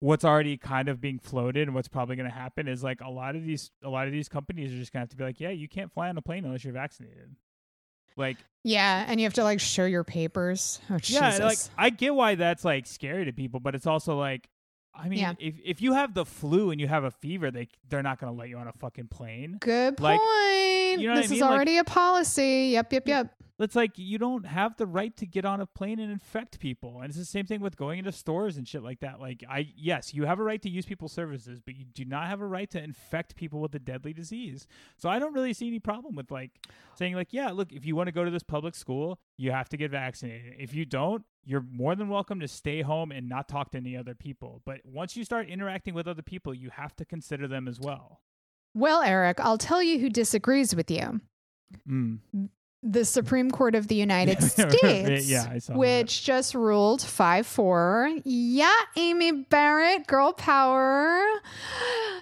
what's 0.00 0.24
already 0.24 0.56
kind 0.56 0.88
of 0.88 1.00
being 1.00 1.18
floated 1.18 1.68
and 1.68 1.74
what's 1.74 1.88
probably 1.88 2.16
going 2.16 2.28
to 2.28 2.34
happen 2.34 2.66
is 2.66 2.82
like 2.82 3.00
a 3.02 3.10
lot 3.10 3.36
of 3.36 3.44
these 3.44 3.70
a 3.84 3.88
lot 3.88 4.06
of 4.06 4.12
these 4.12 4.28
companies 4.28 4.72
are 4.72 4.76
just 4.76 4.92
going 4.92 5.00
to 5.00 5.02
have 5.04 5.10
to 5.10 5.16
be 5.16 5.24
like, 5.24 5.40
yeah, 5.40 5.50
you 5.50 5.68
can't 5.68 5.92
fly 5.92 6.08
on 6.08 6.16
a 6.16 6.22
plane 6.22 6.44
unless 6.44 6.64
you're 6.64 6.72
vaccinated. 6.72 7.36
Like 8.16 8.38
Yeah, 8.64 9.04
and 9.06 9.20
you 9.20 9.26
have 9.26 9.34
to 9.34 9.44
like 9.44 9.60
show 9.60 9.84
your 9.84 10.04
papers. 10.04 10.80
Oh, 10.90 10.94
yeah, 11.04 11.30
Jesus. 11.30 11.40
like 11.40 11.58
I 11.78 11.90
get 11.90 12.14
why 12.14 12.34
that's 12.34 12.64
like 12.64 12.86
scary 12.86 13.26
to 13.26 13.32
people, 13.32 13.60
but 13.60 13.74
it's 13.74 13.86
also 13.86 14.18
like, 14.18 14.48
I 15.02 15.08
mean, 15.08 15.20
Yeah. 15.20 15.34
if 15.38 15.54
if 15.64 15.80
you 15.80 15.94
have 15.94 16.14
the 16.14 16.24
flu 16.24 16.70
and 16.70 16.80
you 16.80 16.86
have 16.88 17.04
a 17.04 17.10
fever, 17.10 17.50
they 17.50 17.68
they're 17.88 18.02
not 18.02 18.20
gonna 18.20 18.32
let 18.32 18.48
you 18.48 18.58
on 18.58 18.68
a 18.68 18.72
fucking 18.72 19.08
plane. 19.08 19.56
Good 19.60 19.98
like, 20.00 20.20
point. 20.20 20.89
You 20.98 21.06
know 21.08 21.12
what 21.14 21.18
I 21.18 21.22
this 21.22 21.26
is 21.26 21.30
mean? 21.32 21.40
Like- 21.42 21.50
already 21.50 21.78
a 21.78 21.84
policy. 21.84 22.70
Yep, 22.72 22.92
yep, 22.92 23.08
yep. 23.08 23.34
It's 23.58 23.76
like 23.76 23.98
you 23.98 24.16
don't 24.16 24.46
have 24.46 24.78
the 24.78 24.86
right 24.86 25.14
to 25.18 25.26
get 25.26 25.44
on 25.44 25.60
a 25.60 25.66
plane 25.66 26.00
and 26.00 26.10
infect 26.10 26.58
people, 26.60 27.00
and 27.02 27.10
it's 27.10 27.18
the 27.18 27.26
same 27.26 27.44
thing 27.44 27.60
with 27.60 27.76
going 27.76 27.98
into 27.98 28.10
stores 28.10 28.56
and 28.56 28.66
shit 28.66 28.82
like 28.82 29.00
that. 29.00 29.20
Like, 29.20 29.44
I 29.46 29.68
yes, 29.76 30.14
you 30.14 30.24
have 30.24 30.38
a 30.38 30.42
right 30.42 30.62
to 30.62 30.70
use 30.70 30.86
people's 30.86 31.12
services, 31.12 31.60
but 31.60 31.76
you 31.76 31.84
do 31.84 32.06
not 32.06 32.28
have 32.28 32.40
a 32.40 32.46
right 32.46 32.70
to 32.70 32.82
infect 32.82 33.36
people 33.36 33.60
with 33.60 33.74
a 33.74 33.78
deadly 33.78 34.14
disease. 34.14 34.66
So 34.96 35.10
I 35.10 35.18
don't 35.18 35.34
really 35.34 35.52
see 35.52 35.68
any 35.68 35.78
problem 35.78 36.14
with 36.14 36.30
like 36.30 36.52
saying 36.94 37.14
like, 37.14 37.34
yeah, 37.34 37.50
look, 37.50 37.70
if 37.70 37.84
you 37.84 37.94
want 37.94 38.06
to 38.06 38.12
go 38.12 38.24
to 38.24 38.30
this 38.30 38.42
public 38.42 38.74
school, 38.74 39.18
you 39.36 39.50
have 39.52 39.68
to 39.68 39.76
get 39.76 39.90
vaccinated. 39.90 40.54
If 40.58 40.72
you 40.74 40.86
don't, 40.86 41.22
you're 41.44 41.64
more 41.70 41.94
than 41.94 42.08
welcome 42.08 42.40
to 42.40 42.48
stay 42.48 42.80
home 42.80 43.12
and 43.12 43.28
not 43.28 43.46
talk 43.46 43.72
to 43.72 43.78
any 43.78 43.94
other 43.94 44.14
people. 44.14 44.62
But 44.64 44.80
once 44.86 45.16
you 45.18 45.24
start 45.24 45.48
interacting 45.50 45.92
with 45.92 46.08
other 46.08 46.22
people, 46.22 46.54
you 46.54 46.70
have 46.70 46.96
to 46.96 47.04
consider 47.04 47.46
them 47.46 47.68
as 47.68 47.78
well. 47.78 48.20
Well, 48.74 49.02
Erek, 49.02 49.40
I'll 49.40 49.58
tell 49.58 49.82
you 49.82 49.98
who 49.98 50.08
disagrees 50.10 50.74
with 50.74 50.90
you. 50.90 51.20
Mm. 51.88 52.18
The 52.82 53.04
Supreme 53.04 53.50
Court 53.50 53.74
of 53.74 53.88
the 53.88 53.94
United 53.94 54.42
States, 54.42 55.28
yeah, 55.28 55.58
saw 55.58 55.72
that. 55.72 55.78
which 55.78 56.24
just 56.24 56.54
ruled 56.54 57.02
5 57.02 57.46
4. 57.46 58.10
Yeah, 58.24 58.72
Amy 58.96 59.32
Barrett, 59.32 60.06
girl 60.06 60.32
power. 60.32 61.22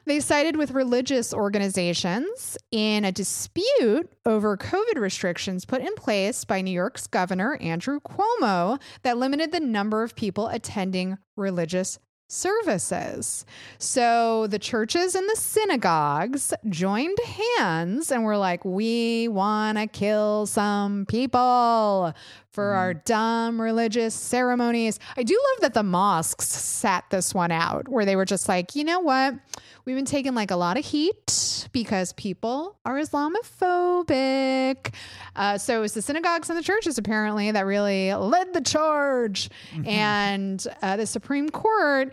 They 0.04 0.18
sided 0.20 0.56
with 0.56 0.72
religious 0.72 1.32
organizations 1.32 2.56
in 2.72 3.04
a 3.04 3.12
dispute 3.12 4.10
over 4.26 4.56
COVID 4.56 4.96
restrictions 4.96 5.64
put 5.64 5.80
in 5.82 5.94
place 5.94 6.44
by 6.44 6.60
New 6.62 6.72
York's 6.72 7.06
Governor 7.06 7.56
Andrew 7.60 8.00
Cuomo 8.00 8.80
that 9.02 9.18
limited 9.18 9.52
the 9.52 9.60
number 9.60 10.02
of 10.02 10.16
people 10.16 10.48
attending 10.48 11.18
religious 11.36 11.98
services. 12.28 13.44
So 13.78 14.46
the 14.46 14.58
churches 14.58 15.14
and 15.14 15.28
the 15.28 15.36
synagogues 15.36 16.52
joined 16.68 17.18
hands 17.56 18.12
and 18.12 18.24
were 18.24 18.36
like, 18.36 18.64
we 18.64 19.28
want 19.28 19.78
to 19.78 19.86
kill 19.86 20.46
some 20.46 21.06
people 21.06 22.14
for 22.58 22.74
our 22.74 22.92
dumb 22.92 23.60
religious 23.60 24.16
ceremonies. 24.16 24.98
I 25.16 25.22
do 25.22 25.34
love 25.34 25.60
that 25.60 25.74
the 25.74 25.84
mosques 25.84 26.48
sat 26.48 27.04
this 27.08 27.32
one 27.32 27.52
out 27.52 27.88
where 27.88 28.04
they 28.04 28.16
were 28.16 28.24
just 28.24 28.48
like, 28.48 28.74
you 28.74 28.82
know 28.82 28.98
what? 28.98 29.36
We've 29.84 29.94
been 29.94 30.04
taking 30.04 30.34
like 30.34 30.50
a 30.50 30.56
lot 30.56 30.76
of 30.76 30.84
heat 30.84 31.68
because 31.70 32.12
people 32.14 32.76
are 32.84 32.96
Islamophobic. 32.96 34.92
Uh, 35.36 35.56
so 35.56 35.78
it 35.78 35.80
was 35.80 35.94
the 35.94 36.02
synagogues 36.02 36.50
and 36.50 36.58
the 36.58 36.62
churches 36.64 36.98
apparently 36.98 37.52
that 37.52 37.64
really 37.64 38.12
led 38.12 38.52
the 38.52 38.60
charge. 38.60 39.50
and 39.86 40.66
uh, 40.82 40.96
the 40.96 41.06
Supreme 41.06 41.50
Court, 41.50 42.12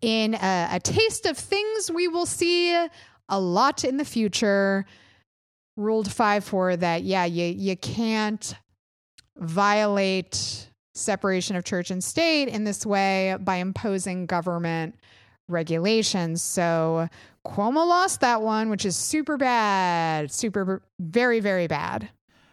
in 0.00 0.34
a, 0.34 0.68
a 0.74 0.78
taste 0.78 1.26
of 1.26 1.36
things 1.36 1.90
we 1.90 2.06
will 2.06 2.26
see 2.26 2.72
a 3.28 3.40
lot 3.40 3.82
in 3.82 3.96
the 3.96 4.04
future, 4.04 4.86
ruled 5.76 6.12
5 6.12 6.44
4 6.44 6.76
that, 6.76 7.02
yeah, 7.02 7.24
you, 7.24 7.46
you 7.46 7.76
can't 7.76 8.54
violate 9.38 10.68
separation 10.94 11.56
of 11.56 11.64
church 11.64 11.90
and 11.90 12.02
state 12.02 12.48
in 12.48 12.64
this 12.64 12.86
way 12.86 13.36
by 13.40 13.56
imposing 13.56 14.26
government 14.26 14.94
regulations. 15.48 16.42
So 16.42 17.08
Cuomo 17.46 17.86
lost 17.86 18.20
that 18.20 18.42
one, 18.42 18.70
which 18.70 18.84
is 18.84 18.96
super 18.96 19.36
bad, 19.36 20.32
super, 20.32 20.82
very, 20.98 21.40
very 21.40 21.66
bad. 21.66 22.08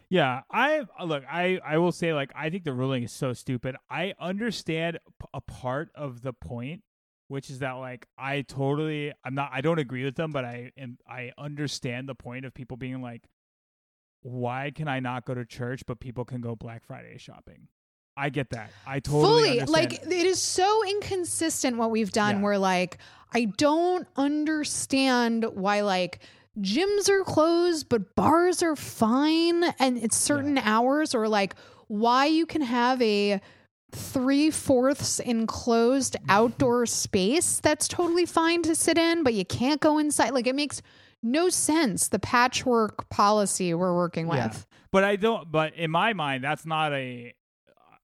Yeah, 0.10 0.42
I 0.52 0.84
look. 1.04 1.24
I 1.28 1.60
I 1.66 1.80
will 1.80 1.92
say 1.92 2.14
like 2.14 2.32
I 2.36 2.52
think 2.52 2.66
the 2.66 2.74
ruling 2.74 3.02
is 3.02 3.12
so 3.12 3.34
stupid. 3.34 3.76
I 3.90 4.14
understand 4.20 5.00
a 5.34 5.42
part 5.42 5.90
of 5.96 6.22
the 6.22 6.34
point, 6.34 6.84
which 7.30 7.50
is 7.50 7.60
that 7.60 7.72
like 7.72 8.06
I 8.16 8.42
totally 8.42 9.12
I'm 9.24 9.34
not 9.34 9.50
I 9.52 9.62
don't 9.62 9.80
agree 9.80 10.04
with 10.04 10.14
them, 10.14 10.32
but 10.32 10.46
I 10.46 10.72
am 10.78 11.00
I 11.10 11.32
understand 11.36 12.08
the 12.08 12.14
point 12.14 12.46
of 12.46 12.54
people 12.54 12.78
being 12.78 13.02
like, 13.02 13.24
why 14.24 14.72
can 14.74 14.88
I 14.88 15.00
not 15.00 15.26
go 15.26 15.34
to 15.34 15.46
church 15.46 15.84
but 15.86 16.00
people 16.00 16.26
can 16.26 16.42
go 16.42 16.56
Black 16.56 16.84
Friday 16.86 17.18
shopping? 17.18 17.68
I 18.16 18.30
get 18.30 18.50
that. 18.52 18.70
I 18.86 19.00
totally 19.00 19.24
fully 19.24 19.50
understand 19.62 19.70
like 19.70 19.94
it. 20.06 20.12
is 20.26 20.42
so 20.42 20.84
inconsistent 20.88 21.78
what 21.78 21.92
we've 21.92 22.12
done 22.12 22.38
Yeah. 22.38 22.42
where 22.44 22.58
like 22.58 22.98
i 23.34 23.46
don't 23.46 24.08
understand 24.16 25.46
why 25.54 25.82
like 25.82 26.20
gyms 26.60 27.10
are 27.10 27.24
closed 27.24 27.90
but 27.90 28.16
bars 28.16 28.62
are 28.62 28.76
fine 28.76 29.64
and 29.80 29.98
it's 29.98 30.16
certain 30.16 30.60
hours 30.60 31.16
or 31.16 31.28
like 31.28 31.56
why 31.88 32.26
you 32.28 32.46
can 32.46 32.62
have 32.62 33.02
a 33.02 33.42
three 33.92 34.52
fourths 34.52 35.20
enclosed 35.20 36.16
outdoor 36.30 36.86
space 36.86 37.60
that's 37.60 37.88
totally 37.88 38.26
fine 38.28 38.62
to 38.62 38.76
sit 38.76 38.98
in 39.00 39.24
but 39.24 39.34
you 39.34 39.46
can't 39.46 39.82
go 39.82 39.98
inside 39.98 40.32
like 40.32 40.46
it 40.46 40.56
makes 40.56 40.82
no 41.24 41.50
sense 41.50 42.10
the 42.10 42.20
patchwork 42.20 43.10
policy 43.10 43.74
we're 43.74 43.96
working 43.96 44.28
Yeah. 44.28 44.48
with 44.48 44.68
But 44.92 45.04
I 45.04 45.16
don't. 45.16 45.52
But 45.52 45.74
in 45.76 45.90
my 45.90 46.14
mind, 46.14 46.44
that's 46.44 46.66
not 46.66 46.94
a. 46.94 47.34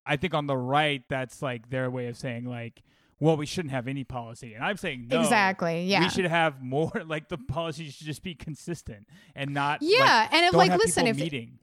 I 0.06 0.16
think 0.16 0.34
on 0.34 0.48
the 0.48 0.58
right, 0.58 1.04
that's 1.08 1.42
like 1.42 1.70
their 1.70 1.92
way 1.92 2.08
of 2.08 2.18
saying 2.18 2.46
like, 2.46 2.82
well, 3.20 3.38
we 3.38 3.46
shouldn't 3.46 3.72
have 3.74 3.88
any 3.88 4.04
policy, 4.04 4.56
and 4.56 4.64
I'm 4.64 4.78
saying 4.78 5.08
no. 5.10 5.20
exactly 5.20 5.84
yeah 5.84 6.00
We 6.02 6.10
should 6.10 6.26
have 6.26 6.64
more. 6.64 6.92
Like 7.06 7.30
the 7.30 7.38
policy 7.38 7.90
should 7.90 8.08
just 8.08 8.24
be 8.24 8.34
consistent 8.34 9.06
and 9.36 9.54
not. 9.54 9.80
Yeah, 9.82 10.00
like, 10.00 10.34
and 10.34 10.46
if 10.48 10.54
like 10.54 10.72
listen, 10.80 11.06
if 11.06 11.18
meeting. 11.18 11.60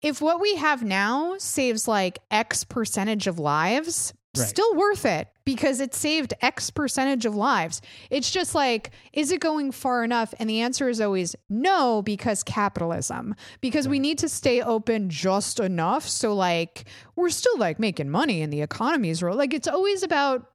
if 0.00 0.22
what 0.22 0.40
we 0.40 0.56
have 0.56 0.82
now 0.82 1.36
saves 1.38 1.86
like 1.86 2.20
X 2.30 2.64
percentage 2.64 3.26
of 3.26 3.38
lives, 3.38 4.14
Right. 4.36 4.46
still 4.48 4.76
worth 4.76 5.04
it 5.04 5.26
because 5.44 5.80
it 5.80 5.92
saved 5.94 6.34
X 6.40 6.70
percentage 6.70 7.26
of 7.26 7.34
lives. 7.34 7.82
It's 8.10 8.30
just 8.30 8.54
like, 8.54 8.90
is 9.12 9.32
it 9.32 9.40
going 9.40 9.72
far 9.72 10.04
enough? 10.04 10.32
And 10.38 10.48
the 10.48 10.60
answer 10.60 10.88
is 10.88 11.00
always 11.00 11.34
no, 11.48 12.00
because 12.02 12.44
capitalism, 12.44 13.34
because 13.60 13.88
we 13.88 13.98
need 13.98 14.18
to 14.18 14.28
stay 14.28 14.62
open 14.62 15.10
just 15.10 15.58
enough. 15.58 16.06
So, 16.06 16.32
like, 16.34 16.84
we're 17.16 17.30
still 17.30 17.58
like 17.58 17.80
making 17.80 18.08
money 18.10 18.40
and 18.42 18.52
the 18.52 18.62
economy's 18.62 19.20
real. 19.22 19.34
Like, 19.34 19.52
it's 19.52 19.66
always 19.66 20.04
about 20.04 20.46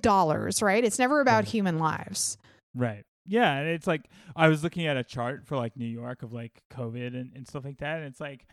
dollars, 0.00 0.62
right? 0.62 0.84
It's 0.84 0.98
never 0.98 1.20
about 1.20 1.44
Right. 1.44 1.48
human 1.48 1.78
lives. 1.78 2.38
Right. 2.74 3.04
Yeah, 3.28 3.56
and 3.56 3.68
it's 3.68 3.86
like 3.86 4.08
I 4.36 4.48
was 4.48 4.62
looking 4.62 4.86
at 4.86 4.96
a 4.96 5.02
chart 5.04 5.46
for 5.46 5.56
like 5.56 5.76
New 5.76 5.86
York 5.86 6.22
of 6.22 6.32
like 6.32 6.62
COVID 6.72 7.08
and, 7.08 7.32
and 7.34 7.46
stuff 7.46 7.64
like 7.64 7.78
that, 7.78 7.98
and 7.98 8.06
it's 8.06 8.20
like 8.20 8.46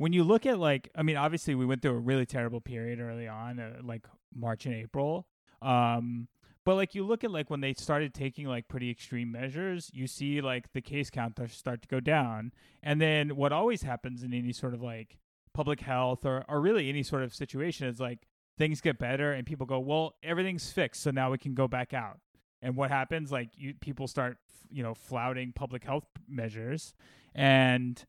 when 0.00 0.14
you 0.14 0.24
look 0.24 0.46
at 0.46 0.58
like 0.58 0.90
I 0.96 1.02
mean, 1.02 1.18
obviously 1.18 1.54
we 1.54 1.66
went 1.66 1.82
through 1.82 1.90
a 1.90 1.98
really 1.98 2.24
terrible 2.24 2.62
period 2.62 3.00
early 3.00 3.28
on, 3.28 3.60
uh, 3.60 3.82
like 3.82 4.06
March 4.34 4.64
and 4.64 4.74
April. 4.74 5.26
Um, 5.60 6.28
but 6.64 6.76
like 6.76 6.94
you 6.94 7.04
look 7.04 7.22
at 7.22 7.30
like 7.30 7.50
when 7.50 7.60
they 7.60 7.74
started 7.74 8.14
taking 8.14 8.46
like 8.46 8.66
pretty 8.66 8.90
extreme 8.90 9.30
measures, 9.30 9.90
you 9.92 10.06
see 10.06 10.40
like 10.40 10.72
the 10.72 10.80
case 10.80 11.10
count 11.10 11.38
start 11.50 11.82
to 11.82 11.88
go 11.88 12.00
down, 12.00 12.52
and 12.82 12.98
then 12.98 13.36
what 13.36 13.52
always 13.52 13.82
happens 13.82 14.22
in 14.22 14.32
any 14.32 14.54
sort 14.54 14.72
of 14.72 14.80
like 14.80 15.18
public 15.52 15.80
health 15.80 16.24
or 16.24 16.46
or 16.48 16.62
really 16.62 16.88
any 16.88 17.02
sort 17.02 17.22
of 17.22 17.34
situation 17.34 17.86
is 17.86 18.00
like 18.00 18.20
things 18.56 18.80
get 18.80 18.98
better 18.98 19.32
and 19.32 19.46
people 19.46 19.66
go, 19.66 19.78
well, 19.78 20.14
everything's 20.22 20.72
fixed, 20.72 21.02
so 21.02 21.10
now 21.10 21.30
we 21.30 21.36
can 21.36 21.52
go 21.52 21.68
back 21.68 21.92
out. 21.92 22.20
And 22.62 22.74
what 22.74 22.90
happens? 22.90 23.30
Like 23.30 23.50
you, 23.54 23.74
people 23.74 24.08
start, 24.08 24.38
you 24.70 24.82
know, 24.82 24.94
flouting 24.94 25.52
public 25.52 25.84
health 25.84 26.06
measures, 26.26 26.94
and 27.34 28.02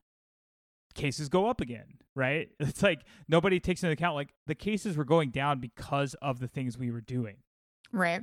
cases 0.94 1.30
go 1.30 1.50
up 1.50 1.62
again. 1.62 1.98
Right? 2.16 2.50
It's 2.60 2.84
like 2.84 3.02
nobody 3.28 3.60
takes 3.60 3.84
into 3.84 3.94
account 3.94 4.16
like 4.16 4.34
the 4.48 4.56
cases 4.56 4.98
were 4.98 5.06
going 5.06 5.32
down 5.32 5.60
because 5.60 6.14
of 6.16 6.39
the 6.39 6.48
things 6.48 6.78
we 6.78 6.92
were 6.92 7.02
doing. 7.02 7.38
Right. 7.92 8.22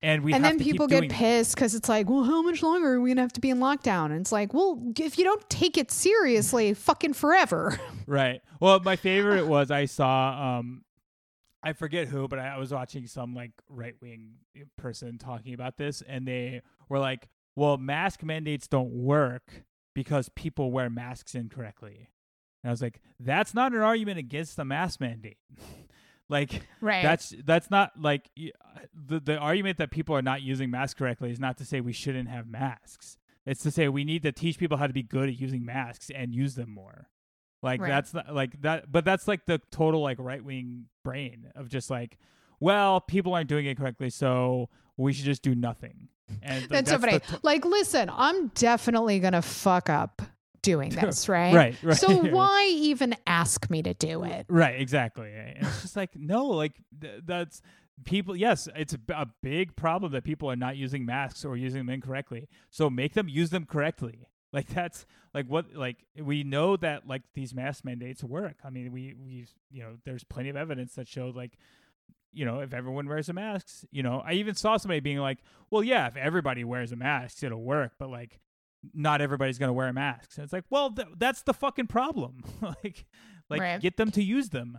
And 0.00 0.22
we 0.22 0.32
and 0.32 0.44
have 0.44 0.58
then 0.58 0.64
people 0.64 0.86
get 0.86 1.10
pissed 1.10 1.54
because 1.54 1.74
it's 1.74 1.88
like, 1.88 2.08
well, 2.08 2.24
how 2.24 2.42
much 2.42 2.62
longer 2.62 2.94
are 2.94 3.00
we 3.00 3.10
gonna 3.10 3.20
have 3.20 3.32
to 3.34 3.40
be 3.40 3.50
in 3.50 3.58
lockdown? 3.58 4.06
And 4.06 4.20
it's 4.20 4.32
like, 4.32 4.52
well, 4.52 4.82
if 4.98 5.18
you 5.18 5.24
don't 5.24 5.48
take 5.48 5.78
it 5.78 5.90
seriously, 5.90 6.74
fucking 6.74 7.14
forever. 7.14 7.78
Right. 8.06 8.40
Well, 8.60 8.80
my 8.80 8.96
favorite 8.96 9.46
was 9.46 9.70
I 9.70 9.86
saw 9.86 10.58
um 10.58 10.84
I 11.62 11.72
forget 11.72 12.08
who, 12.08 12.26
but 12.26 12.40
I, 12.40 12.48
I 12.48 12.58
was 12.58 12.72
watching 12.72 13.06
some 13.06 13.34
like 13.34 13.52
right 13.68 13.94
wing 14.02 14.34
person 14.76 15.18
talking 15.18 15.54
about 15.54 15.76
this 15.76 16.02
and 16.02 16.26
they 16.26 16.62
were 16.88 16.98
like, 16.98 17.28
Well, 17.54 17.76
mask 17.76 18.22
mandates 18.22 18.66
don't 18.66 18.90
work 18.90 19.64
because 19.94 20.28
people 20.30 20.70
wear 20.70 20.88
masks 20.90 21.34
incorrectly. 21.34 22.08
And 22.62 22.70
I 22.70 22.72
was 22.72 22.82
like, 22.82 23.00
That's 23.20 23.54
not 23.54 23.72
an 23.72 23.80
argument 23.80 24.18
against 24.18 24.56
the 24.56 24.64
mask 24.64 25.00
mandate. 25.00 25.38
like 26.28 26.62
Right. 26.80 27.02
that's 27.02 27.34
that's 27.44 27.70
not 27.70 27.92
like 28.00 28.30
uh, 28.38 28.80
the 28.94 29.20
the 29.20 29.36
argument 29.36 29.78
that 29.78 29.90
people 29.90 30.16
are 30.16 30.22
not 30.22 30.42
using 30.42 30.70
masks 30.70 30.98
correctly 30.98 31.30
is 31.30 31.40
not 31.40 31.58
to 31.58 31.64
say 31.64 31.80
we 31.80 31.92
shouldn't 31.92 32.28
have 32.28 32.46
masks. 32.46 33.18
It's 33.44 33.62
to 33.64 33.70
say 33.72 33.88
we 33.88 34.04
need 34.04 34.22
to 34.22 34.32
teach 34.32 34.58
people 34.58 34.78
how 34.78 34.86
to 34.86 34.92
be 34.92 35.02
good 35.02 35.28
at 35.28 35.38
using 35.40 35.64
masks 35.64 36.10
and 36.14 36.34
use 36.34 36.54
them 36.54 36.70
more. 36.70 37.08
Like 37.62 37.80
Right. 37.80 37.88
that's 37.88 38.14
not 38.14 38.34
like 38.34 38.60
that 38.62 38.90
but 38.90 39.04
that's 39.04 39.26
like 39.28 39.46
the 39.46 39.60
total 39.70 40.00
like 40.00 40.18
right 40.20 40.44
wing 40.44 40.86
brain 41.04 41.50
of 41.54 41.68
just 41.68 41.90
like 41.90 42.18
well, 42.60 43.00
people 43.00 43.34
aren't 43.34 43.48
doing 43.48 43.66
it 43.66 43.76
correctly, 43.76 44.08
so 44.08 44.68
we 45.02 45.12
should 45.12 45.24
just 45.24 45.42
do 45.42 45.54
nothing. 45.54 46.08
And 46.42 46.62
like, 46.62 46.68
that's 46.70 46.90
so 46.90 46.98
funny. 46.98 47.18
to- 47.18 47.40
like, 47.42 47.64
listen, 47.64 48.10
I'm 48.12 48.48
definitely 48.48 49.18
gonna 49.20 49.42
fuck 49.42 49.90
up 49.90 50.22
doing 50.62 50.90
this, 51.00 51.28
right? 51.28 51.54
Right, 51.54 51.76
right. 51.82 51.96
So 51.96 52.14
why 52.32 52.66
even 52.72 53.14
ask 53.26 53.68
me 53.68 53.82
to 53.82 53.94
do 53.94 54.24
it? 54.24 54.46
Right, 54.48 54.80
exactly. 54.80 55.32
And 55.32 55.58
it's 55.66 55.82
just 55.82 55.96
like 55.96 56.10
no, 56.16 56.46
like 56.46 56.72
th- 57.00 57.22
that's 57.26 57.60
people. 58.04 58.34
Yes, 58.34 58.68
it's 58.74 58.94
a, 58.94 58.98
b- 58.98 59.14
a 59.14 59.26
big 59.42 59.76
problem 59.76 60.12
that 60.12 60.24
people 60.24 60.50
are 60.50 60.56
not 60.56 60.76
using 60.76 61.04
masks 61.04 61.44
or 61.44 61.56
using 61.56 61.80
them 61.80 61.90
incorrectly. 61.90 62.48
So 62.70 62.88
make 62.88 63.12
them 63.14 63.28
use 63.28 63.50
them 63.50 63.66
correctly. 63.66 64.26
Like 64.54 64.66
that's 64.68 65.06
like 65.32 65.46
what 65.46 65.72
like 65.74 66.04
we 66.14 66.44
know 66.44 66.76
that 66.76 67.06
like 67.08 67.22
these 67.32 67.54
mask 67.54 67.86
mandates 67.86 68.22
work. 68.22 68.56
I 68.62 68.68
mean, 68.68 68.92
we 68.92 69.14
we 69.18 69.46
you 69.70 69.82
know 69.82 69.96
there's 70.04 70.24
plenty 70.24 70.50
of 70.50 70.56
evidence 70.56 70.94
that 70.96 71.08
showed 71.08 71.34
like 71.34 71.52
you 72.32 72.44
know 72.44 72.60
if 72.60 72.72
everyone 72.72 73.06
wears 73.08 73.28
a 73.28 73.32
mask, 73.32 73.84
you 73.90 74.02
know 74.02 74.22
I 74.24 74.32
even 74.34 74.54
saw 74.54 74.76
somebody 74.76 75.00
being 75.00 75.18
like, 75.18 75.38
well, 75.70 75.82
yeah, 75.82 76.06
if 76.06 76.16
everybody 76.16 76.64
wears 76.64 76.92
a 76.92 76.96
mask, 76.96 77.42
it'll 77.42 77.62
work, 77.62 77.92
but 77.98 78.10
like 78.10 78.38
not 78.94 79.20
everybody's 79.20 79.58
going 79.58 79.68
to 79.68 79.72
wear 79.74 79.92
masks. 79.92 80.36
And 80.36 80.44
it's 80.44 80.52
like, 80.52 80.64
well, 80.70 80.90
th- 80.90 81.06
that's 81.16 81.42
the 81.42 81.54
fucking 81.54 81.86
problem. 81.86 82.42
like 82.60 83.04
like 83.48 83.60
Right. 83.60 83.80
get 83.80 83.96
them 83.96 84.10
to 84.12 84.22
use 84.22 84.48
them. 84.48 84.78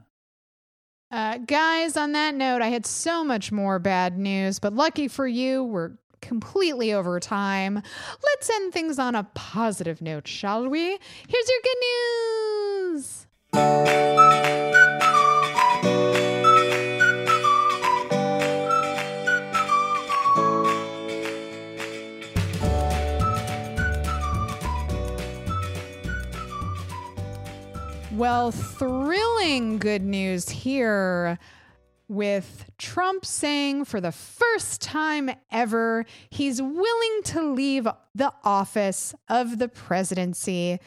Uh, 1.12 1.38
guys, 1.38 1.96
on 1.96 2.12
that 2.14 2.34
note, 2.34 2.62
I 2.64 2.68
had 2.70 2.86
so 2.88 3.24
much 3.24 3.52
more 3.52 3.78
bad 3.78 4.18
news, 4.18 4.58
but 4.60 4.74
lucky 4.74 5.08
for 5.08 5.28
you, 5.28 5.64
we're 5.64 5.92
completely 6.22 6.92
over 6.92 7.20
time. 7.20 7.76
Let's 8.24 8.50
end 8.50 8.74
things 8.74 8.98
on 8.98 9.14
a 9.14 9.24
positive 9.36 10.02
note, 10.02 10.28
shall 10.28 10.68
we? 10.68 10.82
Here's 11.28 11.50
your 11.50 11.62
good 11.64 11.78
news. 13.54 14.93
Well, 28.24 28.52
thrilling 28.52 29.80
good 29.80 30.02
news 30.02 30.48
here 30.48 31.38
with 32.08 32.64
Trump 32.78 33.26
saying 33.26 33.84
for 33.84 34.00
the 34.00 34.14
first 34.14 34.80
time 34.80 35.30
ever 35.52 36.06
he's 36.30 36.62
willing 36.62 37.24
to 37.26 37.42
leave 37.52 37.86
the 38.16 38.32
office 38.46 39.14
of 39.28 39.60
the 39.60 39.68
presidency 39.68 40.80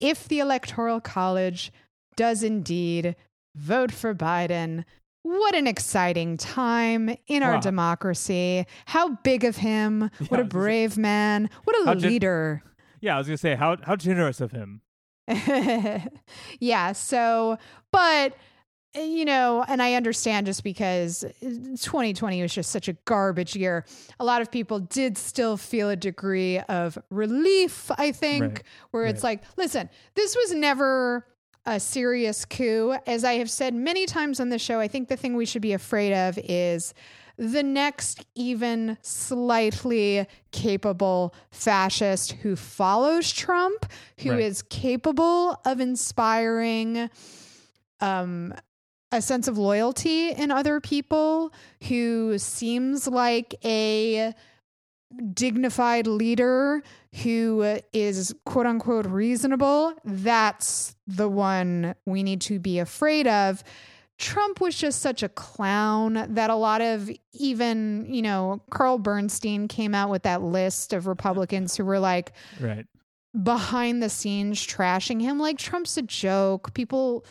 if 0.00 0.26
the 0.26 0.38
Electoral 0.38 1.02
College 1.02 1.70
does 2.16 2.42
indeed 2.42 3.14
vote 3.54 3.92
for 3.92 4.14
Biden. 4.14 4.84
What 5.22 5.54
an 5.54 5.66
exciting 5.66 6.38
time 6.38 7.14
in 7.26 7.42
our 7.42 7.56
Wow. 7.56 7.60
democracy. 7.60 8.64
How 8.86 9.16
big 9.16 9.44
of 9.44 9.56
him. 9.56 10.00
What 10.00 10.10
Yeah, 10.18 10.36
a 10.36 10.38
was 10.38 10.38
just- 10.44 10.48
brave 10.48 10.96
man. 10.96 11.50
What 11.64 11.76
a 11.82 11.84
How 11.84 11.94
gen- 11.94 12.10
leader. 12.10 12.62
Yeah, 13.02 13.16
I 13.16 13.18
was 13.18 13.26
gonna 13.26 13.36
say 13.36 13.54
how 13.54 13.76
how 13.82 13.96
generous 13.96 14.40
of 14.40 14.52
him. 14.52 14.80
yeah. 16.60 16.92
So, 16.92 17.58
but 17.92 18.36
uh, 18.96 19.02
you 19.02 19.24
know, 19.24 19.64
and 19.68 19.80
I 19.80 19.94
understand 19.94 20.46
just 20.46 20.64
because 20.64 21.24
2020 21.40 22.42
was 22.42 22.52
just 22.52 22.70
such 22.70 22.88
a 22.88 22.94
garbage 23.04 23.54
year. 23.54 23.84
A 24.18 24.24
lot 24.24 24.42
of 24.42 24.50
people 24.50 24.80
did 24.80 25.16
still 25.16 25.56
feel 25.56 25.90
a 25.90 25.96
degree 25.96 26.58
of 26.58 26.98
relief, 27.10 27.90
I 27.96 28.10
think, 28.12 28.42
Right. 28.42 28.62
where 28.90 29.04
it's 29.06 29.22
like, 29.22 29.42
listen, 29.56 29.88
this 30.14 30.34
was 30.34 30.52
never 30.54 31.24
a 31.66 31.78
serious 31.78 32.44
coup. 32.44 32.96
As 33.06 33.22
I 33.22 33.34
have 33.34 33.50
said 33.50 33.74
many 33.74 34.06
times 34.06 34.40
on 34.40 34.48
the 34.48 34.58
show, 34.58 34.80
I 34.80 34.88
think 34.88 35.08
the 35.08 35.16
thing 35.16 35.36
we 35.36 35.46
should 35.46 35.62
be 35.62 35.72
afraid 35.72 36.12
of 36.12 36.38
is 36.42 36.94
the 37.40 37.62
next 37.62 38.26
even 38.34 38.98
slightly 39.00 40.26
capable 40.52 41.34
fascist 41.50 42.32
who 42.32 42.54
follows 42.54 43.32
Trump, 43.32 43.90
who 44.18 44.32
is 44.36 44.62
Right. 44.62 44.68
capable 44.68 45.58
of 45.64 45.80
inspiring 45.80 47.08
um, 48.00 48.52
a 49.10 49.22
sense 49.22 49.48
of 49.48 49.56
loyalty 49.56 50.30
in 50.32 50.50
other 50.50 50.80
people, 50.80 51.50
who 51.88 52.36
seems 52.36 53.08
like 53.08 53.54
a 53.64 54.34
dignified 55.32 56.06
leader 56.06 56.82
who 57.22 57.78
is 57.92 58.34
quote 58.44 58.66
unquote 58.66 59.06
reasonable. 59.06 59.94
That's 60.04 60.94
the 61.06 61.28
one 61.28 61.94
we 62.06 62.22
need 62.22 62.42
to 62.42 62.58
be 62.60 62.78
afraid 62.78 63.26
of. 63.26 63.64
Trump 64.20 64.60
was 64.60 64.76
just 64.76 65.00
such 65.00 65.22
a 65.22 65.28
clown 65.30 66.26
that 66.34 66.50
a 66.50 66.54
lot 66.54 66.80
of 66.82 67.10
even, 67.32 68.06
you 68.08 68.20
know, 68.22 68.60
Carl 68.70 68.98
Bernstein 68.98 69.66
came 69.66 69.94
out 69.94 70.10
with 70.10 70.22
that 70.24 70.42
list 70.42 70.92
of 70.92 71.06
Republicans 71.06 71.76
who 71.76 71.84
were 71.84 71.98
like 71.98 72.32
Right. 72.60 72.86
behind 73.42 74.02
the 74.02 74.10
scenes 74.10 74.64
trashing 74.64 75.20
him. 75.22 75.38
Like 75.38 75.56
Trump's 75.58 75.96
a 75.96 76.02
joke. 76.02 76.74
People 76.74 77.24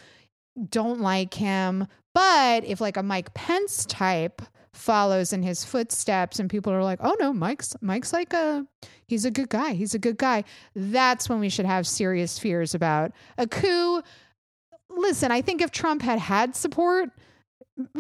don't 0.70 1.00
like 1.00 1.34
him. 1.36 1.88
But 2.16 2.66
if 2.66 2.82
like 2.82 2.98
a 2.98 3.04
Mike 3.04 3.34
Pence 3.36 3.86
type 3.86 4.42
follows 4.74 5.32
in 5.32 5.44
his 5.44 5.64
footsteps 5.64 6.40
and 6.40 6.50
people 6.50 6.74
are 6.74 6.84
like, 6.84 7.00
"Oh 7.02 7.16
no, 7.20 7.32
Mike's 7.34 7.76
Mike's 7.82 8.14
like 8.14 8.34
a 8.34 8.66
he's 9.08 9.26
a 9.26 9.32
good 9.32 9.50
guy. 9.50 9.74
He's 9.74 9.94
a 9.94 10.00
good 10.00 10.18
guy." 10.18 10.44
That's 10.76 11.30
when 11.30 11.40
we 11.40 11.50
should 11.50 11.66
have 11.68 11.86
serious 11.86 12.40
fears 12.40 12.74
about 12.74 13.12
a 13.38 13.46
coup. 13.48 14.02
Listen, 14.90 15.32
I 15.32 15.42
think 15.42 15.62
if 15.62 15.72
Trump 15.72 16.02
had 16.02 16.20
had 16.20 16.56
support 16.56 17.10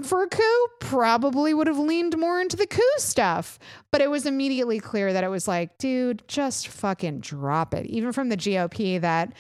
for 0.03 0.23
a 0.23 0.27
coup, 0.27 0.67
probably 0.79 1.53
would 1.53 1.67
have 1.67 1.79
leaned 1.79 2.17
more 2.17 2.41
into 2.41 2.57
the 2.57 2.67
coup 2.67 2.81
stuff. 2.97 3.59
But 3.91 4.01
it 4.01 4.09
was 4.09 4.25
immediately 4.25 4.79
clear 4.79 5.13
that 5.13 5.23
it 5.23 5.29
was 5.29 5.47
like, 5.47 5.77
dude, 5.77 6.23
just 6.27 6.67
fucking 6.67 7.21
drop 7.21 7.73
it. 7.73 7.85
Even 7.85 8.11
from 8.11 8.29
the 8.29 8.37
GOP, 8.37 8.99
that 9.01 9.33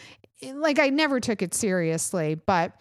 like 0.53 0.79
I 0.79 0.89
never 0.89 1.19
took 1.19 1.41
it 1.41 1.53
seriously. 1.53 2.35
But 2.35 2.73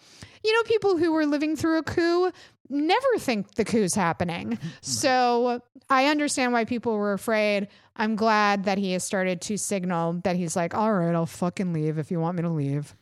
you 0.43 0.53
know, 0.53 0.63
people 0.63 0.97
who 0.97 1.11
were 1.11 1.25
living 1.25 1.55
through 1.55 1.79
a 1.79 1.83
coup 1.83 2.31
never 2.69 3.17
think 3.17 3.55
the 3.55 3.65
coup's 3.65 3.95
happening. 3.95 4.51
Mm-hmm. 4.51 4.67
So 4.81 5.61
I 5.89 6.05
understand 6.05 6.53
why 6.53 6.65
people 6.65 6.93
were 6.93 7.13
afraid. 7.13 7.67
I'm 7.95 8.15
glad 8.15 8.65
that 8.65 8.77
he 8.77 8.93
has 8.93 9.03
started 9.03 9.41
to 9.41 9.57
signal 9.57 10.21
that 10.23 10.35
he's 10.35 10.55
like, 10.55 10.73
all 10.73 10.93
right, 10.93 11.13
I'll 11.13 11.25
fucking 11.25 11.73
leave 11.73 11.97
if 11.97 12.11
you 12.11 12.19
want 12.19 12.37
me 12.37 12.43
to 12.43 12.49
leave. 12.49 12.95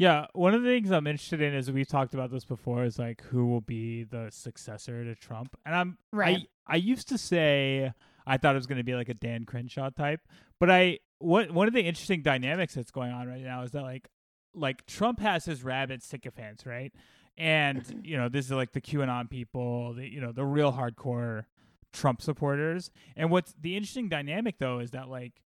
Yeah, 0.00 0.28
one 0.32 0.54
of 0.54 0.62
the 0.62 0.68
things 0.70 0.90
I'm 0.90 1.06
interested 1.06 1.42
in 1.42 1.52
is 1.52 1.70
we've 1.70 1.86
talked 1.86 2.14
about 2.14 2.30
this 2.30 2.46
before 2.46 2.84
is 2.84 2.98
like 2.98 3.20
who 3.24 3.44
will 3.48 3.60
be 3.60 4.04
the 4.04 4.30
successor 4.30 5.04
to 5.04 5.14
Trump. 5.14 5.58
And 5.66 5.74
I'm 5.74 5.98
Right. 6.10 6.48
I 6.66 6.72
I 6.72 6.76
used 6.76 7.10
to 7.10 7.18
say 7.18 7.92
I 8.26 8.38
thought 8.38 8.54
it 8.54 8.58
was 8.58 8.66
going 8.66 8.78
to 8.78 8.82
be 8.84 8.94
like 8.94 9.10
a 9.10 9.14
Dan 9.14 9.44
Crenshaw 9.44 9.90
type, 9.90 10.20
but 10.58 10.70
I 10.70 11.00
what 11.18 11.50
one 11.50 11.68
of 11.68 11.74
the 11.74 11.82
interesting 11.82 12.22
dynamics 12.22 12.76
that's 12.76 12.90
going 12.90 13.12
on 13.12 13.28
right 13.28 13.42
now 13.42 13.62
is 13.62 13.72
that 13.72 13.82
like 13.82 14.08
like 14.54 14.86
Trump 14.86 15.20
has 15.20 15.44
his 15.44 15.62
rabid 15.62 16.02
sycophants, 16.02 16.64
right? 16.64 16.94
And 17.36 18.00
you 18.02 18.16
know, 18.16 18.30
this 18.30 18.46
is 18.46 18.52
like 18.52 18.72
the 18.72 18.80
QAnon 18.80 19.28
people, 19.28 19.92
the 19.92 20.10
you 20.10 20.22
know, 20.22 20.32
the 20.32 20.46
real 20.46 20.72
hardcore 20.72 21.44
Trump 21.92 22.22
supporters. 22.22 22.90
And 23.16 23.30
what's 23.30 23.54
the 23.60 23.76
interesting 23.76 24.08
dynamic 24.08 24.60
though 24.60 24.78
is 24.78 24.92
that 24.92 25.10
like 25.10 25.42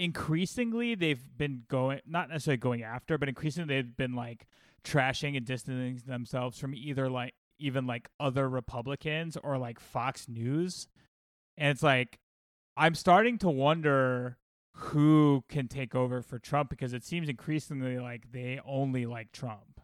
increasingly 0.00 0.94
they've 0.94 1.22
been 1.36 1.64
going 1.68 2.00
not 2.06 2.30
necessarily 2.30 2.56
going 2.56 2.82
after, 2.82 3.18
but 3.18 3.28
increasingly 3.28 3.74
they've 3.74 3.96
been 3.96 4.14
like 4.14 4.46
trashing 4.82 5.36
and 5.36 5.44
distancing 5.44 6.00
themselves 6.06 6.58
from 6.58 6.74
either 6.74 7.10
like 7.10 7.34
even 7.58 7.86
like 7.86 8.08
other 8.18 8.48
Republicans 8.48 9.36
or 9.36 9.58
like 9.58 9.78
Fox 9.78 10.26
News. 10.28 10.88
And 11.58 11.70
it's 11.70 11.82
like 11.82 12.18
I'm 12.76 12.94
starting 12.94 13.36
to 13.38 13.50
wonder 13.50 14.38
who 14.72 15.44
can 15.48 15.68
take 15.68 15.94
over 15.94 16.22
for 16.22 16.38
Trump 16.38 16.70
because 16.70 16.94
it 16.94 17.04
seems 17.04 17.28
increasingly 17.28 17.98
like 17.98 18.32
they 18.32 18.58
only 18.64 19.04
like 19.04 19.32
Trump. 19.32 19.80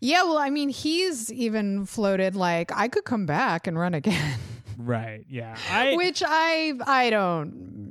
Yeah, 0.00 0.24
well, 0.24 0.38
I 0.38 0.50
mean, 0.50 0.68
he's 0.68 1.32
even 1.32 1.86
floated 1.86 2.34
like 2.34 2.72
I 2.74 2.88
could 2.88 3.04
come 3.04 3.26
back 3.26 3.68
and 3.68 3.78
run 3.78 3.94
again. 3.94 4.38
Right. 4.76 5.24
Yeah. 5.28 5.56
I 5.70 5.94
Which 5.94 6.22
I 6.26 6.72
I 6.84 7.10
don't 7.10 7.83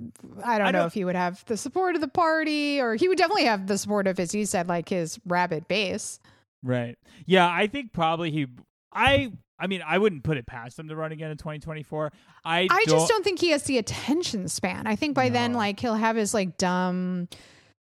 I 0.44 0.58
don't 0.58 0.68
I 0.68 0.72
know 0.72 0.80
don't- 0.80 0.88
if 0.88 0.94
he 0.94 1.04
would 1.06 1.16
have 1.16 1.44
the 1.46 1.58
support 1.58 1.96
of 1.96 2.02
the 2.02 2.08
party 2.08 2.80
or 2.80 2.96
he 2.96 3.08
would 3.08 3.18
definitely 3.18 3.46
have 3.46 3.68
the 3.68 3.78
support 3.78 4.08
of 4.08 4.20
as 4.20 4.34
you 4.34 4.46
said 4.46 4.68
like 4.68 4.90
his 4.90 5.20
rabid 5.26 5.68
base. 5.68 6.20
Right. 6.64 6.98
Yeah, 7.26 7.50
I 7.50 7.68
think 7.68 7.92
probably 7.94 8.32
he 8.32 8.48
I 8.94 9.32
I 9.60 9.68
mean, 9.68 9.82
I 9.86 9.98
wouldn't 9.98 10.24
put 10.24 10.38
it 10.38 10.46
past 10.46 10.78
him 10.80 10.88
to 10.90 10.96
run 10.96 11.12
again 11.12 11.32
in 11.32 11.38
2024. 11.38 12.12
I 12.44 12.68
I 12.70 12.86
just 12.88 13.08
don't 13.08 13.24
think 13.24 13.40
he 13.40 13.50
has 13.52 13.64
the 13.64 13.78
attention 13.78 14.48
span. 14.50 14.88
I 14.88 14.96
think 14.96 15.16
by 15.16 15.30
then 15.30 15.54
like 15.54 15.80
he'll 15.80 15.94
have 15.96 16.16
his 16.16 16.34
like 16.34 16.58
dumb 16.58 17.28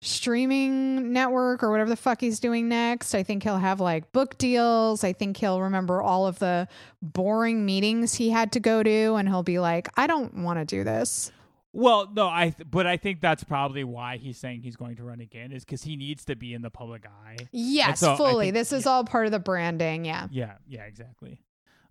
streaming 0.00 1.12
network 1.12 1.62
or 1.62 1.70
whatever 1.70 1.88
the 1.88 1.96
fuck 1.96 2.20
he's 2.20 2.40
doing 2.40 2.68
next. 2.68 3.14
I 3.14 3.22
think 3.22 3.42
he'll 3.44 3.56
have 3.58 3.80
like 3.80 4.12
book 4.12 4.36
deals. 4.36 5.04
I 5.04 5.12
think 5.12 5.36
he'll 5.36 5.60
remember 5.60 6.02
all 6.02 6.26
of 6.26 6.38
the 6.40 6.68
boring 7.00 7.64
meetings 7.64 8.14
he 8.14 8.28
had 8.30 8.52
to 8.52 8.60
go 8.60 8.82
to 8.82 9.14
and 9.14 9.28
he'll 9.28 9.42
be 9.44 9.58
like, 9.60 9.88
I 9.96 10.06
don't 10.06 10.38
want 10.42 10.58
to 10.58 10.64
do 10.64 10.82
this. 10.84 11.30
Well, 11.72 12.10
no, 12.12 12.28
I 12.28 12.50
th- 12.50 12.68
but 12.70 12.86
I 12.86 12.96
think 12.96 13.20
that's 13.20 13.44
probably 13.44 13.82
why 13.84 14.18
he's 14.18 14.36
saying 14.38 14.62
he's 14.62 14.76
going 14.76 14.96
to 14.96 15.04
run 15.04 15.20
again 15.20 15.52
is 15.52 15.64
cuz 15.64 15.82
he 15.84 15.96
needs 15.96 16.24
to 16.26 16.36
be 16.36 16.52
in 16.52 16.62
the 16.62 16.70
public 16.70 17.06
eye. 17.06 17.36
Yes, 17.50 18.00
so 18.00 18.16
fully. 18.16 18.46
think- 18.46 18.54
this 18.54 18.72
is 18.72 18.86
all 18.86 19.04
part 19.04 19.26
of 19.26 19.32
the 19.32 19.38
branding. 19.38 20.04
Yeah. 20.04 20.28
Yeah, 20.30 20.56
yeah, 20.66 20.84
exactly. 20.84 21.40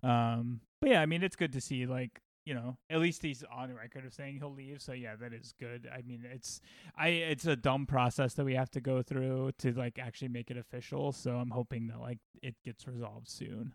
Um 0.02 0.60
but 0.80 0.90
yeah, 0.90 1.00
I 1.00 1.06
mean, 1.06 1.22
it's 1.22 1.36
good 1.36 1.52
to 1.52 1.60
see 1.60 1.86
like 1.86 2.20
you 2.44 2.54
know, 2.54 2.76
at 2.90 2.98
least 2.98 3.22
he's 3.22 3.44
on 3.44 3.72
record 3.72 4.04
of 4.04 4.12
saying 4.12 4.38
he'll 4.38 4.52
leave. 4.52 4.82
So 4.82 4.92
yeah, 4.92 5.14
that 5.14 5.32
is 5.32 5.54
good. 5.60 5.88
I 5.92 6.02
mean, 6.02 6.24
it's 6.28 6.60
I 6.96 7.08
it's 7.08 7.46
a 7.46 7.54
dumb 7.54 7.86
process 7.86 8.34
that 8.34 8.44
we 8.44 8.54
have 8.54 8.70
to 8.72 8.80
go 8.80 9.00
through 9.02 9.52
to 9.58 9.72
like 9.72 9.98
actually 9.98 10.28
make 10.28 10.50
it 10.50 10.56
official. 10.56 11.12
So 11.12 11.36
I'm 11.36 11.50
hoping 11.50 11.86
that 11.88 12.00
like 12.00 12.18
it 12.42 12.56
gets 12.64 12.86
resolved 12.88 13.28
soon. 13.28 13.74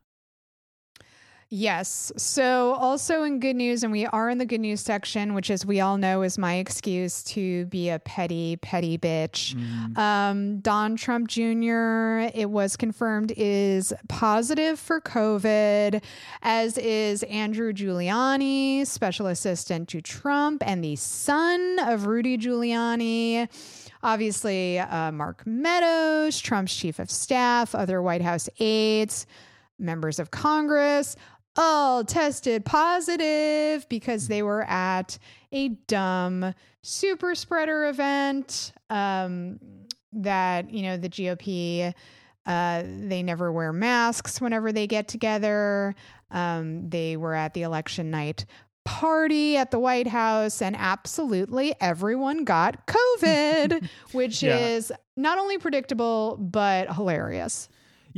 Yes. 1.49 2.11
So, 2.17 2.73
also 2.73 3.23
in 3.23 3.39
good 3.39 3.55
news, 3.55 3.83
and 3.83 3.91
we 3.91 4.05
are 4.05 4.29
in 4.29 4.37
the 4.37 4.45
good 4.45 4.59
news 4.59 4.81
section, 4.81 5.33
which, 5.33 5.49
as 5.49 5.65
we 5.65 5.79
all 5.79 5.97
know, 5.97 6.21
is 6.21 6.37
my 6.37 6.55
excuse 6.55 7.23
to 7.23 7.65
be 7.67 7.87
a 7.87 7.99
petty, 7.99 8.57
petty 8.57 8.97
bitch. 8.97 9.55
Um, 9.97 10.59
Don 10.59 10.97
Trump 10.97 11.29
Jr., 11.29 12.29
it 12.37 12.49
was 12.49 12.75
confirmed, 12.75 13.31
is 13.37 13.93
positive 14.09 14.77
for 14.77 14.99
COVID, 14.99 16.03
as 16.41 16.77
is 16.77 17.23
Andrew 17.23 17.71
Giuliani, 17.71 18.85
special 18.85 19.27
assistant 19.27 19.87
to 19.89 20.01
Trump, 20.01 20.61
and 20.65 20.83
the 20.83 20.97
son 20.97 21.79
of 21.79 22.07
Rudy 22.07 22.37
Giuliani. 22.37 23.47
Obviously, 24.03 24.79
uh, 24.79 25.13
Mark 25.13 25.47
Meadows, 25.47 26.41
Trump's 26.41 26.75
chief 26.75 26.99
of 26.99 27.09
staff, 27.09 27.73
other 27.73 28.01
White 28.01 28.21
House 28.21 28.49
aides 28.59 29.25
members 29.79 30.19
of 30.19 30.31
Congress 30.31 31.15
all 31.57 32.03
tested 32.03 32.63
positive 32.65 33.87
because 33.89 34.27
they 34.27 34.43
were 34.43 34.63
at 34.63 35.17
a 35.51 35.69
dumb 35.69 36.53
super 36.81 37.35
spreader 37.35 37.87
event 37.87 38.73
um, 38.89 39.59
that, 40.13 40.71
you 40.71 40.83
know, 40.83 40.97
the 40.97 41.09
GOP. 41.09 41.93
Uh, 42.45 42.83
they 43.07 43.21
never 43.21 43.51
wear 43.51 43.73
masks 43.73 44.39
whenever 44.39 44.71
they 44.71 44.87
get 44.87 45.09
together. 45.09 45.93
Um, 46.31 46.89
they 46.89 47.17
were 47.17 47.33
at 47.33 47.53
the 47.53 47.63
election 47.63 48.09
night 48.09 48.45
party 48.85 49.57
at 49.57 49.69
the 49.69 49.79
White 49.79 50.07
House, 50.07 50.61
and 50.61 50.73
absolutely 50.79 51.75
everyone 51.81 52.45
got 52.45 52.87
COVID, 52.87 53.89
which 54.13 54.41
Yeah. 54.41 54.57
is 54.59 54.93
not 55.17 55.37
only 55.37 55.57
predictable, 55.57 56.37
but 56.37 56.93
hilarious. 56.95 57.67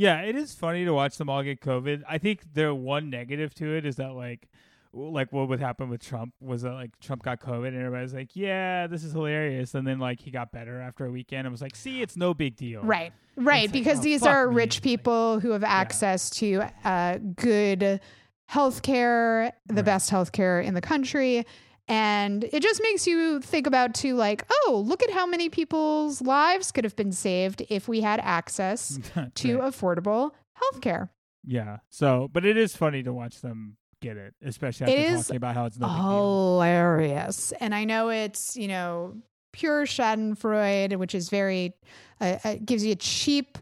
Yeah, 0.00 0.22
it 0.22 0.34
is 0.34 0.54
funny 0.54 0.86
to 0.86 0.94
watch 0.94 1.18
them 1.18 1.28
all 1.28 1.42
get 1.42 1.60
COVID. 1.60 2.04
I 2.08 2.16
think 2.16 2.54
the 2.54 2.74
one 2.74 3.10
negative 3.10 3.52
to 3.56 3.76
it 3.76 3.84
is 3.84 3.96
that 3.96 4.14
like 4.14 4.48
like 4.94 5.30
what 5.30 5.48
would 5.50 5.60
happen 5.60 5.90
with 5.90 6.02
Trump 6.02 6.32
was 6.40 6.62
that 6.62 6.72
like 6.72 6.98
Trump 7.00 7.22
got 7.22 7.38
COVID 7.38 7.68
and 7.68 7.76
everybody's 7.76 8.14
like, 8.14 8.34
Yeah, 8.34 8.86
this 8.86 9.04
is 9.04 9.12
hilarious 9.12 9.74
and 9.74 9.86
then 9.86 9.98
like 9.98 10.18
he 10.20 10.30
got 10.30 10.52
better 10.52 10.80
after 10.80 11.04
a 11.04 11.10
weekend 11.10 11.46
and 11.46 11.52
was 11.52 11.60
like, 11.60 11.76
See, 11.76 12.00
it's 12.00 12.16
no 12.16 12.32
big 12.32 12.56
deal. 12.56 12.80
Right, 12.82 13.12
right. 13.36 13.64
It's 13.64 13.74
like, 13.74 13.84
because 13.84 13.98
oh, 13.98 14.02
these 14.02 14.22
are 14.22 14.48
me. 14.48 14.56
rich 14.56 14.76
Like, 14.76 14.82
people 14.84 15.38
who 15.40 15.50
have 15.50 15.62
access 15.64 16.30
to 16.30 16.62
uh, 16.82 17.18
good 17.36 18.00
health 18.46 18.80
care, 18.80 19.52
the 19.66 19.74
Right. 19.74 19.84
best 19.84 20.08
health 20.08 20.32
care 20.32 20.62
in 20.62 20.72
the 20.72 20.80
country. 20.80 21.44
And 21.90 22.44
it 22.44 22.62
just 22.62 22.80
makes 22.82 23.06
you 23.06 23.40
think 23.40 23.66
about, 23.66 23.94
too, 23.94 24.14
like, 24.14 24.44
oh, 24.50 24.82
look 24.86 25.02
at 25.02 25.10
how 25.10 25.26
many 25.26 25.48
people's 25.48 26.22
lives 26.22 26.70
could 26.70 26.84
have 26.84 26.94
been 26.94 27.10
saved 27.10 27.64
if 27.68 27.88
we 27.88 28.00
had 28.00 28.20
access 28.20 28.98
to 29.34 29.58
Right. 29.58 29.72
affordable 29.72 30.30
health 30.54 30.80
care. 30.80 31.10
Yeah. 31.44 31.78
So 31.88 32.28
but 32.32 32.44
it 32.44 32.56
is 32.56 32.76
funny 32.76 33.02
to 33.02 33.12
watch 33.12 33.40
them 33.40 33.76
get 34.00 34.16
it, 34.16 34.34
especially 34.44 34.84
after 34.86 34.98
It 34.98 35.04
is 35.12 35.22
talking 35.26 35.36
about 35.36 35.54
how 35.54 35.64
it's 35.66 35.78
no 35.78 35.88
big 35.88 35.96
deal. 35.96 36.02
hilarious. 36.04 37.52
And 37.60 37.74
I 37.74 37.84
know 37.84 38.08
it's, 38.10 38.56
you 38.56 38.68
know, 38.68 39.16
pure 39.52 39.84
Schadenfreude, 39.84 40.96
which 40.96 41.14
is 41.14 41.28
very, 41.28 41.74
uh, 42.20 42.36
uh, 42.44 42.56
gives 42.64 42.84
you 42.84 42.92
a 42.92 42.96
cheap, 42.96 43.58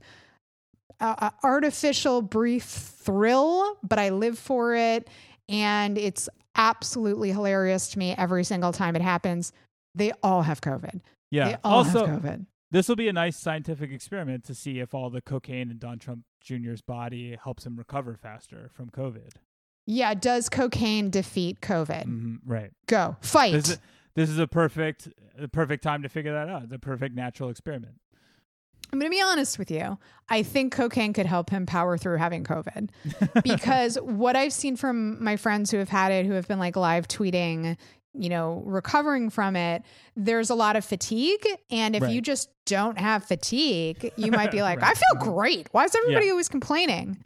uh, 1.01 1.15
uh, 1.19 1.31
artificial, 1.45 2.21
brief 2.21 2.65
thrill, 2.65 3.79
but 3.83 3.99
I 3.99 4.11
live 4.11 4.39
for 4.39 4.75
it. 4.75 5.09
And 5.49 5.97
it's 5.97 6.29
absolutely 6.59 7.33
hilarious 7.33 7.89
to 7.91 7.99
me 7.99 8.15
every 8.19 8.45
single 8.45 8.73
time 8.73 8.95
it 8.97 9.03
happens. 9.03 9.53
They 9.95 10.13
all 10.23 10.43
have 10.43 10.61
COVID. 10.61 11.01
Yeah. 11.31 11.49
They 11.49 11.57
all 11.65 11.79
also 11.79 12.05
have 12.07 12.21
COVID. 12.21 12.47
this 12.71 12.89
will 12.89 12.97
be 12.97 13.09
a 13.09 13.13
nice 13.13 13.37
scientific 13.39 13.91
experiment 13.91 14.45
to 14.45 14.55
see 14.55 14.81
if 14.81 14.93
all 14.95 15.09
the 15.09 15.23
cocaine 15.23 15.71
in 15.71 15.79
Don 15.79 15.99
Trump 15.99 16.25
Jr.'s 16.43 16.83
body 16.83 17.39
helps 17.43 17.65
him 17.65 17.77
recover 17.77 18.15
faster 18.17 18.71
from 18.75 18.91
COVID. 18.91 19.31
Yeah. 19.87 20.13
Does 20.15 20.49
cocaine 20.51 21.09
defeat 21.11 21.61
COVID? 21.63 22.05
hmm 22.05 22.35
Right. 22.45 22.73
Go 22.87 23.17
fight. 23.23 23.53
This 23.53 23.71
is, 23.71 23.79
this 24.15 24.29
is 24.31 24.39
a 24.39 24.47
perfect 24.47 25.09
a 25.41 25.49
perfect 25.49 25.83
time 25.83 26.03
to 26.03 26.09
figure 26.09 26.33
that 26.33 26.49
out. 26.49 26.65
It's 26.65 26.73
a 26.73 26.79
perfect 26.79 27.15
natural 27.15 27.49
experiment. 27.49 27.95
I'm 28.93 28.99
going 28.99 29.11
to 29.11 29.15
be 29.17 29.23
honest 29.23 29.59
with 29.59 29.71
you. 29.71 29.99
I 30.29 30.43
think 30.43 30.73
cocaine 30.73 31.13
could 31.13 31.27
help 31.27 31.51
him 31.51 31.67
power 31.67 31.97
through 31.99 32.17
having 32.19 32.45
COVID 32.45 32.91
because 33.43 33.97
what 34.03 34.37
I've 34.37 34.53
seen 34.53 34.77
from 34.77 35.23
my 35.23 35.37
friends 35.37 35.71
who 35.71 35.79
have 35.79 35.89
had 35.89 36.13
it, 36.13 36.27
who 36.27 36.33
have 36.33 36.47
been 36.49 36.59
like 36.59 36.77
live 36.77 37.09
tweeting, 37.09 37.77
you 38.15 38.29
know, 38.29 38.63
recovering 38.67 39.31
from 39.31 39.57
it, 39.57 39.83
there's 40.17 40.51
a 40.51 40.55
lot 40.55 40.77
of 40.77 40.85
fatigue. 40.85 41.47
And 41.71 41.95
if 41.97 42.03
Right. 42.03 42.13
you 42.13 42.21
just 42.21 42.51
don't 42.67 42.99
have 42.99 43.25
fatigue, 43.25 44.11
you 44.17 44.33
might 44.33 44.51
be 44.51 44.63
like, 44.63 44.81
Right. 44.83 44.97
I 44.97 45.21
feel 45.21 45.33
great. 45.35 45.69
Why 45.73 45.85
is 45.85 45.95
everybody 45.95 46.27
Yeah. 46.27 46.33
always 46.33 46.49
complaining? 46.49 47.19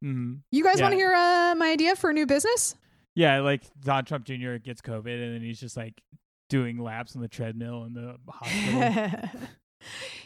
hmm 0.00 0.34
You 0.50 0.62
guys 0.64 0.78
Yeah. 0.78 0.84
want 0.84 0.92
to 0.92 0.96
hear 0.96 1.14
uh, 1.14 1.54
my 1.56 1.70
idea 1.70 1.96
for 1.96 2.10
a 2.10 2.12
new 2.12 2.26
business? 2.26 2.74
Yeah, 3.14 3.40
like 3.40 3.62
Don 3.80 4.04
Trump 4.04 4.24
Jr. 4.24 4.56
gets 4.56 4.80
COVID 4.80 5.22
and 5.22 5.34
then 5.34 5.42
he's 5.42 5.58
just 5.60 5.76
like 5.76 6.00
doing 6.48 6.78
laps 6.78 7.14
on 7.16 7.22
the 7.22 7.28
treadmill 7.28 7.84
in 7.84 7.92
the 7.94 8.16
hospital. 8.28 9.20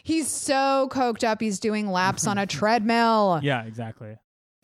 He's 0.03 0.27
so 0.27 0.89
coked 0.91 1.23
up. 1.23 1.41
He's 1.41 1.59
doing 1.59 1.89
laps 1.89 2.27
on 2.27 2.37
a 2.37 2.45
treadmill. 2.47 3.39
yeah, 3.43 3.63
exactly. 3.63 4.17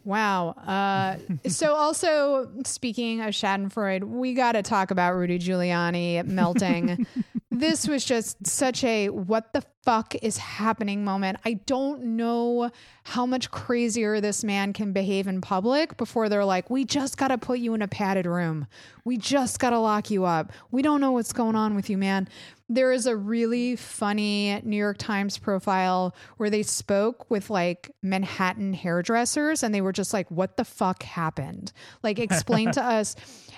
Wow. 0.03 0.49
Uh, 0.49 1.17
so, 1.49 1.75
also 1.75 2.49
speaking 2.65 3.21
of 3.21 3.27
Schadenfreude, 3.29 4.03
we 4.03 4.33
got 4.33 4.53
to 4.53 4.63
talk 4.63 4.91
about 4.91 5.13
Rudy 5.13 5.39
Giuliani 5.39 6.25
melting. 6.25 7.05
this 7.51 7.87
was 7.87 8.05
just 8.05 8.47
such 8.47 8.83
a 8.83 9.09
what 9.09 9.53
the 9.53 9.63
fuck 9.89 10.13
is 10.21 10.37
happening 10.37 11.03
moment. 11.03 11.39
I 11.45 11.53
don't 11.53 12.15
know 12.15 12.69
how 13.05 13.25
much 13.25 13.49
crazier 13.49 14.21
this 14.21 14.43
man 14.43 14.71
can 14.71 14.93
behave 14.93 15.25
in 15.25 15.41
public 15.41 15.97
before 15.97 16.29
they're 16.29 16.45
like, 16.45 16.69
we 16.69 16.85
just 16.85 17.17
got 17.17 17.29
to 17.29 17.39
put 17.39 17.57
you 17.57 17.73
in 17.73 17.81
a 17.81 17.87
padded 17.87 18.27
room. 18.27 18.67
We 19.03 19.17
just 19.17 19.57
got 19.57 19.71
to 19.71 19.79
lock 19.79 20.11
you 20.11 20.25
up. 20.25 20.51
We 20.69 20.83
don't 20.83 21.01
know 21.01 21.13
what's 21.13 21.33
going 21.33 21.55
on 21.55 21.75
with 21.75 21.89
you, 21.89 21.97
man. 21.97 22.29
There 22.71 22.91
is 22.91 23.07
a 23.07 23.15
really 23.15 23.75
funny 23.75 24.61
New 24.63 24.77
York 24.77 24.99
Times 24.99 25.39
profile 25.39 26.15
where 26.37 26.51
they 26.51 26.61
spoke 26.61 27.27
with 27.31 27.49
like 27.49 27.89
Manhattan 28.03 28.73
hairdressers 28.73 29.63
and 29.63 29.73
they 29.73 29.81
were 29.81 29.91
just 29.91 30.13
like, 30.13 30.29
what 30.29 30.55
the 30.55 30.65
fuck 30.65 31.01
happened? 31.01 31.73
Like, 32.03 32.19
explain 32.19 32.71
to 32.73 32.83
us. 32.83 33.15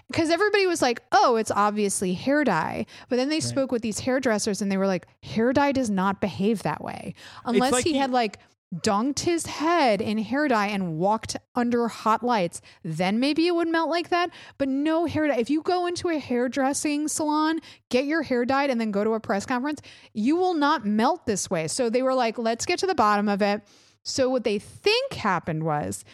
Because 0.07 0.29
everybody 0.29 0.65
was 0.65 0.81
like, 0.81 1.01
oh, 1.11 1.35
it's 1.35 1.51
obviously 1.51 2.13
hair 2.13 2.45
dye. 2.45 2.85
But 3.09 3.17
then 3.17 3.29
they 3.29 3.39
spoke 3.41 3.71
with 3.71 3.81
these 3.81 3.99
hairdressers 3.99 4.61
and 4.61 4.71
they 4.71 4.77
were 4.77 4.87
like, 4.87 5.07
hair 5.23 5.51
dye 5.51 5.71
does 5.73 5.89
not 5.89 6.20
behave 6.21 6.63
that 6.63 6.81
way. 6.81 7.13
Unless 7.43 7.73
like 7.73 7.83
he 7.83 7.93
he- 7.93 7.97
had 7.97 8.11
like 8.11 8.39
dunked 8.73 9.19
his 9.19 9.45
head 9.45 10.01
in 10.01 10.17
hair 10.17 10.47
dye 10.47 10.67
and 10.67 10.97
walked 10.97 11.35
under 11.55 11.89
hot 11.89 12.23
lights, 12.23 12.61
then 12.83 13.19
maybe 13.19 13.45
it 13.45 13.53
would 13.53 13.67
melt 13.67 13.89
like 13.89 14.07
that. 14.09 14.29
But 14.57 14.69
no 14.69 15.05
hair 15.05 15.27
dye. 15.27 15.35
If 15.35 15.49
you 15.49 15.61
go 15.61 15.87
into 15.87 16.07
a 16.07 16.17
hairdressing 16.17 17.09
salon, 17.09 17.59
get 17.89 18.05
your 18.05 18.21
hair 18.21 18.45
dyed, 18.45 18.69
and 18.69 18.79
then 18.79 18.91
go 18.91 19.03
to 19.03 19.13
a 19.13 19.19
press 19.19 19.45
conference, 19.45 19.81
you 20.13 20.37
will 20.37 20.53
not 20.53 20.85
melt 20.85 21.25
this 21.25 21.49
way. 21.49 21.67
So 21.67 21.89
they 21.89 22.01
were 22.01 22.13
like, 22.13 22.37
let's 22.37 22.65
get 22.65 22.79
to 22.79 22.87
the 22.87 22.95
bottom 22.95 23.27
of 23.27 23.41
it. 23.41 23.61
So 24.03 24.29
what 24.29 24.45
they 24.45 24.57
think 24.57 25.13
happened 25.13 25.63
was 25.63 26.05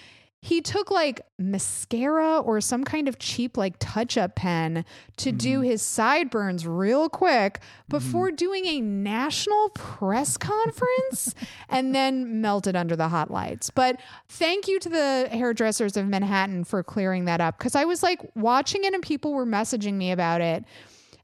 he 0.48 0.62
took 0.62 0.90
like 0.90 1.20
mascara 1.38 2.40
or 2.40 2.62
some 2.62 2.86
kind 2.86 3.10
of 3.10 3.20
cheap 3.20 3.58
like 3.58 3.76
touch 3.80 4.18
up 4.18 4.36
pen 4.36 4.86
to 5.18 5.30
Mm-hmm. 5.30 5.38
do 5.38 5.62
his 5.62 5.82
sideburns 5.82 6.66
real 6.66 7.10
quick 7.10 7.60
before 7.90 8.32
doing 8.32 8.66
a 8.66 8.80
national 8.80 9.70
press 9.70 10.38
conference 10.38 11.36
and 11.68 11.94
then 11.94 12.40
melted 12.40 12.78
under 12.78 12.96
the 12.96 13.10
hot 13.10 13.30
lights. 13.30 13.70
But 13.70 14.00
thank 14.30 14.70
you 14.70 14.80
to 14.80 14.88
the 14.90 15.28
hairdressers 15.32 15.98
of 15.98 16.08
Manhattan 16.08 16.64
for 16.64 16.82
clearing 16.82 17.26
that 17.26 17.42
up 17.42 17.58
because 17.58 17.76
I 17.76 17.84
was 17.84 18.02
like 18.02 18.22
watching 18.36 18.86
it 18.86 18.94
and 18.94 19.04
people 19.04 19.34
were 19.34 19.46
messaging 19.46 19.96
me 19.96 20.12
about 20.12 20.40
it. 20.40 20.64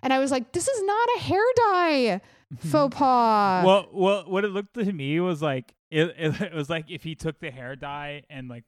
And 0.01 0.11
I 0.11 0.19
was 0.19 0.31
like, 0.31 0.51
this 0.51 0.67
is 0.67 0.83
not 0.83 1.07
a 1.15 1.19
hair 1.19 1.45
dye 1.55 2.21
faux 2.57 2.93
pas. 2.95 3.65
well, 3.65 3.87
well, 3.93 4.23
what 4.27 4.43
it 4.43 4.49
looked 4.49 4.73
to 4.73 4.91
me 4.91 5.19
was 5.21 5.41
like 5.41 5.73
it, 5.89 6.13
it, 6.17 6.41
it 6.41 6.53
was 6.53 6.69
like 6.69 6.91
if 6.91 7.03
he 7.03 7.15
took 7.15 7.39
the 7.39 7.51
hair 7.51 7.77
dye 7.77 8.23
and 8.29 8.49
like 8.49 8.65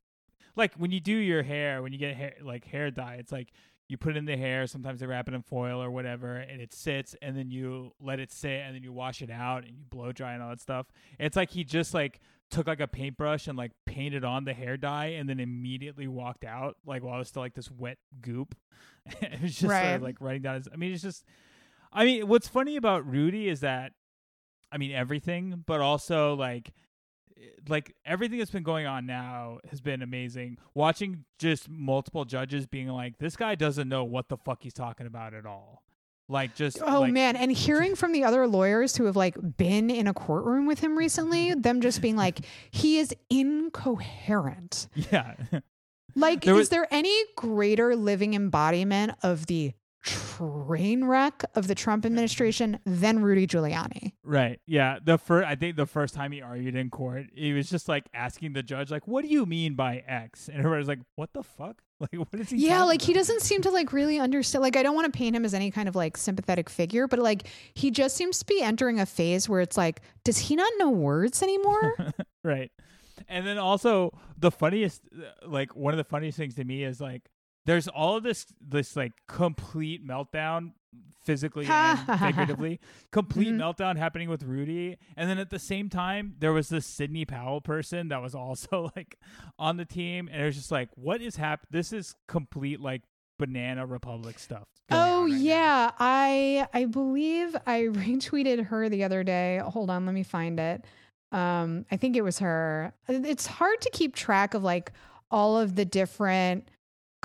like 0.55 0.73
when 0.75 0.91
you 0.91 0.99
do 0.99 1.15
your 1.15 1.43
hair, 1.43 1.81
when 1.81 1.91
you 1.91 1.97
get 1.97 2.15
hair 2.15 2.35
like 2.41 2.65
hair 2.65 2.91
dye, 2.91 3.15
it's 3.19 3.31
like 3.31 3.51
you 3.87 3.97
put 3.97 4.15
it 4.15 4.17
in 4.17 4.25
the 4.25 4.37
hair. 4.37 4.65
Sometimes 4.67 4.99
they 4.99 5.05
wrap 5.05 5.27
it 5.27 5.33
in 5.33 5.41
foil 5.41 5.81
or 5.81 5.91
whatever, 5.91 6.37
and 6.37 6.61
it 6.61 6.73
sits, 6.73 7.15
and 7.21 7.37
then 7.37 7.51
you 7.51 7.91
let 7.99 8.19
it 8.19 8.31
sit, 8.31 8.61
and 8.61 8.75
then 8.75 8.83
you 8.83 8.91
wash 8.91 9.21
it 9.21 9.29
out, 9.29 9.63
and 9.63 9.77
you 9.77 9.83
blow 9.89 10.11
dry 10.11 10.33
and 10.33 10.41
all 10.41 10.49
that 10.49 10.61
stuff. 10.61 10.87
It's 11.19 11.35
like 11.35 11.51
he 11.51 11.63
just 11.63 11.93
like 11.93 12.19
took 12.49 12.67
like 12.67 12.79
a 12.79 12.87
paintbrush 12.87 13.47
and 13.47 13.57
like 13.57 13.71
painted 13.85 14.23
on 14.23 14.45
the 14.45 14.53
hair 14.53 14.77
dye, 14.77 15.07
and 15.07 15.29
then 15.29 15.39
immediately 15.39 16.07
walked 16.07 16.45
out 16.45 16.77
like 16.85 17.03
while 17.03 17.15
it 17.15 17.19
was 17.19 17.27
still 17.27 17.41
like 17.41 17.53
this 17.53 17.69
wet 17.69 17.97
goop. 18.21 18.55
it 19.21 19.41
was 19.41 19.55
just 19.55 19.61
sort 19.61 19.85
of, 19.85 20.01
like 20.01 20.19
running 20.19 20.41
down 20.41 20.55
his. 20.55 20.67
I 20.71 20.77
mean, 20.77 20.93
it's 20.93 21.03
just. 21.03 21.23
I 21.93 22.03
mean, 22.03 22.27
what's 22.27 22.47
funny 22.47 22.75
about 22.75 23.07
Rudy 23.09 23.47
is 23.47 23.61
that, 23.61 23.93
I 24.69 24.77
mean, 24.77 24.91
everything, 24.91 25.63
but 25.65 25.79
also 25.79 26.33
like 26.33 26.73
like 27.67 27.95
everything 28.05 28.39
that's 28.39 28.51
been 28.51 28.63
going 28.63 28.85
on 28.85 29.05
now 29.05 29.59
has 29.69 29.81
been 29.81 30.01
amazing. 30.01 30.57
Watching 30.73 31.25
just 31.39 31.69
multiple 31.69 32.25
judges 32.25 32.65
being 32.65 32.87
like, 32.87 33.17
this 33.17 33.35
guy 33.35 33.55
doesn't 33.55 33.89
know 33.89 34.03
what 34.03 34.29
the 34.29 34.37
fuck 34.37 34.63
he's 34.63 34.73
talking 34.73 35.05
about 35.07 35.33
at 35.33 35.45
all. 35.45 35.81
Like 36.27 36.55
just 36.55 36.79
Oh 36.81 37.01
like, 37.01 37.13
man, 37.13 37.35
and 37.35 37.51
hearing 37.51 37.95
from 37.95 38.11
the 38.11 38.23
other 38.23 38.47
lawyers 38.47 38.95
who 38.95 39.05
have 39.05 39.15
like 39.15 39.35
been 39.57 39.91
in 39.91 40.07
a 40.07 40.13
courtroom 40.13 40.65
with 40.65 40.79
him 40.79 40.97
recently, 40.97 41.53
them 41.57 41.81
just 41.81 42.01
being 42.01 42.15
like, 42.15 42.39
he 42.71 42.97
is 42.97 43.13
incoherent. 43.29 44.87
yeah, 44.95 45.35
Like, 46.15 46.43
There 46.43 46.53
is 46.55 46.59
was- 46.59 46.69
there 46.69 46.87
any 46.91 47.15
greater 47.35 47.95
living 47.95 48.33
embodiment 48.33 49.13
of 49.21 49.45
the 49.47 49.73
train 50.05 51.03
wreck 51.03 51.43
of 51.55 51.67
the 51.67 51.75
Trump 51.75 52.05
administration 52.05 52.79
than 52.85 53.21
Rudy 53.21 53.47
Giuliani? 53.47 54.13
right, 54.23 54.59
yeah. 54.65 54.99
The 55.03 55.17
first, 55.17 55.47
I 55.47 55.55
think 55.55 55.75
the 55.75 55.85
first 55.85 56.13
time 56.13 56.31
he 56.31 56.41
argued 56.41 56.75
in 56.75 56.89
court, 56.89 57.25
he 57.33 57.53
was 57.53 57.69
just 57.69 57.89
like 57.89 58.05
asking 58.13 58.53
the 58.53 58.63
judge, 58.63 58.91
like, 58.91 59.07
"What 59.07 59.23
do 59.23 59.29
you 59.29 59.45
mean 59.45 59.75
by 59.75 60.03
X?" 60.07 60.47
And 60.47 60.59
everybody's 60.59 60.87
like, 60.87 60.99
"What 61.15 61.33
the 61.33 61.43
fuck? 61.43 61.81
Like, 61.97 62.11
what 62.11 62.27
is 62.33 62.49
he?" 62.49 62.57
Yeah, 62.57 62.83
like 62.83 63.01
he 63.01 63.13
doesn't 63.13 63.41
seem 63.41 63.61
to 63.61 63.71
like 63.71 63.93
really 63.93 64.19
understand. 64.19 64.61
Like, 64.61 64.75
I 64.75 64.83
don't 64.83 64.95
want 64.95 65.11
to 65.11 65.17
paint 65.17 65.33
him 65.33 65.45
as 65.45 65.53
any 65.53 65.71
kind 65.71 65.87
of 65.87 65.95
like 65.95 66.17
sympathetic 66.17 66.69
figure, 66.69 67.07
but 67.07 67.19
like 67.19 67.47
he 67.73 67.89
just 67.89 68.17
seems 68.17 68.39
to 68.39 68.45
be 68.45 68.61
entering 68.61 68.99
a 68.99 69.05
phase 69.05 69.47
where 69.47 69.61
it's 69.61 69.77
like, 69.77 70.01
does 70.25 70.37
he 70.37 70.57
not 70.57 70.69
know 70.77 70.89
words 70.89 71.41
anymore? 71.41 71.95
right 72.43 72.69
and 73.27 73.45
then 73.47 73.57
also 73.57 74.11
the 74.37 74.51
funniest 74.51 75.01
like 75.45 75.75
one 75.75 75.93
of 75.93 75.97
the 75.97 76.03
funniest 76.03 76.37
things 76.37 76.55
to 76.55 76.63
me 76.63 76.83
is 76.83 76.99
like 76.99 77.29
there's 77.65 77.87
all 77.87 78.17
of 78.17 78.23
this 78.23 78.45
this 78.61 78.95
like 78.95 79.13
complete 79.27 80.05
meltdown 80.07 80.71
physically 81.23 81.65
and 81.67 81.99
figuratively 82.19 82.79
complete 83.11 83.47
Mhm. 83.53 83.57
meltdown 83.57 83.97
happening 83.97 84.29
with 84.29 84.43
rudy 84.43 84.97
and 85.17 85.27
then 85.29 85.39
at 85.39 85.49
the 85.49 85.57
same 85.59 85.89
time 85.89 86.35
there 86.39 86.53
was 86.53 86.69
this 86.69 86.85
sidney 86.85 87.25
powell 87.25 87.61
person 87.61 88.09
that 88.09 88.21
was 88.21 88.35
also 88.35 88.91
like 88.95 89.17
on 89.57 89.77
the 89.77 89.85
team 89.85 90.29
and 90.31 90.41
it 90.41 90.45
was 90.45 90.55
just 90.55 90.71
like 90.71 90.89
what 90.95 91.21
is 91.21 91.35
hap 91.37 91.65
this 91.71 91.91
is 91.91 92.15
complete 92.27 92.79
like 92.79 93.01
banana 93.39 93.85
republic 93.85 94.37
stuff 94.39 94.67
Oh 94.91 95.23
right 95.23 95.31
now. 95.31 95.35
yeah, 95.37 95.91
I 95.97 96.67
I 96.71 96.85
believe 96.85 97.55
I 97.65 97.81
retweeted 97.91 98.67
her 98.67 98.87
the 98.87 99.03
other 99.03 99.23
day. 99.23 99.59
Hold 99.65 99.89
on, 99.89 100.05
let 100.05 100.13
me 100.13 100.21
find 100.21 100.59
it. 100.59 100.85
Um, 101.31 101.87
I 101.91 101.97
think 101.97 102.15
it 102.15 102.21
was 102.21 102.37
her. 102.37 102.93
It's 103.09 103.47
hard 103.47 103.81
to 103.81 103.89
keep 103.89 104.13
track 104.13 104.53
of 104.53 104.61
like 104.63 104.91
all 105.31 105.57
of 105.57 105.73
the 105.75 105.85
different 105.85 106.69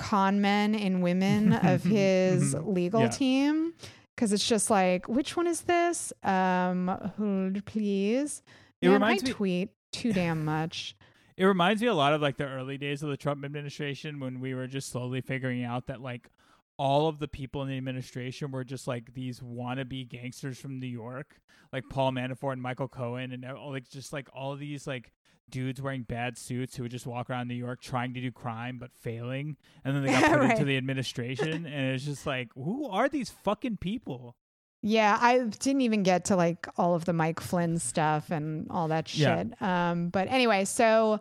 con 0.01 0.41
men 0.41 0.75
and 0.75 1.01
women 1.01 1.53
of 1.53 1.81
mm-hmm. 1.81 1.89
his 1.89 2.55
mm-hmm. 2.55 2.73
legal 2.73 3.01
Yeah. 3.01 3.09
team 3.09 3.73
because 4.15 4.33
it's 4.33 4.47
just 4.47 4.69
like 4.69 5.07
which 5.07 5.35
one 5.37 5.47
is 5.47 5.61
this? 5.61 6.13
Um, 6.23 6.87
hold 7.17 7.65
please. 7.65 8.41
It 8.81 8.87
Man, 8.87 8.91
I 8.91 8.93
reminds 8.95 9.23
me- 9.23 9.31
tweet 9.31 9.69
too 9.91 10.13
damn 10.13 10.45
much. 10.45 10.95
It 11.37 11.45
reminds 11.45 11.81
me 11.81 11.87
a 11.87 11.93
lot 11.95 12.13
of 12.13 12.21
like 12.21 12.37
the 12.37 12.45
early 12.45 12.77
days 12.77 13.01
of 13.01 13.09
the 13.09 13.17
Trump 13.17 13.43
administration 13.43 14.19
when 14.19 14.41
we 14.41 14.53
were 14.53 14.67
just 14.67 14.91
slowly 14.91 15.21
figuring 15.21 15.63
out 15.63 15.87
that 15.87 15.99
like 15.99 16.29
all 16.77 17.07
of 17.07 17.17
the 17.17 17.27
people 17.27 17.63
in 17.63 17.69
the 17.69 17.77
administration 17.77 18.51
were 18.51 18.63
just 18.63 18.87
like 18.87 19.13
these 19.13 19.39
wannabe 19.39 20.07
gangsters 20.07 20.59
from 20.59 20.79
New 20.79 20.85
York, 20.85 21.39
like 21.73 21.83
Paul 21.89 22.11
Manafort 22.11 22.53
and 22.53 22.61
Michael 22.61 22.87
Cohen, 22.87 23.31
and 23.31 23.43
all, 23.45 23.71
like 23.71 23.89
just 23.89 24.13
like 24.13 24.29
all 24.35 24.55
these 24.55 24.85
like 24.85 25.13
dudes 25.51 25.81
wearing 25.81 26.03
bad 26.03 26.37
suits 26.37 26.75
who 26.75 26.83
would 26.83 26.91
just 26.91 27.05
walk 27.05 27.29
around 27.29 27.47
New 27.47 27.53
York 27.55 27.81
trying 27.81 28.13
to 28.13 28.21
do 28.21 28.31
crime 28.31 28.77
but 28.79 28.91
failing, 28.93 29.57
and 29.85 29.95
then 29.95 30.03
they 30.03 30.11
got 30.19 30.29
put 30.31 30.39
Right. 30.39 30.51
into 30.51 30.65
the 30.65 30.77
administration, 30.77 31.65
and 31.65 31.95
it's 31.95 32.05
just 32.05 32.25
like, 32.25 32.49
who 32.55 32.87
are 32.87 33.07
these 33.09 33.29
fucking 33.29 33.77
people? 33.77 34.35
Yeah, 34.83 35.15
I 35.21 35.39
didn't 35.39 35.81
even 35.81 36.01
get 36.01 36.25
to 36.25 36.35
like 36.35 36.67
all 36.77 36.95
of 36.95 37.05
the 37.05 37.13
Mike 37.13 37.39
Flynn 37.39 37.77
stuff 37.77 38.31
and 38.31 38.65
all 38.71 38.87
that 38.87 39.15
Yeah. 39.15 39.37
shit. 39.43 39.61
Um, 39.61 40.09
but 40.09 40.27
anyway, 40.29 40.65
so 40.65 41.19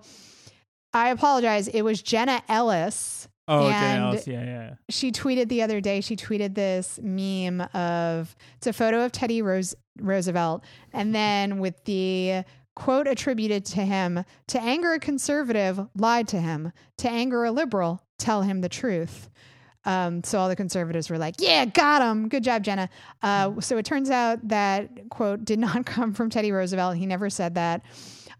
I 0.94 1.10
apologize. 1.10 1.68
It 1.68 1.82
was 1.82 2.00
Jenna 2.02 2.42
Ellis. 2.48 3.28
Oh, 3.48 3.66
And- 3.68 3.72
Jen 3.72 4.00
Ellis, 4.00 4.26
yeah, 4.26 4.44
yeah. 4.44 4.74
She 4.88 5.12
tweeted 5.12 5.48
the 5.48 5.62
other 5.62 5.80
day. 5.80 6.00
She 6.00 6.16
tweeted 6.16 6.54
this 6.54 6.98
meme 7.02 7.60
of 7.74 8.34
it's 8.56 8.66
a 8.66 8.72
photo 8.72 9.04
of 9.04 9.12
Teddy 9.12 9.42
Rose, 9.42 9.74
Roosevelt, 10.00 10.64
and 10.92 11.14
then 11.14 11.58
with 11.58 11.84
the 11.84 12.44
quote 12.74 13.06
attributed 13.06 13.64
to 13.66 13.82
him: 13.82 14.24
"To 14.48 14.60
anger 14.60 14.92
a 14.92 15.00
conservative, 15.00 15.80
lie 15.96 16.22
to 16.24 16.40
him. 16.40 16.72
To 16.98 17.10
anger 17.10 17.44
a 17.44 17.52
liberal, 17.52 18.02
tell 18.18 18.42
him 18.42 18.60
the 18.60 18.68
truth." 18.68 19.28
Um, 19.86 20.22
so 20.22 20.38
all 20.38 20.48
the 20.48 20.56
conservatives 20.56 21.08
were 21.08 21.18
like, 21.18 21.36
"Yeah, 21.38 21.64
got 21.64 22.02
him. 22.02 22.28
Good 22.28 22.44
job, 22.44 22.62
Jenna." 22.62 22.90
Uh, 23.22 23.60
so 23.60 23.78
it 23.78 23.84
turns 23.86 24.10
out 24.10 24.46
that 24.48 25.08
quote 25.08 25.44
did 25.44 25.58
not 25.58 25.86
come 25.86 26.12
from 26.12 26.30
Teddy 26.30 26.52
Roosevelt. 26.52 26.96
He 26.96 27.06
never 27.06 27.30
said 27.30 27.54
that. 27.54 27.82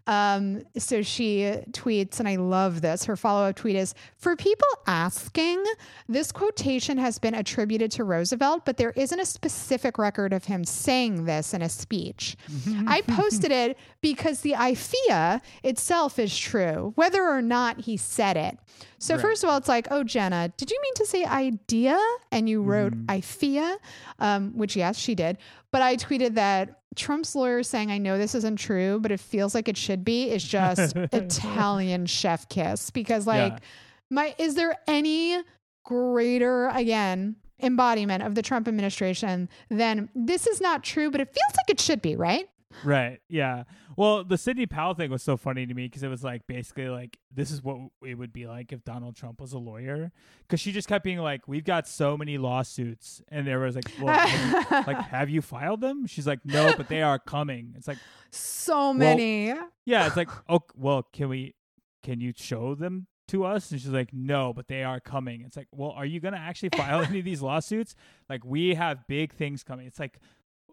Um, 0.07 0.63
so 0.77 1.01
she 1.01 1.41
tweets, 1.71 2.19
and 2.19 2.27
I 2.27 2.35
love 2.35 2.81
this. 2.81 3.05
Her 3.05 3.15
follow 3.15 3.47
up 3.47 3.55
tweet 3.55 3.75
is 3.75 3.93
For 4.17 4.35
people 4.35 4.67
asking, 4.87 5.63
this 6.09 6.31
quotation 6.31 6.97
has 6.97 7.19
been 7.19 7.35
attributed 7.35 7.91
to 7.91 8.03
Roosevelt, 8.03 8.65
but 8.65 8.77
there 8.77 8.91
isn't 8.95 9.19
a 9.19 9.25
specific 9.25 9.97
record 9.97 10.33
of 10.33 10.45
him 10.45 10.63
saying 10.63 11.25
this 11.25 11.53
in 11.53 11.61
a 11.61 11.69
speech. 11.69 12.35
I 12.87 13.01
posted 13.07 13.51
it 13.51 13.77
because 14.01 14.41
the 14.41 14.53
IFIA 14.53 15.41
itself 15.63 16.17
is 16.19 16.35
true, 16.37 16.93
whether 16.95 17.23
or 17.23 17.41
not 17.41 17.81
he 17.81 17.95
said 17.97 18.37
it. 18.37 18.57
So, 18.97 19.15
Right. 19.15 19.21
first 19.21 19.43
of 19.43 19.49
all, 19.49 19.57
it's 19.57 19.67
like, 19.67 19.87
oh, 19.91 20.03
Jenna, 20.03 20.51
did 20.57 20.71
you 20.71 20.79
mean 20.81 20.93
to 20.95 21.05
say 21.05 21.25
idea? 21.25 21.99
And 22.31 22.49
you 22.49 22.61
wrote 22.63 22.93
IFIA, 23.07 23.77
um, 24.19 24.51
which, 24.57 24.75
yes, 24.75 24.97
she 24.97 25.15
did. 25.15 25.37
But 25.71 25.81
I 25.81 25.95
tweeted 25.95 26.35
that 26.35 26.80
Trump's 26.95 27.35
lawyer 27.35 27.63
saying, 27.63 27.89
I 27.91 27.97
know 27.97 28.17
this 28.17 28.35
isn't 28.35 28.57
true, 28.57 28.99
but 28.99 29.11
it 29.11 29.19
feels 29.19 29.55
like 29.55 29.67
it 29.67 29.77
should 29.77 30.03
be, 30.03 30.29
is 30.29 30.43
just 30.43 30.95
Italian 31.13 32.05
chef 32.05 32.49
kiss. 32.49 32.89
Because, 32.89 33.25
like, 33.25 33.53
Yeah. 33.53 33.59
my 34.09 34.35
is 34.37 34.55
there 34.55 34.77
any 34.87 35.41
greater, 35.83 36.67
again, 36.69 37.35
embodiment 37.61 38.23
of 38.23 38.35
the 38.35 38.41
Trump 38.41 38.67
administration 38.67 39.47
than 39.69 40.09
this 40.15 40.47
is 40.47 40.59
not 40.59 40.83
true, 40.83 41.09
but 41.11 41.21
it 41.21 41.27
feels 41.27 41.53
like 41.57 41.69
it 41.69 41.79
should 41.79 42.01
be, 42.01 42.15
right? 42.15 42.49
Right. 42.83 43.19
Yeah. 43.29 43.63
Well, 43.97 44.23
the 44.23 44.37
Sidney 44.37 44.65
Powell 44.65 44.93
thing 44.93 45.11
was 45.11 45.21
so 45.23 45.37
funny 45.37 45.65
to 45.65 45.73
me 45.73 45.85
because 45.87 46.03
it 46.03 46.07
was 46.07 46.23
like 46.23 46.47
basically 46.47 46.87
like 46.89 47.17
this 47.33 47.51
is 47.51 47.63
what 47.63 47.77
it 48.05 48.15
would 48.15 48.31
be 48.33 48.47
like 48.47 48.71
if 48.71 48.83
Donald 48.83 49.15
Trump 49.15 49.41
was 49.41 49.53
a 49.53 49.57
lawyer. 49.57 50.11
Because 50.41 50.59
she 50.59 50.71
just 50.71 50.87
kept 50.87 51.03
being 51.03 51.19
like, 51.19 51.47
"We've 51.47 51.63
got 51.63 51.87
so 51.87 52.17
many 52.17 52.37
lawsuits," 52.37 53.21
and 53.29 53.45
there 53.45 53.59
was 53.59 53.75
like, 53.75 53.91
well, 54.01 54.17
have 54.17 54.71
you- 54.71 54.77
like, 54.93 55.01
have 55.07 55.29
you 55.29 55.41
filed 55.41 55.81
them? 55.81 56.05
She's 56.07 56.27
like, 56.27 56.39
"No, 56.45 56.73
but 56.77 56.87
they 56.87 57.01
are 57.01 57.19
coming." 57.19 57.73
It's 57.77 57.87
like, 57.87 57.99
so 58.29 58.93
many. 58.93 59.47
yeah, 59.85 60.07
it's 60.07 60.17
like, 60.17 60.29
oh, 60.49 60.61
well, 60.75 61.03
can 61.13 61.29
we? 61.29 61.55
Can 62.03 62.19
you 62.19 62.33
show 62.35 62.73
them 62.75 63.07
to 63.27 63.45
us? 63.45 63.71
And 63.71 63.79
she's 63.79 63.89
like, 63.91 64.11
"No, 64.13 64.53
but 64.53 64.67
they 64.67 64.83
are 64.83 64.99
coming." 64.99 65.41
It's 65.41 65.55
like, 65.57 65.67
well, 65.71 65.91
are 65.91 66.05
you 66.05 66.19
gonna 66.19 66.37
actually 66.37 66.69
file 66.75 67.01
any 67.01 67.19
of 67.19 67.25
these 67.25 67.41
lawsuits? 67.41 67.95
Like, 68.29 68.43
we 68.45 68.75
have 68.75 69.07
big 69.07 69.33
things 69.33 69.63
coming. 69.63 69.87
It's 69.87 69.99
like. 69.99 70.17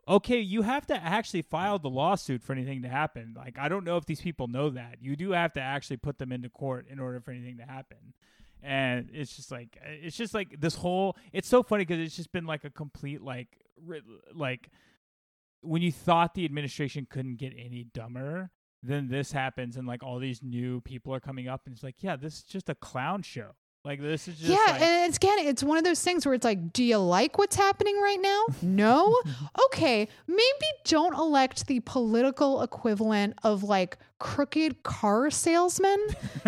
Okay, 0.09 0.39
you 0.39 0.63
have 0.63 0.87
to 0.87 0.97
actually 0.97 1.43
file 1.43 1.79
the 1.79 1.91
lawsuit 1.91 2.43
for 2.43 2.53
anything 2.53 2.83
to 2.83 2.89
happen. 2.89 3.35
Like, 3.37 3.59
I 3.59 3.69
don't 3.69 3.85
know 3.85 3.97
if 3.99 4.07
these 4.07 4.21
people 4.21 4.49
know 4.49 4.71
that. 4.71 4.97
You 5.01 5.17
do 5.17 5.33
have 5.33 5.53
to 5.55 5.61
actually 5.61 5.99
put 5.99 6.19
them 6.19 6.33
into 6.33 6.49
court 6.49 6.87
in 6.89 6.99
order 6.99 7.21
for 7.21 7.31
anything 7.31 7.59
to 7.59 7.65
happen. 7.65 8.15
And 8.63 9.11
it's 9.13 9.37
just 9.37 9.53
like, 9.53 9.79
it's 9.85 10.17
just 10.17 10.35
like 10.35 10.61
this 10.61 10.75
whole, 10.75 11.17
it's 11.33 11.49
so 11.49 11.63
funny 11.63 11.85
because 11.85 12.05
it's 12.05 12.17
just 12.17 12.33
been 12.33 12.47
like 12.47 12.65
a 12.65 12.71
complete, 12.71 13.23
like, 13.23 13.49
like, 14.35 14.71
when 15.61 15.83
you 15.83 15.93
thought 15.93 16.35
the 16.35 16.45
administration 16.45 17.07
couldn't 17.09 17.37
get 17.37 17.53
any 17.53 17.85
dumber, 17.93 18.51
then 18.83 19.09
this 19.09 19.33
happens 19.33 19.77
and 19.77 19.87
like 19.87 20.03
all 20.03 20.19
these 20.19 20.43
new 20.43 20.81
people 20.81 21.13
are 21.13 21.21
coming 21.21 21.49
up 21.49 21.63
and 21.67 21.75
it's 21.75 21.83
like, 21.83 21.97
yeah, 22.01 22.17
this 22.17 22.39
is 22.39 22.43
just 22.43 22.69
a 22.69 22.75
clown 22.75 23.23
show. 23.23 23.51
Like 23.89 24.03
this 24.03 24.29
is 24.29 24.37
just 24.37 24.51
yeah, 24.51 24.73
like, 24.73 24.83
and 24.83 25.09
it's 25.09 25.17
again, 25.17 25.39
it's 25.39 25.65
one 25.65 25.79
of 25.79 25.85
those 25.85 26.03
things 26.03 26.27
where 26.27 26.35
it's 26.35 26.45
like, 26.45 26.75
do 26.75 26.85
you 26.85 26.99
like 26.99 27.39
what's 27.39 27.57
happening 27.57 27.99
right 27.99 28.21
now? 28.21 28.45
No. 28.61 29.19
okay, 29.65 30.07
maybe 30.27 30.67
don't 30.85 31.15
elect 31.15 31.67
the 31.69 31.81
political 31.81 32.61
equivalent 32.61 33.39
of 33.45 33.63
like 33.63 33.97
crooked 34.19 34.83
car 34.83 35.31
salesman. 35.31 35.99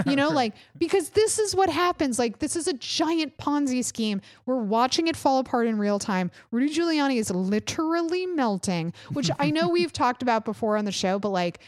You 0.05 0.17
know, 0.17 0.29
like 0.43 0.53
because 0.77 1.09
this 1.11 1.39
is 1.39 1.57
what 1.57 1.71
happens. 1.71 2.19
Like 2.19 2.41
this 2.41 2.57
is 2.57 2.69
a 2.69 2.75
giant 2.75 3.39
Ponzi 3.39 3.83
scheme. 3.83 4.21
We're 4.45 4.57
watching 4.57 5.09
it 5.09 5.17
fall 5.17 5.39
apart 5.39 5.67
in 5.67 5.79
real 5.79 5.99
time. 5.99 6.31
Rudy 6.51 6.75
Giuliani 6.75 7.17
is 7.17 7.31
literally 7.31 8.27
melting, 8.27 8.93
which 9.15 9.31
I 9.39 9.51
know 9.51 9.67
we've 9.71 9.95
talked 9.95 10.21
about 10.21 10.45
before 10.45 10.77
on 10.77 10.85
the 10.85 10.93
show, 10.93 11.19
but 11.19 11.31
like. 11.31 11.61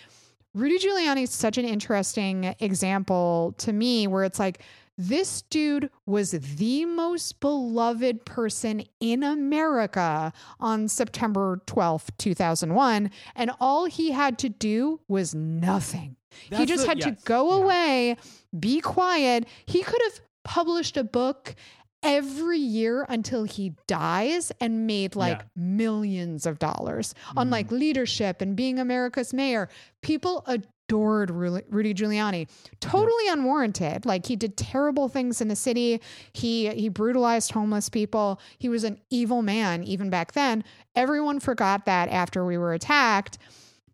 Rudy 0.55 0.79
Giuliani 0.79 1.23
is 1.23 1.31
such 1.31 1.57
an 1.57 1.65
interesting 1.65 2.55
example 2.61 3.55
to 3.57 3.73
me 3.73 4.07
where 4.07 4.23
it's 4.23 4.39
like 4.39 4.61
this 4.99 5.43
dude 5.43 5.91
was 6.07 6.33
the 6.33 6.85
most 6.85 7.41
beloved 7.41 8.25
person 8.25 8.85
in 9.01 9.23
America 9.23 10.33
on 10.61 10.89
September 10.89 11.61
12th, 11.67 12.09
2001. 12.19 13.11
And 13.35 13.51
all 13.61 13.87
he 13.87 14.11
had 14.11 14.39
to 14.39 14.49
do 14.49 15.01
was 15.09 15.35
nothing. 15.35 16.17
he 16.51 16.67
just 16.67 16.83
the- 16.83 16.89
had 16.89 17.01
to 17.03 17.17
go 17.25 17.51
yeah. 17.51 17.63
away, 17.65 18.17
be 18.59 18.81
quiet. 18.81 19.47
He 19.67 19.83
could 19.83 20.01
have 20.05 20.21
published 20.45 20.97
a 20.97 21.05
book 21.05 21.55
every 22.03 22.59
year 22.59 23.07
until 23.09 23.45
he 23.45 23.75
dies 23.87 24.51
and 24.61 24.87
made 24.87 25.15
like 25.15 25.39
Yeah. 25.39 25.45
millions 25.55 26.47
of 26.47 26.59
dollars 26.59 27.15
on 27.37 27.49
like 27.49 27.67
mm-hmm. 27.67 27.77
leadership 27.77 28.41
and 28.41 28.57
being 28.57 28.79
America's 28.79 29.33
mayor. 29.33 29.69
People 30.03 30.45
adored 30.93 31.31
Rudy 31.31 31.95
Giuliani. 31.95 32.49
Totally 32.81 33.29
unwarranted. 33.29 34.05
Like 34.05 34.27
he 34.27 34.37
did 34.37 34.57
terrible 34.59 35.09
things 35.09 35.41
in 35.41 35.49
the 35.49 35.57
city. 35.57 36.01
He 36.35 36.69
he 36.71 36.89
brutalized 36.91 37.53
homeless 37.53 37.89
people. 37.89 38.39
He 38.59 38.69
was 38.69 38.85
an 38.85 38.99
evil 39.11 39.41
man 39.43 39.83
even 39.85 40.11
back 40.11 40.33
then. 40.33 40.65
Everyone 40.95 41.41
forgot 41.41 41.87
that 41.87 42.11
after 42.11 42.45
we 42.45 42.59
were 42.59 42.75
attacked. 42.75 43.39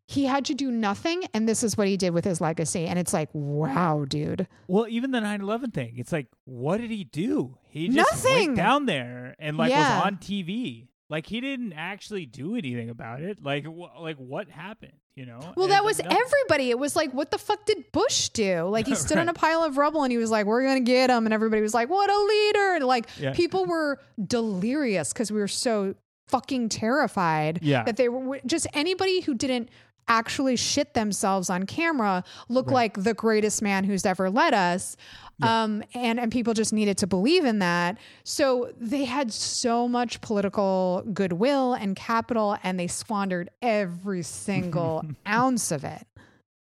He 0.06 0.24
had 0.24 0.46
to 0.46 0.54
do 0.54 0.70
nothing 0.70 1.24
and 1.34 1.46
this 1.48 1.62
is 1.62 1.76
what 1.76 1.86
he 1.86 1.96
did 1.98 2.14
with 2.14 2.24
his 2.24 2.40
legacy 2.40 2.86
and 2.86 2.98
it's 2.98 3.12
like 3.12 3.28
wow, 3.32 4.04
dude. 4.08 4.48
Well, 4.66 4.86
even 4.88 5.10
the 5.12 5.20
9/11 5.20 5.72
thing, 5.72 5.94
it's 5.98 6.10
like, 6.12 6.26
what 6.46 6.80
did 6.80 6.90
he 6.90 7.04
do? 7.04 7.58
He 7.68 7.88
just 7.90 8.24
Nothing. 8.24 8.46
went 8.48 8.56
down 8.56 8.86
there 8.86 9.36
and 9.38 9.56
like 9.56 9.70
Yeah. 9.70 9.98
was 9.98 10.06
on 10.06 10.16
TV. 10.16 10.88
Like 11.10 11.26
he 11.26 11.40
didn't 11.40 11.72
actually 11.72 12.26
do 12.26 12.54
anything 12.56 12.90
about 12.90 13.22
it. 13.22 13.42
Like, 13.42 13.64
wh- 13.64 14.00
like 14.00 14.16
what 14.18 14.48
happened? 14.50 14.92
You 15.14 15.26
know? 15.26 15.40
Well, 15.56 15.64
And 15.64 15.72
that 15.72 15.82
was 15.84 15.98
like, 15.98 16.10
no. 16.10 16.16
everybody. 16.16 16.70
It 16.70 16.78
was 16.78 16.94
like, 16.94 17.12
what 17.14 17.30
the 17.30 17.38
fuck 17.38 17.64
did 17.66 17.90
Bush 17.92 18.28
do? 18.28 18.64
Like, 18.64 18.86
he 18.86 18.94
stood 19.06 19.18
on 19.18 19.28
a 19.28 19.34
pile 19.34 19.64
of 19.64 19.76
rubble 19.78 20.02
and 20.04 20.12
he 20.12 20.18
was 20.18 20.30
like, 20.30 20.46
we're 20.46 20.62
going 20.62 20.84
to 20.84 20.88
get 20.90 21.10
him. 21.10 21.26
And 21.26 21.32
everybody 21.32 21.62
was 21.62 21.74
like, 21.74 21.88
what 21.88 22.08
a 22.10 22.18
leader. 22.24 22.74
And 22.76 22.84
like, 22.84 23.08
Yeah. 23.18 23.32
people 23.32 23.64
were 23.66 23.98
delirious 24.42 25.12
because 25.12 25.32
we 25.32 25.40
were 25.40 25.48
so 25.48 25.94
fucking 26.28 26.68
terrified 26.68 27.60
Yeah. 27.62 27.84
that 27.84 27.96
they 27.96 28.08
were 28.08 28.38
just 28.46 28.66
anybody 28.74 29.20
who 29.22 29.34
didn't 29.34 29.70
actually 30.08 30.56
shit 30.56 30.94
themselves 30.94 31.50
on 31.50 31.64
camera 31.66 32.24
look 32.48 32.70
like 32.70 33.02
the 33.02 33.12
greatest 33.14 33.60
man 33.60 33.84
who's 33.84 34.06
ever 34.06 34.30
led 34.30 34.54
us. 34.54 34.96
Um, 35.42 35.84
and, 35.94 36.18
and 36.18 36.32
people 36.32 36.52
just 36.54 36.72
needed 36.72 36.98
to 36.98 37.06
believe 37.06 37.44
in 37.44 37.60
that. 37.60 37.98
So 38.24 38.72
they 38.76 39.04
had 39.04 39.32
so 39.32 39.86
much 39.86 40.20
political 40.20 41.04
goodwill 41.12 41.74
and 41.74 41.94
capital, 41.94 42.56
and 42.62 42.78
they 42.78 42.86
squandered 42.88 43.50
every 43.62 44.22
single 44.22 45.04
ounce 45.28 45.70
of 45.70 45.84
it. 45.84 46.06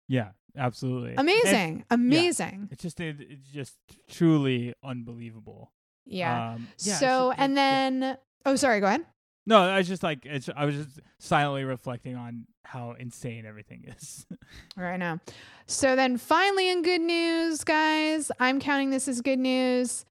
Yeah, 0.08 0.30
absolutely. 0.56 1.10
And 1.10 1.20
Amazing. 1.20 1.84
Amazing. 1.90 2.68
It's 2.70 2.82
just 2.82 3.00
it, 3.00 3.16
it's 3.20 3.48
just 3.50 3.76
truly 4.08 4.74
unbelievable. 4.84 5.72
Yeah. 6.06 6.52
Um, 6.54 6.68
yeah, 6.78 6.94
so, 6.94 7.32
and 7.32 7.52
it- 7.52 7.56
yeah. 7.56 7.90
then, 7.90 8.18
oh, 8.46 8.56
sorry, 8.56 8.80
go 8.80 8.86
ahead. 8.86 9.04
No, 9.46 9.58
I 9.58 9.78
was 9.78 9.88
just 9.88 10.02
like 10.02 10.26
it's, 10.26 10.48
I 10.54 10.64
was 10.64 10.76
just 10.76 11.00
silently 11.18 11.64
reflecting 11.64 12.14
on 12.16 12.46
how 12.64 12.92
insane 12.98 13.46
everything 13.46 13.84
is. 13.98 14.26
Right 14.76 14.98
now. 14.98 15.20
So 15.66 15.94
then 15.96 16.16
finally 16.16 16.70
in 16.70 16.82
good 16.82 17.00
news, 17.00 17.64
guys, 17.64 18.30
I'm 18.40 18.60
counting 18.60 18.90
this 18.90 19.08
as 19.08 19.20
good 19.20 19.38
news. 19.38 20.04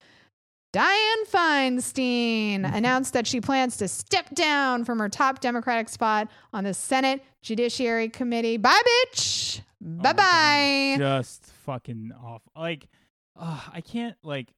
Dianne 0.73 1.25
Feinstein 1.27 2.75
announced 2.75 3.13
that 3.13 3.25
she 3.25 3.41
plans 3.41 3.77
to 3.77 3.87
step 3.87 4.29
down 4.35 4.85
from 4.85 4.99
her 4.99 5.09
top 5.09 5.39
Democratic 5.39 5.89
spot 5.89 6.27
on 6.53 6.63
the 6.63 6.73
Senate 6.73 7.23
Judiciary 7.41 8.07
Committee. 8.09 8.57
Bye, 8.57 8.79
bitch. 8.85 9.61
Bye 9.81 10.09
Oh 10.11 10.13
bye. 10.13 10.95
God, 10.99 11.21
Just 11.21 11.45
fucking 11.65 12.11
off. 12.23 12.43
Like, 12.55 12.87
uh, 13.35 13.61
I 13.73 13.81
can't 13.81 14.15
like 14.23 14.53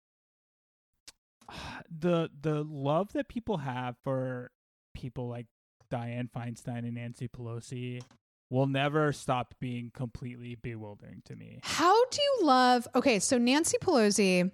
the 1.90 2.30
the 2.42 2.64
love 2.64 3.14
that 3.14 3.28
people 3.30 3.58
have 3.58 3.96
for 4.04 4.52
people 4.94 5.28
like 5.28 5.46
Dianne 5.92 6.30
Feinstein 6.32 6.80
and 6.80 6.94
Nancy 6.96 7.28
Pelosi 7.28 8.02
will 8.50 8.68
never 8.68 9.12
stop 9.14 9.56
being 9.60 9.92
completely 9.94 10.56
bewildering 10.56 11.22
to 11.26 11.36
me. 11.36 11.60
How 11.64 12.06
do 12.10 12.22
you 12.22 12.46
love? 12.46 12.88
Okay, 12.96 13.20
so 13.20 13.38
Nancy 13.38 13.78
Pelosi, 13.82 14.52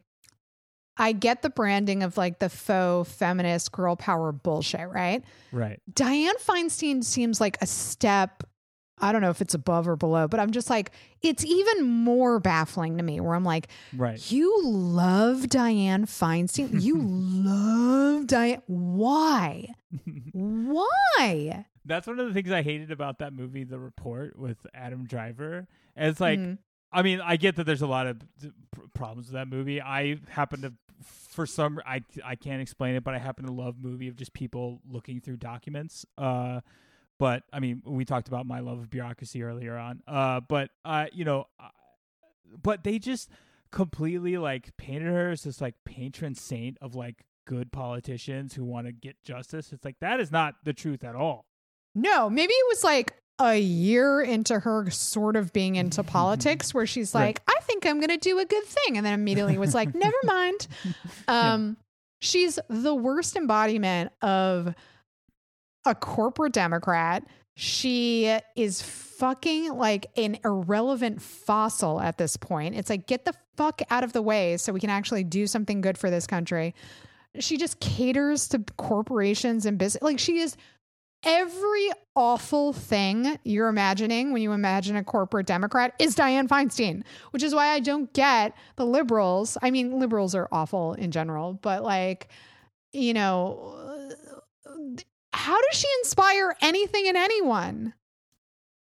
I 0.98 1.12
get 1.12 1.42
the 1.42 1.50
branding 1.50 2.04
of 2.04 2.18
like 2.18 2.40
the 2.40 2.50
faux 2.50 3.12
feminist 3.12 3.72
girl 3.72 3.96
power 3.96 4.32
bullshit, 4.32 4.88
right? 4.90 5.24
Right. 5.52 5.80
Dianne 5.92 6.40
Feinstein 6.44 7.04
seems 7.04 7.40
like 7.42 7.58
a 7.62 7.66
step. 7.68 8.44
I 9.00 9.12
don't 9.12 9.22
know 9.22 9.30
if 9.30 9.42
it's 9.42 9.54
above 9.54 9.88
or 9.88 9.96
below, 9.96 10.28
but 10.28 10.40
I'm 10.40 10.50
just 10.52 10.72
like, 10.72 10.90
it's 11.22 11.46
even 11.46 11.84
more 11.86 12.40
baffling 12.40 12.98
to 12.98 13.04
me 13.04 13.20
where 13.20 13.36
I'm 13.36 13.44
like, 13.44 13.68
Right. 13.96 14.20
you 14.32 14.60
love 14.64 15.42
Dianne 15.42 16.06
Feinstein. 16.06 16.82
You 16.82 16.98
love 17.02 18.24
Dianne. 18.26 18.62
Why? 18.66 19.68
Why? 20.34 21.66
That's 21.86 22.08
one 22.08 22.20
of 22.20 22.28
the 22.28 22.34
things 22.34 22.52
I 22.52 22.62
hated 22.62 22.92
about 22.92 23.20
that 23.20 23.34
movie, 23.34 23.64
The 23.64 23.80
Report, 23.80 24.38
with 24.38 24.58
Adam 24.74 25.06
Driver. 25.06 25.68
And 25.96 26.10
it's 26.10 26.20
like, 26.20 26.40
Mhm. 26.40 26.58
I 26.92 27.02
mean, 27.02 27.20
I 27.22 27.38
get 27.38 27.56
that 27.58 27.66
there's 27.66 27.82
a 27.82 27.88
lot 27.88 28.08
of 28.08 28.22
problems 28.94 29.28
with 29.28 29.34
that 29.34 29.48
movie. 29.48 29.82
I 29.82 30.18
happen 30.30 30.62
to, 30.62 30.74
for 31.04 31.46
some, 31.46 31.80
I 31.86 32.02
I 32.24 32.36
can't 32.36 32.62
explain 32.62 32.96
it, 32.96 33.04
but 33.04 33.14
I 33.14 33.18
happen 33.20 33.46
to 33.46 33.52
love 33.52 33.76
movie 33.80 34.08
of 34.08 34.16
just 34.16 34.34
people 34.34 34.82
looking 34.90 35.20
through 35.20 35.38
documents. 35.38 36.06
Uh, 36.18 36.62
but 37.20 37.44
I 37.52 37.60
mean, 37.60 37.82
we 37.86 38.06
talked 38.06 38.28
about 38.30 38.46
my 38.46 38.60
love 38.62 38.80
of 38.80 38.90
bureaucracy 38.90 39.44
earlier 39.44 39.78
on. 39.78 40.02
Uh, 40.08 40.40
but 40.40 40.70
uh, 40.86 41.08
you 41.12 41.26
know, 41.26 41.46
uh, 41.60 41.70
but 42.64 42.84
they 42.84 43.00
just 43.00 43.30
completely 43.70 44.38
like 44.38 44.76
painted 44.78 45.10
her 45.12 45.32
as 45.32 45.44
this 45.44 45.60
like 45.60 45.76
patron 45.84 46.36
saint 46.36 46.78
of 46.82 46.96
like 46.96 47.26
good 47.48 47.72
politicians 47.72 48.54
who 48.54 48.64
want 48.64 48.86
to 48.86 48.92
get 48.92 49.16
justice. 49.24 49.74
It's 49.74 49.84
like 49.84 49.96
that 50.02 50.20
is 50.20 50.32
not 50.32 50.56
the 50.64 50.74
truth 50.74 51.04
at 51.04 51.16
all. 51.16 51.46
No, 51.96 52.30
maybe 52.30 52.54
it 52.54 52.66
was 52.70 52.84
like 52.84 53.14
a 53.40 53.58
year 53.58 54.22
into 54.22 54.60
her 54.60 54.90
sort 54.92 55.36
of 55.36 55.54
being 55.54 55.76
into 55.76 56.04
politics 56.18 56.74
where 56.74 56.86
she's 56.86 57.16
Right. 57.16 57.28
like, 57.28 57.42
I 57.48 57.60
think 57.62 57.86
I'm 57.86 58.00
going 58.00 58.10
to 58.10 58.18
do 58.18 58.38
a 58.38 58.46
good 58.46 58.66
thing. 58.66 58.98
And 58.98 59.06
then 59.06 59.14
immediately 59.14 59.58
was 59.58 59.74
like, 59.74 59.96
never 59.96 60.18
mind. 60.24 60.68
Um, 61.28 61.78
She's 62.20 62.58
the 62.68 62.96
worst 62.96 63.36
embodiment 63.36 64.12
of 64.24 64.74
a 65.86 65.94
corporate 65.94 66.52
Democrat. 66.54 67.24
She 67.56 68.36
is 68.56 68.82
fucking 68.82 69.74
like 69.76 70.08
an 70.18 70.40
irrelevant 70.44 71.22
fossil 71.22 72.02
at 72.02 72.18
this 72.18 72.36
point. 72.36 72.74
It's 72.76 72.90
like, 72.90 73.06
get 73.06 73.26
the 73.26 73.34
fuck 73.56 73.82
out 73.92 74.04
of 74.04 74.14
the 74.14 74.22
way 74.24 74.58
so 74.58 74.74
we 74.74 74.80
can 74.80 74.90
actually 74.90 75.24
do 75.24 75.46
something 75.46 75.80
good 75.82 75.96
for 75.98 76.10
this 76.10 76.26
country. 76.26 76.74
She 77.40 77.58
just 77.58 77.80
caters 77.80 78.48
to 78.50 78.60
corporations 78.78 79.66
and 79.66 79.78
business. 79.78 80.02
Like, 80.02 80.20
she 80.20 80.40
is 80.40 80.56
every 81.24 81.90
awful 82.16 82.74
thing 82.74 83.38
you're 83.44 83.68
imagining 83.68 84.32
when 84.32 84.42
you 84.42 84.52
imagine 84.52 84.96
a 84.96 85.04
corporate 85.04 85.46
Democrat 85.46 85.94
is 86.00 86.16
Dianne 86.16 86.48
Feinstein, 86.48 87.04
which 87.32 87.44
is 87.44 87.54
why 87.54 87.68
I 87.70 87.80
don't 87.80 88.12
get 88.14 88.56
the 88.76 88.86
liberals. 88.86 89.58
I 89.62 89.72
mean, 89.72 90.00
liberals 90.00 90.36
are 90.36 90.48
awful 90.52 90.94
in 90.94 91.12
general, 91.12 91.54
but 91.54 91.84
like, 91.84 92.30
you 92.94 93.14
know, 93.14 93.76
how 95.34 95.62
does 95.62 95.80
she 95.80 95.88
inspire 96.00 96.56
anything 96.62 97.06
in 97.06 97.16
anyone? 97.16 97.94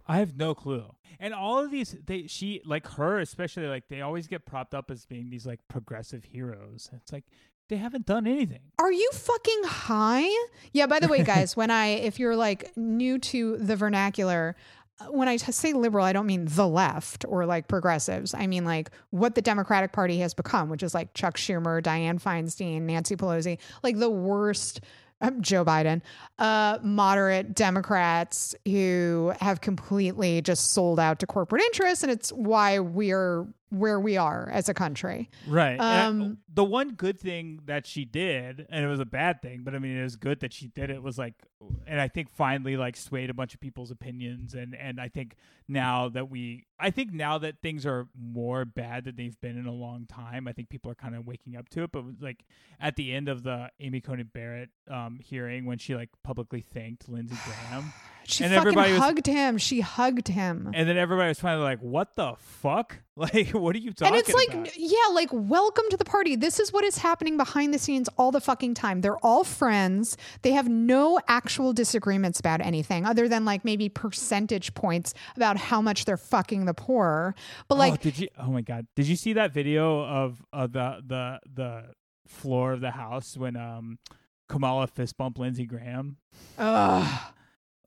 I 0.06 0.18
have 0.18 0.36
no 0.36 0.54
clue. 0.54 0.94
And 1.20 1.32
all 1.32 1.64
of 1.64 1.70
these, 1.70 1.96
they 2.04 2.26
she 2.26 2.60
like 2.66 2.86
her 2.86 3.18
especially 3.20 3.66
like 3.66 3.88
they 3.88 4.02
always 4.02 4.26
get 4.26 4.44
propped 4.44 4.74
up 4.74 4.90
as 4.90 5.06
being 5.06 5.30
these 5.30 5.46
like 5.46 5.60
progressive 5.68 6.24
heroes. 6.24 6.90
It's 6.92 7.12
like 7.12 7.24
they 7.68 7.76
haven't 7.76 8.06
done 8.06 8.26
anything. 8.26 8.60
Are 8.78 8.92
you 8.92 9.10
fucking 9.12 9.62
high? 9.64 10.28
Yeah, 10.72 10.86
by 10.86 11.00
the 11.00 11.08
way, 11.08 11.22
guys, 11.22 11.56
when 11.56 11.70
I, 11.70 11.86
if 12.08 12.18
you're 12.18 12.36
like 12.36 12.76
new 12.76 13.18
to 13.18 13.56
the 13.56 13.76
vernacular, 13.76 14.56
uh, 15.00 15.06
when 15.06 15.28
I 15.28 15.36
say 15.36 15.72
liberal, 15.72 16.04
I 16.04 16.12
don't 16.12 16.26
mean 16.26 16.44
the 16.46 16.68
left 16.68 17.24
or 17.26 17.46
like 17.46 17.66
progressives. 17.68 18.34
I 18.34 18.46
mean 18.46 18.64
like 18.64 18.90
what 19.10 19.34
the 19.34 19.42
Democratic 19.42 19.92
Party 19.92 20.18
has 20.18 20.34
become, 20.34 20.68
which 20.68 20.82
is 20.82 20.94
like 20.94 21.14
Chuck 21.14 21.36
Schumer, 21.36 21.82
Dianne 21.82 22.22
Feinstein, 22.22 22.82
Nancy 22.82 23.16
Pelosi, 23.16 23.58
like 23.82 23.98
the 23.98 24.10
worst. 24.10 24.80
Um, 25.20 25.40
Joe 25.40 25.64
Biden, 25.64 26.02
uh, 26.40 26.78
moderate 26.82 27.54
Democrats 27.54 28.54
who 28.66 29.32
have 29.40 29.60
completely 29.60 30.42
just 30.42 30.72
sold 30.72 30.98
out 30.98 31.20
to 31.20 31.26
corporate 31.26 31.62
interests, 31.62 32.02
and 32.02 32.10
it's 32.10 32.30
why 32.30 32.80
we're 32.80 33.46
where 33.74 33.98
we 34.00 34.16
are 34.16 34.48
as 34.52 34.68
a 34.68 34.74
country. 34.74 35.30
Right. 35.46 35.72
And 35.72 35.82
I- 35.82 36.06
Um, 36.06 36.38
the 36.52 36.64
one 36.64 36.90
good 36.94 37.18
thing 37.18 37.60
that 37.66 37.86
she 37.86 38.04
did, 38.04 38.66
and 38.70 38.84
it 38.84 38.88
was 38.88 39.00
a 39.00 39.04
bad 39.06 39.42
thing, 39.42 39.62
but 39.64 39.74
I 39.74 39.78
mean, 39.78 39.96
it 39.96 40.02
was 40.02 40.16
good 40.16 40.40
that 40.40 40.52
she 40.52 40.68
did 40.68 40.90
it. 40.90 41.02
Was 41.02 41.18
like, 41.18 41.34
and 41.86 42.00
I 42.00 42.08
think 42.08 42.28
finally 42.30 42.76
like 42.76 42.96
swayed 42.96 43.30
a 43.30 43.34
bunch 43.34 43.54
of 43.54 43.60
people's 43.60 43.90
opinions, 43.90 44.54
and 44.54 44.74
and 44.74 45.00
I 45.00 45.08
think 45.08 45.36
now 45.66 46.08
that 46.10 46.28
we, 46.30 46.66
I 46.78 46.90
think 46.90 47.12
now 47.12 47.38
that 47.38 47.60
things 47.62 47.86
are 47.86 48.08
more 48.14 48.64
bad 48.64 49.04
than 49.04 49.16
they've 49.16 49.40
been 49.40 49.56
in 49.58 49.66
a 49.66 49.72
long 49.72 50.06
time, 50.06 50.46
I 50.46 50.52
think 50.52 50.68
people 50.68 50.90
are 50.90 50.94
kind 50.94 51.14
of 51.14 51.26
waking 51.26 51.56
up 51.56 51.68
to 51.70 51.82
it. 51.84 51.92
But 51.92 52.04
like 52.20 52.44
at 52.80 52.96
the 52.96 53.12
end 53.12 53.28
of 53.28 53.42
the 53.42 53.70
Amy 53.80 54.00
Coney 54.00 54.22
Barrett 54.24 54.70
um, 54.88 55.18
hearing, 55.22 55.64
when 55.64 55.78
she 55.78 55.94
like 55.94 56.10
publicly 56.22 56.60
thanked 56.60 57.08
Lindsey 57.08 57.36
Graham. 57.44 57.92
She 58.26 58.44
And 58.44 58.52
fucking 58.52 58.68
everybody 58.68 58.92
was- 58.92 59.00
hugged 59.02 59.26
him. 59.26 59.58
She 59.58 59.80
hugged 59.80 60.28
him. 60.28 60.70
And 60.74 60.88
then 60.88 60.96
everybody 60.96 61.28
was 61.28 61.38
finally 61.40 61.64
like, 61.64 61.80
"What 61.80 62.16
the 62.16 62.34
fuck? 62.38 62.98
Like, 63.16 63.50
what 63.50 63.76
are 63.76 63.78
you 63.78 63.92
talking 63.92 64.12
and 64.12 64.20
it's 64.20 64.34
like 64.34 64.52
about?" 64.52 64.76
yeah 64.76 64.96
like 65.12 65.28
welcome 65.32 65.84
to 65.90 65.96
the 65.96 66.04
party 66.04 66.34
this 66.34 66.58
is 66.58 66.72
what 66.72 66.82
is 66.82 66.98
happening 66.98 67.36
behind 67.36 67.72
the 67.72 67.78
scenes 67.78 68.08
all 68.18 68.32
the 68.32 68.40
fucking 68.40 68.74
time 68.74 69.02
they're 69.02 69.18
all 69.18 69.44
friends 69.44 70.16
they 70.42 70.50
have 70.50 70.68
no 70.68 71.20
actual 71.28 71.72
disagreements 71.72 72.40
about 72.40 72.60
anything 72.60 73.06
other 73.06 73.28
than 73.28 73.44
like 73.44 73.64
maybe 73.64 73.88
percentage 73.88 74.74
points 74.74 75.14
about 75.36 75.56
how 75.56 75.80
much 75.80 76.06
they're 76.06 76.16
fucking 76.16 76.64
the 76.64 76.74
poor 76.74 77.36
but 77.68 77.76
oh, 77.76 77.78
like 77.78 78.00
did 78.00 78.18
you? 78.18 78.26
Oh 78.36 78.50
my 78.50 78.62
god, 78.62 78.88
did 78.96 79.06
you 79.06 79.14
see 79.14 79.34
that 79.34 79.52
video 79.52 80.04
of 80.04 80.44
uh, 80.52 80.66
the 80.66 81.00
the 81.06 81.40
the 81.54 81.84
floor 82.26 82.72
of 82.72 82.80
the 82.80 82.90
house 82.90 83.36
when 83.36 83.54
um 83.56 84.00
Kamala 84.48 84.88
fist 84.88 85.16
bumped 85.16 85.38
Lindsey 85.38 85.66
Graham? 85.66 86.16
ugh. 86.58 87.20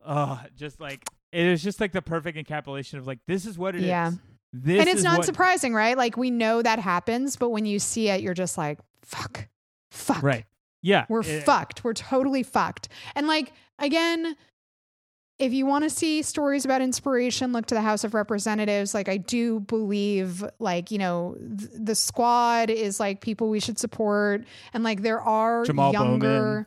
Uh 0.08 0.38
just 0.56 0.80
like 0.80 1.04
it 1.32 1.46
is 1.46 1.62
just 1.62 1.80
like 1.82 1.92
the 1.92 2.02
perfect 2.02 2.38
encapsulation 2.38 2.98
of 2.98 3.06
like 3.06 3.20
this 3.28 3.46
is 3.46 3.58
what 3.58 3.76
it 3.76 3.82
is. 3.82 3.88
Yeah. 3.88 4.12
This 4.54 4.80
and 4.80 4.88
it's 4.90 5.04
not 5.04 5.18
what- 5.18 5.26
surprising 5.26 5.74
right 5.74 5.98
like 5.98 6.16
we 6.18 6.32
know 6.32 6.62
that 6.62 6.80
happens 6.80 7.36
but 7.36 7.50
when 7.50 7.66
you 7.66 7.78
see 7.80 8.10
it 8.10 8.22
you're 8.22 8.34
just 8.34 8.58
like 8.58 8.80
fuck 9.04 9.48
fuck 9.92 10.24
Right. 10.24 10.46
Yeah. 10.82 11.06
We're 11.10 11.22
it- 11.22 11.44
fucked. 11.44 11.84
We're 11.84 11.94
totally 11.94 12.44
fucked. 12.44 12.88
And 13.16 13.28
like 13.28 13.52
again, 13.80 14.36
if 15.40 15.54
you 15.54 15.66
want 15.68 15.84
to 15.84 15.90
see 15.90 16.22
stories 16.24 16.66
about 16.66 16.82
inspiration, 16.82 17.52
look 17.54 17.68
to 17.68 17.76
the 17.76 17.82
House 17.82 18.04
of 18.04 18.14
Representatives. 18.16 18.94
Like 18.94 19.08
I 19.10 19.18
do 19.18 19.60
believe 19.60 20.44
like, 20.60 20.90
you 20.90 20.98
know, 20.98 21.36
th- 21.40 21.70
the 21.76 21.94
squad 21.94 22.70
is 22.72 23.00
like 23.00 23.22
people 23.22 23.50
we 23.50 23.60
should 23.60 23.78
support 23.78 24.46
and 24.74 24.84
like 24.84 25.02
there 25.04 25.22
are 25.22 25.64
Jamal 25.66 25.92
younger 25.94 26.28
Bowman. 26.28 26.66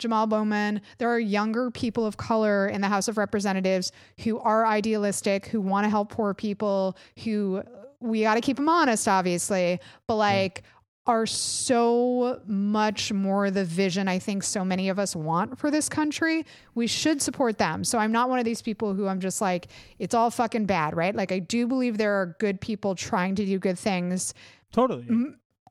Jamal 0.00 0.26
Bowman. 0.26 0.80
There 0.98 1.08
are 1.08 1.18
younger 1.20 1.70
people 1.70 2.04
of 2.04 2.16
color 2.16 2.66
in 2.66 2.80
the 2.80 2.88
House 2.88 3.06
of 3.06 3.16
Representatives 3.18 3.92
who 4.24 4.38
are 4.40 4.66
idealistic, 4.66 5.46
who 5.46 5.60
want 5.60 5.84
to 5.84 5.88
help 5.90 6.10
poor 6.10 6.34
people, 6.34 6.96
who 7.24 7.62
we 8.00 8.22
got 8.22 8.34
to 8.34 8.40
keep 8.40 8.56
them 8.56 8.68
honest, 8.68 9.06
obviously, 9.06 9.78
but 10.06 10.16
like 10.16 10.62
are 11.06 11.26
so 11.26 12.40
much 12.46 13.12
more 13.12 13.50
the 13.50 13.64
vision 13.64 14.06
I 14.06 14.18
think 14.18 14.42
so 14.42 14.64
many 14.64 14.88
of 14.90 14.98
us 14.98 15.16
want 15.16 15.58
for 15.58 15.70
this 15.70 15.88
country. 15.88 16.44
We 16.74 16.86
should 16.86 17.20
support 17.20 17.58
them. 17.58 17.84
So 17.84 17.98
I'm 17.98 18.12
not 18.12 18.28
one 18.28 18.38
of 18.38 18.44
these 18.44 18.62
people 18.62 18.94
who 18.94 19.06
I'm 19.08 19.18
just 19.18 19.40
like, 19.40 19.68
it's 19.98 20.14
all 20.14 20.30
fucking 20.30 20.66
bad, 20.66 20.94
right? 20.96 21.14
Like, 21.14 21.32
I 21.32 21.38
do 21.40 21.66
believe 21.66 21.98
there 21.98 22.14
are 22.20 22.36
good 22.38 22.60
people 22.60 22.94
trying 22.94 23.34
to 23.36 23.44
do 23.46 23.58
good 23.58 23.78
things 23.78 24.34
totally. 24.72 25.06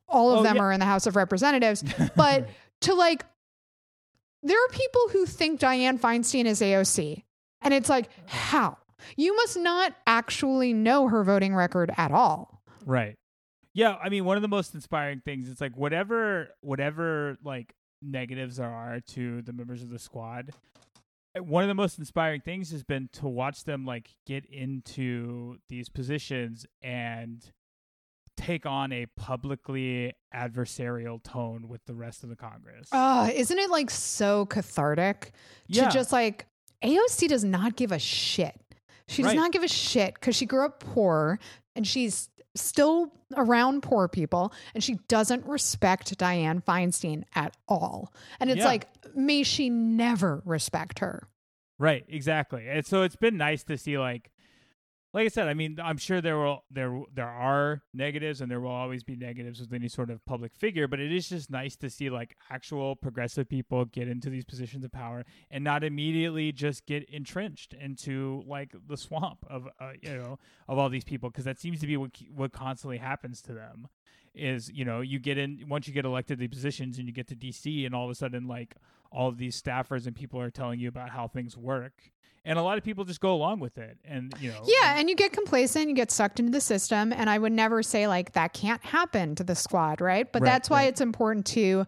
all 0.10 0.31
of 0.34 0.39
Oh, 0.39 0.43
them 0.43 0.57
yeah. 0.57 0.61
are 0.64 0.72
in 0.72 0.80
the 0.80 0.85
House 0.88 1.06
of 1.07 1.15
Representatives. 1.15 1.84
But 2.15 2.49
to 2.81 2.93
like, 2.95 3.23
there 4.44 4.57
are 4.57 4.70
people 4.72 5.02
who 5.11 5.26
think 5.26 5.60
Dianne 5.60 5.99
Feinstein 5.99 6.45
is 6.45 6.61
AOC. 6.61 7.24
And 7.61 7.74
it's 7.74 7.90
like, 7.90 8.10
how? 8.26 8.78
You 9.18 9.36
must 9.36 9.57
not 9.57 9.95
actually 10.07 10.74
know 10.74 11.07
her 11.07 11.24
voting 11.24 11.56
record 11.56 11.91
at 11.98 12.11
all. 12.11 12.61
Right. 12.86 13.16
Yeah, 13.74 13.95
I 14.02 14.10
mean, 14.10 14.26
one 14.26 14.36
of 14.38 14.41
the 14.41 14.48
most 14.48 14.74
inspiring 14.74 15.22
things 15.24 15.48
is 15.48 15.61
like 15.61 15.76
whatever, 15.78 16.49
whatever 16.61 17.38
like 17.44 17.74
negatives 18.02 18.57
there 18.57 18.70
are 18.70 18.99
to 19.10 19.41
the 19.41 19.53
members 19.53 19.84
of 19.84 19.90
the 19.90 19.99
squad. 19.99 20.52
uh, 21.38 21.44
One 21.44 21.64
of 21.64 21.68
the 21.68 21.76
most 21.76 21.99
inspiring 21.99 22.41
things 22.41 22.72
has 22.72 22.84
been 22.84 23.10
to 23.14 23.28
watch 23.28 23.64
them 23.66 23.86
like 23.86 24.10
get 24.26 24.45
into 24.45 25.57
these 25.70 25.88
positions 25.90 26.66
and 26.82 27.44
take 28.40 28.66
on 28.66 28.91
a 28.91 29.06
publicly 29.18 30.14
adversarial 30.34 31.22
tone 31.24 31.68
with 31.68 31.84
the 31.86 31.94
rest 31.94 32.24
of 32.24 32.30
the 32.30 32.36
Congress. 32.36 32.88
Uh, 32.91 33.30
isn't 33.34 33.57
it 33.60 33.70
like 33.70 33.90
so 33.90 34.45
cathartic 34.45 35.32
Yeah. 35.68 35.86
to 35.88 35.91
just 35.94 36.11
like 36.11 36.45
AOC 36.84 37.28
does 37.28 37.44
not 37.44 37.76
give 37.76 37.91
a 37.91 37.99
shit. 37.99 38.56
She 39.07 39.22
does 39.22 39.32
Right. 39.32 39.36
not 39.36 39.52
give 39.52 39.64
a 39.64 39.68
shit 39.68 40.14
because 40.14 40.36
she 40.36 40.45
grew 40.45 40.66
up 40.66 40.80
poor 40.80 41.40
and 41.76 41.86
she's 41.86 42.30
still 42.56 43.11
around 43.36 43.84
poor 43.84 44.07
people 44.07 44.53
and 44.74 44.84
she 44.84 44.95
doesn't 45.07 45.45
respect 45.45 46.18
Dianne 46.18 46.64
Feinstein 46.64 47.24
at 47.36 47.56
all. 47.68 48.14
And 48.40 48.49
it's 48.49 48.60
Yeah. 48.60 48.66
like, 48.66 48.88
may 49.16 49.44
she 49.44 49.70
never 49.70 50.41
respect 50.45 50.99
her. 50.99 51.28
Right, 51.78 52.06
exactly. 52.07 52.68
And 52.70 52.86
so 52.86 53.03
it's 53.03 53.16
been 53.16 53.38
nice 53.38 53.64
to 53.66 53.78
see 53.78 53.98
like 53.98 54.32
like 55.11 55.26
I 55.26 55.27
said, 55.30 55.48
I 55.48 55.56
mean, 55.56 55.80
I'm 55.84 55.98
sure 55.98 56.22
there 56.22 56.38
will 56.38 56.64
there 56.69 57.02
there 57.14 57.27
are 57.27 57.81
negatives 57.94 58.41
and 58.41 58.52
there 58.52 58.60
will 58.60 58.69
always 58.69 59.03
be 59.03 59.15
negatives 59.15 59.60
with 59.60 59.73
any 59.73 59.88
sort 59.88 60.11
of 60.11 60.23
public 60.26 60.56
figure, 60.56 60.88
but 60.88 60.99
it 60.99 61.11
is 61.11 61.30
just 61.30 61.49
nice 61.49 61.76
to 61.77 61.90
see 61.90 62.11
like 62.11 62.36
actual 62.52 62.95
progressive 62.95 63.49
people 63.49 63.86
get 63.86 64.07
into 64.07 64.30
these 64.30 64.45
positions 64.45 64.86
of 64.86 64.91
power 64.91 65.26
and 65.49 65.64
not 65.64 65.84
immediately 65.84 66.52
just 66.52 66.86
get 66.86 67.10
entrenched 67.10 67.73
into 67.73 68.44
like 68.45 68.76
the 68.88 68.98
swamp 68.98 69.45
of 69.49 69.68
uh, 69.80 69.91
you 70.02 70.15
know 70.15 70.38
of 70.68 70.77
all 70.77 70.90
these 70.90 71.03
people 71.03 71.30
because 71.30 71.45
that 71.45 71.60
seems 71.60 71.80
to 71.80 71.88
be 71.88 71.98
what 71.98 72.11
what 72.36 72.52
constantly 72.52 72.98
happens 72.98 73.41
to 73.41 73.53
them 73.53 73.88
is 74.34 74.69
you 74.72 74.85
know 74.85 75.01
you 75.01 75.19
get 75.19 75.38
in 75.38 75.65
once 75.68 75.88
you 75.88 75.93
get 75.93 76.06
elected 76.06 76.39
to 76.39 76.47
positions 76.47 76.97
and 76.97 77.07
you 77.07 77.14
get 77.14 77.27
to 77.27 77.35
DC 77.35 77.85
and 77.85 77.93
all 77.95 78.06
of 78.06 78.11
a 78.11 78.15
sudden 78.15 78.47
like 78.47 78.76
all 79.11 79.27
of 79.27 79.38
these 79.38 79.60
staffers 79.61 80.06
and 80.07 80.15
people 80.15 80.39
are 80.39 80.51
telling 80.51 80.80
you 80.80 80.88
about 80.88 81.10
how 81.10 81.27
things 81.27 81.57
work 81.57 82.11
and 82.45 82.57
a 82.57 82.61
lot 82.61 82.77
of 82.77 82.84
people 82.84 83.03
just 83.03 83.19
go 83.19 83.34
along 83.34 83.60
with 83.60 83.77
it 83.77 83.97
and 84.06 84.34
you 84.39 84.51
know 84.51 84.61
Yeah, 84.65 84.97
and 84.97 85.10
you 85.10 85.15
get 85.15 85.34
complacent, 85.34 85.89
you 85.89 85.95
get 85.95 86.11
sucked 86.11 86.39
into 86.39 86.51
the 86.51 86.61
system. 86.61 87.11
And 87.11 87.30
I 87.30 87.38
would 87.38 87.51
never 87.51 87.84
say 87.84 88.07
like 88.07 88.34
that 88.34 88.53
can't 88.53 88.84
happen 88.84 89.35
to 89.35 89.43
the 89.43 89.56
squad, 89.56 90.01
right? 90.01 90.31
But 90.31 90.41
Right, 90.41 90.47
that's 90.47 90.69
why 90.69 90.84
right. 90.84 90.89
it's 90.89 91.01
important 91.01 91.45
to 91.47 91.85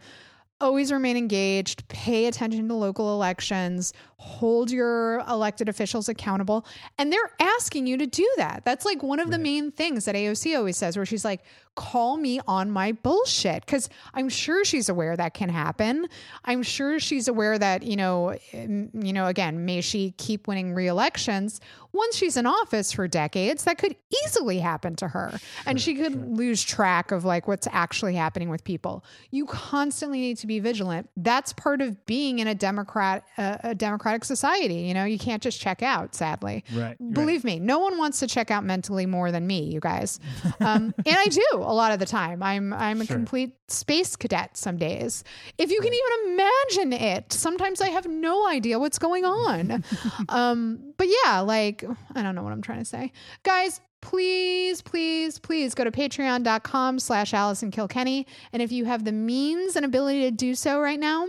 always 0.59 0.91
remain 0.91 1.18
engaged, 1.18 1.88
pay 1.88 2.27
attention 2.27 2.68
to 2.68 2.76
local 2.76 3.15
elections, 3.15 3.93
hold 4.18 4.69
your 4.69 5.19
elected 5.27 5.68
officials 5.68 6.07
accountable. 6.07 6.65
And 6.99 7.11
they're 7.11 7.31
asking 7.39 7.88
you 7.88 7.97
to 7.97 8.05
do 8.05 8.30
that. 8.38 8.63
That's 8.63 8.85
like 8.85 9.01
one 9.01 9.19
of 9.19 9.31
the 9.31 9.39
main 9.39 9.72
things 9.72 10.05
that 10.05 10.13
AOC 10.13 10.55
always 10.55 10.77
says, 10.77 10.95
where 10.95 11.05
she's 11.05 11.26
like, 11.26 11.41
call 11.76 12.18
me 12.18 12.39
on 12.48 12.69
my 12.69 12.91
bullshit. 12.91 13.65
Cause 13.65 13.89
I'm 14.14 14.30
sure 14.30 14.64
she's 14.64 14.89
aware 14.89 15.15
that 15.18 15.34
can 15.34 15.49
happen. 15.49 16.07
I'm 16.45 16.61
sure 16.64 16.99
she's 16.99 17.27
aware 17.27 17.57
that, 17.57 17.84
you 17.84 17.95
know, 17.95 18.38
you 18.53 19.14
know, 19.14 19.27
again, 19.27 19.65
may 19.65 19.81
she 19.81 20.11
keep 20.18 20.48
winning 20.48 20.73
re-elections. 20.73 21.60
Once 21.93 22.15
she's 22.15 22.38
in 22.38 22.45
office 22.45 22.91
for 22.93 23.07
decades, 23.07 23.64
that 23.65 23.77
could 23.77 23.95
easily 24.26 24.60
happen 24.60 24.95
to 24.98 25.07
her. 25.10 25.39
and 25.65 25.81
she 25.81 25.95
could 25.95 26.38
lose 26.38 26.64
track 26.64 27.11
of 27.11 27.26
like 27.26 27.48
what's 27.48 27.68
actually 27.72 28.15
happening 28.15 28.49
with 28.49 28.64
people. 28.64 29.03
You 29.31 29.45
constantly 29.45 30.19
need 30.19 30.38
to 30.38 30.48
be 30.48 30.60
vigilant. 30.60 31.10
That's 31.18 31.52
part 31.52 31.81
of 31.81 32.06
being 32.06 32.39
in 32.39 32.48
a 32.48 32.56
democrat 32.56 33.23
uh, 33.38 33.57
a 33.64 33.76
democratic 33.76 34.23
society, 34.23 34.76
you 34.76 34.93
know, 34.93 35.03
you 35.06 35.18
can't 35.18 35.41
just 35.41 35.60
check 35.60 35.81
out, 35.81 36.15
sadly. 36.15 36.64
right 36.73 36.91
right. 36.99 37.14
Believe 37.14 37.43
me, 37.43 37.60
no 37.60 37.80
one 37.80 37.98
wants 37.98 38.19
to 38.19 38.27
check 38.27 38.52
out 38.52 38.64
mentally 38.64 39.06
more 39.06 39.31
than 39.31 39.48
me, 39.48 39.64
you 39.64 39.80
guys. 39.80 40.19
Um, 40.60 40.93
and 41.06 41.15
I 41.18 41.26
do 41.27 41.60
a 41.61 41.73
lot 41.73 41.91
of 41.91 41.99
the 41.99 42.05
time. 42.05 42.43
I'm 42.43 42.73
I'm 42.73 43.01
a 43.01 43.05
complete 43.05 43.55
space 43.67 44.15
cadet 44.15 44.57
some 44.57 44.77
days. 44.77 45.23
If 45.57 45.71
you 45.71 45.79
can 45.81 45.93
even 45.93 46.33
imagine 46.33 46.93
it, 46.93 47.33
sometimes 47.33 47.81
I 47.81 47.89
have 47.89 48.07
no 48.07 48.47
idea 48.47 48.79
what's 48.79 48.99
going 48.99 49.25
on. 49.25 49.83
um, 50.29 50.93
but 50.97 51.07
yeah, 51.23 51.39
like 51.39 51.83
I 52.15 52.21
don't 52.23 52.35
know 52.35 52.43
what 52.43 52.53
I'm 52.53 52.61
trying 52.61 52.79
to 52.79 52.85
say, 52.85 53.11
guys. 53.43 53.81
Please, 54.01 54.81
please, 54.81 55.38
please 55.38 55.75
go 55.75 55.83
to 55.83 55.91
patreon.com 55.91 56.97
slash 56.97 57.35
Allison 57.35 57.69
Kilkenny. 57.69 58.25
And 58.51 58.59
if 58.59 58.71
you 58.71 58.85
have 58.85 59.05
the 59.05 59.11
means 59.11 59.75
and 59.75 59.85
ability 59.85 60.21
to 60.21 60.31
do 60.31 60.55
so 60.55 60.81
right 60.81 60.99
now, 60.99 61.27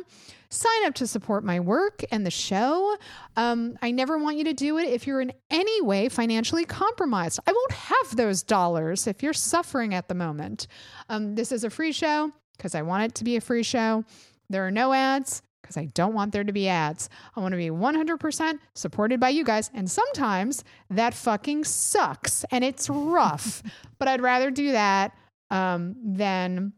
sign 0.53 0.87
up 0.87 0.95
to 0.95 1.07
support 1.07 1.45
my 1.45 1.61
work 1.61 2.05
and 2.11 2.27
the 2.27 2.31
show. 2.31 2.97
Um, 3.37 3.77
I 3.81 3.91
never 3.91 4.19
want 4.19 4.37
you 4.37 4.45
to 4.45 4.53
do 4.53 4.79
it 4.79 4.89
if 4.89 5.07
you're 5.07 5.21
in 5.21 5.33
any 5.51 5.83
way 5.83 6.09
financially 6.09 6.65
compromised. 6.65 7.41
I 7.47 7.53
won't 7.53 7.73
have 7.73 8.17
those 8.17 8.43
dollars 8.43 9.07
if 9.07 9.23
you're 9.23 9.33
suffering 9.33 9.95
at 9.95 10.09
the 10.09 10.15
moment. 10.15 10.67
Um, 11.09 11.35
this 11.35 11.53
is 11.53 11.65
a 11.65 11.71
free 11.71 11.93
show. 11.93 12.31
because 12.57 12.75
I 12.75 12.83
want 12.83 13.05
it 13.05 13.15
to 13.17 13.25
be 13.25 13.37
a 13.37 13.41
free 13.41 13.63
show. 13.63 14.05
There 14.51 14.67
are 14.67 14.71
no 14.71 14.93
ads 14.93 15.43
because 15.63 15.77
I 15.77 15.87
don't 15.87 16.13
want 16.13 16.33
there 16.33 16.45
to 16.45 16.53
be 16.53 16.69
ads. 16.69 17.09
I 17.35 17.41
want 17.41 17.53
to 17.53 17.57
be 17.57 17.71
100% 17.71 18.59
supported 18.75 19.19
by 19.21 19.31
you 19.31 19.45
guys. 19.45 19.71
And 19.75 19.91
sometimes 19.91 20.65
that 20.91 21.15
fucking 21.15 21.65
sucks 21.65 22.45
and 22.51 22.63
it's 22.63 22.91
rough. 22.91 23.63
but 23.99 24.07
I'd 24.09 24.21
rather 24.21 24.51
do 24.51 24.73
that 24.73 25.13
um, 25.51 25.97
than, 26.05 26.75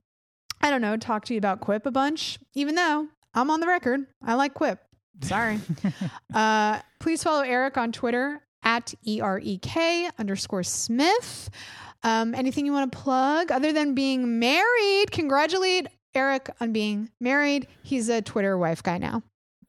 I 0.60 0.70
don't 0.70 0.80
know, 0.80 0.96
talk 0.96 1.24
to 1.26 1.34
you 1.34 1.38
about 1.38 1.60
Quip 1.60 1.86
a 1.86 1.90
bunch, 1.90 2.38
even 2.54 2.76
though 2.76 3.08
I'm 3.34 3.50
on 3.50 3.60
the 3.60 3.66
record. 3.66 4.06
I 4.22 4.34
like 4.34 4.54
Quip. 4.54 4.80
Sorry. 5.22 5.60
uh, 6.34 6.80
please 7.00 7.22
follow 7.22 7.42
Erek 7.42 7.76
on 7.76 7.92
Twitter 7.92 8.42
at 8.62 8.94
E 9.04 9.20
R 9.20 9.38
E 9.42 9.58
K 9.58 10.08
underscore 10.18 10.62
Smith. 10.62 11.50
Um, 12.02 12.34
anything 12.34 12.66
you 12.66 12.72
want 12.72 12.90
to 12.92 12.98
plug 12.98 13.50
other 13.50 13.72
than 13.72 13.94
being 13.94 14.38
married? 14.38 15.10
Congratulate 15.10 15.88
Erek 16.14 16.50
on 16.60 16.72
being 16.72 17.10
married. 17.20 17.66
He's 17.82 18.08
a 18.08 18.22
Twitter 18.22 18.56
wife 18.58 18.82
guy 18.82 18.98
now. 18.98 19.22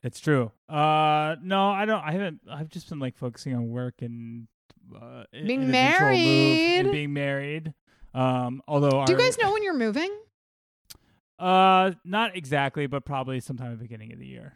It's 0.03 0.19
true. 0.19 0.51
Uh, 0.69 1.35
no, 1.41 1.69
I 1.69 1.85
don't. 1.85 2.03
I 2.03 2.11
haven't. 2.11 2.41
I've 2.51 2.69
just 2.69 2.89
been 2.89 2.99
like 2.99 3.17
focusing 3.17 3.55
on 3.55 3.69
work 3.69 3.95
and 4.01 4.47
uh, 4.95 5.23
being 5.31 5.71
married 5.71 6.79
and 6.81 6.91
being 6.91 7.13
married. 7.13 7.73
Um, 8.13 8.61
although 8.67 8.91
do 8.91 8.97
our, 8.97 9.11
you 9.11 9.17
guys 9.17 9.37
know 9.39 9.51
when 9.51 9.63
you're 9.63 9.73
moving? 9.73 10.15
Uh, 11.39 11.91
not 12.03 12.35
exactly, 12.35 12.87
but 12.87 13.05
probably 13.05 13.39
sometime 13.39 13.71
at 13.71 13.77
the 13.77 13.83
beginning 13.83 14.13
of 14.13 14.19
the 14.19 14.25
year. 14.27 14.53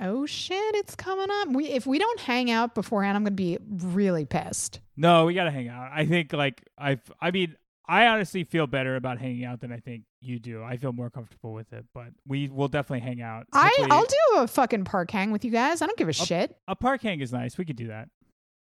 Oh 0.00 0.26
shit, 0.26 0.74
it's 0.74 0.94
coming 0.96 1.28
up. 1.30 1.48
We 1.48 1.66
if 1.66 1.86
we 1.86 1.98
don't 1.98 2.20
hang 2.20 2.50
out 2.50 2.74
beforehand, 2.74 3.16
I'm 3.16 3.24
gonna 3.24 3.36
be 3.36 3.58
really 3.68 4.24
pissed. 4.24 4.80
No, 4.96 5.26
we 5.26 5.34
gotta 5.34 5.50
hang 5.52 5.68
out. 5.68 5.90
I 5.92 6.04
think 6.06 6.32
like 6.32 6.62
I've. 6.76 7.00
I 7.20 7.30
mean, 7.30 7.56
I 7.86 8.06
honestly 8.06 8.44
feel 8.44 8.66
better 8.66 8.96
about 8.96 9.18
hanging 9.18 9.44
out 9.44 9.60
than 9.60 9.70
I 9.70 9.78
think 9.78 10.02
you 10.20 10.38
do. 10.40 10.64
I 10.64 10.78
feel 10.78 10.92
more 10.92 11.10
comfortable 11.10 11.52
with 11.52 11.72
it, 11.72 11.84
but 11.94 12.08
we 12.26 12.48
will 12.48 12.68
definitely 12.68 13.00
hang 13.08 13.22
out. 13.22 13.46
I 13.52 13.70
I'll 13.90 14.04
do 14.06 14.38
a 14.38 14.48
fucking 14.48 14.84
park 14.84 15.10
hang 15.10 15.30
with 15.30 15.44
you 15.44 15.50
guys. 15.50 15.80
I 15.80 15.86
don't 15.86 15.98
give 15.98 16.08
a 16.08 16.12
shit. 16.12 16.56
a 16.66 16.74
park 16.74 17.02
hang 17.02 17.20
is 17.20 17.32
nice. 17.32 17.56
We 17.56 17.64
could 17.64 17.76
do 17.76 17.88
that. 17.88 18.08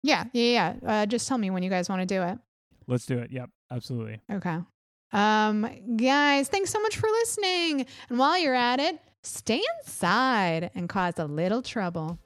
Yeah, 0.02 0.26
yeah, 0.34 0.74
yeah. 0.82 1.02
Uh, 1.02 1.06
just 1.06 1.28
tell 1.28 1.38
me 1.38 1.50
when 1.50 1.62
you 1.62 1.70
guys 1.70 1.90
want 1.90 2.02
to 2.02 2.06
do 2.06 2.24
it. 2.24 2.38
Let's 2.88 3.06
do 3.06 3.20
it. 3.20 3.32
Yep, 3.32 3.50
absolutely. 3.72 4.22
Okay. 4.32 4.58
Um, 5.12 5.68
guys, 5.98 6.48
thanks 6.50 6.70
so 6.72 6.82
much 6.82 6.98
for 6.98 7.08
listening. 7.08 7.86
And 8.10 8.20
while 8.20 8.38
you're 8.38 8.56
at 8.56 8.80
it, 8.80 9.00
stay 9.24 9.62
inside 9.80 10.72
and 10.76 10.88
cause 10.88 11.18
a 11.18 11.26
little 11.26 11.62
trouble. 11.62 12.20